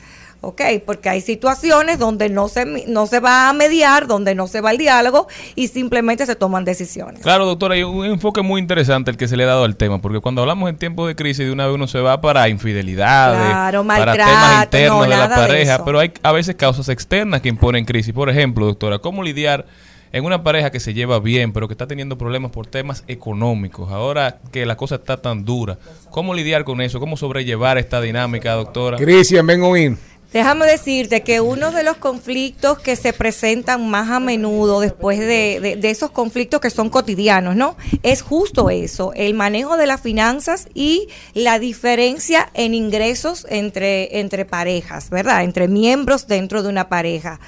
¿Ok? 0.47 0.63
Porque 0.85 1.09
hay 1.09 1.21
situaciones 1.21 1.99
donde 1.99 2.29
no 2.29 2.49
se, 2.49 2.65
mi- 2.67 2.85
no 2.87 3.07
se 3.07 3.21
va 3.21 3.49
a 3.49 3.53
mediar, 3.53 4.07
donde 4.07 4.35
no 4.35 4.47
se 4.47 4.61
va 4.61 4.71
al 4.71 4.79
diálogo 4.79 5.27
y 5.55 5.69
simplemente 5.69 6.25
se 6.27 6.37
toman 6.37 6.65
decisiones. 6.65 7.21
Claro, 7.23 7.47
doctora, 7.47 7.75
hay 7.75 7.83
un 7.83 8.05
enfoque 8.07 8.43
muy 8.43 8.61
interesante 8.61 9.11
el 9.11 9.17
que 9.17 9.29
se 9.29 9.37
le 9.37 9.45
ha 9.45 9.47
dado 9.47 9.65
al 9.65 9.77
tema, 9.77 10.01
porque 10.01 10.21
cuando 10.21 10.41
hablamos 10.43 10.69
en 10.71 10.77
tiempos 10.77 11.09
de 11.09 11.15
crisis, 11.17 11.45
de 11.47 11.53
una 11.53 11.67
vez 11.67 11.75
uno 11.75 11.87
se 11.87 12.01
va 12.01 12.21
para 12.21 12.49
infidelidades, 12.49 13.41
Claro, 13.51 13.85
para 13.87 14.13
temas 14.13 14.65
internos 14.65 14.97
no, 14.99 15.03
de 15.03 15.09
la 15.09 15.29
de 15.29 15.35
pareja, 15.35 15.85
pero 15.85 15.99
hay 15.99 16.13
a 16.23 16.33
veces 16.33 16.55
causas 16.57 16.89
externas 16.89 17.41
que 17.41 17.49
imponen 17.49 17.85
crisis. 17.85 18.13
Por 18.15 18.31
ejemplo, 18.31 18.67
doctora, 18.67 18.99
¿cómo 18.99 19.23
lidiar 19.23 19.67
en 20.13 20.25
una 20.25 20.43
pareja 20.43 20.71
que 20.71 20.81
se 20.81 20.95
lleva 20.95 21.19
bien, 21.19 21.53
pero 21.53 21.69
que 21.69 21.75
está 21.75 21.87
teniendo 21.87 22.17
problemas 22.17 22.51
por 22.53 22.67
temas 22.67 23.05
económicos? 23.09 23.91
Ahora 23.91 24.39
que 24.53 24.65
la 24.65 24.77
cosa 24.77 24.95
está 24.97 25.17
tan 25.21 25.45
dura, 25.45 25.79
¿cómo 26.11 26.33
lidiar 26.33 26.65
con 26.65 26.81
eso? 26.81 27.01
¿Cómo 27.01 27.17
sobrellevar 27.17 27.77
esta 27.79 28.01
dinámica, 28.01 28.53
doctora? 28.55 28.97
Cristian, 28.97 29.47
ven 29.47 29.63
oír. 29.63 29.97
Déjame 30.33 30.67
decirte 30.67 31.23
que 31.23 31.41
uno 31.41 31.71
de 31.71 31.85
los 31.85 31.97
conflictos 31.97 32.79
que 32.81 32.97
se 32.97 33.13
presentan 33.13 33.89
más 33.89 34.11
a 34.11 34.21
menudo 34.21 34.81
después 34.81 35.19
de, 35.19 35.79
esos 35.83 36.11
conflictos 36.11 36.61
que 36.61 36.69
son 36.69 36.91
cotidianos, 36.91 37.55
¿no? 37.55 37.77
Es 38.03 38.23
justo 38.23 38.69
eso, 38.69 39.13
el 39.15 39.35
manejo 39.35 39.77
de 39.77 39.87
las 39.87 40.01
finanzas 40.01 40.69
y 40.75 41.09
la 41.33 41.59
diferencia 41.59 42.51
en 42.55 42.75
ingresos 42.75 43.47
entre, 43.49 44.19
entre 44.19 44.45
parejas, 44.45 45.11
¿verdad? 45.11 45.45
Entre 45.45 45.69
miembros 45.69 46.27
dentro 46.27 46.63
de 46.63 46.69
una 46.69 46.89
pareja. 46.89 47.41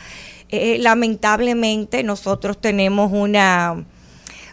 Eh, 0.49 0.79
lamentablemente 0.81 2.03
nosotros 2.05 2.59
tenemos 2.59 3.11
una 3.13 3.85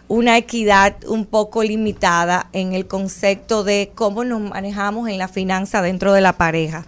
una 0.08 0.36
equidad 0.36 0.96
un 1.08 1.26
poco 1.26 1.64
limitada 1.64 2.48
en 2.52 2.74
el 2.74 2.86
concepto 2.86 3.64
de 3.64 3.90
cómo 3.94 4.24
nos 4.24 4.40
manejamos 4.40 5.08
en 5.08 5.18
la 5.18 5.26
finanza 5.26 5.82
dentro 5.82 6.12
de 6.12 6.20
la 6.20 6.34
pareja. 6.34 6.86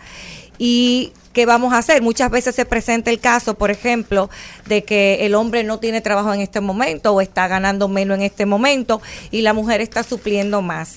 ¿Y 0.57 1.13
qué 1.39 1.47
vamos 1.47 1.73
a 1.73 1.79
hacer? 1.79 2.03
Muchas 2.03 2.33
veces 2.33 2.57
se 2.57 2.65
presenta 2.65 3.11
el 3.13 3.21
caso, 3.21 3.55
por 3.55 3.71
ejemplo, 3.71 4.29
de 4.67 4.83
que 4.83 5.25
el 5.25 5.37
hombre 5.37 5.63
no 5.63 5.79
tiene 5.79 6.01
trabajo 6.01 6.35
en 6.35 6.41
este 6.41 6.61
momento 6.61 7.15
o 7.15 7.21
está 7.21 7.47
ganando 7.47 7.87
menos 7.87 8.19
en 8.19 8.25
este 8.25 8.45
momento 8.45 9.01
y 9.31 9.43
la 9.43 9.53
mujer 9.53 9.81
está 9.81 10.03
supliendo 10.03 10.63
más. 10.63 10.97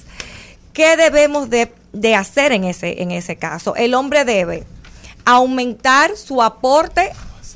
¿Qué 0.74 0.98
debemos 0.98 1.52
de, 1.52 1.72
de 1.94 2.16
hacer 2.16 2.54
en 2.54 2.64
ese, 2.64 3.04
en 3.04 3.12
ese 3.12 3.36
caso? 3.36 3.76
El 3.76 3.94
hombre 3.94 4.26
debe 4.26 4.64
aumentar 5.26 6.18
su 6.18 6.42
aporte 6.42 7.12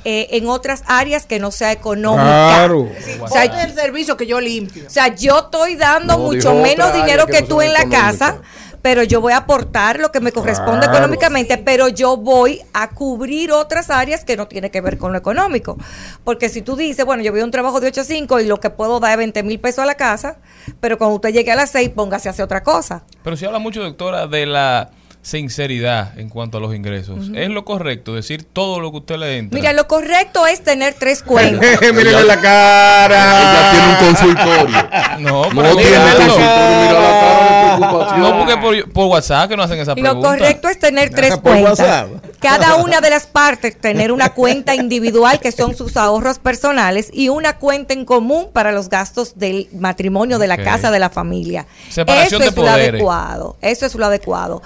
eh, 0.07 0.38
en 0.38 0.48
otras 0.48 0.84
áreas 0.86 1.26
que 1.26 1.40
no 1.40 1.49
sea 1.49 1.72
económica. 1.72 2.24
Claro. 2.24 2.88
O 3.20 3.28
sea, 3.28 3.45
el 3.45 3.74
servicio 3.74 4.16
que 4.16 4.28
yo 4.28 4.40
limpio. 4.40 4.86
o 4.86 4.90
sea, 4.91 5.16
yo 5.16 5.40
estoy 5.40 5.76
dando 5.76 6.20
No, 6.20 6.24
mucho 6.26 6.53
menos 6.53 6.94
dinero 6.94 7.26
que 7.26 7.32
que 7.32 7.41
no 7.41 7.48
tú 7.48 7.62
en 7.64 7.74
la 7.74 7.90
casa, 7.90 8.38
pero 8.86 9.02
yo 9.02 9.20
voy 9.20 9.34
a 9.34 9.38
aportar 9.38 9.99
lo 9.99 10.12
que 10.12 10.20
me 10.20 10.32
corresponde 10.32 10.82
Claro. 10.82 10.94
económicamente, 10.99 11.57
pero 11.57 11.88
yo 11.88 12.18
voy 12.18 12.62
a 12.72 12.91
cubrir 12.91 13.52
otras 13.52 13.90
áreas 13.90 14.24
que 14.24 14.38
no 14.38 14.48
tiene 14.48 14.70
que 14.70 14.80
ver 14.80 14.99
con 14.99 15.12
lo 15.12 15.18
económico. 15.18 15.76
Porque 16.24 16.49
si 16.49 16.62
tú 16.62 16.76
dices, 16.76 17.03
bueno, 17.03 17.24
yo 17.24 17.32
voy 17.32 17.41
a 17.41 17.45
un 17.45 17.49
trabajo 17.49 17.80
de 17.80 17.88
8 17.88 18.02
a 18.02 18.03
5 18.03 18.40
y 18.41 18.45
lo 18.45 18.60
que 18.60 18.70
puedo 18.70 18.99
dar 18.99 19.14
es 19.14 19.18
20 19.18 19.41
mil 19.41 19.60
pesos 19.60 19.80
a 19.80 19.88
la 19.88 19.95
casa, 19.95 20.38
pero 20.82 20.99
cuando 20.99 21.16
usted 21.16 21.34
llegue 21.34 21.52
a 21.52 21.56
las 21.56 21.72
6, 21.72 21.90
póngase 21.95 22.28
a 22.30 22.32
hacer 22.32 22.45
otra 22.45 22.62
cosa. 22.62 23.06
Pero 23.24 23.36
se 23.36 23.48
habla 23.48 23.57
mucho, 23.57 23.82
doctora, 23.82 24.28
de 24.28 24.45
la 24.45 24.91
sinceridad 25.26 26.18
en 26.19 26.30
cuanto 26.30 26.60
a 26.60 26.61
los 26.61 26.76
ingresos. 26.76 27.30
¿Es 27.34 27.49
lo 27.49 27.65
correcto 27.65 28.14
decir 28.14 28.43
todo 28.43 28.80
lo 28.80 28.91
que 28.91 28.97
usted 28.97 29.18
le 29.18 29.38
entra? 29.39 29.60
Mira, 29.60 29.73
lo 29.73 29.88
correcto 29.88 30.45
es 30.45 30.64
tener 30.64 30.93
tres 30.99 31.23
cuentas. 31.23 31.81
Mírenle 31.81 32.23
la 32.26 32.39
cara. 32.39 33.41
Ella 33.41 33.72
tiene 33.72 33.88
un 33.89 34.06
consultorio. 34.06 34.89
No, 35.19 35.52
No 35.52 35.76
tiene 35.76 35.97
consultorio, 35.97 36.77
mira 36.80 36.93
la 36.93 37.10
cara 37.10 37.72
de 37.72 37.77
preocupación. 37.77 38.19
No, 38.22 38.38
porque 38.38 38.57
por, 38.57 38.91
por 38.93 39.06
WhatsApp 39.07 39.49
que 39.49 39.57
no 39.57 39.64
hacen 39.64 39.80
esa 39.80 39.91
Lo 39.91 39.95
pregunta. 39.95 40.27
correcto 40.30 40.69
es 40.69 40.77
tener 40.80 41.10
tres 41.10 41.31
Por 41.31 41.41
cuentas. 41.41 41.80
WhatsApp. 41.80 42.10
cada 42.39 42.76
una 42.76 43.02
de 43.02 43.10
las 43.10 43.26
partes 43.26 43.81
tener 43.81 44.11
una 44.11 44.30
cuenta 44.30 44.76
individual 44.76 45.39
que 45.39 45.52
son 45.52 45.76
sus 45.76 45.97
ahorros 45.97 46.38
personales 46.38 47.10
y 47.11 47.30
una 47.30 47.57
cuenta 47.57 47.93
en 47.95 48.06
común 48.06 48.49
para 48.53 48.72
los 48.72 48.89
gastos 48.89 49.39
del 49.39 49.69
matrimonio, 49.73 50.38
de 50.38 50.45
la 50.47 50.57
casa, 50.57 50.91
de 50.91 50.99
la 50.99 51.10
familia. 51.10 51.65
Separación 51.89 52.27
eso 52.27 52.38
de 52.43 52.45
es 52.49 52.56
lo 52.56 52.69
adecuado. 52.69 53.57
Eso 53.61 53.85
es 53.88 53.95
lo 53.95 54.06
adecuado. 54.06 54.61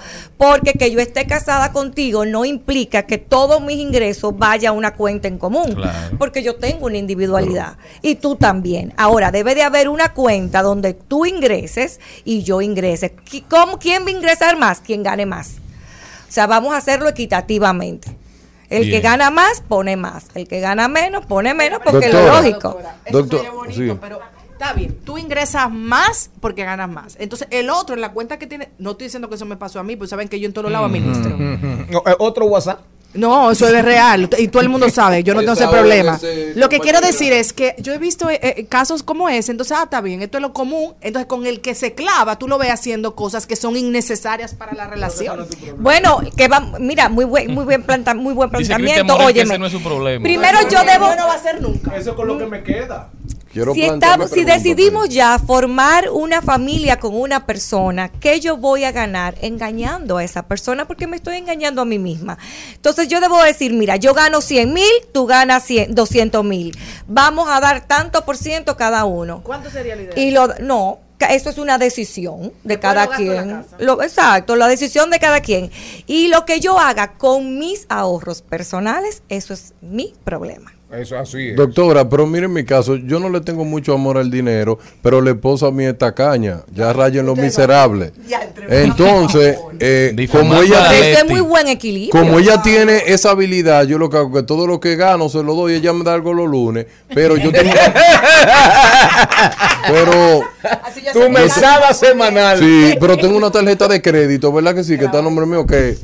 Porque 0.50 0.72
que 0.72 0.90
yo 0.90 0.98
esté 1.00 1.26
casada 1.26 1.72
contigo 1.72 2.26
no 2.26 2.44
implica 2.44 3.04
que 3.04 3.18
todos 3.18 3.60
mis 3.60 3.76
ingresos 3.76 4.36
vayan 4.36 4.70
a 4.70 4.76
una 4.76 4.94
cuenta 4.94 5.28
en 5.28 5.38
común. 5.38 5.74
Claro. 5.74 6.16
Porque 6.18 6.42
yo 6.42 6.56
tengo 6.56 6.86
una 6.86 6.98
individualidad. 6.98 7.76
Y 8.02 8.16
tú 8.16 8.34
también. 8.34 8.92
Ahora, 8.96 9.30
debe 9.30 9.54
de 9.54 9.62
haber 9.62 9.88
una 9.88 10.12
cuenta 10.12 10.62
donde 10.62 10.94
tú 10.94 11.24
ingreses 11.24 12.00
y 12.24 12.42
yo 12.42 12.62
ingrese. 12.62 13.14
¿Cómo, 13.48 13.78
¿Quién 13.78 14.04
va 14.04 14.08
a 14.08 14.10
ingresar 14.10 14.56
más? 14.58 14.80
Quien 14.80 15.02
gane 15.02 15.24
más. 15.24 15.58
O 16.28 16.32
sea, 16.32 16.46
vamos 16.46 16.74
a 16.74 16.78
hacerlo 16.78 17.08
equitativamente. 17.08 18.16
El 18.70 18.88
que 18.88 19.00
gana 19.00 19.30
más, 19.30 19.62
pone 19.66 19.96
más. 19.96 20.26
El 20.34 20.46
que 20.46 20.60
gana 20.60 20.86
menos, 20.86 21.26
pone 21.26 21.54
menos, 21.54 21.80
porque 21.84 22.06
es 22.06 22.12
Doctora. 22.12 22.34
lo 22.34 22.40
lógico. 22.40 22.80
Doctor, 23.10 23.50
bonito, 23.52 23.94
sí. 23.94 23.98
pero 24.00 24.20
está 24.60 24.74
bien, 24.74 24.94
tú 25.04 25.16
ingresas 25.16 25.72
más 25.72 26.30
porque 26.40 26.64
ganas 26.64 26.90
más. 26.90 27.16
Entonces, 27.18 27.48
el 27.50 27.70
otro 27.70 27.94
en 27.94 28.02
la 28.02 28.12
cuenta 28.12 28.38
que 28.38 28.46
tiene, 28.46 28.70
no 28.78 28.90
estoy 28.90 29.06
diciendo 29.06 29.28
que 29.30 29.36
eso 29.36 29.46
me 29.46 29.56
pasó 29.56 29.80
a 29.80 29.82
mí, 29.82 29.96
pues 29.96 30.10
saben 30.10 30.28
que 30.28 30.38
yo 30.38 30.46
en 30.46 30.52
todos 30.52 30.70
lados 30.70 30.90
administro. 30.90 31.34
Eh, 31.40 32.14
otro 32.18 32.44
WhatsApp. 32.44 32.80
No, 33.12 33.50
eso 33.50 33.66
es 33.66 33.84
real 33.84 34.30
y 34.38 34.46
todo 34.48 34.62
el 34.62 34.68
mundo 34.68 34.88
sabe, 34.88 35.24
yo 35.24 35.34
no 35.34 35.40
tengo 35.40 35.54
ese 35.54 35.66
problema. 35.66 36.14
ese 36.14 36.52
Lo 36.54 36.68
que 36.68 36.78
quiero 36.78 37.00
decir 37.00 37.32
es 37.32 37.52
que 37.52 37.74
yo 37.78 37.92
he 37.92 37.98
visto 37.98 38.30
eh, 38.30 38.38
eh, 38.40 38.66
casos 38.66 39.02
como 39.02 39.28
ese, 39.28 39.50
entonces, 39.50 39.76
ah, 39.76 39.84
está 39.84 40.00
bien, 40.00 40.22
esto 40.22 40.38
es 40.38 40.42
lo 40.42 40.52
común, 40.52 40.94
entonces 41.00 41.26
con 41.26 41.44
el 41.46 41.60
que 41.60 41.74
se 41.74 41.94
clava, 41.94 42.38
tú 42.38 42.46
lo 42.46 42.56
ves 42.56 42.70
haciendo 42.70 43.16
cosas 43.16 43.46
que 43.46 43.56
son 43.56 43.76
innecesarias 43.76 44.54
para 44.54 44.74
la 44.74 44.86
relación. 44.86 45.48
Bueno, 45.78 46.20
que 46.36 46.46
va, 46.46 46.60
mira, 46.78 47.08
muy 47.08 47.24
buen, 47.24 47.52
muy 47.52 47.64
buen 47.64 47.82
planta, 47.82 48.14
muy 48.14 48.34
buen 48.34 48.50
planteamiento. 48.50 49.28
Ese 49.28 49.58
no 49.58 49.66
es 49.66 49.72
su 49.72 49.82
problema. 49.82 50.22
Primero 50.22 50.58
yo 50.70 50.84
debo 50.84 51.12
no 51.16 51.26
va 51.26 51.34
a 51.34 51.38
ser 51.42 51.60
nunca. 51.60 51.96
Eso 51.96 52.14
con 52.14 52.28
lo 52.28 52.38
que 52.38 52.46
me 52.46 52.62
queda. 52.62 53.10
Quiero 53.52 53.74
si, 53.74 53.82
estamos, 53.82 54.30
si 54.30 54.44
decidimos 54.44 55.08
ya 55.08 55.36
formar 55.40 56.08
una 56.10 56.40
familia 56.40 57.00
con 57.00 57.16
una 57.16 57.46
persona, 57.46 58.08
¿qué 58.08 58.38
yo 58.38 58.56
voy 58.56 58.84
a 58.84 58.92
ganar 58.92 59.34
engañando 59.40 60.18
a 60.18 60.24
esa 60.24 60.46
persona? 60.46 60.86
Porque 60.86 61.08
me 61.08 61.16
estoy 61.16 61.36
engañando 61.36 61.82
a 61.82 61.84
mí 61.84 61.98
misma. 61.98 62.38
Entonces 62.74 63.08
yo 63.08 63.20
debo 63.20 63.42
decir, 63.42 63.72
mira, 63.72 63.96
yo 63.96 64.14
gano 64.14 64.40
100 64.40 64.72
mil, 64.72 64.84
tú 65.12 65.26
ganas 65.26 65.64
100 65.64 65.96
200 65.96 66.44
mil. 66.44 66.78
Vamos 67.08 67.48
a 67.50 67.58
dar 67.58 67.88
tanto 67.88 68.24
por 68.24 68.36
ciento 68.36 68.76
cada 68.76 69.04
uno. 69.04 69.42
¿Cuánto 69.42 69.68
sería 69.68 69.96
la 69.96 70.02
idea? 70.02 70.14
Y 70.16 70.30
lo, 70.30 70.46
no, 70.60 71.00
eso 71.18 71.50
es 71.50 71.58
una 71.58 71.76
decisión 71.76 72.52
de 72.62 72.78
cada 72.78 73.08
quien. 73.08 73.50
casa. 73.50 73.76
Lo, 73.80 74.00
exacto, 74.00 74.54
la 74.54 74.68
decisión 74.68 75.10
de 75.10 75.18
cada 75.18 75.40
quien. 75.40 75.72
Y 76.06 76.28
lo 76.28 76.44
que 76.44 76.60
yo 76.60 76.78
haga 76.78 77.14
con 77.14 77.58
mis 77.58 77.86
ahorros 77.88 78.42
personales, 78.42 79.24
eso 79.28 79.54
es 79.54 79.74
mi 79.80 80.14
problema. 80.22 80.72
Eso 80.92 81.16
así 81.16 81.50
es. 81.50 81.56
Doctora, 81.56 82.08
pero 82.08 82.26
mire 82.26 82.46
en 82.46 82.52
mi 82.52 82.64
caso, 82.64 82.96
yo 82.96 83.20
no 83.20 83.28
le 83.28 83.40
tengo 83.40 83.64
mucho 83.64 83.94
amor 83.94 84.18
al 84.18 84.28
dinero, 84.28 84.76
pero 85.02 85.20
la 85.20 85.30
esposa 85.30 85.70
mía 85.70 85.90
está 85.90 86.12
caña, 86.16 86.62
ya 86.74 86.92
rayen 86.92 87.26
los 87.26 87.38
miserables. 87.38 88.10
Entonces, 88.68 89.56
eh, 89.78 90.28
como 90.32 90.60
ella 90.60 90.92
es 90.92 91.20
Leti. 91.22 91.32
muy 91.32 91.40
buen 91.42 91.68
equilibrio. 91.68 92.20
como 92.20 92.40
ella 92.40 92.60
tiene 92.62 93.04
esa 93.06 93.30
habilidad, 93.30 93.84
yo 93.84 93.98
lo 93.98 94.10
que 94.10 94.16
hago 94.16 94.36
es 94.36 94.42
que 94.42 94.46
todo 94.48 94.66
lo 94.66 94.80
que 94.80 94.96
gano 94.96 95.28
se 95.28 95.44
lo 95.44 95.54
doy, 95.54 95.74
ella 95.74 95.92
me 95.92 96.02
da 96.02 96.12
algo 96.14 96.34
los 96.34 96.48
lunes, 96.50 96.86
pero 97.14 97.36
yo 97.36 97.52
tengo 97.52 97.70
pero 99.86 100.42
Tu 101.12 101.30
mesada 101.30 101.92
semanal. 101.94 102.58
sí, 102.58 102.94
pero 103.00 103.16
tengo 103.16 103.36
una 103.36 103.50
tarjeta 103.50 103.88
de 103.88 104.02
crédito, 104.02 104.52
¿verdad 104.52 104.74
que 104.74 104.84
sí? 104.84 104.98
Que 104.98 105.04
está 105.04 105.18
a 105.18 105.22
nombre 105.22 105.46
mío 105.46 105.66
que 105.66 105.96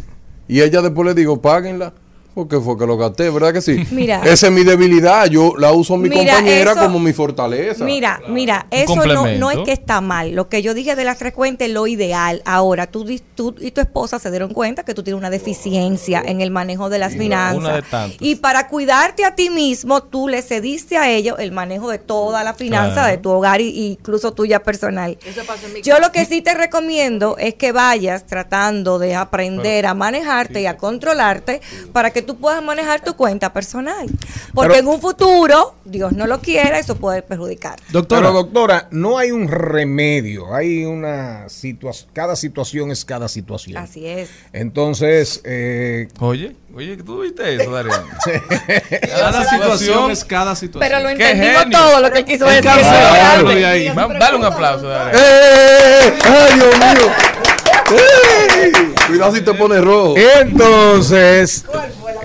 y 0.48 0.60
ella 0.60 0.80
después 0.80 1.06
le 1.06 1.14
digo, 1.14 1.40
"Páguenla." 1.42 1.92
Porque 2.36 2.60
fue 2.60 2.76
que 2.76 2.84
lo 2.86 2.98
gasté, 2.98 3.30
¿verdad 3.30 3.50
que 3.54 3.62
sí? 3.62 3.82
Mira. 3.92 4.20
Esa 4.22 4.48
es 4.48 4.52
mi 4.52 4.62
debilidad, 4.62 5.24
yo 5.24 5.54
la 5.56 5.72
uso 5.72 5.94
a 5.94 5.96
mi 5.96 6.10
Mira, 6.10 6.34
compañera 6.34 6.72
eso- 6.72 6.80
como 6.82 6.98
mi 6.98 7.14
fortaleza. 7.14 7.82
Mira, 7.82 8.20
mira, 8.28 8.66
eso 8.70 8.94
no, 9.06 9.50
es 9.50 9.58
que 9.64 9.72
está 9.72 10.02
mal. 10.02 10.32
Lo 10.32 10.46
que 10.50 10.60
yo 10.60 10.74
dije 10.74 10.94
de 10.96 11.04
las 11.04 11.16
tres 11.16 11.32
cuentas 11.32 11.68
es 11.68 11.72
lo 11.72 11.86
ideal. 11.86 12.42
Ahora, 12.44 12.88
tú, 12.88 13.06
dis- 13.06 13.22
tú 13.34 13.54
y 13.58 13.70
tu 13.70 13.80
esposa 13.80 14.18
se 14.18 14.30
dieron 14.30 14.52
cuenta 14.52 14.84
que 14.84 14.92
tú 14.92 15.02
tienes 15.02 15.18
una 15.18 15.30
deficiencia 15.30 16.22
en 16.26 16.42
el 16.42 16.50
manejo 16.50 16.90
de 16.90 16.98
las 16.98 17.14
finanzas. 17.14 17.74
de 17.76 17.82
tantas. 17.82 18.18
Y 18.20 18.34
para 18.36 18.68
cuidarte 18.68 19.24
a 19.24 19.34
ti 19.34 19.48
mismo, 19.48 20.02
tú 20.02 20.28
le 20.28 20.42
cediste 20.42 20.98
a 20.98 21.10
ellos 21.10 21.36
el 21.38 21.52
manejo 21.52 21.88
de 21.90 21.98
toda 21.98 22.44
la 22.44 22.52
finanza 22.52 22.92
Claro. 22.96 23.08
de 23.12 23.16
tu 23.16 23.30
hogar 23.30 23.62
y, 23.62 23.68
y 23.70 23.86
incluso 23.92 24.34
tuya 24.34 24.62
personal. 24.62 25.16
Eso 25.24 25.40
pasa 25.46 25.66
en 25.68 25.72
mi 25.72 25.80
Yo 25.80 25.98
lo 26.00 26.12
que 26.12 26.26
sí 26.26 26.42
te 26.42 26.52
recomiendo 26.52 27.38
es 27.38 27.54
que 27.54 27.72
vayas 27.72 28.26
tratando 28.26 28.98
de 28.98 29.14
aprender 29.14 29.86
a 29.86 29.94
manejarte 29.94 30.60
y 30.60 30.66
a 30.66 30.76
controlarte 30.76 31.62
para 31.94 32.10
que 32.10 32.25
tú 32.26 32.36
puedas 32.36 32.62
manejar 32.62 33.00
tu 33.02 33.14
cuenta 33.14 33.52
personal. 33.52 34.06
Porque 34.52 34.68
Pero- 34.74 34.80
en 34.80 34.88
un 34.88 35.00
futuro, 35.00 35.76
Dios 35.84 36.12
no 36.12 36.26
lo 36.26 36.40
quiera, 36.40 36.78
eso 36.78 36.96
puede 36.96 37.22
perjudicar. 37.22 37.76
Pero 37.92 38.32
doctora, 38.32 38.88
no 38.90 39.16
hay 39.18 39.30
un 39.30 39.48
remedio, 39.48 40.54
hay 40.54 40.84
una 40.84 41.48
situación, 41.48 42.10
cada 42.12 42.36
situación 42.36 42.90
es 42.90 43.04
cada 43.04 43.28
situación. 43.28 43.76
Así 43.78 44.06
es. 44.06 44.28
Entonces, 44.52 45.40
eh, 45.44 46.08
Oye, 46.20 46.56
oye, 46.74 46.96
¿tú 46.98 47.20
viste 47.20 47.54
eso, 47.54 47.70
Darío? 47.70 47.92
Cada 49.16 49.44
situación 49.48 50.10
es 50.10 50.24
cada 50.24 50.54
situación. 50.56 50.80
Pero 50.90 51.02
lo 51.02 51.10
entendimos 51.10 51.70
todo 51.70 52.00
lo 52.00 52.10
que 52.12 52.24
quiso 52.24 52.44
decir. 52.46 52.64
Dale 52.64 54.36
un 54.36 54.44
aplauso, 54.44 54.88
Darío. 54.88 55.18
¡Eh! 55.18 56.12
¡Ay, 56.24 56.54
Dios 56.54 56.78
mío! 56.78 57.12
¡Eh! 57.92 58.95
Cuidado 59.06 59.34
si 59.34 59.42
te 59.42 59.54
pones 59.54 59.82
rojo. 59.82 60.14
entonces, 60.40 61.64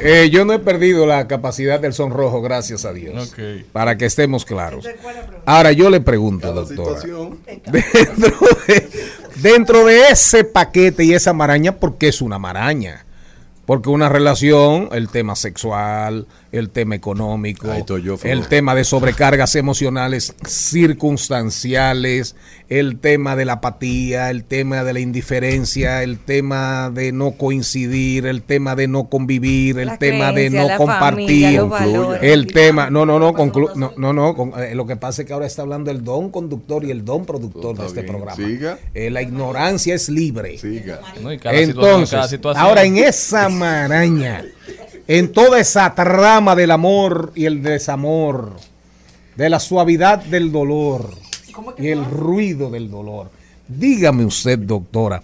eh, 0.01 0.29
yo 0.31 0.45
no 0.45 0.53
he 0.53 0.59
perdido 0.59 1.05
la 1.05 1.27
capacidad 1.27 1.79
del 1.79 1.93
sonrojo, 1.93 2.41
gracias 2.41 2.85
a 2.85 2.93
Dios. 2.93 3.33
Para 3.71 3.97
que 3.97 4.05
estemos 4.05 4.45
claros. 4.45 4.87
Ahora 5.45 5.71
yo 5.71 5.89
le 5.89 6.01
pregunto, 6.01 6.51
doctora, 6.53 6.99
dentro 7.71 8.37
de, 8.67 8.89
dentro 9.35 9.85
de 9.85 10.07
ese 10.09 10.43
paquete 10.43 11.03
y 11.03 11.13
esa 11.13 11.33
maraña, 11.33 11.73
¿por 11.73 11.97
qué 11.97 12.07
es 12.07 12.21
una 12.21 12.39
maraña? 12.39 13.05
Porque 13.65 13.89
una 13.89 14.09
relación, 14.09 14.89
el 14.91 15.09
tema 15.09 15.35
sexual, 15.35 16.27
el 16.51 16.69
tema 16.69 16.95
económico, 16.95 17.67
yo, 17.97 18.17
el 18.23 18.47
tema 18.47 18.75
de 18.75 18.83
sobrecargas 18.83 19.55
emocionales 19.55 20.35
circunstanciales, 20.45 22.35
el 22.69 22.99
tema 22.99 23.35
de 23.35 23.45
la 23.45 23.53
apatía, 23.53 24.29
el 24.29 24.43
tema 24.43 24.83
de 24.83 24.93
la 24.93 24.99
indiferencia, 24.99 26.03
el 26.03 26.17
tema 26.19 26.89
de 26.89 27.11
no 27.11 27.31
coincidir, 27.31 28.25
el 28.25 28.41
tema 28.41 28.75
de 28.75 28.87
no 28.87 29.09
convivir, 29.09 29.79
el 29.79 29.87
La 29.87 29.97
tema 29.97 30.31
de 30.31 30.49
no 30.49 30.67
compartir, 30.77 31.25
familia, 31.27 31.61
los 31.61 31.69
valores. 31.69 32.19
el 32.23 32.47
tema, 32.47 32.89
no, 32.89 33.05
no, 33.05 33.17
no, 33.19 33.33
conclu- 33.33 33.73
no, 33.75 33.93
no, 33.97 34.13
no, 34.13 34.35
con- 34.35 34.51
eh, 34.61 34.75
lo 34.75 34.85
que 34.85 34.95
pasa 34.97 35.21
es 35.21 35.27
que 35.27 35.33
ahora 35.33 35.45
está 35.47 35.61
hablando 35.61 35.89
el 35.91 36.03
don 36.03 36.29
conductor 36.31 36.83
y 36.83 36.91
el 36.91 37.05
don 37.05 37.25
productor 37.25 37.77
de 37.77 37.85
este 37.87 38.01
bien. 38.01 38.13
programa. 38.13 38.35
Siga. 38.35 38.77
Eh, 38.93 39.09
la 39.09 39.21
ignorancia 39.21 39.95
es 39.95 40.09
libre. 40.09 40.57
Situación, 40.57 41.39
Entonces, 41.53 42.29
situación. 42.29 42.63
ahora 42.65 42.83
en 42.83 42.97
esa 42.97 43.49
maraña, 43.49 44.43
en 45.07 45.31
toda 45.31 45.59
esa 45.59 45.93
trama 45.95 46.55
del 46.55 46.71
amor 46.71 47.31
y 47.35 47.45
el 47.45 47.61
desamor, 47.63 48.53
de 49.35 49.49
la 49.49 49.59
suavidad 49.59 50.19
del 50.19 50.51
dolor 50.51 51.09
y 51.77 51.87
el 51.89 52.03
ruido 52.05 52.69
del 52.69 52.89
dolor, 52.89 53.29
dígame 53.67 54.25
usted, 54.25 54.59
doctora, 54.59 55.21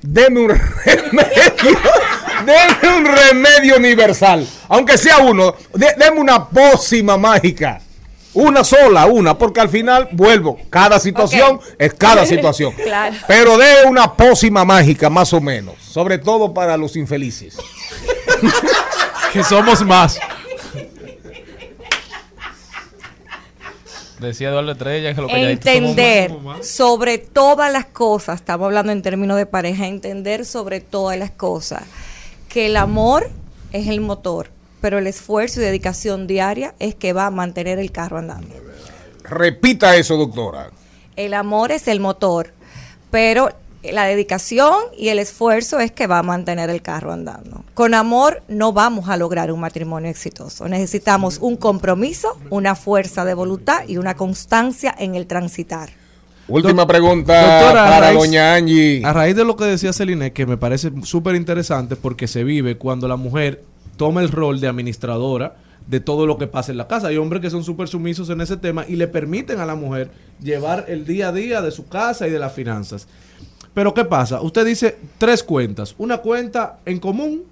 deme 0.00 0.40
un 0.40 0.48
remedio, 0.84 1.78
deme 2.46 2.96
un 2.96 3.04
remedio 3.06 3.76
universal, 3.76 4.46
aunque 4.68 4.96
sea 4.98 5.18
uno, 5.18 5.54
de- 5.74 5.94
deme 5.98 6.20
una 6.20 6.48
pócima 6.48 7.16
mágica. 7.16 7.80
Una 8.34 8.64
sola, 8.64 9.04
una, 9.04 9.36
porque 9.36 9.60
al 9.60 9.68
final 9.68 10.08
vuelvo. 10.12 10.58
Cada 10.70 10.98
situación 10.98 11.60
es 11.78 11.92
cada 11.92 12.24
situación. 12.32 12.72
Claro. 12.72 13.14
Pero 13.28 13.58
de 13.58 13.84
una 13.86 14.14
pócima 14.14 14.64
mágica, 14.64 15.10
más 15.10 15.34
o 15.34 15.40
menos. 15.42 15.74
Sobre 15.82 16.16
todo 16.16 16.54
para 16.54 16.78
los 16.78 16.96
infelices. 16.96 17.58
Que 19.32 19.42
somos 19.42 19.84
más. 19.84 20.18
Decía 24.20 24.50
Eduardo 24.50 24.72
Estrella 24.72 25.14
que 25.14 25.20
lo 25.20 25.28
somos 25.28 25.42
Entender 25.44 26.32
más. 26.38 26.66
sobre 26.66 27.18
todas 27.18 27.72
las 27.72 27.86
cosas, 27.86 28.36
estamos 28.36 28.66
hablando 28.66 28.92
en 28.92 29.02
términos 29.02 29.36
de 29.36 29.46
pareja, 29.46 29.86
entender 29.86 30.44
sobre 30.44 30.80
todas 30.80 31.18
las 31.18 31.32
cosas 31.32 31.82
que 32.48 32.66
el 32.66 32.76
amor 32.76 33.30
es 33.72 33.88
el 33.88 34.00
motor, 34.00 34.50
pero 34.80 34.98
el 34.98 35.06
esfuerzo 35.06 35.60
y 35.60 35.64
dedicación 35.64 36.26
diaria 36.26 36.74
es 36.78 36.94
que 36.94 37.12
va 37.12 37.26
a 37.26 37.30
mantener 37.30 37.78
el 37.78 37.90
carro 37.90 38.18
andando. 38.18 38.54
Repita 39.24 39.96
eso, 39.96 40.16
doctora. 40.16 40.70
El 41.16 41.34
amor 41.34 41.72
es 41.72 41.88
el 41.88 41.98
motor, 41.98 42.52
pero 43.10 43.50
la 43.82 44.04
dedicación 44.04 44.74
y 44.96 45.08
el 45.08 45.18
esfuerzo 45.18 45.80
es 45.80 45.90
que 45.90 46.06
va 46.06 46.18
a 46.18 46.22
mantener 46.22 46.70
el 46.70 46.82
carro 46.82 47.12
andando. 47.12 47.64
Con 47.74 47.94
amor 47.94 48.42
no 48.48 48.72
vamos 48.72 49.08
a 49.08 49.16
lograr 49.16 49.50
un 49.50 49.58
matrimonio 49.60 50.08
exitoso. 50.10 50.68
Necesitamos 50.68 51.38
un 51.40 51.56
compromiso, 51.56 52.38
una 52.50 52.74
fuerza 52.76 53.24
de 53.24 53.34
voluntad 53.34 53.88
y 53.88 53.96
una 53.96 54.14
constancia 54.14 54.94
en 54.98 55.14
el 55.16 55.26
transitar. 55.26 55.90
Última 56.48 56.86
pregunta 56.86 57.60
doctora, 57.60 57.84
para 57.84 58.00
raíz- 58.12 58.18
doña 58.18 58.54
Angie. 58.54 59.02
A 59.04 59.12
raíz 59.12 59.34
de 59.34 59.44
lo 59.44 59.56
que 59.56 59.64
decía 59.64 59.92
Celine, 59.92 60.32
que 60.32 60.44
me 60.46 60.56
parece 60.56 60.90
súper 61.02 61.34
interesante 61.34 61.96
porque 61.96 62.28
se 62.28 62.44
vive 62.44 62.76
cuando 62.78 63.08
la 63.08 63.16
mujer 63.16 63.62
toma 63.96 64.20
el 64.22 64.28
rol 64.30 64.60
de 64.60 64.68
administradora 64.68 65.56
de 65.86 65.98
todo 66.00 66.26
lo 66.26 66.38
que 66.38 66.46
pasa 66.46 66.70
en 66.72 66.78
la 66.78 66.86
casa. 66.88 67.08
Hay 67.08 67.16
hombres 67.16 67.42
que 67.42 67.50
son 67.50 67.64
súper 67.64 67.88
sumisos 67.88 68.28
en 68.30 68.40
ese 68.40 68.56
tema 68.56 68.84
y 68.86 68.96
le 68.96 69.08
permiten 69.08 69.60
a 69.60 69.66
la 69.66 69.74
mujer 69.74 70.10
llevar 70.40 70.84
el 70.88 71.04
día 71.06 71.28
a 71.28 71.32
día 71.32 71.62
de 71.62 71.70
su 71.70 71.88
casa 71.88 72.26
y 72.28 72.30
de 72.30 72.38
las 72.38 72.52
finanzas. 72.52 73.06
Pero 73.74 73.94
¿qué 73.94 74.04
pasa? 74.04 74.40
Usted 74.42 74.66
dice 74.66 74.98
tres 75.18 75.42
cuentas. 75.42 75.94
Una 75.98 76.18
cuenta 76.18 76.78
en 76.84 76.98
común, 76.98 77.44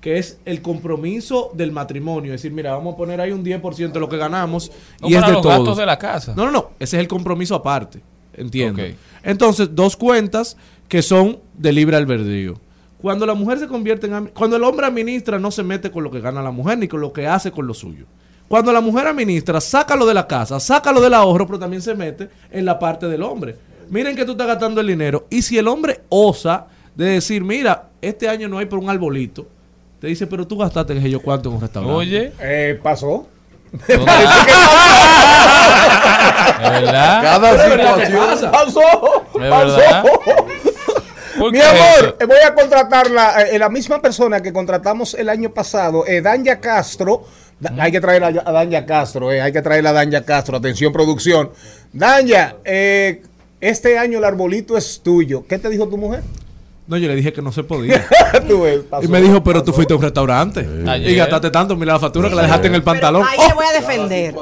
que 0.00 0.18
es 0.18 0.38
el 0.44 0.60
compromiso 0.60 1.50
del 1.54 1.72
matrimonio. 1.72 2.34
Es 2.34 2.42
decir, 2.42 2.52
mira, 2.54 2.72
vamos 2.72 2.94
a 2.94 2.96
poner 2.98 3.20
ahí 3.20 3.32
un 3.32 3.42
10% 3.44 3.92
de 3.92 4.00
lo 4.00 4.08
que 4.08 4.18
ganamos 4.18 4.70
No 5.00 5.08
y 5.08 5.14
es 5.14 5.24
de 5.24 5.32
los 5.32 5.40
todos. 5.42 5.56
gastos 5.58 5.76
de 5.78 5.86
la 5.86 5.98
casa. 5.98 6.34
No, 6.36 6.44
no, 6.44 6.50
no. 6.52 6.70
Ese 6.78 6.96
es 6.96 7.00
el 7.00 7.08
compromiso 7.08 7.54
aparte. 7.54 8.02
Entiendo. 8.34 8.82
Entonces, 9.22 9.74
dos 9.74 9.96
cuentas 9.96 10.56
que 10.88 11.00
son 11.00 11.38
de 11.56 11.72
libre 11.72 11.96
albedrío. 11.96 12.60
Cuando 13.00 13.24
la 13.26 13.34
mujer 13.34 13.58
se 13.58 13.66
convierte 13.68 14.06
en... 14.06 14.26
Cuando 14.28 14.56
el 14.56 14.64
hombre 14.64 14.86
administra, 14.86 15.38
no 15.38 15.50
se 15.50 15.62
mete 15.62 15.90
con 15.90 16.04
lo 16.04 16.10
que 16.10 16.20
gana 16.20 16.42
la 16.42 16.50
mujer 16.50 16.76
ni 16.78 16.88
con 16.88 17.00
lo 17.00 17.12
que 17.12 17.26
hace 17.26 17.50
con 17.52 17.66
lo 17.66 17.72
suyo. 17.74 18.04
Cuando 18.48 18.72
la 18.72 18.80
mujer 18.82 19.06
administra, 19.06 19.60
sácalo 19.60 20.04
de 20.04 20.14
la 20.14 20.26
casa, 20.26 20.60
sácalo 20.60 21.00
del 21.00 21.14
ahorro, 21.14 21.46
pero 21.46 21.58
también 21.58 21.80
se 21.80 21.94
mete 21.94 22.28
en 22.50 22.64
la 22.66 22.78
parte 22.78 23.06
del 23.08 23.22
hombre. 23.22 23.56
Miren 23.90 24.16
que 24.16 24.24
tú 24.24 24.32
estás 24.32 24.46
gastando 24.46 24.80
el 24.80 24.86
dinero. 24.86 25.26
Y 25.30 25.42
si 25.42 25.58
el 25.58 25.68
hombre 25.68 26.02
osa 26.08 26.66
de 26.94 27.06
decir, 27.06 27.42
mira, 27.42 27.88
este 28.00 28.28
año 28.28 28.48
no 28.48 28.58
hay 28.58 28.66
por 28.66 28.78
un 28.78 28.88
arbolito, 28.90 29.46
te 30.00 30.06
dice, 30.08 30.26
pero 30.26 30.46
tú 30.46 30.58
gastaste, 30.58 30.94
que 31.00 31.10
yo, 31.10 31.20
cuánto 31.22 31.48
en 31.48 31.54
un 31.56 31.60
restaurante. 31.60 31.96
Oye. 31.96 32.32
Eh, 32.40 32.78
pasó. 32.82 33.26
¿Es 33.88 33.98
verdad? 36.70 37.22
Cada 37.22 37.52
verdad 37.52 37.94
situación. 37.96 38.26
pasa. 38.26 38.50
Pasó. 38.50 38.80
¿Es 39.40 39.50
Pasó. 39.50 39.80
Mi 41.50 41.58
qué 41.58 41.62
amor, 41.64 42.16
eh, 42.20 42.26
voy 42.26 42.38
a 42.46 42.54
contratar 42.54 43.10
la, 43.10 43.42
eh, 43.42 43.58
la 43.58 43.68
misma 43.68 44.00
persona 44.00 44.40
que 44.40 44.52
contratamos 44.52 45.14
el 45.14 45.28
año 45.28 45.50
pasado, 45.50 46.06
eh, 46.06 46.20
Danya 46.22 46.60
Castro. 46.60 47.24
Da- 47.58 47.72
Hay 47.78 47.90
que 47.90 48.00
traer 48.00 48.22
a, 48.22 48.28
a 48.28 48.52
Danya 48.52 48.86
Castro, 48.86 49.32
eh, 49.32 49.42
hay 49.42 49.52
que 49.52 49.60
traer 49.60 49.84
a 49.86 49.92
Danya 49.92 50.24
Castro. 50.24 50.56
Atención, 50.56 50.92
producción. 50.92 51.50
Danya, 51.92 52.54
eh, 52.64 53.22
este 53.64 53.96
año 53.96 54.18
el 54.18 54.24
arbolito 54.24 54.76
es 54.76 55.00
tuyo. 55.02 55.46
¿Qué 55.48 55.58
te 55.58 55.70
dijo 55.70 55.88
tu 55.88 55.96
mujer? 55.96 56.22
No, 56.86 56.98
yo 56.98 57.08
le 57.08 57.16
dije 57.16 57.32
que 57.32 57.40
no 57.40 57.50
se 57.50 57.64
podía. 57.64 58.06
Tú 58.48 58.62
ves, 58.62 58.80
pasó. 58.90 59.04
Y 59.04 59.08
me 59.08 59.20
dijo, 59.22 59.42
pero 59.42 59.62
tú 59.64 59.72
fuiste 59.72 59.94
a 59.94 59.96
un 59.96 60.02
restaurante. 60.02 60.68
Y 61.06 61.14
gastaste 61.14 61.50
tanto, 61.50 61.76
mira 61.76 61.94
la 61.94 61.98
factura 61.98 62.28
que 62.28 62.34
la 62.34 62.42
dejaste 62.42 62.66
en 62.66 62.74
el 62.74 62.82
pantalón. 62.82 63.24
Ahí 63.26 63.38
te 63.48 63.54
voy 63.54 63.64
a 63.64 63.72
defender. 63.72 64.34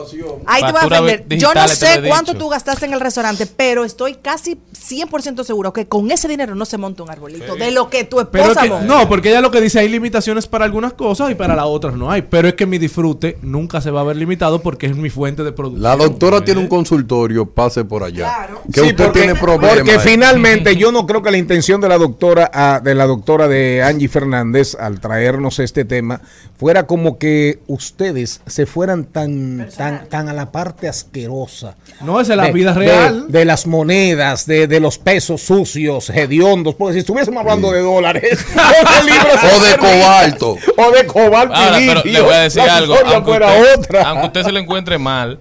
Ahí 0.47 0.63
te 0.65 0.73
voy 0.73 0.81
a 0.83 1.01
defender. 1.01 1.39
Yo 1.39 1.55
no 1.55 1.69
sé 1.69 2.03
cuánto 2.09 2.35
tú 2.35 2.49
gastaste 2.49 2.87
en 2.87 2.95
el 2.95 3.01
restaurante, 3.01 3.47
pero 3.47 3.85
estoy 3.85 4.15
casi 4.17 4.59
100% 4.77 5.45
seguro 5.45 5.73
que 5.73 5.87
con 5.87 6.11
ese 6.11 6.27
dinero 6.27 6.55
no 6.57 6.65
se 6.65 6.79
monta 6.79 7.03
un 7.05 7.11
arbolito. 7.11 7.55
De 7.55 7.71
lo 7.71 7.89
que 7.89 8.03
tu 8.05 8.17
Pero 8.33 8.45
es 8.45 8.51
esposa 8.51 8.63
que- 8.63 8.71
monta. 8.71 8.87
no, 8.87 9.09
porque 9.09 9.29
ella 9.31 9.41
lo 9.41 9.51
que 9.53 9.61
dice 9.61 9.79
hay 9.79 9.89
limitaciones 9.89 10.47
para 10.49 10.65
algunas 10.65 10.95
cosas 10.95 11.31
y 11.31 11.35
para 11.37 11.55
las 11.55 11.67
otras 11.67 11.95
no 11.95 12.11
hay. 12.11 12.23
Pero 12.23 12.49
es 12.49 12.55
que 12.55 12.67
mi 12.67 12.79
disfrute 12.79 13.39
nunca 13.43 13.81
se 13.81 13.91
va 13.93 14.01
a 14.01 14.05
ver 14.05 14.17
limitado 14.17 14.61
porque 14.61 14.87
es 14.87 14.97
mi 14.97 15.11
fuente 15.11 15.45
de 15.45 15.53
producción. 15.53 15.83
La 15.83 15.97
doctora 15.97 16.45
tiene 16.45 16.61
un 16.61 16.67
consultorio, 16.67 17.47
pase 17.49 17.85
por 17.85 18.03
allá. 18.03 18.49
Que 18.73 18.81
Sí, 18.81 18.87
usted 18.89 19.05
porque- 19.05 19.21
tiene 19.21 19.35
problemas. 19.39 19.77
Porque 19.77 19.99
finalmente 20.01 20.75
yo 20.77 20.91
no 20.91 21.07
creo 21.07 21.23
que 21.23 21.31
la 21.31 21.39
intención 21.39 21.81
de 21.81 21.89
la 21.89 21.99
doctora 21.99 22.32
ah, 22.41 22.81
de 22.83 22.95
la 22.95 23.07
doctora 23.07 23.49
de 23.49 23.83
Angie 23.83 24.09
Fernández 24.09 24.75
al 24.79 25.01
traernos 25.01 25.59
este 25.59 25.85
tema 25.85 26.21
fuera 26.59 26.87
como 26.87 27.19
que 27.19 27.59
ustedes 27.67 28.41
se 28.47 28.67
fueran 28.67 29.05
tan 29.05 29.69
tan 29.77 30.07
tan 30.09 30.29
a 30.29 30.33
la 30.33 30.53
parte 30.53 30.89
asquerosa. 30.89 31.77
No, 32.01 32.21
es 32.21 32.29
la 32.29 32.45
de- 32.45 32.53
vida 32.53 32.73
de- 32.73 32.79
real. 32.79 33.27
De, 33.29 33.45
las 33.45 33.67
monedas, 33.67 34.47
de, 34.47 34.67
de 34.67 34.81
los 34.81 34.99
pesos 34.99 35.43
sucios, 35.43 36.09
hediondos. 36.11 36.75
Porque 36.75 36.95
si 36.95 36.99
estuviésemos 37.01 37.41
hablando 37.41 37.71
de 37.73 37.81
dólares 37.81 38.39
o 38.55 38.57
de 38.57 39.05
libros 39.11 39.35
O 39.35 39.61
de 39.61 39.71
esterlinas, 39.71 39.79
cobalto. 39.79 40.57
O 40.77 40.91
de 40.93 41.07
cobalto. 41.07 41.55
y 41.55 41.57
Ahora, 41.65 41.79
pero 41.79 42.03
le 42.05 42.21
voy 42.21 42.35
a 42.35 42.39
decir 42.41 42.63
la 42.65 42.77
algo. 42.77 42.95
Aunque 43.05 43.31
usted, 43.33 43.75
otra. 43.79 44.03
aunque 44.09 44.27
usted 44.27 44.43
se 44.45 44.53
lo 44.53 44.59
encuentre 44.61 44.99
mal, 44.99 45.39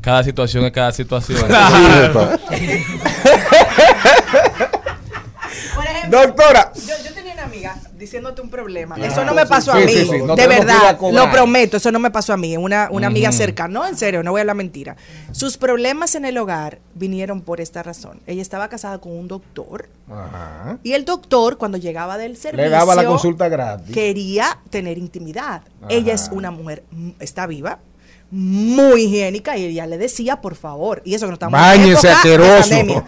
cada 0.00 0.22
situación 0.24 0.64
es 0.64 0.72
cada 0.72 0.92
situación. 0.92 1.40
Por 5.74 5.84
ejemplo, 5.84 6.00
Doctora. 6.22 6.72
Yo, 6.74 6.94
yo 7.04 7.14
tenía 7.14 7.32
una 7.34 7.44
amiga 7.44 7.76
diciéndote 7.98 8.40
un 8.42 8.48
problema. 8.50 8.96
Ah, 8.98 9.06
eso 9.06 9.24
no 9.24 9.34
me 9.34 9.46
pasó 9.46 9.72
a 9.72 9.76
mí. 9.76 9.88
sí, 9.92 10.06
sí, 10.10 10.18
no 10.24 10.34
de 10.36 10.46
verdad, 10.46 10.98
lo 11.12 11.30
prometo, 11.30 11.76
eso 11.76 11.90
no 11.92 11.98
me 11.98 12.10
pasó 12.10 12.32
a 12.32 12.36
mí. 12.36 12.56
Una, 12.56 12.88
una 12.90 13.06
amiga 13.08 13.28
Ujú. 13.30 13.38
cercana. 13.38 13.72
No, 13.72 13.86
en 13.86 13.96
serio, 13.96 14.22
no 14.22 14.30
voy 14.32 14.40
a 14.40 14.42
hablar 14.42 14.56
mentira. 14.56 14.96
Sus 15.32 15.56
problemas 15.56 16.14
en 16.14 16.24
el 16.24 16.38
hogar 16.38 16.78
vinieron 16.94 17.40
por 17.42 17.60
esta 17.60 17.82
razón. 17.82 18.20
Ella 18.26 18.42
estaba 18.42 18.68
casada 18.68 18.98
con 18.98 19.12
un 19.12 19.28
doctor. 19.28 19.88
Ajá. 20.10 20.78
Y 20.82 20.92
el 20.92 21.04
doctor, 21.04 21.58
cuando 21.58 21.78
llegaba 21.78 22.16
del 22.18 22.36
servicio, 22.36 22.64
Le 22.64 22.70
daba 22.70 22.94
la 22.94 23.04
consulta 23.04 23.48
gratis. 23.48 23.94
quería 23.94 24.58
tener 24.70 24.98
intimidad. 24.98 25.62
Ella 25.88 26.14
es 26.14 26.28
una 26.32 26.50
mujer, 26.50 26.84
mm, 26.90 27.10
está 27.20 27.46
viva, 27.46 27.78
muy 28.30 29.02
higiénica, 29.04 29.56
y 29.56 29.66
ella 29.66 29.86
le 29.86 29.98
decía, 29.98 30.40
por 30.40 30.56
favor, 30.56 31.00
y 31.04 31.14
eso 31.14 31.26
que 31.26 31.30
no 31.30 31.34
estamos 31.34 31.60
en 31.74 31.82
época 31.92 32.22
de 32.24 32.38
pandemia. 32.38 33.04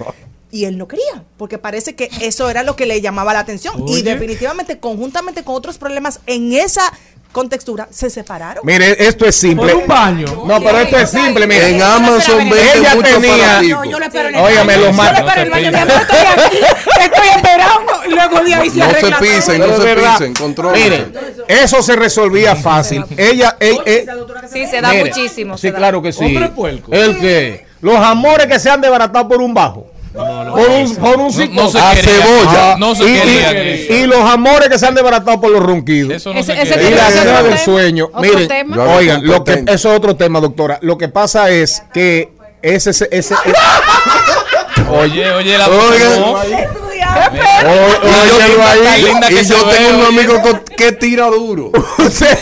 Y 0.51 0.65
él 0.65 0.79
no 0.79 0.89
quería, 0.89 1.25
porque 1.37 1.59
parece 1.59 1.95
que 1.95 2.09
eso 2.21 2.49
era 2.49 2.63
lo 2.63 2.75
que 2.75 2.87
le 2.87 3.01
llamaba 3.01 3.35
la 3.35 3.41
atención. 3.41 3.87
Y 3.87 4.03
definitivamente, 4.03 4.79
conjuntamente 4.79 5.45
con 5.45 5.55
otros 5.55 5.77
problemas 5.77 6.21
en 6.27 6.55
esa 6.55 6.91
contextura, 7.33 7.87
se 7.91 8.09
separaron. 8.09 8.65
Mire, 8.65 9.07
esto 9.07 9.27
es 9.27 9.37
simple. 9.37 9.73
Por 9.73 9.83
un 9.83 9.87
baño. 9.89 10.45
No, 10.47 10.61
pero 10.61 10.79
esto 10.79 10.97
es 10.97 11.11
simple, 11.11 11.47
mire. 11.47 11.77
En 11.77 11.83
Amazon 11.83 12.41
ella 12.41 12.95
mucho 12.95 13.21
tenía. 13.21 13.63
yo 13.63 13.99
lo 13.99 14.05
espero 14.05 14.29
en 14.31 14.35
el 14.35 14.41
Óigame, 14.41 14.75
Yo 14.75 14.81
lo 14.81 14.89
espero 14.89 15.31
en 15.35 15.39
el 15.39 15.51
baño. 15.51 15.71
Mi 15.71 15.79
amor, 15.79 15.93
estoy 16.01 16.45
aquí, 16.47 16.57
estoy 17.01 17.29
esperando. 17.37 17.93
Y 18.07 18.11
luego 18.11 18.41
de 18.41 18.55
ahí 18.55 18.71
se 18.71 18.79
No 18.79 18.91
se 18.91 19.13
pisen, 19.21 19.61
no 19.61 19.77
se 19.77 19.97
pisen, 19.97 20.35
controlen. 20.35 20.83
Mire, 20.83 21.13
eso 21.49 21.83
se 21.83 21.95
resolvía 21.97 22.57
fácil. 22.57 23.05
Ella, 23.17 23.57
ella, 23.61 23.83
eh, 23.85 24.07
Sí, 24.51 24.67
se 24.67 24.81
da 24.81 24.91
mire, 24.93 25.05
muchísimo. 25.05 25.59
Sí, 25.59 25.71
da. 25.71 25.77
claro 25.77 26.01
que 26.01 26.13
sí. 26.13 26.25
Hombre 26.25 26.49
puerco. 26.49 26.93
¿El 26.93 27.19
qué? 27.19 27.67
Los 27.81 27.97
amores 27.97 28.47
que 28.47 28.59
se 28.59 28.71
han 28.71 28.81
desbaratado 28.81 29.29
por 29.29 29.41
un 29.41 29.55
bajo. 29.55 29.88
Por 30.13 30.69
un, 30.71 30.97
por 30.97 31.17
un 31.17 31.19
No, 31.19 31.25
no 31.27 31.31
se 31.31 31.43
psicosis. 31.43 31.81
A 31.81 31.95
quería. 31.95 32.13
cebolla. 32.13 32.77
No 32.79 32.95
se 32.95 33.05
y, 33.05 33.07
y- 33.17 33.21
quería. 33.21 33.97
y 33.99 34.07
los 34.07 34.21
amores 34.21 34.69
que 34.69 34.79
se 34.79 34.87
han 34.87 34.95
desbaratado 34.95 35.41
por 35.41 35.51
los 35.51 35.63
ronquidos. 35.63 36.13
Eso 36.13 36.33
no 36.33 36.41
Ese- 36.41 36.55
se 36.55 36.63
ese 36.63 36.91
y 36.91 36.95
la 36.95 37.09
otro 37.09 37.43
del 37.49 37.59
sueño. 37.59 38.11
Miren, 38.21 38.49
tema. 38.49 38.95
Oigan, 38.97 39.25
lo 39.27 39.45
que, 39.45 39.65
eso 39.67 39.91
es 39.93 39.97
otro 39.99 40.17
tema, 40.17 40.41
doctora. 40.41 40.79
Lo 40.83 40.97
que 40.99 41.09
pasa 41.09 41.51
es 41.51 41.83
que 41.93 42.33
ese, 42.63 42.91
ese, 42.91 43.09
ese- 43.11 43.35
Oye, 44.91 45.31
oye, 45.33 45.59
la 45.59 45.69
Oigan. 45.69 46.13
Y 48.03 48.29
yo, 48.29 48.63
ahí. 48.65 49.03
linda 49.03 49.31
y 49.31 49.35
que 49.35 49.45
yo 49.45 49.59
se 49.59 49.65
ve, 49.67 49.73
tengo 49.75 49.89
un 49.91 49.95
oye. 50.07 50.07
amigo 50.21 50.41
con- 50.43 50.63
que 50.77 50.93
tira 50.93 51.27
duro. 51.27 51.71
usted, 51.99 52.39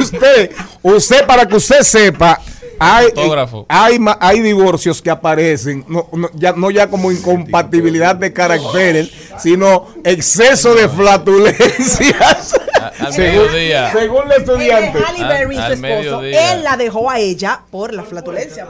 usted, 0.00 0.50
usted, 0.82 1.26
para 1.26 1.46
que 1.46 1.56
usted 1.56 1.80
sepa, 1.82 2.40
hay, 2.80 3.06
Fotógrafo. 3.10 3.66
hay, 3.68 3.98
hay 4.20 4.40
divorcios 4.40 5.00
que 5.02 5.10
aparecen, 5.10 5.84
no, 5.86 6.08
no, 6.12 6.30
ya, 6.34 6.52
no 6.52 6.70
ya 6.70 6.88
como 6.88 7.12
incompatibilidad 7.12 8.16
de 8.16 8.32
caracteres, 8.32 9.10
sino 9.38 9.86
exceso 10.02 10.74
de 10.74 10.88
flatulencias. 10.88 12.54
A- 12.80 12.92
al 13.06 13.12
según, 13.12 13.46
mediodía. 13.46 13.92
según 13.92 14.28
de 14.28 14.36
estudiante. 14.36 14.98
Halle 14.98 15.24
Berry, 15.24 15.56
Al- 15.56 15.76
su 15.76 15.84
esposo, 15.84 16.22
él 16.22 16.62
la 16.64 16.76
dejó 16.76 17.10
a 17.10 17.18
ella 17.18 17.60
por 17.70 17.92
la 17.92 18.02
flatulencia. 18.02 18.66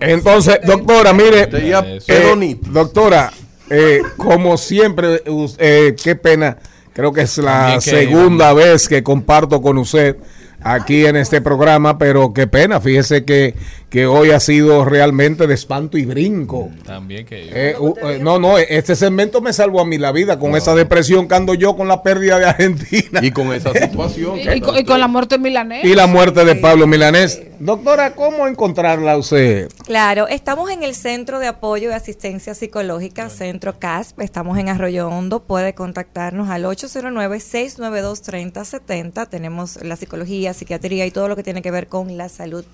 Entonces, 0.00 0.58
doctora, 0.64 1.12
mire, 1.12 1.48
eh, 1.52 2.56
doctora, 2.62 3.32
eh, 3.70 4.00
como 4.16 4.56
siempre, 4.56 5.22
eh, 5.58 5.94
qué 6.02 6.16
pena, 6.16 6.56
creo 6.92 7.12
que 7.12 7.22
es 7.22 7.38
la 7.38 7.80
segunda 7.80 8.52
vez 8.52 8.88
que 8.88 9.02
comparto 9.02 9.60
con 9.62 9.78
usted 9.78 10.16
aquí 10.64 11.06
en 11.06 11.16
este 11.16 11.40
programa, 11.40 11.98
pero 11.98 12.32
qué 12.32 12.46
pena, 12.46 12.80
fíjese 12.80 13.24
que, 13.24 13.54
que 13.90 14.06
hoy 14.06 14.30
ha 14.30 14.40
sido 14.40 14.84
realmente 14.84 15.46
de 15.46 15.54
espanto 15.54 15.98
y 15.98 16.04
brinco. 16.04 16.70
También 16.84 17.26
que 17.26 17.46
yo. 17.46 17.52
Eh, 17.54 17.76
u- 17.78 17.94
eh, 18.08 18.18
no, 18.20 18.38
no, 18.38 18.58
este 18.58 18.96
segmento 18.96 19.40
me 19.40 19.52
salvó 19.52 19.80
a 19.80 19.84
mí 19.84 19.98
la 19.98 20.12
vida 20.12 20.38
con 20.38 20.56
esa 20.56 20.74
depresión 20.74 21.28
que 21.28 21.34
ando 21.34 21.54
yo 21.54 21.76
con 21.76 21.88
la 21.88 22.02
pérdida 22.02 22.38
de 22.38 22.46
Argentina 22.46 23.20
Y 23.22 23.30
con 23.30 23.52
esa 23.52 23.72
situación. 23.82 24.38
Y, 24.38 24.48
y 24.48 24.60
con, 24.60 24.76
y 24.78 24.84
con 24.84 25.00
la 25.00 25.08
muerte 25.08 25.38
milanés. 25.38 25.84
y 25.84 25.94
la 25.94 26.06
muerte 26.06 26.44
de 26.44 26.54
Pablo 26.56 26.86
Milanés. 26.86 27.42
Doctora, 27.58 28.14
¿cómo 28.16 28.48
encontrarla 28.48 29.16
usted? 29.16 29.68
Claro, 29.84 30.26
estamos 30.26 30.68
en 30.70 30.82
el 30.82 30.94
Centro 30.96 31.38
de 31.38 31.46
Apoyo 31.46 31.90
y 31.90 31.92
Asistencia 31.92 32.54
Psicológica, 32.54 33.28
Centro 33.28 33.78
CASP. 33.78 34.20
Estamos 34.20 34.58
en 34.58 34.68
Arroyo 34.68 35.06
Hondo. 35.08 35.44
Puede 35.44 35.72
contactarnos 35.74 36.48
al 36.50 36.64
809-692-3070. 36.64 39.28
Tenemos 39.28 39.78
la 39.82 39.96
psicología, 39.96 40.51
psiquiatría 40.52 41.06
y 41.06 41.10
todo 41.10 41.28
lo 41.28 41.36
que 41.36 41.42
tiene 41.42 41.62
que 41.62 41.70
ver 41.70 41.88
con 41.88 42.16
la 42.16 42.28
salud 42.28 42.64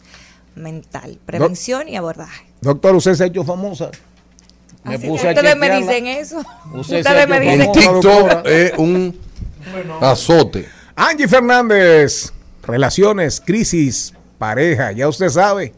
mental, 0.55 1.19
prevención 1.25 1.89
y 1.89 1.97
abordaje. 1.97 2.47
Doctor, 2.61 2.95
usted 2.97 3.15
se 3.15 3.25
ha 3.25 3.27
hecho 3.27 3.45
famosa. 3.45 3.91
Me 4.85 4.95
Así 4.95 5.07
puse 5.07 5.23
que 5.23 5.29
a 5.29 5.33
ustedes 5.33 5.57
me 5.57 5.77
dicen 5.77 6.07
eso. 6.07 6.39
Usted 6.75 6.99
Ustedes 6.99 7.29
me 7.29 7.41
dicen. 7.41 7.73
TikTok 7.73 8.47
es 8.47 8.73
un 8.79 9.19
azote. 10.01 10.69
Angie 10.97 11.29
Fernández, 11.29 12.33
relaciones, 12.63 13.41
crisis, 13.41 14.15
pareja, 14.39 14.93
ya 14.93 15.09
usted 15.09 15.29
sabe, 15.29 15.73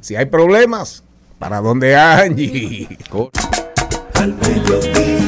si 0.00 0.16
hay 0.16 0.26
problemas, 0.26 1.02
¿Para 1.42 1.60
dónde, 1.60 1.96
Angie? 1.96 2.86
Al 4.14 4.32
mediodía, 4.34 5.18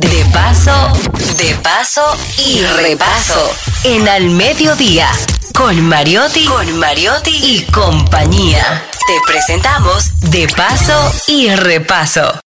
De 0.00 0.24
paso, 0.32 0.92
de 1.38 1.56
paso 1.56 2.02
y 2.46 2.60
repaso. 2.80 3.50
En 3.82 4.08
Al 4.08 4.30
Mediodía, 4.30 5.08
con 5.56 5.80
Mariotti, 5.88 6.44
con 6.44 6.78
Mariotti 6.78 7.32
y 7.32 7.64
compañía. 7.72 8.84
Te 9.08 9.14
presentamos 9.26 10.30
De 10.30 10.46
paso 10.56 10.94
y 11.26 11.48
repaso. 11.48 12.38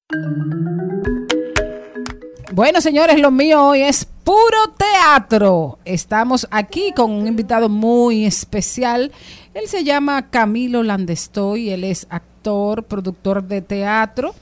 Bueno, 2.53 2.81
señores, 2.81 3.21
lo 3.21 3.31
mío 3.31 3.63
hoy 3.63 3.83
es 3.83 4.07
puro 4.25 4.73
teatro. 4.79 5.79
Estamos 5.85 6.49
aquí 6.51 6.95
con 6.97 7.11
un 7.11 7.27
invitado 7.27 7.69
muy 7.69 8.25
especial. 8.25 9.13
Él 9.53 9.69
se 9.69 9.85
llama 9.85 10.31
Camilo 10.31 10.83
Landestoy. 10.83 11.69
Él 11.69 11.85
es 11.85 12.07
actor, 12.09 12.85
productor 12.85 13.43
de 13.43 13.61
teatro 13.61 14.35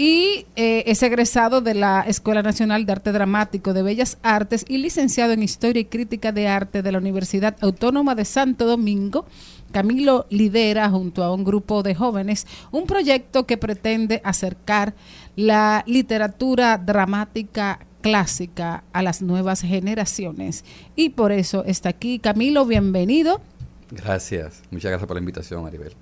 y 0.00 0.46
eh, 0.56 0.84
es 0.86 1.02
egresado 1.02 1.60
de 1.60 1.74
la 1.74 2.00
Escuela 2.00 2.42
Nacional 2.42 2.86
de 2.86 2.92
Arte 2.92 3.12
Dramático 3.12 3.74
de 3.74 3.82
Bellas 3.82 4.16
Artes 4.22 4.64
y 4.66 4.78
licenciado 4.78 5.34
en 5.34 5.42
Historia 5.42 5.82
y 5.82 5.84
Crítica 5.84 6.32
de 6.32 6.48
Arte 6.48 6.80
de 6.80 6.90
la 6.90 6.96
Universidad 6.96 7.54
Autónoma 7.60 8.14
de 8.14 8.24
Santo 8.24 8.64
Domingo. 8.64 9.26
Camilo 9.72 10.24
lidera 10.30 10.88
junto 10.88 11.22
a 11.22 11.34
un 11.34 11.44
grupo 11.44 11.82
de 11.82 11.94
jóvenes 11.94 12.46
un 12.70 12.86
proyecto 12.86 13.44
que 13.44 13.58
pretende 13.58 14.22
acercar 14.24 14.94
la 15.36 15.84
literatura 15.86 16.78
dramática 16.78 17.80
clásica 18.00 18.84
a 18.94 19.02
las 19.02 19.20
nuevas 19.20 19.60
generaciones 19.60 20.64
y 20.96 21.10
por 21.10 21.30
eso 21.30 21.62
está 21.66 21.90
aquí. 21.90 22.20
Camilo, 22.20 22.64
bienvenido. 22.64 23.42
Gracias, 23.90 24.62
muchas 24.70 24.92
gracias 24.92 25.06
por 25.06 25.16
la 25.16 25.20
invitación, 25.20 25.62
Maribel. 25.62 25.92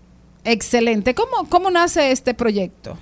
Excelente. 0.45 1.16
¿Cómo, 1.16 1.49
cómo 1.51 1.69
nace 1.73 2.12
este 2.12 2.33
proyecto? 2.33 2.97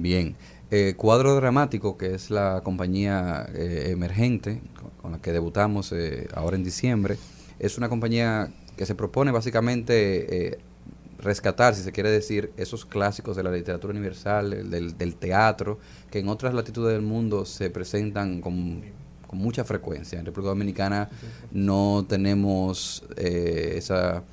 Bien, 0.00 0.36
eh, 0.70 0.94
Cuadro 0.96 1.34
Dramático, 1.34 1.98
que 1.98 2.14
es 2.14 2.30
la 2.30 2.62
compañía 2.64 3.46
eh, 3.54 3.88
emergente 3.90 4.62
con, 5.02 5.12
la 5.12 5.18
que 5.18 5.32
debutamos 5.32 5.92
eh, 5.92 6.28
ahora 6.32 6.56
en 6.56 6.64
diciembre, 6.64 7.18
es 7.58 7.76
una 7.76 7.88
compañía 7.88 8.52
que 8.76 8.86
se 8.86 8.94
propone 8.94 9.30
básicamente 9.30 10.46
eh, 10.52 10.58
rescatar, 11.18 11.74
si 11.74 11.82
se 11.82 11.92
quiere 11.92 12.10
decir, 12.10 12.52
esos 12.56 12.84
clásicos 12.84 13.36
de 13.36 13.42
la 13.42 13.50
literatura 13.50 13.92
universal, 13.92 14.52
el 14.52 14.98
del, 14.98 15.14
teatro, 15.16 15.78
que 16.10 16.18
en 16.18 16.28
otras 16.28 16.54
latitudes 16.54 16.92
del 16.92 17.02
mundo 17.02 17.44
se 17.44 17.70
presentan 17.70 18.40
con, 18.40 18.82
mucha 19.32 19.64
frecuencia. 19.64 20.18
En 20.18 20.26
República 20.26 20.50
Dominicana 20.50 21.08
no 21.52 22.04
tenemos 22.06 23.02
eh, 23.16 23.76
esa, 23.76 24.24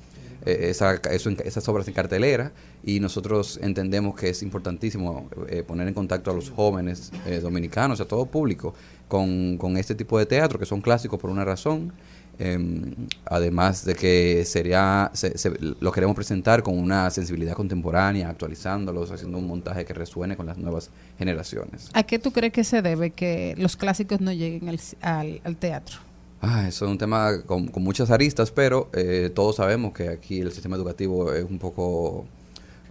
eh, 0.44 0.68
esa, 0.68 0.96
esas 0.96 1.68
obras 1.70 1.88
en 1.88 1.94
cartelera 1.94 2.52
y 2.82 3.00
nosotros 3.00 3.58
entendemos 3.62 4.14
que 4.14 4.30
es 4.30 4.42
importantísimo 4.42 5.28
eh, 5.48 5.62
poner 5.62 5.86
en 5.88 5.94
contacto 5.94 6.30
a 6.30 6.34
los 6.34 6.50
jóvenes 6.50 7.12
eh, 7.26 7.40
dominicanos, 7.40 8.00
a 8.00 8.04
todo 8.06 8.26
público, 8.26 8.74
con, 9.08 9.56
con 9.58 9.76
este 9.76 9.94
tipo 9.94 10.18
de 10.18 10.26
teatro, 10.26 10.58
que 10.58 10.66
son 10.66 10.80
clásicos 10.80 11.18
por 11.20 11.30
una 11.30 11.44
razón. 11.44 11.92
Em, 12.38 12.94
además 13.26 13.84
de 13.84 13.94
que 13.94 14.44
sería 14.46 15.10
se- 15.12 15.36
se- 15.36 15.52
lo 15.60 15.92
queremos 15.92 16.16
presentar 16.16 16.62
con 16.62 16.78
una 16.78 17.10
sensibilidad 17.10 17.52
contemporánea, 17.54 18.30
actualizándolos, 18.30 19.10
haciendo 19.10 19.36
un 19.36 19.46
montaje 19.46 19.84
que 19.84 19.92
resuene 19.92 20.36
con 20.38 20.46
las 20.46 20.56
nuevas 20.56 20.88
generaciones. 21.18 21.90
¿A 21.92 22.02
qué 22.02 22.18
tú 22.18 22.32
crees 22.32 22.54
que 22.54 22.64
se 22.64 22.80
debe 22.80 23.10
que 23.10 23.54
los 23.58 23.76
clásicos 23.76 24.22
no 24.22 24.32
lleguen 24.32 24.70
al, 24.70 24.80
al- 25.02 25.40
al 25.44 25.56
teatro? 25.56 25.96
Ah, 26.40 26.66
eso 26.66 26.86
es 26.86 26.90
un 26.90 26.96
tema 26.96 27.42
con, 27.44 27.68
con 27.68 27.82
muchas 27.82 28.10
aristas, 28.10 28.50
pero 28.50 28.88
eh, 28.94 29.30
todos 29.34 29.56
sabemos 29.56 29.92
que 29.92 30.08
aquí 30.08 30.40
el 30.40 30.50
sistema 30.52 30.76
educativo 30.76 31.34
es 31.34 31.44
un 31.44 31.58
poco, 31.58 32.24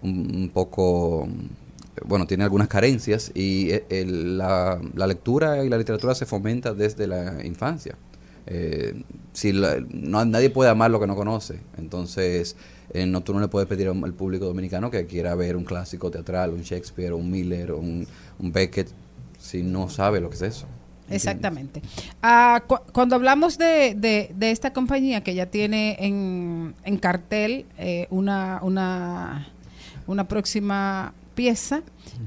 un, 0.01 0.49
poco, 0.53 1.27
bueno, 2.05 2.25
tiene 2.27 2.43
algunas 2.43 2.67
carencias 2.67 3.31
y 3.35 3.71
eh, 3.71 3.85
el- 3.89 4.37
la, 4.37 4.79
la 4.95 5.07
lectura 5.07 5.63
y 5.63 5.69
la 5.69 5.77
literatura 5.77 6.15
se 6.15 6.25
fomenta 6.25 6.73
desde 6.73 7.07
la 7.07 7.45
infancia. 7.45 7.95
Eh, 8.47 9.03
si 9.33 9.53
nadie 9.53 10.49
puede 10.49 10.69
amar 10.71 10.89
lo 10.89 10.99
que 10.99 11.05
no 11.07 11.15
conoce, 11.15 11.59
entonces 11.77 12.55
eh, 12.93 13.05
no, 13.05 13.21
tú 13.21 13.33
no 13.33 13.39
le 13.39 13.47
puedes 13.47 13.69
pedir 13.69 13.87
al 13.89 14.13
público 14.13 14.45
dominicano 14.45 14.89
que 14.89 15.05
quiera 15.05 15.35
ver 15.35 15.55
un 15.55 15.63
clásico 15.65 16.09
teatral, 16.09 16.51
un 16.51 16.61
Shakespeare, 16.61 17.13
un 17.13 17.29
Miller, 17.29 17.73
un, 17.73 18.07
Beckett, 18.39 18.87
si 19.37 19.61
no 19.61 19.87
sabe 19.89 20.19
lo 20.19 20.29
que 20.29 20.35
es 20.37 20.41
eso. 20.41 20.65
Exactamente. 21.11 21.81
Ah, 22.23 22.63
cu- 22.67 22.79
cuando 22.91 23.15
hablamos 23.15 23.57
de, 23.57 23.95
de- 23.95 24.31
de 24.35 24.51
esta 24.51 24.73
compañía 24.73 25.21
que 25.23 25.33
ya 25.35 25.45
tiene 25.47 25.97
en, 25.99 26.73
en 26.83 26.97
cartel 26.97 27.65
eh, 27.77 28.07
una, 28.09 28.59
una, 28.63 29.47
una 30.09 30.27
próxima 30.27 31.13
pieza, 31.35 31.81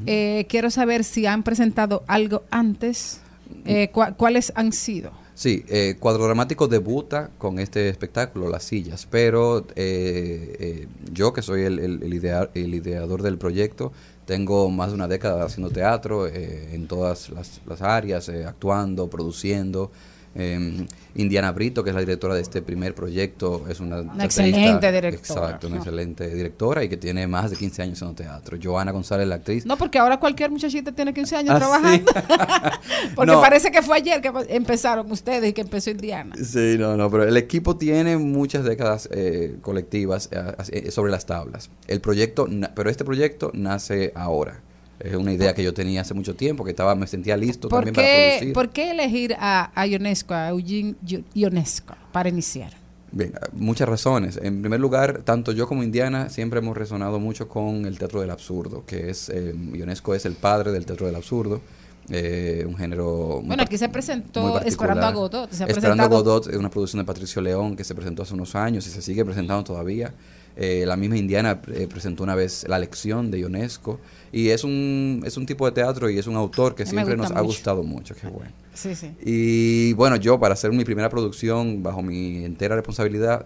eh, 0.07 0.47
quiero 0.49 0.71
saber 0.71 1.05
si 1.05 1.27
han 1.27 1.43
presentado 1.43 2.03
algo 2.07 2.45
antes, 2.51 3.21
eh, 3.67 3.91
cua- 3.93 4.17
cuáles 4.17 4.53
han 4.55 4.73
sido. 4.73 5.11
Sí, 5.35 5.65
eh, 5.69 5.97
Cuadro 5.99 6.25
Dramático 6.25 6.69
debuta 6.69 7.31
con 7.39 7.59
este 7.59 7.89
espectáculo, 7.89 8.49
Las 8.49 8.65
Sillas, 8.65 9.07
pero 9.11 9.67
eh, 9.77 10.87
yo 11.13 11.33
que 11.33 11.43
soy 11.43 11.63
el, 11.63 11.79
el- 11.79 12.03
el 12.03 12.15
idea- 12.15 12.49
el 12.55 12.75
ideador 12.75 13.23
del 13.23 13.39
proyecto, 13.39 13.93
tengo 14.27 14.71
más 14.71 14.91
de 14.91 14.95
una 14.95 15.09
década 15.09 15.45
haciendo 15.45 15.71
teatro 15.71 16.27
eh, 16.29 16.71
en 16.75 16.87
todas 16.87 17.29
las, 17.31 17.61
las 17.67 17.83
áreas, 17.83 18.29
actuando, 18.29 19.09
produciendo. 19.11 19.91
Eh, 20.35 20.87
Indiana 21.15 21.53
Brito, 21.53 21.85
que 21.85 21.91
es 21.91 21.95
la 21.95 22.01
directora 22.01 22.35
de 22.35 22.41
este 22.41 22.63
primer 22.63 22.95
proyecto, 22.95 23.65
es 23.69 23.81
una, 23.81 24.01
excelente 24.25 24.91
directora. 24.91 25.11
Exacto, 25.11 25.67
una 25.67 25.77
No. 25.77 25.83
excelente 25.83 26.27
directora 26.35 26.83
y 26.85 26.89
que 26.89 26.97
tiene 26.97 27.27
más 27.27 27.51
de 27.51 27.57
15 27.57 27.83
años 27.83 27.99
haciendo 27.99 28.15
teatro. 28.17 28.57
Joana 28.63 28.93
González, 28.93 29.29
la 29.29 29.35
actriz, 29.35 29.67
No, 29.67 29.77
porque 29.77 29.99
ahora 29.99 30.19
cualquier 30.19 30.51
muchachita 30.51 30.91
tiene 30.93 31.13
15 31.13 31.37
años 31.37 31.51
Ah, 31.55 31.59
trabajando. 31.59 32.13
porque 33.15 33.33
No. 33.33 33.41
parece 33.43 33.71
que 33.71 33.83
fue 33.83 33.97
ayer 33.97 34.23
que 34.23 34.33
empezaron 34.49 35.11
ustedes 35.13 35.51
y 35.51 35.53
que 35.53 35.61
empezó 35.61 35.91
Indiana. 35.91 36.35
Sí, 36.43 36.77
no, 36.79 36.97
no, 36.97 37.11
pero 37.11 37.25
el 37.25 37.37
equipo 37.37 37.77
tiene 37.77 38.17
muchas 38.17 38.65
décadas 38.65 39.09
eh, 39.13 39.57
colectivas 39.61 40.31
eh, 40.71 40.91
sobre 40.91 41.11
las 41.11 41.27
tablas. 41.27 41.69
El 41.89 42.01
proyecto, 42.01 42.49
pero 42.75 42.89
este 42.89 43.05
proyecto 43.05 43.51
nace 43.53 44.13
ahora. 44.15 44.61
Es 45.05 45.17
una 45.17 45.33
idea 45.33 45.53
que 45.55 45.63
yo 45.65 45.75
tenía 45.75 46.03
hace 46.03 46.15
mucho 46.15 46.35
tiempo, 46.37 46.65
que 46.65 46.71
estaba, 46.71 46.95
me 46.95 47.07
sentía 47.07 47.37
listo 47.37 47.69
¿Por 47.69 47.85
también 47.85 47.95
para 47.95 48.29
producir. 48.29 48.53
¿Por 48.53 48.69
qué 48.71 48.91
elegir 48.93 49.35
a, 49.39 49.71
a 49.75 49.87
Ionesco, 49.87 50.33
a 50.35 50.51
Eugene 50.51 50.95
Io- 51.07 51.25
Ionesco, 51.35 51.95
para 52.13 52.29
iniciar? 52.29 52.73
Bien, 53.11 53.33
muchas 53.53 53.89
razones. 53.89 54.39
En 54.43 54.61
primer 54.63 54.81
lugar, 54.81 55.23
tanto 55.25 55.53
yo 55.53 55.67
como 55.67 55.83
Indiana 55.83 56.31
siempre 56.31 56.61
hemos 56.61 56.77
resonado 56.77 57.19
mucho 57.21 57.49
con 57.49 57.85
el 57.85 57.99
teatro 57.99 58.21
del 58.21 58.31
absurdo, 58.31 58.85
que 58.87 59.11
es, 59.11 59.29
eh, 59.29 59.55
Ionesco 59.75 60.15
es 60.15 60.25
el 60.25 60.33
padre 60.35 60.73
del 60.73 60.87
teatro 60.87 61.07
del 61.07 61.17
absurdo, 61.17 61.61
eh, 62.09 62.65
un 62.67 62.77
género... 62.77 63.43
Bueno, 63.45 63.63
aquí 63.63 63.77
se 63.77 63.89
presentó. 63.89 64.61
Esperando 64.63 65.07
a 65.07 65.11
Godot. 65.13 65.51
Se 65.53 65.65
ha 65.65 65.67
Esperando 65.67 66.03
a 66.05 66.07
Godot 66.07 66.47
es 66.49 66.57
una 66.57 66.71
producción 66.71 67.01
de 67.03 67.07
Patricio 67.07 67.43
León 67.43 67.77
que 67.77 67.85
se 67.85 67.95
presentó 67.95 68.23
hace 68.23 68.35
unos 68.35 68.55
años 68.55 68.87
y 68.87 68.91
se 68.91 69.03
sigue 69.03 69.25
presentando 69.25 69.63
todavía. 69.63 70.15
Eh, 70.57 70.85
la 70.87 70.97
misma 70.97 71.17
Indiana 71.17 71.61
eh, 71.73 71.87
presentó 71.89 72.23
una 72.25 72.35
vez 72.35 72.67
La 72.69 72.79
Lección 72.79 73.31
de 73.31 73.39
Ionesco 73.41 74.01
y 74.33 74.49
es 74.49 74.65
un, 74.65 75.23
es 75.27 75.37
un 75.37 75.45
tipo 75.47 75.67
de 75.67 75.73
teatro 75.73 76.09
y 76.11 76.19
es 76.19 76.27
un 76.27 76.37
autor 76.37 76.75
que 76.75 76.85
siempre 76.87 77.15
nos 77.17 77.31
ha 77.37 77.41
gustado 77.47 77.83
mucho. 77.83 78.15
Qué 78.15 78.27
bueno. 78.29 78.51
Sí, 78.75 78.95
sí. 78.95 79.13
Y 79.25 79.93
bueno, 79.93 80.17
yo 80.17 80.41
para 80.41 80.55
hacer 80.55 80.73
mi 80.73 80.85
primera 80.85 81.09
producción 81.11 81.83
bajo 81.83 82.03
mi 82.03 82.45
entera 82.45 82.75
responsabilidad, 82.75 83.45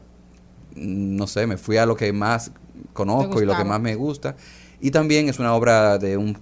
no 0.76 1.26
sé, 1.26 1.46
me 1.46 1.56
fui 1.56 1.76
a 1.78 1.86
lo 1.86 1.96
que 1.96 2.12
más 2.12 2.52
conozco 2.92 3.42
y 3.42 3.46
lo 3.46 3.52
que 3.52 3.64
más 3.68 3.80
me 3.80 3.94
gusta. 3.94 4.36
Y 4.78 4.90
también 4.90 5.28
es 5.30 5.38
una 5.38 5.54
obra 5.54 5.96
de 5.96 6.18
un 6.18 6.34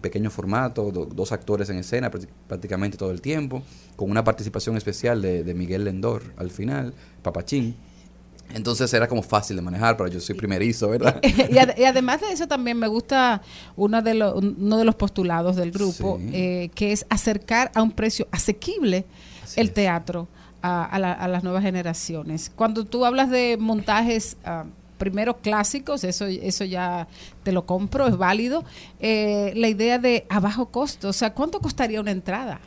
pequeño 0.00 0.30
formato, 0.30 0.92
do- 0.92 1.04
dos 1.06 1.32
actores 1.32 1.68
en 1.68 1.78
escena 1.78 2.10
prácti- 2.12 2.28
prácticamente 2.46 2.96
todo 2.96 3.10
el 3.10 3.20
tiempo, 3.20 3.62
con 3.96 4.08
una 4.08 4.22
participación 4.22 4.76
especial 4.76 5.20
de, 5.20 5.42
de 5.42 5.52
Miguel 5.54 5.84
Lendor 5.84 6.22
al 6.36 6.50
final, 6.50 6.94
Papachín. 7.22 7.74
Entonces 8.54 8.92
era 8.94 9.08
como 9.08 9.22
fácil 9.22 9.56
de 9.56 9.62
manejar, 9.62 9.96
pero 9.96 10.08
yo 10.08 10.20
soy 10.20 10.34
primerizo, 10.34 10.88
¿verdad? 10.88 11.20
y, 11.50 11.58
ad- 11.58 11.76
y 11.76 11.84
además 11.84 12.20
de 12.20 12.32
eso 12.32 12.46
también 12.46 12.78
me 12.78 12.88
gusta 12.88 13.42
una 13.76 14.02
de 14.02 14.14
lo- 14.14 14.34
uno 14.36 14.76
de 14.78 14.84
los 14.84 14.94
postulados 14.94 15.56
del 15.56 15.70
grupo, 15.70 16.18
Sí. 16.20 16.30
eh, 16.32 16.70
que 16.74 16.92
es 16.92 17.06
acercar 17.08 17.70
a 17.74 17.82
un 17.82 17.90
precio 17.92 18.28
asequible 18.30 19.04
el 19.56 19.72
teatro 19.72 20.28
a, 20.62 20.84
a 20.84 20.98
la- 20.98 21.12
a 21.12 21.28
las 21.28 21.42
nuevas 21.44 21.62
generaciones. 21.62 22.50
Cuando 22.54 22.84
tú 22.84 23.04
hablas 23.04 23.30
de 23.30 23.56
montajes... 23.58 24.36
ah, 24.44 24.64
primero 24.98 25.38
clásicos, 25.38 26.04
eso, 26.04 26.26
eso 26.26 26.64
ya 26.64 27.08
te 27.42 27.50
lo 27.50 27.66
compro, 27.66 28.06
es 28.06 28.16
válido. 28.16 28.62
Eh, 29.00 29.52
la 29.56 29.66
idea 29.66 29.98
de 29.98 30.26
a 30.28 30.38
bajo 30.38 30.66
costo, 30.66 31.08
o 31.08 31.12
sea, 31.12 31.34
¿cuánto 31.34 31.58
costaría 31.58 32.00
una 32.00 32.12
entrada? 32.12 32.60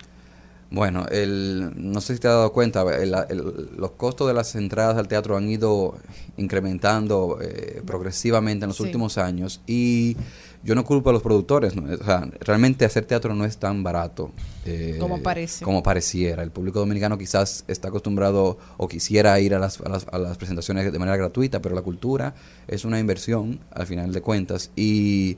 Bueno, 0.76 1.06
el, 1.10 1.72
no 1.78 2.02
sé 2.02 2.16
si 2.16 2.20
te 2.20 2.28
has 2.28 2.34
dado 2.34 2.52
cuenta, 2.52 2.82
el- 3.02 3.16
el- 3.30 3.70
los 3.78 3.92
costos 3.92 4.28
de 4.28 4.34
las 4.34 4.56
entradas 4.56 4.98
al 4.98 5.08
teatro 5.08 5.38
han 5.38 5.48
ido 5.50 5.96
incrementando 6.36 7.40
eh, 7.42 7.82
progresivamente 7.86 8.66
en 8.66 8.68
los 8.68 8.78
Sí. 8.78 8.84
últimos 8.84 9.18
años 9.18 9.62
y 9.66 10.18
yo 10.66 10.76
no 10.76 10.84
culpo 10.84 11.12
a 11.12 11.14
los 11.14 11.22
productores, 11.22 11.76
¿no? 11.78 11.94
o 11.94 12.04
sea, 12.04 12.28
realmente 12.42 12.84
hacer 12.84 13.06
teatro 13.06 13.34
no 13.36 13.46
es 13.46 13.58
tan 13.58 13.84
barato 13.84 14.32
eh, 14.66 14.98
Como 15.00 15.22
parece. 15.24 15.64
como 15.64 15.82
pareciera. 15.82 16.44
El 16.44 16.52
público 16.52 16.80
dominicano 16.80 17.18
quizás 17.18 17.64
está 17.70 17.88
acostumbrado 17.88 18.58
o 18.78 18.88
quisiera 18.90 19.40
ir 19.40 19.56
a 19.56 19.60
las, 19.60 19.80
a 19.80 19.88
las, 19.90 20.06
a 20.12 20.18
las 20.18 20.38
presentaciones 20.38 20.92
de 20.92 21.00
manera 21.00 21.16
gratuita, 21.18 21.62
pero 21.62 21.74
la 21.76 21.84
cultura 21.84 22.36
es 22.68 22.84
una 22.84 23.00
inversión 23.00 23.60
al 23.72 23.88
final 23.88 24.12
de 24.12 24.22
cuentas 24.22 24.72
y 24.76 25.38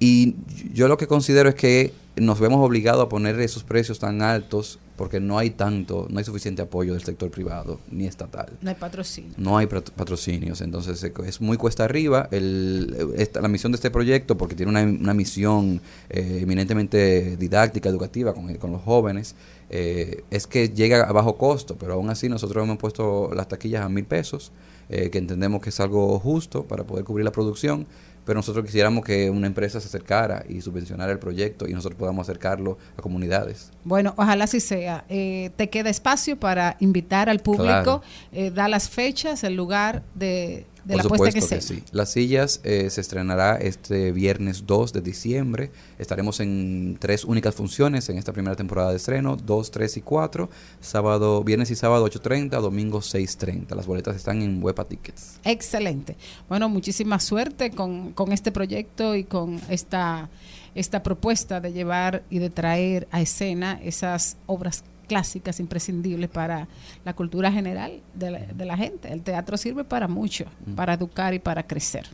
y 0.00 0.34
yo 0.74 0.88
lo 0.88 0.96
que 0.96 1.06
considero 1.06 1.48
es 1.48 1.54
que 1.54 1.92
nos 2.16 2.40
vemos 2.40 2.58
obligados 2.66 3.04
a 3.04 3.08
poner 3.08 3.38
esos 3.40 3.62
precios 3.62 3.98
tan 4.00 4.20
altos 4.22 4.78
porque 4.96 5.18
no 5.20 5.38
hay 5.38 5.48
tanto, 5.50 6.06
no 6.10 6.18
hay 6.18 6.24
suficiente 6.24 6.60
apoyo 6.60 6.92
del 6.92 7.02
sector 7.02 7.30
privado 7.30 7.80
ni 7.90 8.04
estatal. 8.06 8.48
No 8.60 8.68
hay 8.68 8.76
patrocinio. 8.76 9.30
No 9.38 9.56
hay 9.56 9.66
pat- 9.66 9.88
patrocinios, 9.92 10.60
entonces 10.60 11.02
es 11.26 11.40
muy 11.40 11.56
cuesta 11.56 11.84
arriba. 11.84 12.28
El, 12.30 13.12
esta- 13.16 13.40
la 13.40 13.48
misión 13.48 13.72
de 13.72 13.76
este 13.76 13.90
proyecto, 13.90 14.36
porque 14.36 14.54
tiene 14.54 14.68
una, 14.70 14.82
una 14.82 15.14
misión 15.14 15.80
eh, 16.10 16.40
eminentemente 16.42 17.38
didáctica, 17.38 17.88
educativa 17.88 18.34
con, 18.34 18.54
con 18.56 18.72
los 18.72 18.82
jóvenes, 18.82 19.34
eh, 19.70 20.22
es 20.30 20.46
que 20.46 20.68
llega 20.68 21.04
a 21.04 21.12
bajo 21.12 21.36
costo, 21.38 21.76
pero 21.78 21.94
aún 21.94 22.10
así 22.10 22.28
nosotros 22.28 22.62
hemos 22.62 22.76
puesto 22.76 23.30
las 23.34 23.48
taquillas 23.48 23.82
a 23.84 23.88
mil 23.88 24.04
pesos, 24.04 24.52
eh, 24.90 25.08
que 25.08 25.16
entendemos 25.18 25.62
que 25.62 25.70
es 25.70 25.80
algo 25.80 26.18
justo 26.18 26.64
para 26.64 26.84
poder 26.84 27.04
cubrir 27.04 27.24
la 27.24 27.32
producción, 27.32 27.86
pero 28.30 28.38
nosotros 28.38 28.64
quisiéramos 28.64 29.04
que 29.04 29.28
una 29.28 29.48
empresa 29.48 29.80
se 29.80 29.88
acercara 29.88 30.44
y 30.48 30.60
subvencionara 30.60 31.10
el 31.10 31.18
proyecto 31.18 31.66
y 31.66 31.72
nosotros 31.72 31.98
podamos 31.98 32.28
acercarlo 32.28 32.78
a 32.96 33.02
comunidades. 33.02 33.72
Bueno, 33.82 34.14
ojalá 34.16 34.44
así 34.44 34.60
sea. 34.60 35.04
Eh, 35.08 35.50
te 35.56 35.68
queda 35.68 35.90
espacio 35.90 36.38
para 36.38 36.76
invitar 36.78 37.28
al 37.28 37.40
público, 37.40 37.64
Claro. 37.64 38.02
eh, 38.30 38.52
da 38.52 38.68
las 38.68 38.88
fechas, 38.88 39.42
el 39.42 39.56
lugar 39.56 40.04
de, 40.14 40.64
de 40.84 40.94
Por 40.94 40.96
la 40.96 41.02
supuesto 41.02 41.48
que 41.48 41.60
sí. 41.60 41.82
Las 41.92 42.12
sillas 42.12 42.60
eh, 42.64 42.88
se 42.90 43.00
estrenará 43.00 43.56
este 43.56 44.12
viernes 44.12 44.66
2 44.66 44.92
de 44.92 45.00
diciembre. 45.00 45.70
Estaremos 45.98 46.40
en 46.40 46.96
tres 46.98 47.24
únicas 47.24 47.54
funciones 47.54 48.08
en 48.08 48.18
esta 48.18 48.32
primera 48.32 48.56
temporada 48.56 48.90
de 48.90 48.96
estreno, 48.96 49.36
2, 49.36 49.70
3 49.70 49.96
y 49.98 50.00
4. 50.00 50.50
Sábado, 50.80 51.44
viernes 51.44 51.70
y 51.70 51.76
sábado 51.76 52.06
8.30, 52.06 52.60
domingo 52.60 53.00
6.30. 53.00 53.74
Las 53.74 53.86
boletas 53.86 54.16
están 54.16 54.42
en 54.42 54.62
Huepa 54.62 54.84
Tickets. 54.86 55.40
Excelente. 55.44 56.16
Bueno, 56.48 56.68
muchísima 56.68 57.18
suerte 57.20 57.70
con, 57.70 58.12
con 58.12 58.32
este 58.32 58.52
proyecto 58.52 59.14
y 59.14 59.24
con 59.24 59.60
esta, 59.68 60.28
esta 60.74 61.02
propuesta 61.02 61.60
de 61.60 61.72
llevar 61.72 62.22
y 62.30 62.38
de 62.38 62.50
traer 62.50 63.08
a 63.10 63.20
escena 63.20 63.80
esas 63.82 64.36
obras 64.46 64.84
clásicas 65.10 65.58
imprescindibles 65.58 66.30
para 66.30 66.68
la 67.04 67.14
cultura 67.14 67.50
general 67.50 68.00
de 68.14 68.30
la, 68.30 68.38
de 68.38 68.64
la 68.64 68.76
gente. 68.76 69.12
El 69.12 69.22
teatro 69.22 69.56
sirve 69.56 69.82
para 69.82 70.06
mucho, 70.06 70.44
para 70.76 70.94
educar 70.94 71.34
y 71.34 71.40
para 71.40 71.64
crecer. 71.64 72.06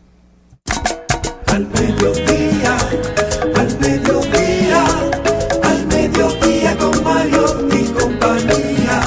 Al 1.48 1.66
mediodía, 1.66 2.74
al 3.54 3.78
mediodía, 3.80 4.84
al 5.62 5.86
mediodía 5.88 6.78
con 6.78 7.04
Mario 7.04 7.68
y 7.70 7.84
compañía. 8.00 9.02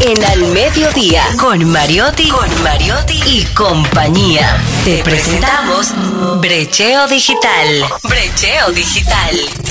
En 0.00 0.24
Al 0.24 0.42
Mediodía, 0.52 1.22
con 1.38 1.64
Mariotti, 1.70 2.28
con 2.28 2.62
Mariotti 2.64 3.20
y 3.26 3.44
compañía. 3.54 4.60
Te 4.84 5.02
presentamos 5.04 5.92
Brecheo 6.40 7.06
Digital. 7.06 7.84
Brecheo 8.04 8.72
Digital. 8.72 9.67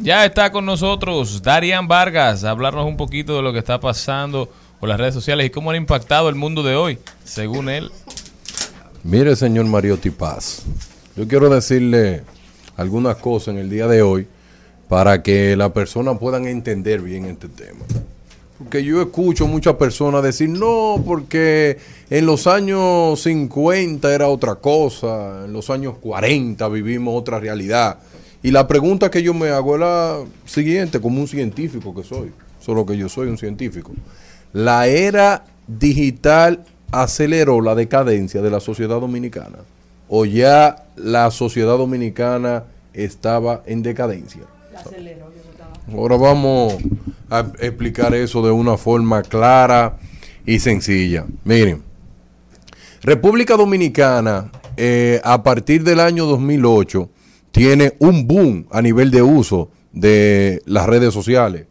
Ya 0.00 0.24
está 0.24 0.50
con 0.50 0.64
nosotros 0.64 1.42
Darian 1.42 1.88
Vargas 1.88 2.42
a 2.42 2.50
hablarnos 2.50 2.86
un 2.86 2.96
poquito 2.96 3.36
de 3.36 3.42
lo 3.42 3.52
que 3.52 3.58
está 3.58 3.80
pasando 3.80 4.48
por 4.80 4.88
las 4.88 4.98
redes 4.98 5.12
sociales 5.12 5.44
y 5.46 5.50
cómo 5.50 5.70
han 5.70 5.76
impactado 5.76 6.30
el 6.30 6.34
mundo 6.34 6.62
de 6.62 6.74
hoy, 6.74 6.98
según 7.24 7.68
él. 7.68 7.90
Mire, 9.04 9.36
señor 9.36 9.66
Mariotti 9.66 10.08
Paz, 10.08 10.62
yo 11.16 11.28
quiero 11.28 11.50
decirle 11.50 12.22
algunas 12.78 13.16
cosas 13.16 13.48
en 13.48 13.58
el 13.58 13.68
día 13.68 13.86
de 13.86 14.00
hoy 14.00 14.26
para 14.88 15.22
que 15.22 15.54
las 15.54 15.72
personas 15.72 16.16
puedan 16.18 16.46
entender 16.46 17.02
bien 17.02 17.26
este 17.26 17.48
tema. 17.48 17.84
Porque 18.58 18.82
yo 18.82 19.02
escucho 19.02 19.46
muchas 19.46 19.74
personas 19.74 20.22
decir, 20.22 20.48
no, 20.48 21.02
porque 21.04 21.78
en 22.08 22.24
los 22.24 22.46
años 22.46 23.20
50 23.20 24.14
era 24.14 24.28
otra 24.28 24.54
cosa, 24.56 25.44
en 25.44 25.52
los 25.52 25.68
años 25.68 25.96
40 26.00 26.66
vivimos 26.68 27.14
otra 27.18 27.38
realidad. 27.38 27.98
Y 28.42 28.50
la 28.50 28.66
pregunta 28.66 29.10
que 29.10 29.22
yo 29.22 29.34
me 29.34 29.50
hago 29.50 29.74
es 29.74 29.80
la 29.80 30.18
siguiente, 30.46 31.00
como 31.00 31.20
un 31.20 31.28
científico 31.28 31.94
que 31.94 32.02
soy, 32.02 32.32
solo 32.60 32.86
que 32.86 32.96
yo 32.96 33.08
soy 33.08 33.28
un 33.28 33.36
científico. 33.36 33.92
La 34.52 34.86
era 34.86 35.44
digital 35.66 36.64
aceleró 36.92 37.60
la 37.60 37.74
decadencia 37.74 38.40
de 38.40 38.50
la 38.50 38.60
sociedad 38.60 39.00
dominicana 39.00 39.58
o 40.08 40.24
ya 40.24 40.86
la 40.96 41.30
sociedad 41.30 41.76
dominicana 41.76 42.64
estaba 42.94 43.62
en 43.66 43.82
decadencia. 43.82 44.42
Ahora 45.92 46.16
vamos 46.16 46.74
a 47.30 47.46
explicar 47.60 48.12
eso 48.14 48.44
de 48.44 48.50
una 48.50 48.76
forma 48.76 49.22
clara 49.22 49.98
y 50.44 50.58
sencilla. 50.58 51.26
Miren, 51.44 51.82
República 53.02 53.56
Dominicana 53.56 54.50
eh, 54.76 55.20
a 55.22 55.44
partir 55.44 55.84
del 55.84 56.00
año 56.00 56.26
2008 56.26 57.08
tiene 57.52 57.94
un 58.00 58.26
boom 58.26 58.66
a 58.72 58.82
nivel 58.82 59.12
de 59.12 59.22
uso 59.22 59.70
de 59.92 60.60
las 60.66 60.86
redes 60.86 61.14
sociales. 61.14 61.66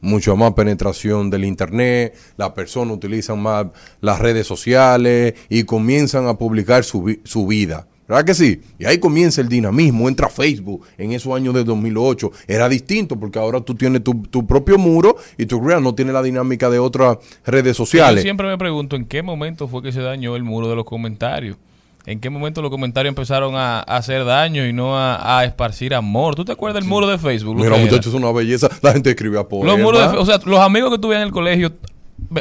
Mucho 0.00 0.34
más 0.34 0.54
penetración 0.54 1.28
del 1.28 1.44
internet, 1.44 2.16
las 2.38 2.50
personas 2.50 2.96
utilizan 2.96 3.38
más 3.38 3.66
las 4.00 4.18
redes 4.18 4.46
sociales 4.46 5.34
y 5.50 5.64
comienzan 5.64 6.26
a 6.26 6.38
publicar 6.38 6.84
su, 6.84 7.18
su 7.24 7.46
vida. 7.46 7.86
¿Verdad 8.08 8.24
que 8.24 8.34
sí? 8.34 8.62
Y 8.78 8.86
ahí 8.86 8.98
comienza 8.98 9.42
el 9.42 9.48
dinamismo, 9.48 10.08
entra 10.08 10.28
Facebook 10.30 10.86
en 10.96 11.12
esos 11.12 11.34
años 11.36 11.52
de 11.54 11.62
2008. 11.62 12.32
Era 12.46 12.68
distinto 12.68 13.20
porque 13.20 13.38
ahora 13.38 13.60
tú 13.60 13.74
tienes 13.74 14.02
tu, 14.02 14.14
tu 14.22 14.46
propio 14.46 14.78
muro 14.78 15.16
y 15.36 15.44
tu 15.44 15.62
creas 15.62 15.82
no 15.82 15.94
tiene 15.94 16.12
la 16.12 16.22
dinámica 16.22 16.70
de 16.70 16.78
otras 16.78 17.18
redes 17.44 17.76
Yo 17.76 17.84
sociales. 17.84 18.22
siempre 18.22 18.46
me 18.48 18.56
pregunto 18.56 18.96
en 18.96 19.04
qué 19.04 19.22
momento 19.22 19.68
fue 19.68 19.82
que 19.82 19.92
se 19.92 20.00
dañó 20.00 20.36
el 20.36 20.42
muro 20.42 20.68
de 20.70 20.76
los 20.76 20.86
comentarios. 20.86 21.58
¿En 22.06 22.20
qué 22.20 22.30
momento 22.30 22.62
los 22.62 22.70
comentarios 22.70 23.10
empezaron 23.10 23.54
a, 23.54 23.80
a 23.80 23.96
hacer 23.98 24.24
daño 24.24 24.66
y 24.66 24.72
no 24.72 24.96
a, 24.96 25.40
a 25.40 25.44
esparcir 25.44 25.94
amor? 25.94 26.34
¿Tú 26.34 26.42
te 26.46 26.52
acuerdas 26.52 26.80
del 26.82 26.88
muro 26.88 27.06
de 27.06 27.18
Facebook? 27.18 27.56
Mira, 27.56 27.76
muchachos, 27.76 28.06
es 28.06 28.14
una 28.14 28.32
belleza. 28.32 28.70
La 28.80 28.92
gente 28.94 29.10
escribía 29.10 29.44
poemas. 29.44 29.76
Los 29.76 29.84
muros 29.84 30.12
de 30.12 30.16
o 30.16 30.24
sea, 30.24 30.40
los 30.46 30.60
amigos 30.60 30.90
que 30.90 30.98
tuve 30.98 31.16
en 31.16 31.22
el 31.22 31.30
colegio, 31.32 31.72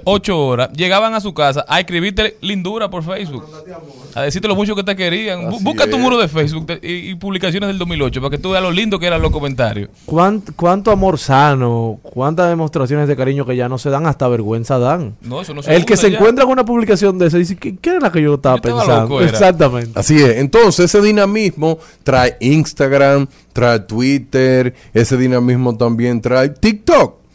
ocho 0.04 0.38
horas, 0.46 0.70
llegaban 0.74 1.14
a 1.14 1.20
su 1.22 1.34
casa 1.34 1.66
a 1.68 1.80
escribirte 1.80 2.38
lindura 2.42 2.90
por 2.90 3.04
Facebook. 3.04 3.46
A 4.16 4.22
decirte 4.24 4.48
lo 4.48 4.56
mucho 4.56 4.76
que 4.76 4.84
te 4.84 4.96
querían. 4.96 5.48
Así 5.48 5.64
Busca 5.64 5.90
tu 5.90 5.98
muro 5.98 6.18
de 6.18 6.28
Facebook 6.28 6.80
y, 6.82 7.12
y 7.12 7.16
publicaciones 7.16 7.68
del 7.68 7.78
2008 7.78 8.20
para 8.20 8.32
que 8.32 8.38
tú 8.38 8.52
veas 8.52 8.64
lo 8.64 8.72
lindo 8.72 9.00
que 9.00 9.06
eran 9.08 9.22
los 9.22 9.32
comentarios. 9.32 9.90
¿Cuán- 10.06 10.44
¿Cuánto 10.56 10.92
amor 10.92 11.20
sano? 11.20 12.00
¿Cuántas 12.02 12.50
demostraciones 12.50 13.08
de 13.08 13.16
cariño 13.16 13.46
que 13.46 13.56
ya 13.56 13.70
no 13.70 13.78
se 13.78 13.90
dan? 13.90 14.06
Hasta 14.08 14.28
vergüenza 14.28 14.78
dan. 14.80 15.16
No, 15.22 15.42
eso 15.42 15.54
no 15.54 15.62
se 15.64 15.76
El 15.76 15.86
que 15.86 15.96
se 15.98 16.10
ya. 16.12 16.18
encuentra 16.18 16.44
con 16.46 16.54
una 16.54 16.66
publicación 16.66 17.18
de 17.20 17.28
esa 17.28 17.38
dice, 17.38 17.56
¿qué, 17.56 17.78
qué 17.78 17.92
era 17.92 18.00
la 18.00 18.12
que 18.12 18.22
yo 18.22 18.36
estaba 18.36 18.56
estaba 18.58 18.80
pensando? 18.82 19.02
loco. 19.04 19.22
Exactamente. 19.22 20.00
Así 20.00 20.16
es. 20.22 20.38
Entonces, 20.38 20.86
ese 20.86 21.02
dinamismo 21.02 21.78
trae 22.04 22.36
Instagram, 22.40 23.28
trae 23.54 23.80
Twitter, 23.82 24.74
ese 24.94 25.16
dinamismo 25.18 25.78
también 25.78 26.22
trae 26.22 26.50
TikTok. 26.50 27.27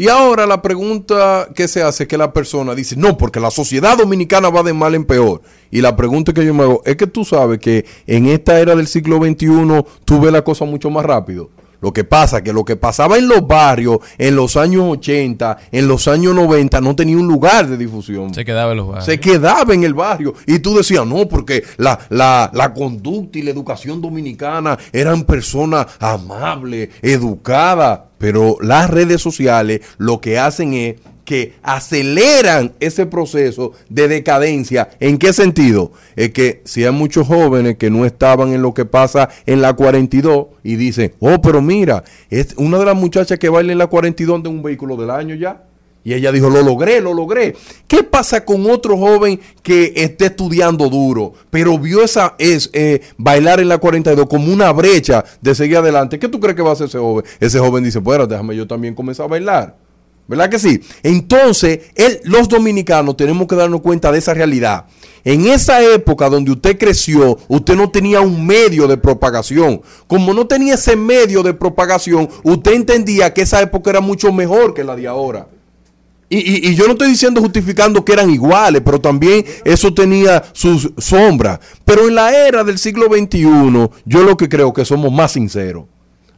Y 0.00 0.08
ahora 0.08 0.46
la 0.46 0.62
pregunta 0.62 1.50
que 1.54 1.68
se 1.68 1.82
hace 1.82 2.04
es 2.04 2.08
que 2.08 2.16
la 2.16 2.32
persona 2.32 2.74
dice, 2.74 2.96
no, 2.96 3.18
porque 3.18 3.38
la 3.38 3.50
sociedad 3.50 3.98
dominicana 3.98 4.48
va 4.48 4.62
de 4.62 4.72
mal 4.72 4.94
en 4.94 5.04
peor. 5.04 5.42
Y 5.70 5.82
la 5.82 5.94
pregunta 5.94 6.32
que 6.32 6.42
yo 6.42 6.54
me 6.54 6.62
hago 6.62 6.80
es 6.86 6.96
que 6.96 7.06
tú 7.06 7.22
sabes 7.22 7.58
que 7.58 7.84
en 8.06 8.24
esta 8.24 8.58
era 8.58 8.74
del 8.74 8.86
siglo 8.86 9.18
XXI 9.18 9.84
tú 10.06 10.18
ves 10.18 10.32
la 10.32 10.42
cosa 10.42 10.64
mucho 10.64 10.88
más 10.88 11.04
rápido. 11.04 11.50
Lo 11.80 11.92
que 11.92 12.04
pasa 12.04 12.38
es 12.38 12.42
que 12.42 12.52
lo 12.52 12.64
que 12.64 12.76
pasaba 12.76 13.16
en 13.16 13.28
los 13.28 13.46
barrios 13.46 13.98
en 14.18 14.36
los 14.36 14.56
años 14.56 14.84
80, 14.86 15.58
en 15.72 15.88
los 15.88 16.08
años 16.08 16.34
90, 16.34 16.80
no 16.80 16.94
tenía 16.94 17.16
un 17.16 17.26
lugar 17.26 17.66
de 17.66 17.76
difusión. 17.76 18.34
Se 18.34 18.44
quedaba 18.44 18.72
en 18.72 18.78
los 18.78 18.88
barrios. 18.88 19.04
Se 19.06 19.20
quedaba 19.20 19.74
en 19.74 19.84
el 19.84 19.94
barrio. 19.94 20.34
Y 20.46 20.58
tú 20.58 20.76
decías, 20.76 21.06
no, 21.06 21.28
porque 21.28 21.64
la, 21.76 21.98
la, 22.08 22.50
la 22.52 22.72
conducta 22.74 23.38
y 23.38 23.42
la 23.42 23.50
educación 23.50 24.00
dominicana 24.00 24.78
eran 24.92 25.24
personas 25.24 25.86
amables, 25.98 26.90
educadas. 27.02 28.00
Pero 28.18 28.56
las 28.60 28.90
redes 28.90 29.22
sociales 29.22 29.80
lo 29.96 30.20
que 30.20 30.38
hacen 30.38 30.74
es 30.74 30.96
que 31.30 31.52
aceleran 31.62 32.72
ese 32.80 33.06
proceso 33.06 33.70
de 33.88 34.08
decadencia. 34.08 34.90
¿En 34.98 35.16
qué 35.16 35.32
sentido? 35.32 35.92
Es 36.16 36.30
que 36.30 36.60
si 36.64 36.84
hay 36.84 36.90
muchos 36.90 37.28
jóvenes 37.28 37.76
que 37.76 37.88
no 37.88 38.04
estaban 38.04 38.52
en 38.52 38.62
lo 38.62 38.74
que 38.74 38.84
pasa 38.84 39.28
en 39.46 39.62
la 39.62 39.74
42 39.74 40.46
y 40.64 40.74
dicen, 40.74 41.14
oh, 41.20 41.40
pero 41.40 41.62
mira, 41.62 42.02
es 42.30 42.54
una 42.56 42.80
de 42.80 42.84
las 42.84 42.96
muchachas 42.96 43.38
que 43.38 43.48
baila 43.48 43.70
en 43.70 43.78
la 43.78 43.86
42 43.86 44.42
de 44.42 44.48
un 44.48 44.60
vehículo 44.60 44.96
del 44.96 45.08
año 45.08 45.36
ya. 45.36 45.66
Y 46.02 46.14
ella 46.14 46.32
dijo, 46.32 46.50
lo 46.50 46.62
logré, 46.62 47.00
lo 47.00 47.14
logré. 47.14 47.54
¿Qué 47.86 48.02
pasa 48.02 48.44
con 48.44 48.68
otro 48.68 48.96
joven 48.96 49.38
que 49.62 49.92
esté 49.94 50.26
estudiando 50.26 50.88
duro, 50.88 51.34
pero 51.48 51.78
vio 51.78 52.02
esa 52.02 52.34
es 52.40 52.70
eh, 52.72 53.02
bailar 53.16 53.60
en 53.60 53.68
la 53.68 53.78
42 53.78 54.26
como 54.26 54.52
una 54.52 54.72
brecha 54.72 55.24
de 55.40 55.54
seguir 55.54 55.76
adelante? 55.76 56.18
¿Qué 56.18 56.26
tú 56.26 56.40
crees 56.40 56.56
que 56.56 56.62
va 56.62 56.70
a 56.70 56.72
hacer 56.72 56.88
ese 56.88 56.98
joven? 56.98 57.24
Ese 57.38 57.60
joven 57.60 57.84
dice, 57.84 58.00
bueno, 58.00 58.26
déjame 58.26 58.56
yo 58.56 58.66
también 58.66 58.96
comenzar 58.96 59.26
a 59.26 59.28
bailar. 59.28 59.89
¿Verdad 60.30 60.48
que 60.48 60.60
sí? 60.60 60.80
Entonces, 61.02 61.80
los 62.22 62.48
dominicanos 62.48 63.16
tenemos 63.16 63.48
que 63.48 63.56
darnos 63.56 63.80
cuenta 63.80 64.12
de 64.12 64.18
esa 64.20 64.32
realidad. 64.32 64.86
En 65.24 65.48
esa 65.48 65.82
época 65.82 66.30
donde 66.30 66.52
usted 66.52 66.78
creció, 66.78 67.36
usted 67.48 67.74
no 67.74 67.90
tenía 67.90 68.20
un 68.20 68.46
medio 68.46 68.86
de 68.86 68.96
propagación. 68.96 69.82
Como 70.06 70.32
no 70.32 70.46
tenía 70.46 70.74
ese 70.74 70.94
medio 70.94 71.42
de 71.42 71.52
propagación, 71.52 72.28
usted 72.44 72.74
entendía 72.74 73.34
que 73.34 73.42
esa 73.42 73.60
época 73.60 73.90
era 73.90 74.00
mucho 74.00 74.32
mejor 74.32 74.72
que 74.72 74.84
la 74.84 74.94
de 74.94 75.08
ahora. 75.08 75.48
Y 76.28 76.76
yo 76.76 76.86
no 76.86 76.92
estoy 76.92 77.08
diciendo 77.08 77.40
justificando 77.40 78.04
que 78.04 78.12
eran 78.12 78.30
iguales, 78.30 78.82
pero 78.84 79.00
también 79.00 79.44
eso 79.64 79.92
tenía 79.92 80.44
sus 80.52 80.92
sombras. 80.96 81.58
Pero 81.84 82.06
en 82.06 82.14
la 82.14 82.46
era 82.46 82.62
del 82.62 82.78
siglo 82.78 83.06
XXI, 83.06 83.90
yo 84.04 84.22
lo 84.22 84.36
que 84.36 84.48
creo 84.48 84.72
que 84.72 84.84
somos 84.84 85.10
más 85.10 85.32
sinceros. 85.32 85.86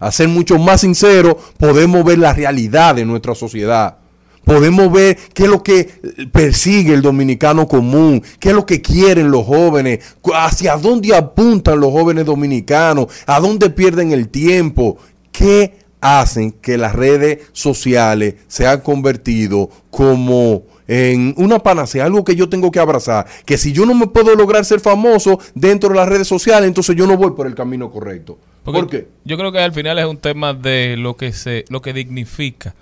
A 0.02 0.10
ser 0.10 0.26
mucho 0.26 0.58
más 0.58 0.80
sinceros, 0.80 1.36
podemos 1.56 2.04
ver 2.04 2.18
la 2.18 2.34
realidad 2.34 2.96
de 2.96 3.04
nuestra 3.04 3.36
sociedad. 3.36 3.98
Podemos 4.44 4.90
ver 4.90 5.16
qué 5.32 5.44
es 5.44 5.48
lo 5.48 5.62
que 5.62 5.88
persigue 6.32 6.92
el 6.92 7.02
dominicano 7.02 7.68
común, 7.68 8.20
qué 8.40 8.48
es 8.48 8.54
lo 8.56 8.66
que 8.66 8.82
quieren 8.82 9.30
los 9.30 9.46
jóvenes, 9.46 10.00
hacia 10.34 10.76
dónde 10.76 11.14
apuntan 11.14 11.78
los 11.78 11.92
jóvenes 11.92 12.26
dominicanos, 12.26 13.06
a 13.26 13.38
dónde 13.38 13.70
pierden 13.70 14.10
el 14.10 14.28
tiempo, 14.28 14.98
qué 15.30 15.78
hacen 16.00 16.50
que 16.50 16.78
las 16.78 16.96
redes 16.96 17.38
sociales 17.52 18.34
se 18.48 18.66
han 18.66 18.80
convertido 18.80 19.70
como 19.92 20.64
en 20.88 21.32
una 21.36 21.60
panacea, 21.60 22.06
algo 22.06 22.24
que 22.24 22.34
yo 22.34 22.48
tengo 22.48 22.72
que 22.72 22.80
abrazar, 22.80 23.26
que 23.46 23.56
si 23.56 23.70
yo 23.70 23.86
no 23.86 23.94
me 23.94 24.08
puedo 24.08 24.34
lograr 24.34 24.64
ser 24.64 24.80
famoso 24.80 25.38
dentro 25.54 25.90
de 25.90 25.94
las 25.94 26.08
redes 26.08 26.26
sociales, 26.26 26.66
entonces 26.66 26.96
yo 26.96 27.06
no 27.06 27.16
voy 27.16 27.30
por 27.36 27.46
el 27.46 27.54
camino 27.54 27.88
correcto. 27.88 28.36
Porque 28.64 28.80
¿Por 28.80 28.90
qué? 28.90 29.08
Yo 29.24 29.36
creo 29.36 29.52
que 29.52 29.58
al 29.58 29.72
final 29.72 29.98
es 29.98 30.06
un 30.06 30.18
tema 30.18 30.54
de 30.54 30.96
lo 30.96 31.16
que 31.16 31.32
se, 31.32 31.64
lo 31.68 31.82
que 31.82 31.92
dignifica. 31.92 32.74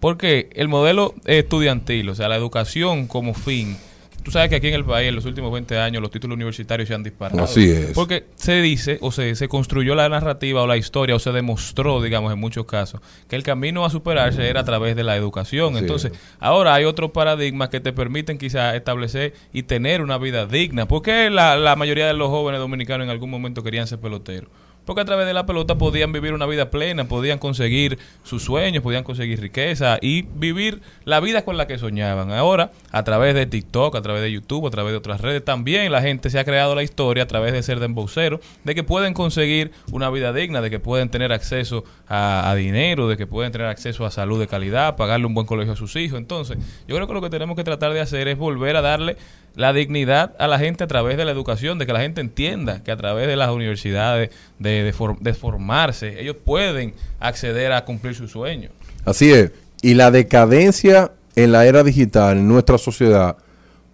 Porque 0.00 0.48
el 0.54 0.68
modelo 0.68 1.14
estudiantil, 1.26 2.08
o 2.08 2.14
sea, 2.14 2.28
la 2.28 2.36
educación 2.36 3.06
como 3.06 3.34
fin, 3.34 3.76
tú 4.22 4.30
sabes 4.30 4.48
que 4.48 4.56
aquí 4.56 4.68
en 4.68 4.74
el 4.74 4.84
país 4.84 5.08
en 5.08 5.14
los 5.14 5.24
últimos 5.26 5.52
20 5.52 5.78
años 5.78 6.02
los 6.02 6.10
títulos 6.10 6.36
universitarios 6.36 6.88
se 6.88 6.94
han 6.94 7.02
disparado. 7.02 7.42
Así 7.42 7.70
es. 7.70 7.92
Porque 7.92 8.24
se 8.34 8.60
dice, 8.62 8.98
o 9.02 9.12
se, 9.12 9.34
se 9.34 9.48
construyó 9.48 9.94
la 9.94 10.08
narrativa 10.08 10.62
o 10.62 10.66
la 10.66 10.78
historia, 10.78 11.14
o 11.14 11.18
se 11.18 11.32
demostró, 11.32 12.00
digamos, 12.00 12.32
en 12.32 12.38
muchos 12.38 12.66
casos, 12.66 13.00
que 13.28 13.36
el 13.36 13.42
camino 13.42 13.84
a 13.84 13.90
superarse 13.90 14.48
era 14.48 14.60
a 14.60 14.64
través 14.64 14.96
de 14.96 15.04
la 15.04 15.16
educación. 15.16 15.74
Así 15.74 15.84
Entonces, 15.84 16.12
ahora 16.38 16.74
hay 16.74 16.84
otros 16.84 17.10
paradigmas 17.10 17.68
que 17.68 17.80
te 17.80 17.92
permiten 17.92 18.38
quizás 18.38 18.74
establecer 18.74 19.34
y 19.52 19.64
tener 19.64 20.00
una 20.02 20.18
vida 20.18 20.46
digna. 20.46 20.88
¿Por 20.88 21.02
qué 21.02 21.30
la, 21.30 21.56
la 21.56 21.76
mayoría 21.76 22.06
de 22.06 22.14
los 22.14 22.28
jóvenes 22.28 22.60
dominicanos 22.60 23.04
en 23.04 23.10
algún 23.10 23.30
momento 23.30 23.62
querían 23.62 23.86
ser 23.86 24.00
peloteros? 24.00 24.48
Porque 24.90 25.02
a 25.02 25.04
través 25.04 25.24
de 25.24 25.34
la 25.34 25.46
pelota 25.46 25.78
podían 25.78 26.10
vivir 26.10 26.34
una 26.34 26.46
vida 26.46 26.68
plena, 26.68 27.04
podían 27.04 27.38
conseguir 27.38 27.96
sus 28.24 28.42
sueños, 28.42 28.82
podían 28.82 29.04
conseguir 29.04 29.40
riqueza 29.40 29.98
y 30.02 30.22
vivir 30.22 30.80
la 31.04 31.20
vida 31.20 31.44
con 31.44 31.56
la 31.56 31.68
que 31.68 31.78
soñaban. 31.78 32.32
Ahora, 32.32 32.72
a 32.90 33.04
través 33.04 33.36
de 33.36 33.46
TikTok, 33.46 33.94
a 33.94 34.02
través 34.02 34.20
de 34.20 34.32
YouTube, 34.32 34.66
a 34.66 34.70
través 34.70 34.90
de 34.90 34.98
otras 34.98 35.20
redes, 35.20 35.44
también 35.44 35.92
la 35.92 36.02
gente 36.02 36.28
se 36.28 36.40
ha 36.40 36.44
creado 36.44 36.74
la 36.74 36.82
historia 36.82 37.22
a 37.22 37.26
través 37.28 37.52
de 37.52 37.62
ser 37.62 37.78
demboceros, 37.78 38.40
de 38.64 38.74
que 38.74 38.82
pueden 38.82 39.14
conseguir 39.14 39.70
una 39.92 40.10
vida 40.10 40.32
digna, 40.32 40.60
de 40.60 40.70
que 40.70 40.80
pueden 40.80 41.08
tener 41.08 41.30
acceso 41.30 41.84
a 42.08 42.52
dinero, 42.56 43.06
de 43.06 43.16
que 43.16 43.28
pueden 43.28 43.52
tener 43.52 43.68
acceso 43.68 44.04
a 44.04 44.10
salud 44.10 44.40
de 44.40 44.48
calidad, 44.48 44.96
pagarle 44.96 45.26
un 45.26 45.34
buen 45.34 45.46
colegio 45.46 45.74
a 45.74 45.76
sus 45.76 45.94
hijos. 45.94 46.18
Entonces, 46.18 46.58
yo 46.88 46.96
creo 46.96 47.06
que 47.06 47.14
lo 47.14 47.22
que 47.22 47.30
tenemos 47.30 47.54
que 47.54 47.62
tratar 47.62 47.92
de 47.92 48.00
hacer 48.00 48.26
es 48.26 48.36
volver 48.36 48.74
a 48.74 48.80
darle 48.80 49.16
la 49.56 49.72
dignidad 49.72 50.34
a 50.38 50.46
la 50.46 50.58
gente 50.58 50.84
a 50.84 50.86
través 50.86 51.16
de 51.16 51.24
la 51.24 51.30
educación, 51.32 51.78
de 51.78 51.86
que 51.86 51.92
la 51.92 52.00
gente 52.00 52.20
entienda 52.20 52.82
que 52.82 52.90
a 52.92 52.96
través 52.96 53.26
de 53.26 53.36
las 53.36 53.50
universidades, 53.50 54.30
de, 54.58 54.82
de 54.84 54.92
for- 54.92 55.18
de 55.18 55.34
formarse, 55.34 56.20
ellos 56.20 56.36
pueden 56.44 56.94
acceder 57.18 57.72
a 57.72 57.84
cumplir 57.84 58.14
sus 58.14 58.30
sueños. 58.30 58.72
Así 59.04 59.32
es. 59.32 59.52
Y 59.82 59.94
la 59.94 60.10
decadencia 60.10 61.12
en 61.36 61.52
la 61.52 61.66
era 61.66 61.82
digital, 61.82 62.38
en 62.38 62.48
nuestra 62.48 62.78
sociedad, 62.78 63.36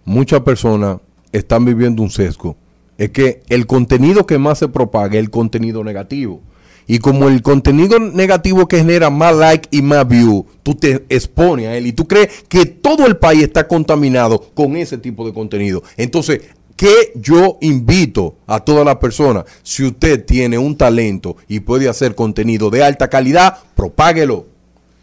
muchas 0.05 0.41
personas 0.41 0.97
están 1.31 1.65
viviendo 1.65 2.01
un 2.03 2.09
sesgo. 2.09 2.55
Es 2.97 3.11
que 3.11 3.41
el 3.49 3.67
contenido 3.67 4.25
que 4.25 4.37
más 4.37 4.59
se 4.59 4.67
propaga 4.67 5.13
es 5.13 5.19
el 5.19 5.29
contenido 5.29 5.83
negativo. 5.83 6.41
Y 6.87 6.99
como 6.99 7.27
el 7.27 7.41
contenido 7.41 7.99
negativo 7.99 8.67
que 8.67 8.77
genera 8.77 9.09
más 9.09 9.35
like 9.35 9.67
y 9.71 9.81
más 9.81 10.07
view, 10.07 10.45
tú 10.63 10.73
te 10.73 11.05
expones 11.09 11.67
a 11.67 11.75
él 11.75 11.85
y 11.85 11.91
tú 11.91 12.07
crees 12.07 12.45
que 12.47 12.65
todo 12.65 13.05
el 13.05 13.17
país 13.17 13.43
está 13.43 13.67
contaminado 13.67 14.39
con 14.53 14.77
ese 14.77 14.97
tipo 14.97 15.25
de 15.27 15.33
contenido. 15.33 15.83
Entonces, 15.97 16.41
¿qué 16.77 17.11
yo 17.15 17.57
invito 17.59 18.35
a 18.47 18.61
todas 18.61 18.85
las 18.85 18.95
personas? 18.97 19.43
Si 19.63 19.83
usted 19.83 20.23
tiene 20.23 20.57
un 20.57 20.77
talento 20.77 21.35
y 21.49 21.59
puede 21.59 21.89
hacer 21.89 22.15
contenido 22.15 22.69
de 22.69 22.83
alta 22.83 23.09
calidad, 23.09 23.57
propáguelo. 23.75 24.45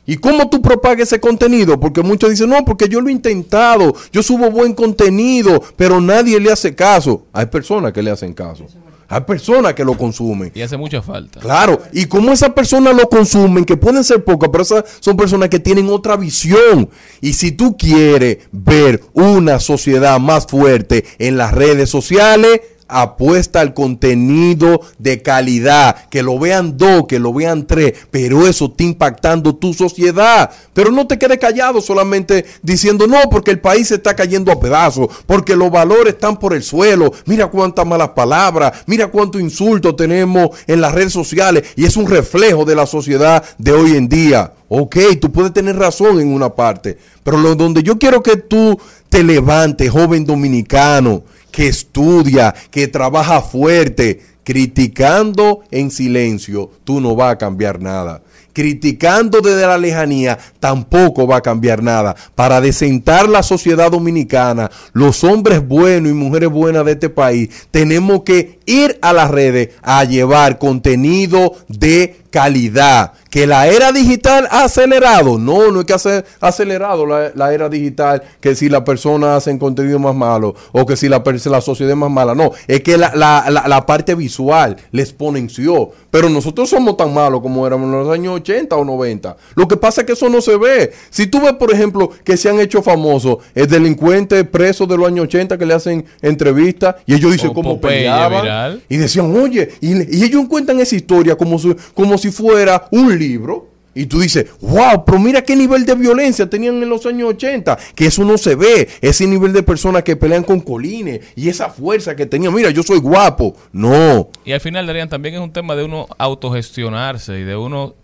¿Y 0.06 0.16
cómo 0.16 0.48
tú 0.48 0.61
propagas 0.61 1.09
ese 1.09 1.20
contenido? 1.20 1.81
Porque 1.81 2.02
muchos 2.02 2.31
dicen, 2.31 2.51
no, 2.51 2.65
porque 2.65 2.89
yo 2.89 3.01
lo 3.01 3.09
he 3.09 3.12
intentado, 3.12 3.94
yo 4.12 4.23
subo 4.23 4.51
buen 4.51 4.74
contenido, 4.74 5.62
pero 5.77 6.01
nadie 6.01 6.40
le 6.40 6.52
hace 6.52 6.74
caso. 6.74 7.24
Hay 7.32 7.47
personas 7.47 7.93
que 7.93 8.02
le 8.02 8.11
hacen 8.11 8.35
caso. 8.35 8.66
Hay 9.09 9.20
personas 9.22 9.74
que 9.74 9.85
lo 9.85 9.97
consumen. 9.97 10.52
Y 10.55 10.62
hace 10.62 10.76
mucha 10.76 11.02
falta. 11.02 11.40
Claro, 11.40 11.81
y 11.93 12.06
como 12.06 12.32
esas 12.32 12.51
personas 12.51 12.94
lo 12.94 13.09
consumen, 13.09 13.64
que 13.64 13.76
pueden 13.76 14.05
ser 14.05 14.24
pocas, 14.24 14.48
pero 14.51 14.62
esas 14.62 14.85
son 15.01 15.16
personas 15.16 15.48
que 15.48 15.60
tienen 15.60 15.89
otra 15.89 16.16
visión. 16.16 16.89
Y 17.20 17.32
si 17.35 17.52
tú 17.52 17.76
quieres 17.76 18.39
ver 18.52 19.02
una 19.12 19.60
sociedad 19.60 20.18
más 20.18 20.47
fuerte 20.47 21.05
en 21.18 21.36
las 21.36 21.52
redes 21.52 21.90
sociales, 21.90 22.60
apuesta 22.89 23.61
al 23.61 23.74
contenido 23.74 24.81
de 24.98 25.23
calidad, 25.23 26.09
que 26.09 26.23
lo 26.23 26.39
vean 26.39 26.77
dos, 26.77 27.06
que 27.09 27.19
lo 27.19 27.32
vean 27.32 27.66
tres, 27.66 27.94
pero 28.11 28.47
eso 28.47 28.66
está 28.66 28.85
impactando 28.85 29.55
tu 29.56 29.74
sociedad. 29.74 30.51
Pero 30.73 30.90
no 30.90 31.06
te 31.06 31.19
quedes 31.19 31.39
callado 31.39 31.81
solamente 31.81 32.44
diciendo 32.62 33.06
no, 33.06 33.19
porque 33.31 33.51
el 33.51 33.61
país 33.61 33.89
se 33.89 33.97
está 33.97 34.15
cayendo 34.15 34.52
a 34.52 34.61
pedazos, 34.61 35.09
porque 35.27 35.56
los 35.56 35.70
valores 35.70 36.15
están 36.15 36.39
por 36.39 36.55
el 36.55 36.62
suelo. 36.62 37.12
Mira 37.27 37.47
cuántas 37.48 37.86
malas 37.86 38.11
palabras, 38.11 38.85
mira 38.86 39.09
cuánto 39.09 39.39
insulto 39.39 39.94
tenemos 39.94 40.51
en 40.66 40.81
las 40.81 40.93
redes 40.93 41.12
sociales 41.12 41.65
y 41.77 41.85
es 41.85 41.97
un 41.97 42.06
reflejo 42.06 42.65
de 42.65 42.74
la 42.74 42.86
sociedad 42.86 43.44
de 43.59 43.73
hoy 43.73 43.97
en 43.97 44.09
día. 44.09 44.52
Ok, 44.69 44.97
tú 45.20 45.31
puedes 45.31 45.52
tener 45.52 45.77
razón 45.77 46.20
en 46.20 46.32
una 46.32 46.51
parte, 46.51 46.98
pero 47.23 47.36
lo, 47.36 47.55
donde 47.55 47.82
yo 47.82 47.98
quiero 47.98 48.23
que 48.23 48.36
tú 48.36 48.78
te 49.09 49.23
levantes, 49.23 49.90
joven 49.90 50.24
dominicano, 50.24 51.23
que 51.55 51.68
estudia, 51.68 52.52
que 52.72 52.89
trabaja 52.89 53.40
fuerte, 53.40 54.20
criticando 54.43 55.62
en 55.70 55.90
silencio, 55.90 56.70
tú 56.82 57.01
no 57.01 57.14
vas 57.14 57.32
a 57.32 57.39
cambiar 57.39 57.81
nada. 57.81 58.22
Criticando 58.52 59.40
desde 59.40 59.66
la 59.66 59.78
lejanía, 59.78 60.39
tampoco 60.60 61.26
va 61.26 61.36
a 61.36 61.43
cambiar 61.43 61.82
nada. 61.82 62.14
Para 62.35 62.60
desentar 62.60 63.28
la 63.28 63.43
sociedad 63.43 63.90
dominicana, 63.90 64.70
los 64.93 65.22
hombres 65.24 65.66
buenos 65.66 66.10
y 66.10 66.14
mujeres 66.14 66.51
buenas 66.51 66.85
de 66.85 66.93
este 66.93 67.09
país, 67.09 67.48
tenemos 67.70 68.22
que 68.22 68.59
ir 68.66 68.98
a 69.01 69.12
las 69.12 69.31
redes 69.31 69.70
a 69.82 70.05
llevar 70.05 70.59
contenido 70.59 71.55
de 71.68 72.23
calidad. 72.35 73.12
Que 73.31 73.48
la 73.48 73.66
era 73.66 73.90
digital 73.90 74.47
ha 74.51 74.62
acelerado. 74.65 75.39
No, 75.39 75.73
no 75.73 75.81
es 75.81 75.86
que 75.86 75.93
ha 75.93 76.24
acelerado 76.40 77.05
la, 77.05 77.32
la 77.35 77.52
era 77.52 77.69
digital, 77.69 78.23
que 78.40 78.55
si 78.55 78.69
la 78.69 78.85
persona 78.85 79.35
hace 79.35 79.56
contenido 79.59 79.98
más 79.98 80.15
malo 80.15 80.55
o 80.70 80.86
que 80.86 80.97
si 80.97 81.09
la, 81.09 81.20
la 81.47 81.61
sociedad 81.61 81.90
es 81.93 81.97
más 81.98 82.11
mala. 82.12 82.35
No, 82.36 82.52
es 82.69 82.81
que 82.82 82.97
la, 82.97 83.12
la- 83.15 83.44
la- 83.51 83.66
la 83.66 83.86
parte 83.86 84.15
visual 84.15 84.77
le 84.93 85.02
exponenció. 85.02 85.90
Pero 86.12 86.28
nosotros 86.28 86.70
somos 86.70 86.97
tan 86.97 87.12
malos 87.12 87.40
como 87.40 87.66
éramos 87.66 87.86
en 87.93 87.98
los 88.05 88.09
años 88.15 88.35
80 88.36 88.77
o 88.77 88.85
90. 88.85 89.36
Lo 89.56 89.66
que 89.66 89.77
pasa 89.77 90.02
es 90.02 90.06
que 90.06 90.12
eso 90.12 90.28
no 90.28 90.40
se 90.40 90.56
ve. 90.56 90.93
Si 91.11 91.27
tú 91.27 91.40
ves, 91.40 91.55
por 91.55 91.73
ejemplo, 91.73 92.11
que 92.23 92.36
se 92.36 92.48
han 92.48 92.61
hecho 92.61 92.82
famosos 92.82 93.39
el 93.56 93.66
delincuente 93.66 94.44
preso 94.44 94.86
de 94.86 94.97
los 94.97 95.09
años 95.09 95.24
80 95.24 95.59
que 95.59 95.66
le 95.66 95.74
hacen 95.74 96.05
entrevistas 96.23 96.97
y 97.05 97.15
ellos 97.15 97.32
dicen 97.32 97.51
O 97.51 97.55
cómo 97.55 97.81
Popeye 97.81 97.97
peleaban. 98.02 98.43
viral. 98.43 98.82
Y 98.89 98.97
decían, 98.97 99.35
oye, 99.36 99.70
y, 99.81 100.24
ellos 100.24 100.44
cuentan 100.48 100.78
esa 100.78 100.94
historia 100.94 101.35
como 101.36 101.59
si, 101.59 101.74
como 101.94 102.16
si 102.16 102.23
fuera 102.30 102.88
un 102.90 103.18
libro. 103.18 103.74
Y 103.96 104.06
tú 104.06 104.18
dices, 104.18 104.46
wow, 104.60 105.05
pero 105.06 105.20
mira 105.20 105.42
qué 105.42 105.55
nivel 105.55 105.86
de 105.86 105.94
violencia 105.94 106.51
tenían 106.51 106.82
en 106.82 106.88
los 106.88 107.06
años 107.06 107.28
80, 107.28 107.78
que 107.94 108.06
eso 108.06 108.24
no 108.24 108.36
se 108.36 108.56
ve, 108.56 108.88
ese 109.01 109.24
nivel 109.24 109.52
de 109.52 109.62
personas 109.62 110.02
que 110.02 110.16
pelean 110.16 110.42
con 110.42 110.60
colines 110.60 111.20
y 111.36 111.48
esa 111.48 111.70
fuerza 111.70 112.16
que 112.16 112.26
tenían, 112.26 112.52
mira, 112.52 112.70
yo 112.70 112.82
soy 112.82 112.98
guapo. 112.98 113.55
No, 113.72 114.30
Y 114.44 114.51
al 114.51 114.60
final, 114.60 114.86
Darían, 114.86 115.09
también 115.09 115.36
es 115.36 115.40
un 115.40 115.52
tema 115.52 115.76
de 115.76 115.84
uno 115.84 116.09
autogestionarse 116.18 117.38
y 117.38 117.44
de 117.44 117.55
uno 117.55 117.94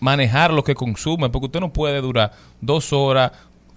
manejar 0.00 0.52
lo 0.52 0.64
que 0.64 0.74
consume, 0.74 1.30
porque 1.30 1.46
usted 1.46 1.60
no 1.60 1.72
puede 1.72 2.00
durar 2.00 2.32
dos 2.60 2.92
horas 2.92 3.30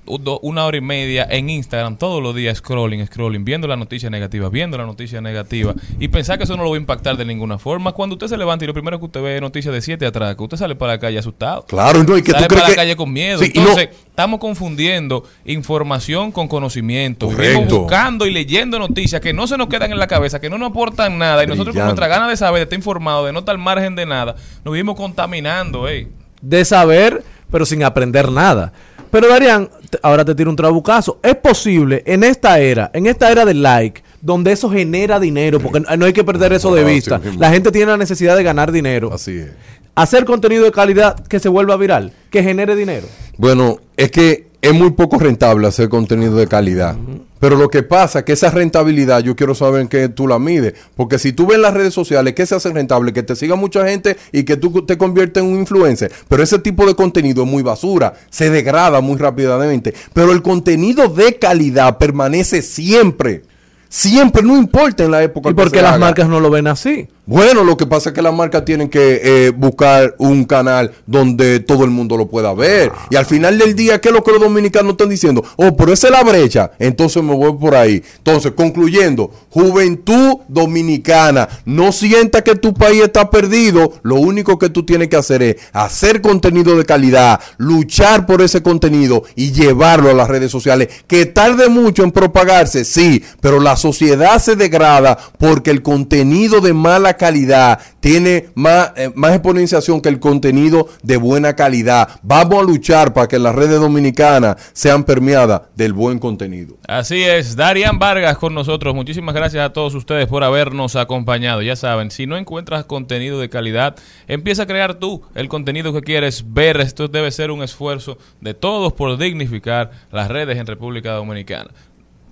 una 0.06 0.66
hora 0.66 0.78
y 0.78 0.82
media 0.82 1.26
en 1.30 1.50
Instagram 1.50 1.98
todos 1.98 2.22
los 2.22 2.36
días 2.36 2.58
scrolling, 2.58 3.06
scrolling, 3.08 3.46
viendo 3.46 3.68
la 3.68 3.76
noticia 3.78 4.10
negativa, 4.10 4.50
viendo 4.50 4.78
la 4.78 4.86
noticia 4.86 5.22
negativa 5.22 5.74
y 6.00 6.10
pensar 6.10 6.38
que 6.38 6.44
eso 6.44 6.58
no 6.58 6.64
lo 6.64 6.70
va 6.72 6.76
a 6.76 6.80
impactar 6.80 7.16
de 7.16 7.24
ninguna 7.26 7.58
forma. 7.58 7.94
Cuando 7.94 8.16
usted 8.16 8.28
se 8.28 8.38
levanta 8.38 8.66
y 8.66 8.68
lo 8.68 8.74
primero 8.74 9.00
que 9.00 9.06
usted 9.06 9.22
ve 9.22 9.36
es 9.36 9.42
noticias 9.42 9.74
de 9.74 9.82
siete 9.82 10.06
atrás, 10.06 10.36
que 10.36 10.44
usted 10.44 10.58
sale 10.58 10.76
para 10.76 10.94
la 10.94 11.00
calle 11.00 11.18
asustado. 11.20 11.66
Claro, 11.66 12.04
no, 12.04 12.18
y 12.18 12.22
que 12.22 12.32
tú 12.34 12.40
sale 12.40 12.48
crees 12.48 12.62
para 12.62 12.64
la 12.64 12.70
que- 12.70 12.76
calle 12.76 12.96
con 12.96 13.14
miedo. 13.14 13.40
Sí, 13.40 13.52
y 13.54 13.58
no- 13.58 13.62
Entonces, 13.70 13.90
estamos 14.10 14.40
confundiendo 14.40 15.24
información 15.46 16.32
con 16.32 16.48
conocimiento. 16.48 17.28
Vivimos 17.30 17.54
Correcto. 17.54 17.80
buscando 17.82 18.26
y 18.26 18.32
leyendo 18.32 18.80
noticias 18.80 19.22
que 19.22 19.34
no 19.34 19.48
se 19.48 19.58
nos 19.58 19.68
quedan 19.68 19.92
en 19.92 20.00
la 20.00 20.08
cabeza, 20.08 20.42
que 20.42 20.50
no 20.50 20.58
nos 20.58 20.72
aportan 20.72 21.18
nada 21.18 21.44
y 21.44 21.48
nosotros 21.48 21.76
con 21.76 21.86
nuestra 21.86 22.08
gana 22.08 22.28
de 22.28 22.36
saber, 22.38 22.60
de 22.60 22.64
estar 22.64 22.78
informado, 22.78 23.26
de 23.26 23.32
no 23.34 23.40
estar 23.40 23.54
al 23.56 23.60
margen 23.62 23.96
de 23.96 24.06
nada, 24.06 24.36
nos 24.66 24.74
vivimos 24.74 24.96
contaminando, 24.96 25.88
ey. 25.88 26.10
de 26.42 26.66
saber, 26.66 27.24
pero 27.52 27.66
sin 27.66 27.84
aprender 27.84 28.30
nada. 28.32 28.74
Pero 29.12 29.28
Darían, 29.30 29.70
ahora 30.02 30.26
te 30.26 30.36
tiro 30.36 30.49
un 30.49 30.56
trabucazo. 30.56 31.20
Es 31.22 31.36
posible 31.36 32.03
en 32.06 32.24
esta 32.24 32.60
era, 32.60 32.90
en 32.94 33.07
esta 33.07 33.32
era 33.32 33.45
del 33.45 33.61
like, 33.61 34.03
donde 34.22 34.52
eso 34.52 34.70
genera 34.70 35.20
dinero, 35.20 35.60
porque 35.60 35.82
no 35.98 36.06
hay 36.06 36.14
que 36.14 36.24
perder 36.24 36.53
eso 36.53 36.74
de 36.74 36.84
vista. 36.84 37.20
La 37.38 37.52
gente 37.52 37.72
tiene 37.72 37.91
la 37.91 37.98
necesidad 37.98 38.36
de 38.36 38.44
ganar 38.44 38.72
dinero. 38.72 39.14
Así 39.14 39.38
es. 39.38 39.49
Hacer 39.95 40.26
contenido 40.26 40.64
de 40.64 40.72
calidad 40.72 41.20
que 41.28 41.40
se 41.40 41.49
vuelva 41.49 41.78
viral, 41.78 42.14
que 42.32 42.41
genere 42.41 42.76
dinero. 42.76 43.07
Bueno, 43.38 43.78
es 43.95 44.11
que 44.11 44.48
es 44.64 44.74
muy 44.74 44.91
poco 44.91 45.20
rentable 45.20 45.68
hacer 45.68 45.90
contenido 45.90 46.36
de 46.38 46.48
calidad. 46.48 46.95
Pero 47.40 47.57
lo 47.57 47.70
que 47.70 47.84
pasa 47.84 48.20
es 48.20 48.26
que 48.26 48.32
esa 48.32 48.49
rentabilidad 48.49 49.20
yo 49.20 49.36
quiero 49.36 49.53
saber 49.53 49.82
en 49.82 49.90
qué 49.90 50.07
tú 50.07 50.26
la 50.26 50.40
mides. 50.40 50.74
Porque 50.95 51.20
si 51.20 51.34
tú 51.34 51.45
ves 51.45 51.57
en 51.57 51.64
las 51.64 51.74
redes 51.74 51.94
sociales 51.94 52.34
que 52.34 52.45
se 52.45 52.56
hace 52.56 52.72
rentable, 52.72 53.11
que 53.11 53.22
te 53.22 53.36
siga 53.36 53.57
mucha 53.57 53.86
gente 53.86 54.15
y 54.32 54.44
que 54.44 54.56
tú 54.56 54.86
te 54.86 54.98
conviertes 54.98 55.44
en 55.44 55.49
un 55.49 55.60
influencer. 55.60 56.10
Pero 56.30 56.41
ese 56.41 56.60
tipo 56.60 56.86
de 56.86 56.95
contenido 56.95 57.44
es 57.44 57.49
muy 57.49 57.61
basura, 57.61 58.14
se 58.30 58.49
degrada 58.49 59.02
muy 59.02 59.18
rápidamente. 59.18 59.94
Pero 60.14 60.32
el 60.32 60.41
contenido 60.41 61.10
de 61.10 61.38
calidad 61.38 61.98
permanece 61.98 62.61
siempre. 62.61 63.44
Siempre, 63.90 64.41
no 64.41 64.57
importa 64.57 65.03
en 65.03 65.11
la 65.11 65.22
época. 65.22 65.49
¿Y 65.49 65.52
que 65.52 65.56
por 65.56 65.72
qué 65.72 65.80
se 65.80 65.84
las 65.84 65.91
haga. 65.91 65.99
marcas 66.06 66.30
no 66.30 66.40
lo 66.40 66.49
ven 66.49 66.68
así? 66.68 67.10
Bueno, 67.26 67.64
lo 67.64 67.78
que 67.78 67.86
pasa 67.86 68.10
es 68.10 68.16
que 68.16 68.22
las 68.22 68.34
marcas 68.34 68.66
tienen 68.66 68.90
que 68.90 69.22
eh, 69.24 69.52
buscar 69.52 70.14
un 70.18 70.44
canal 70.44 70.91
donde 71.06 71.62
todo 71.62 71.86
el 71.86 71.90
mundo 71.90 72.18
lo 72.18 72.28
pueda 72.28 72.54
ver. 72.54 72.91
Y 73.10 73.16
al 73.16 73.26
final 73.26 73.58
del 73.58 73.78
día, 73.78 74.02
¿qué 74.02 74.10
es 74.10 74.14
lo 74.14 74.26
que 74.26 74.34
los 74.34 74.41
dominicanos 74.41 74.91
están 74.91 75.08
diciendo? 75.08 75.41
Oh, 75.56 75.74
pero 75.78 75.94
esa 75.94 76.08
es 76.08 76.12
la 76.12 76.24
brecha. 76.24 76.72
Entonces 76.80 77.24
me 77.24 77.34
voy 77.34 77.54
por 77.54 77.76
ahí. 77.76 78.04
Entonces, 78.18 78.52
concluyendo, 78.52 79.32
juventud 79.50 80.40
dominicana, 80.50 81.48
no 81.64 81.94
sienta 81.94 82.41
que 82.41 82.56
tu 82.56 82.74
país 82.74 83.04
está 83.04 83.30
perdido. 83.30 83.94
Lo 84.02 84.16
único 84.16 84.60
que 84.60 84.70
tú 84.70 84.84
tienes 84.84 85.08
que 85.08 85.16
hacer 85.16 85.44
es 85.44 85.56
hacer 85.72 86.22
contenido 86.22 86.76
de 86.78 86.84
calidad, 86.84 87.40
luchar 87.58 88.26
por 88.26 88.41
ese 88.41 88.62
contenido 88.62 89.24
y 89.38 89.54
llevarlo 89.54 90.10
a 90.10 90.14
las 90.14 90.28
redes 90.28 90.52
sociales. 90.52 90.90
Que 91.08 91.26
tarde 91.26 91.70
mucho 91.70 92.04
en 92.04 92.12
propagarse, 92.12 92.84
sí, 92.84 93.24
pero 93.40 93.62
la 93.62 93.78
sociedad 93.78 94.40
se 94.40 94.58
degrada 94.58 95.18
porque 95.38 95.72
el 95.72 95.82
contenido 95.84 96.60
de 96.60 96.74
calidad 97.14 97.80
tiene 97.99 98.49
más, 98.56 98.91
eh, 98.95 99.11
más 99.15 99.31
exponenciación 99.31 100.02
que 100.02 100.10
el 100.10 100.19
contenido 100.19 100.90
de 101.02 101.18
buena 101.18 101.56
calidad. 101.56 102.10
Vamos 102.22 102.60
a 102.60 102.64
luchar 102.64 103.14
para 103.14 103.27
que 103.27 103.40
las 103.40 103.56
redes 103.56 103.80
dominicanas 103.80 104.72
sean 104.73 105.03
permeadas 105.03 105.64
del 105.76 105.94
buen 105.94 106.19
contenido. 106.19 106.77
Así 106.88 107.23
es, 107.23 107.56
Darian 107.56 107.99
Vargas 107.99 108.38
con 108.38 108.53
nosotros. 108.53 108.94
Muchísimas 108.95 109.35
gracias 109.35 109.65
a 109.65 109.73
todos 109.73 109.95
ustedes 109.95 110.27
por 110.27 110.44
habernos 110.44 110.95
acompañado. 110.95 111.61
Ya 111.61 111.76
saben, 111.76 112.11
si 112.11 112.27
no 112.27 112.38
encuentras 112.38 112.85
contenido 112.85 113.40
de 113.40 113.49
calidad, 113.49 113.95
empieza 114.27 114.64
a 114.64 114.68
crear 114.68 114.95
tú 114.95 115.23
el 115.35 115.48
contenido 115.48 115.94
que 115.94 116.02
quieres 116.02 116.45
ver. 116.53 116.80
Esto 116.80 117.07
debe 117.07 117.31
ser 117.31 117.52
un 117.52 117.64
esfuerzo 117.64 118.18
de 118.41 118.53
todos 118.53 118.94
por 118.94 119.18
dignificar 119.18 119.91
las 120.11 120.30
redes 120.30 120.57
en 120.57 120.68
República 120.68 121.14
Dominicana. 121.14 121.72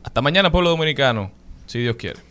Hasta 0.03 0.21
mañana, 0.21 0.51
pueblo 0.51 0.71
dominicano, 0.71 1.31
si 1.65 1.79
Dios 1.79 1.95
quiere. 1.95 2.30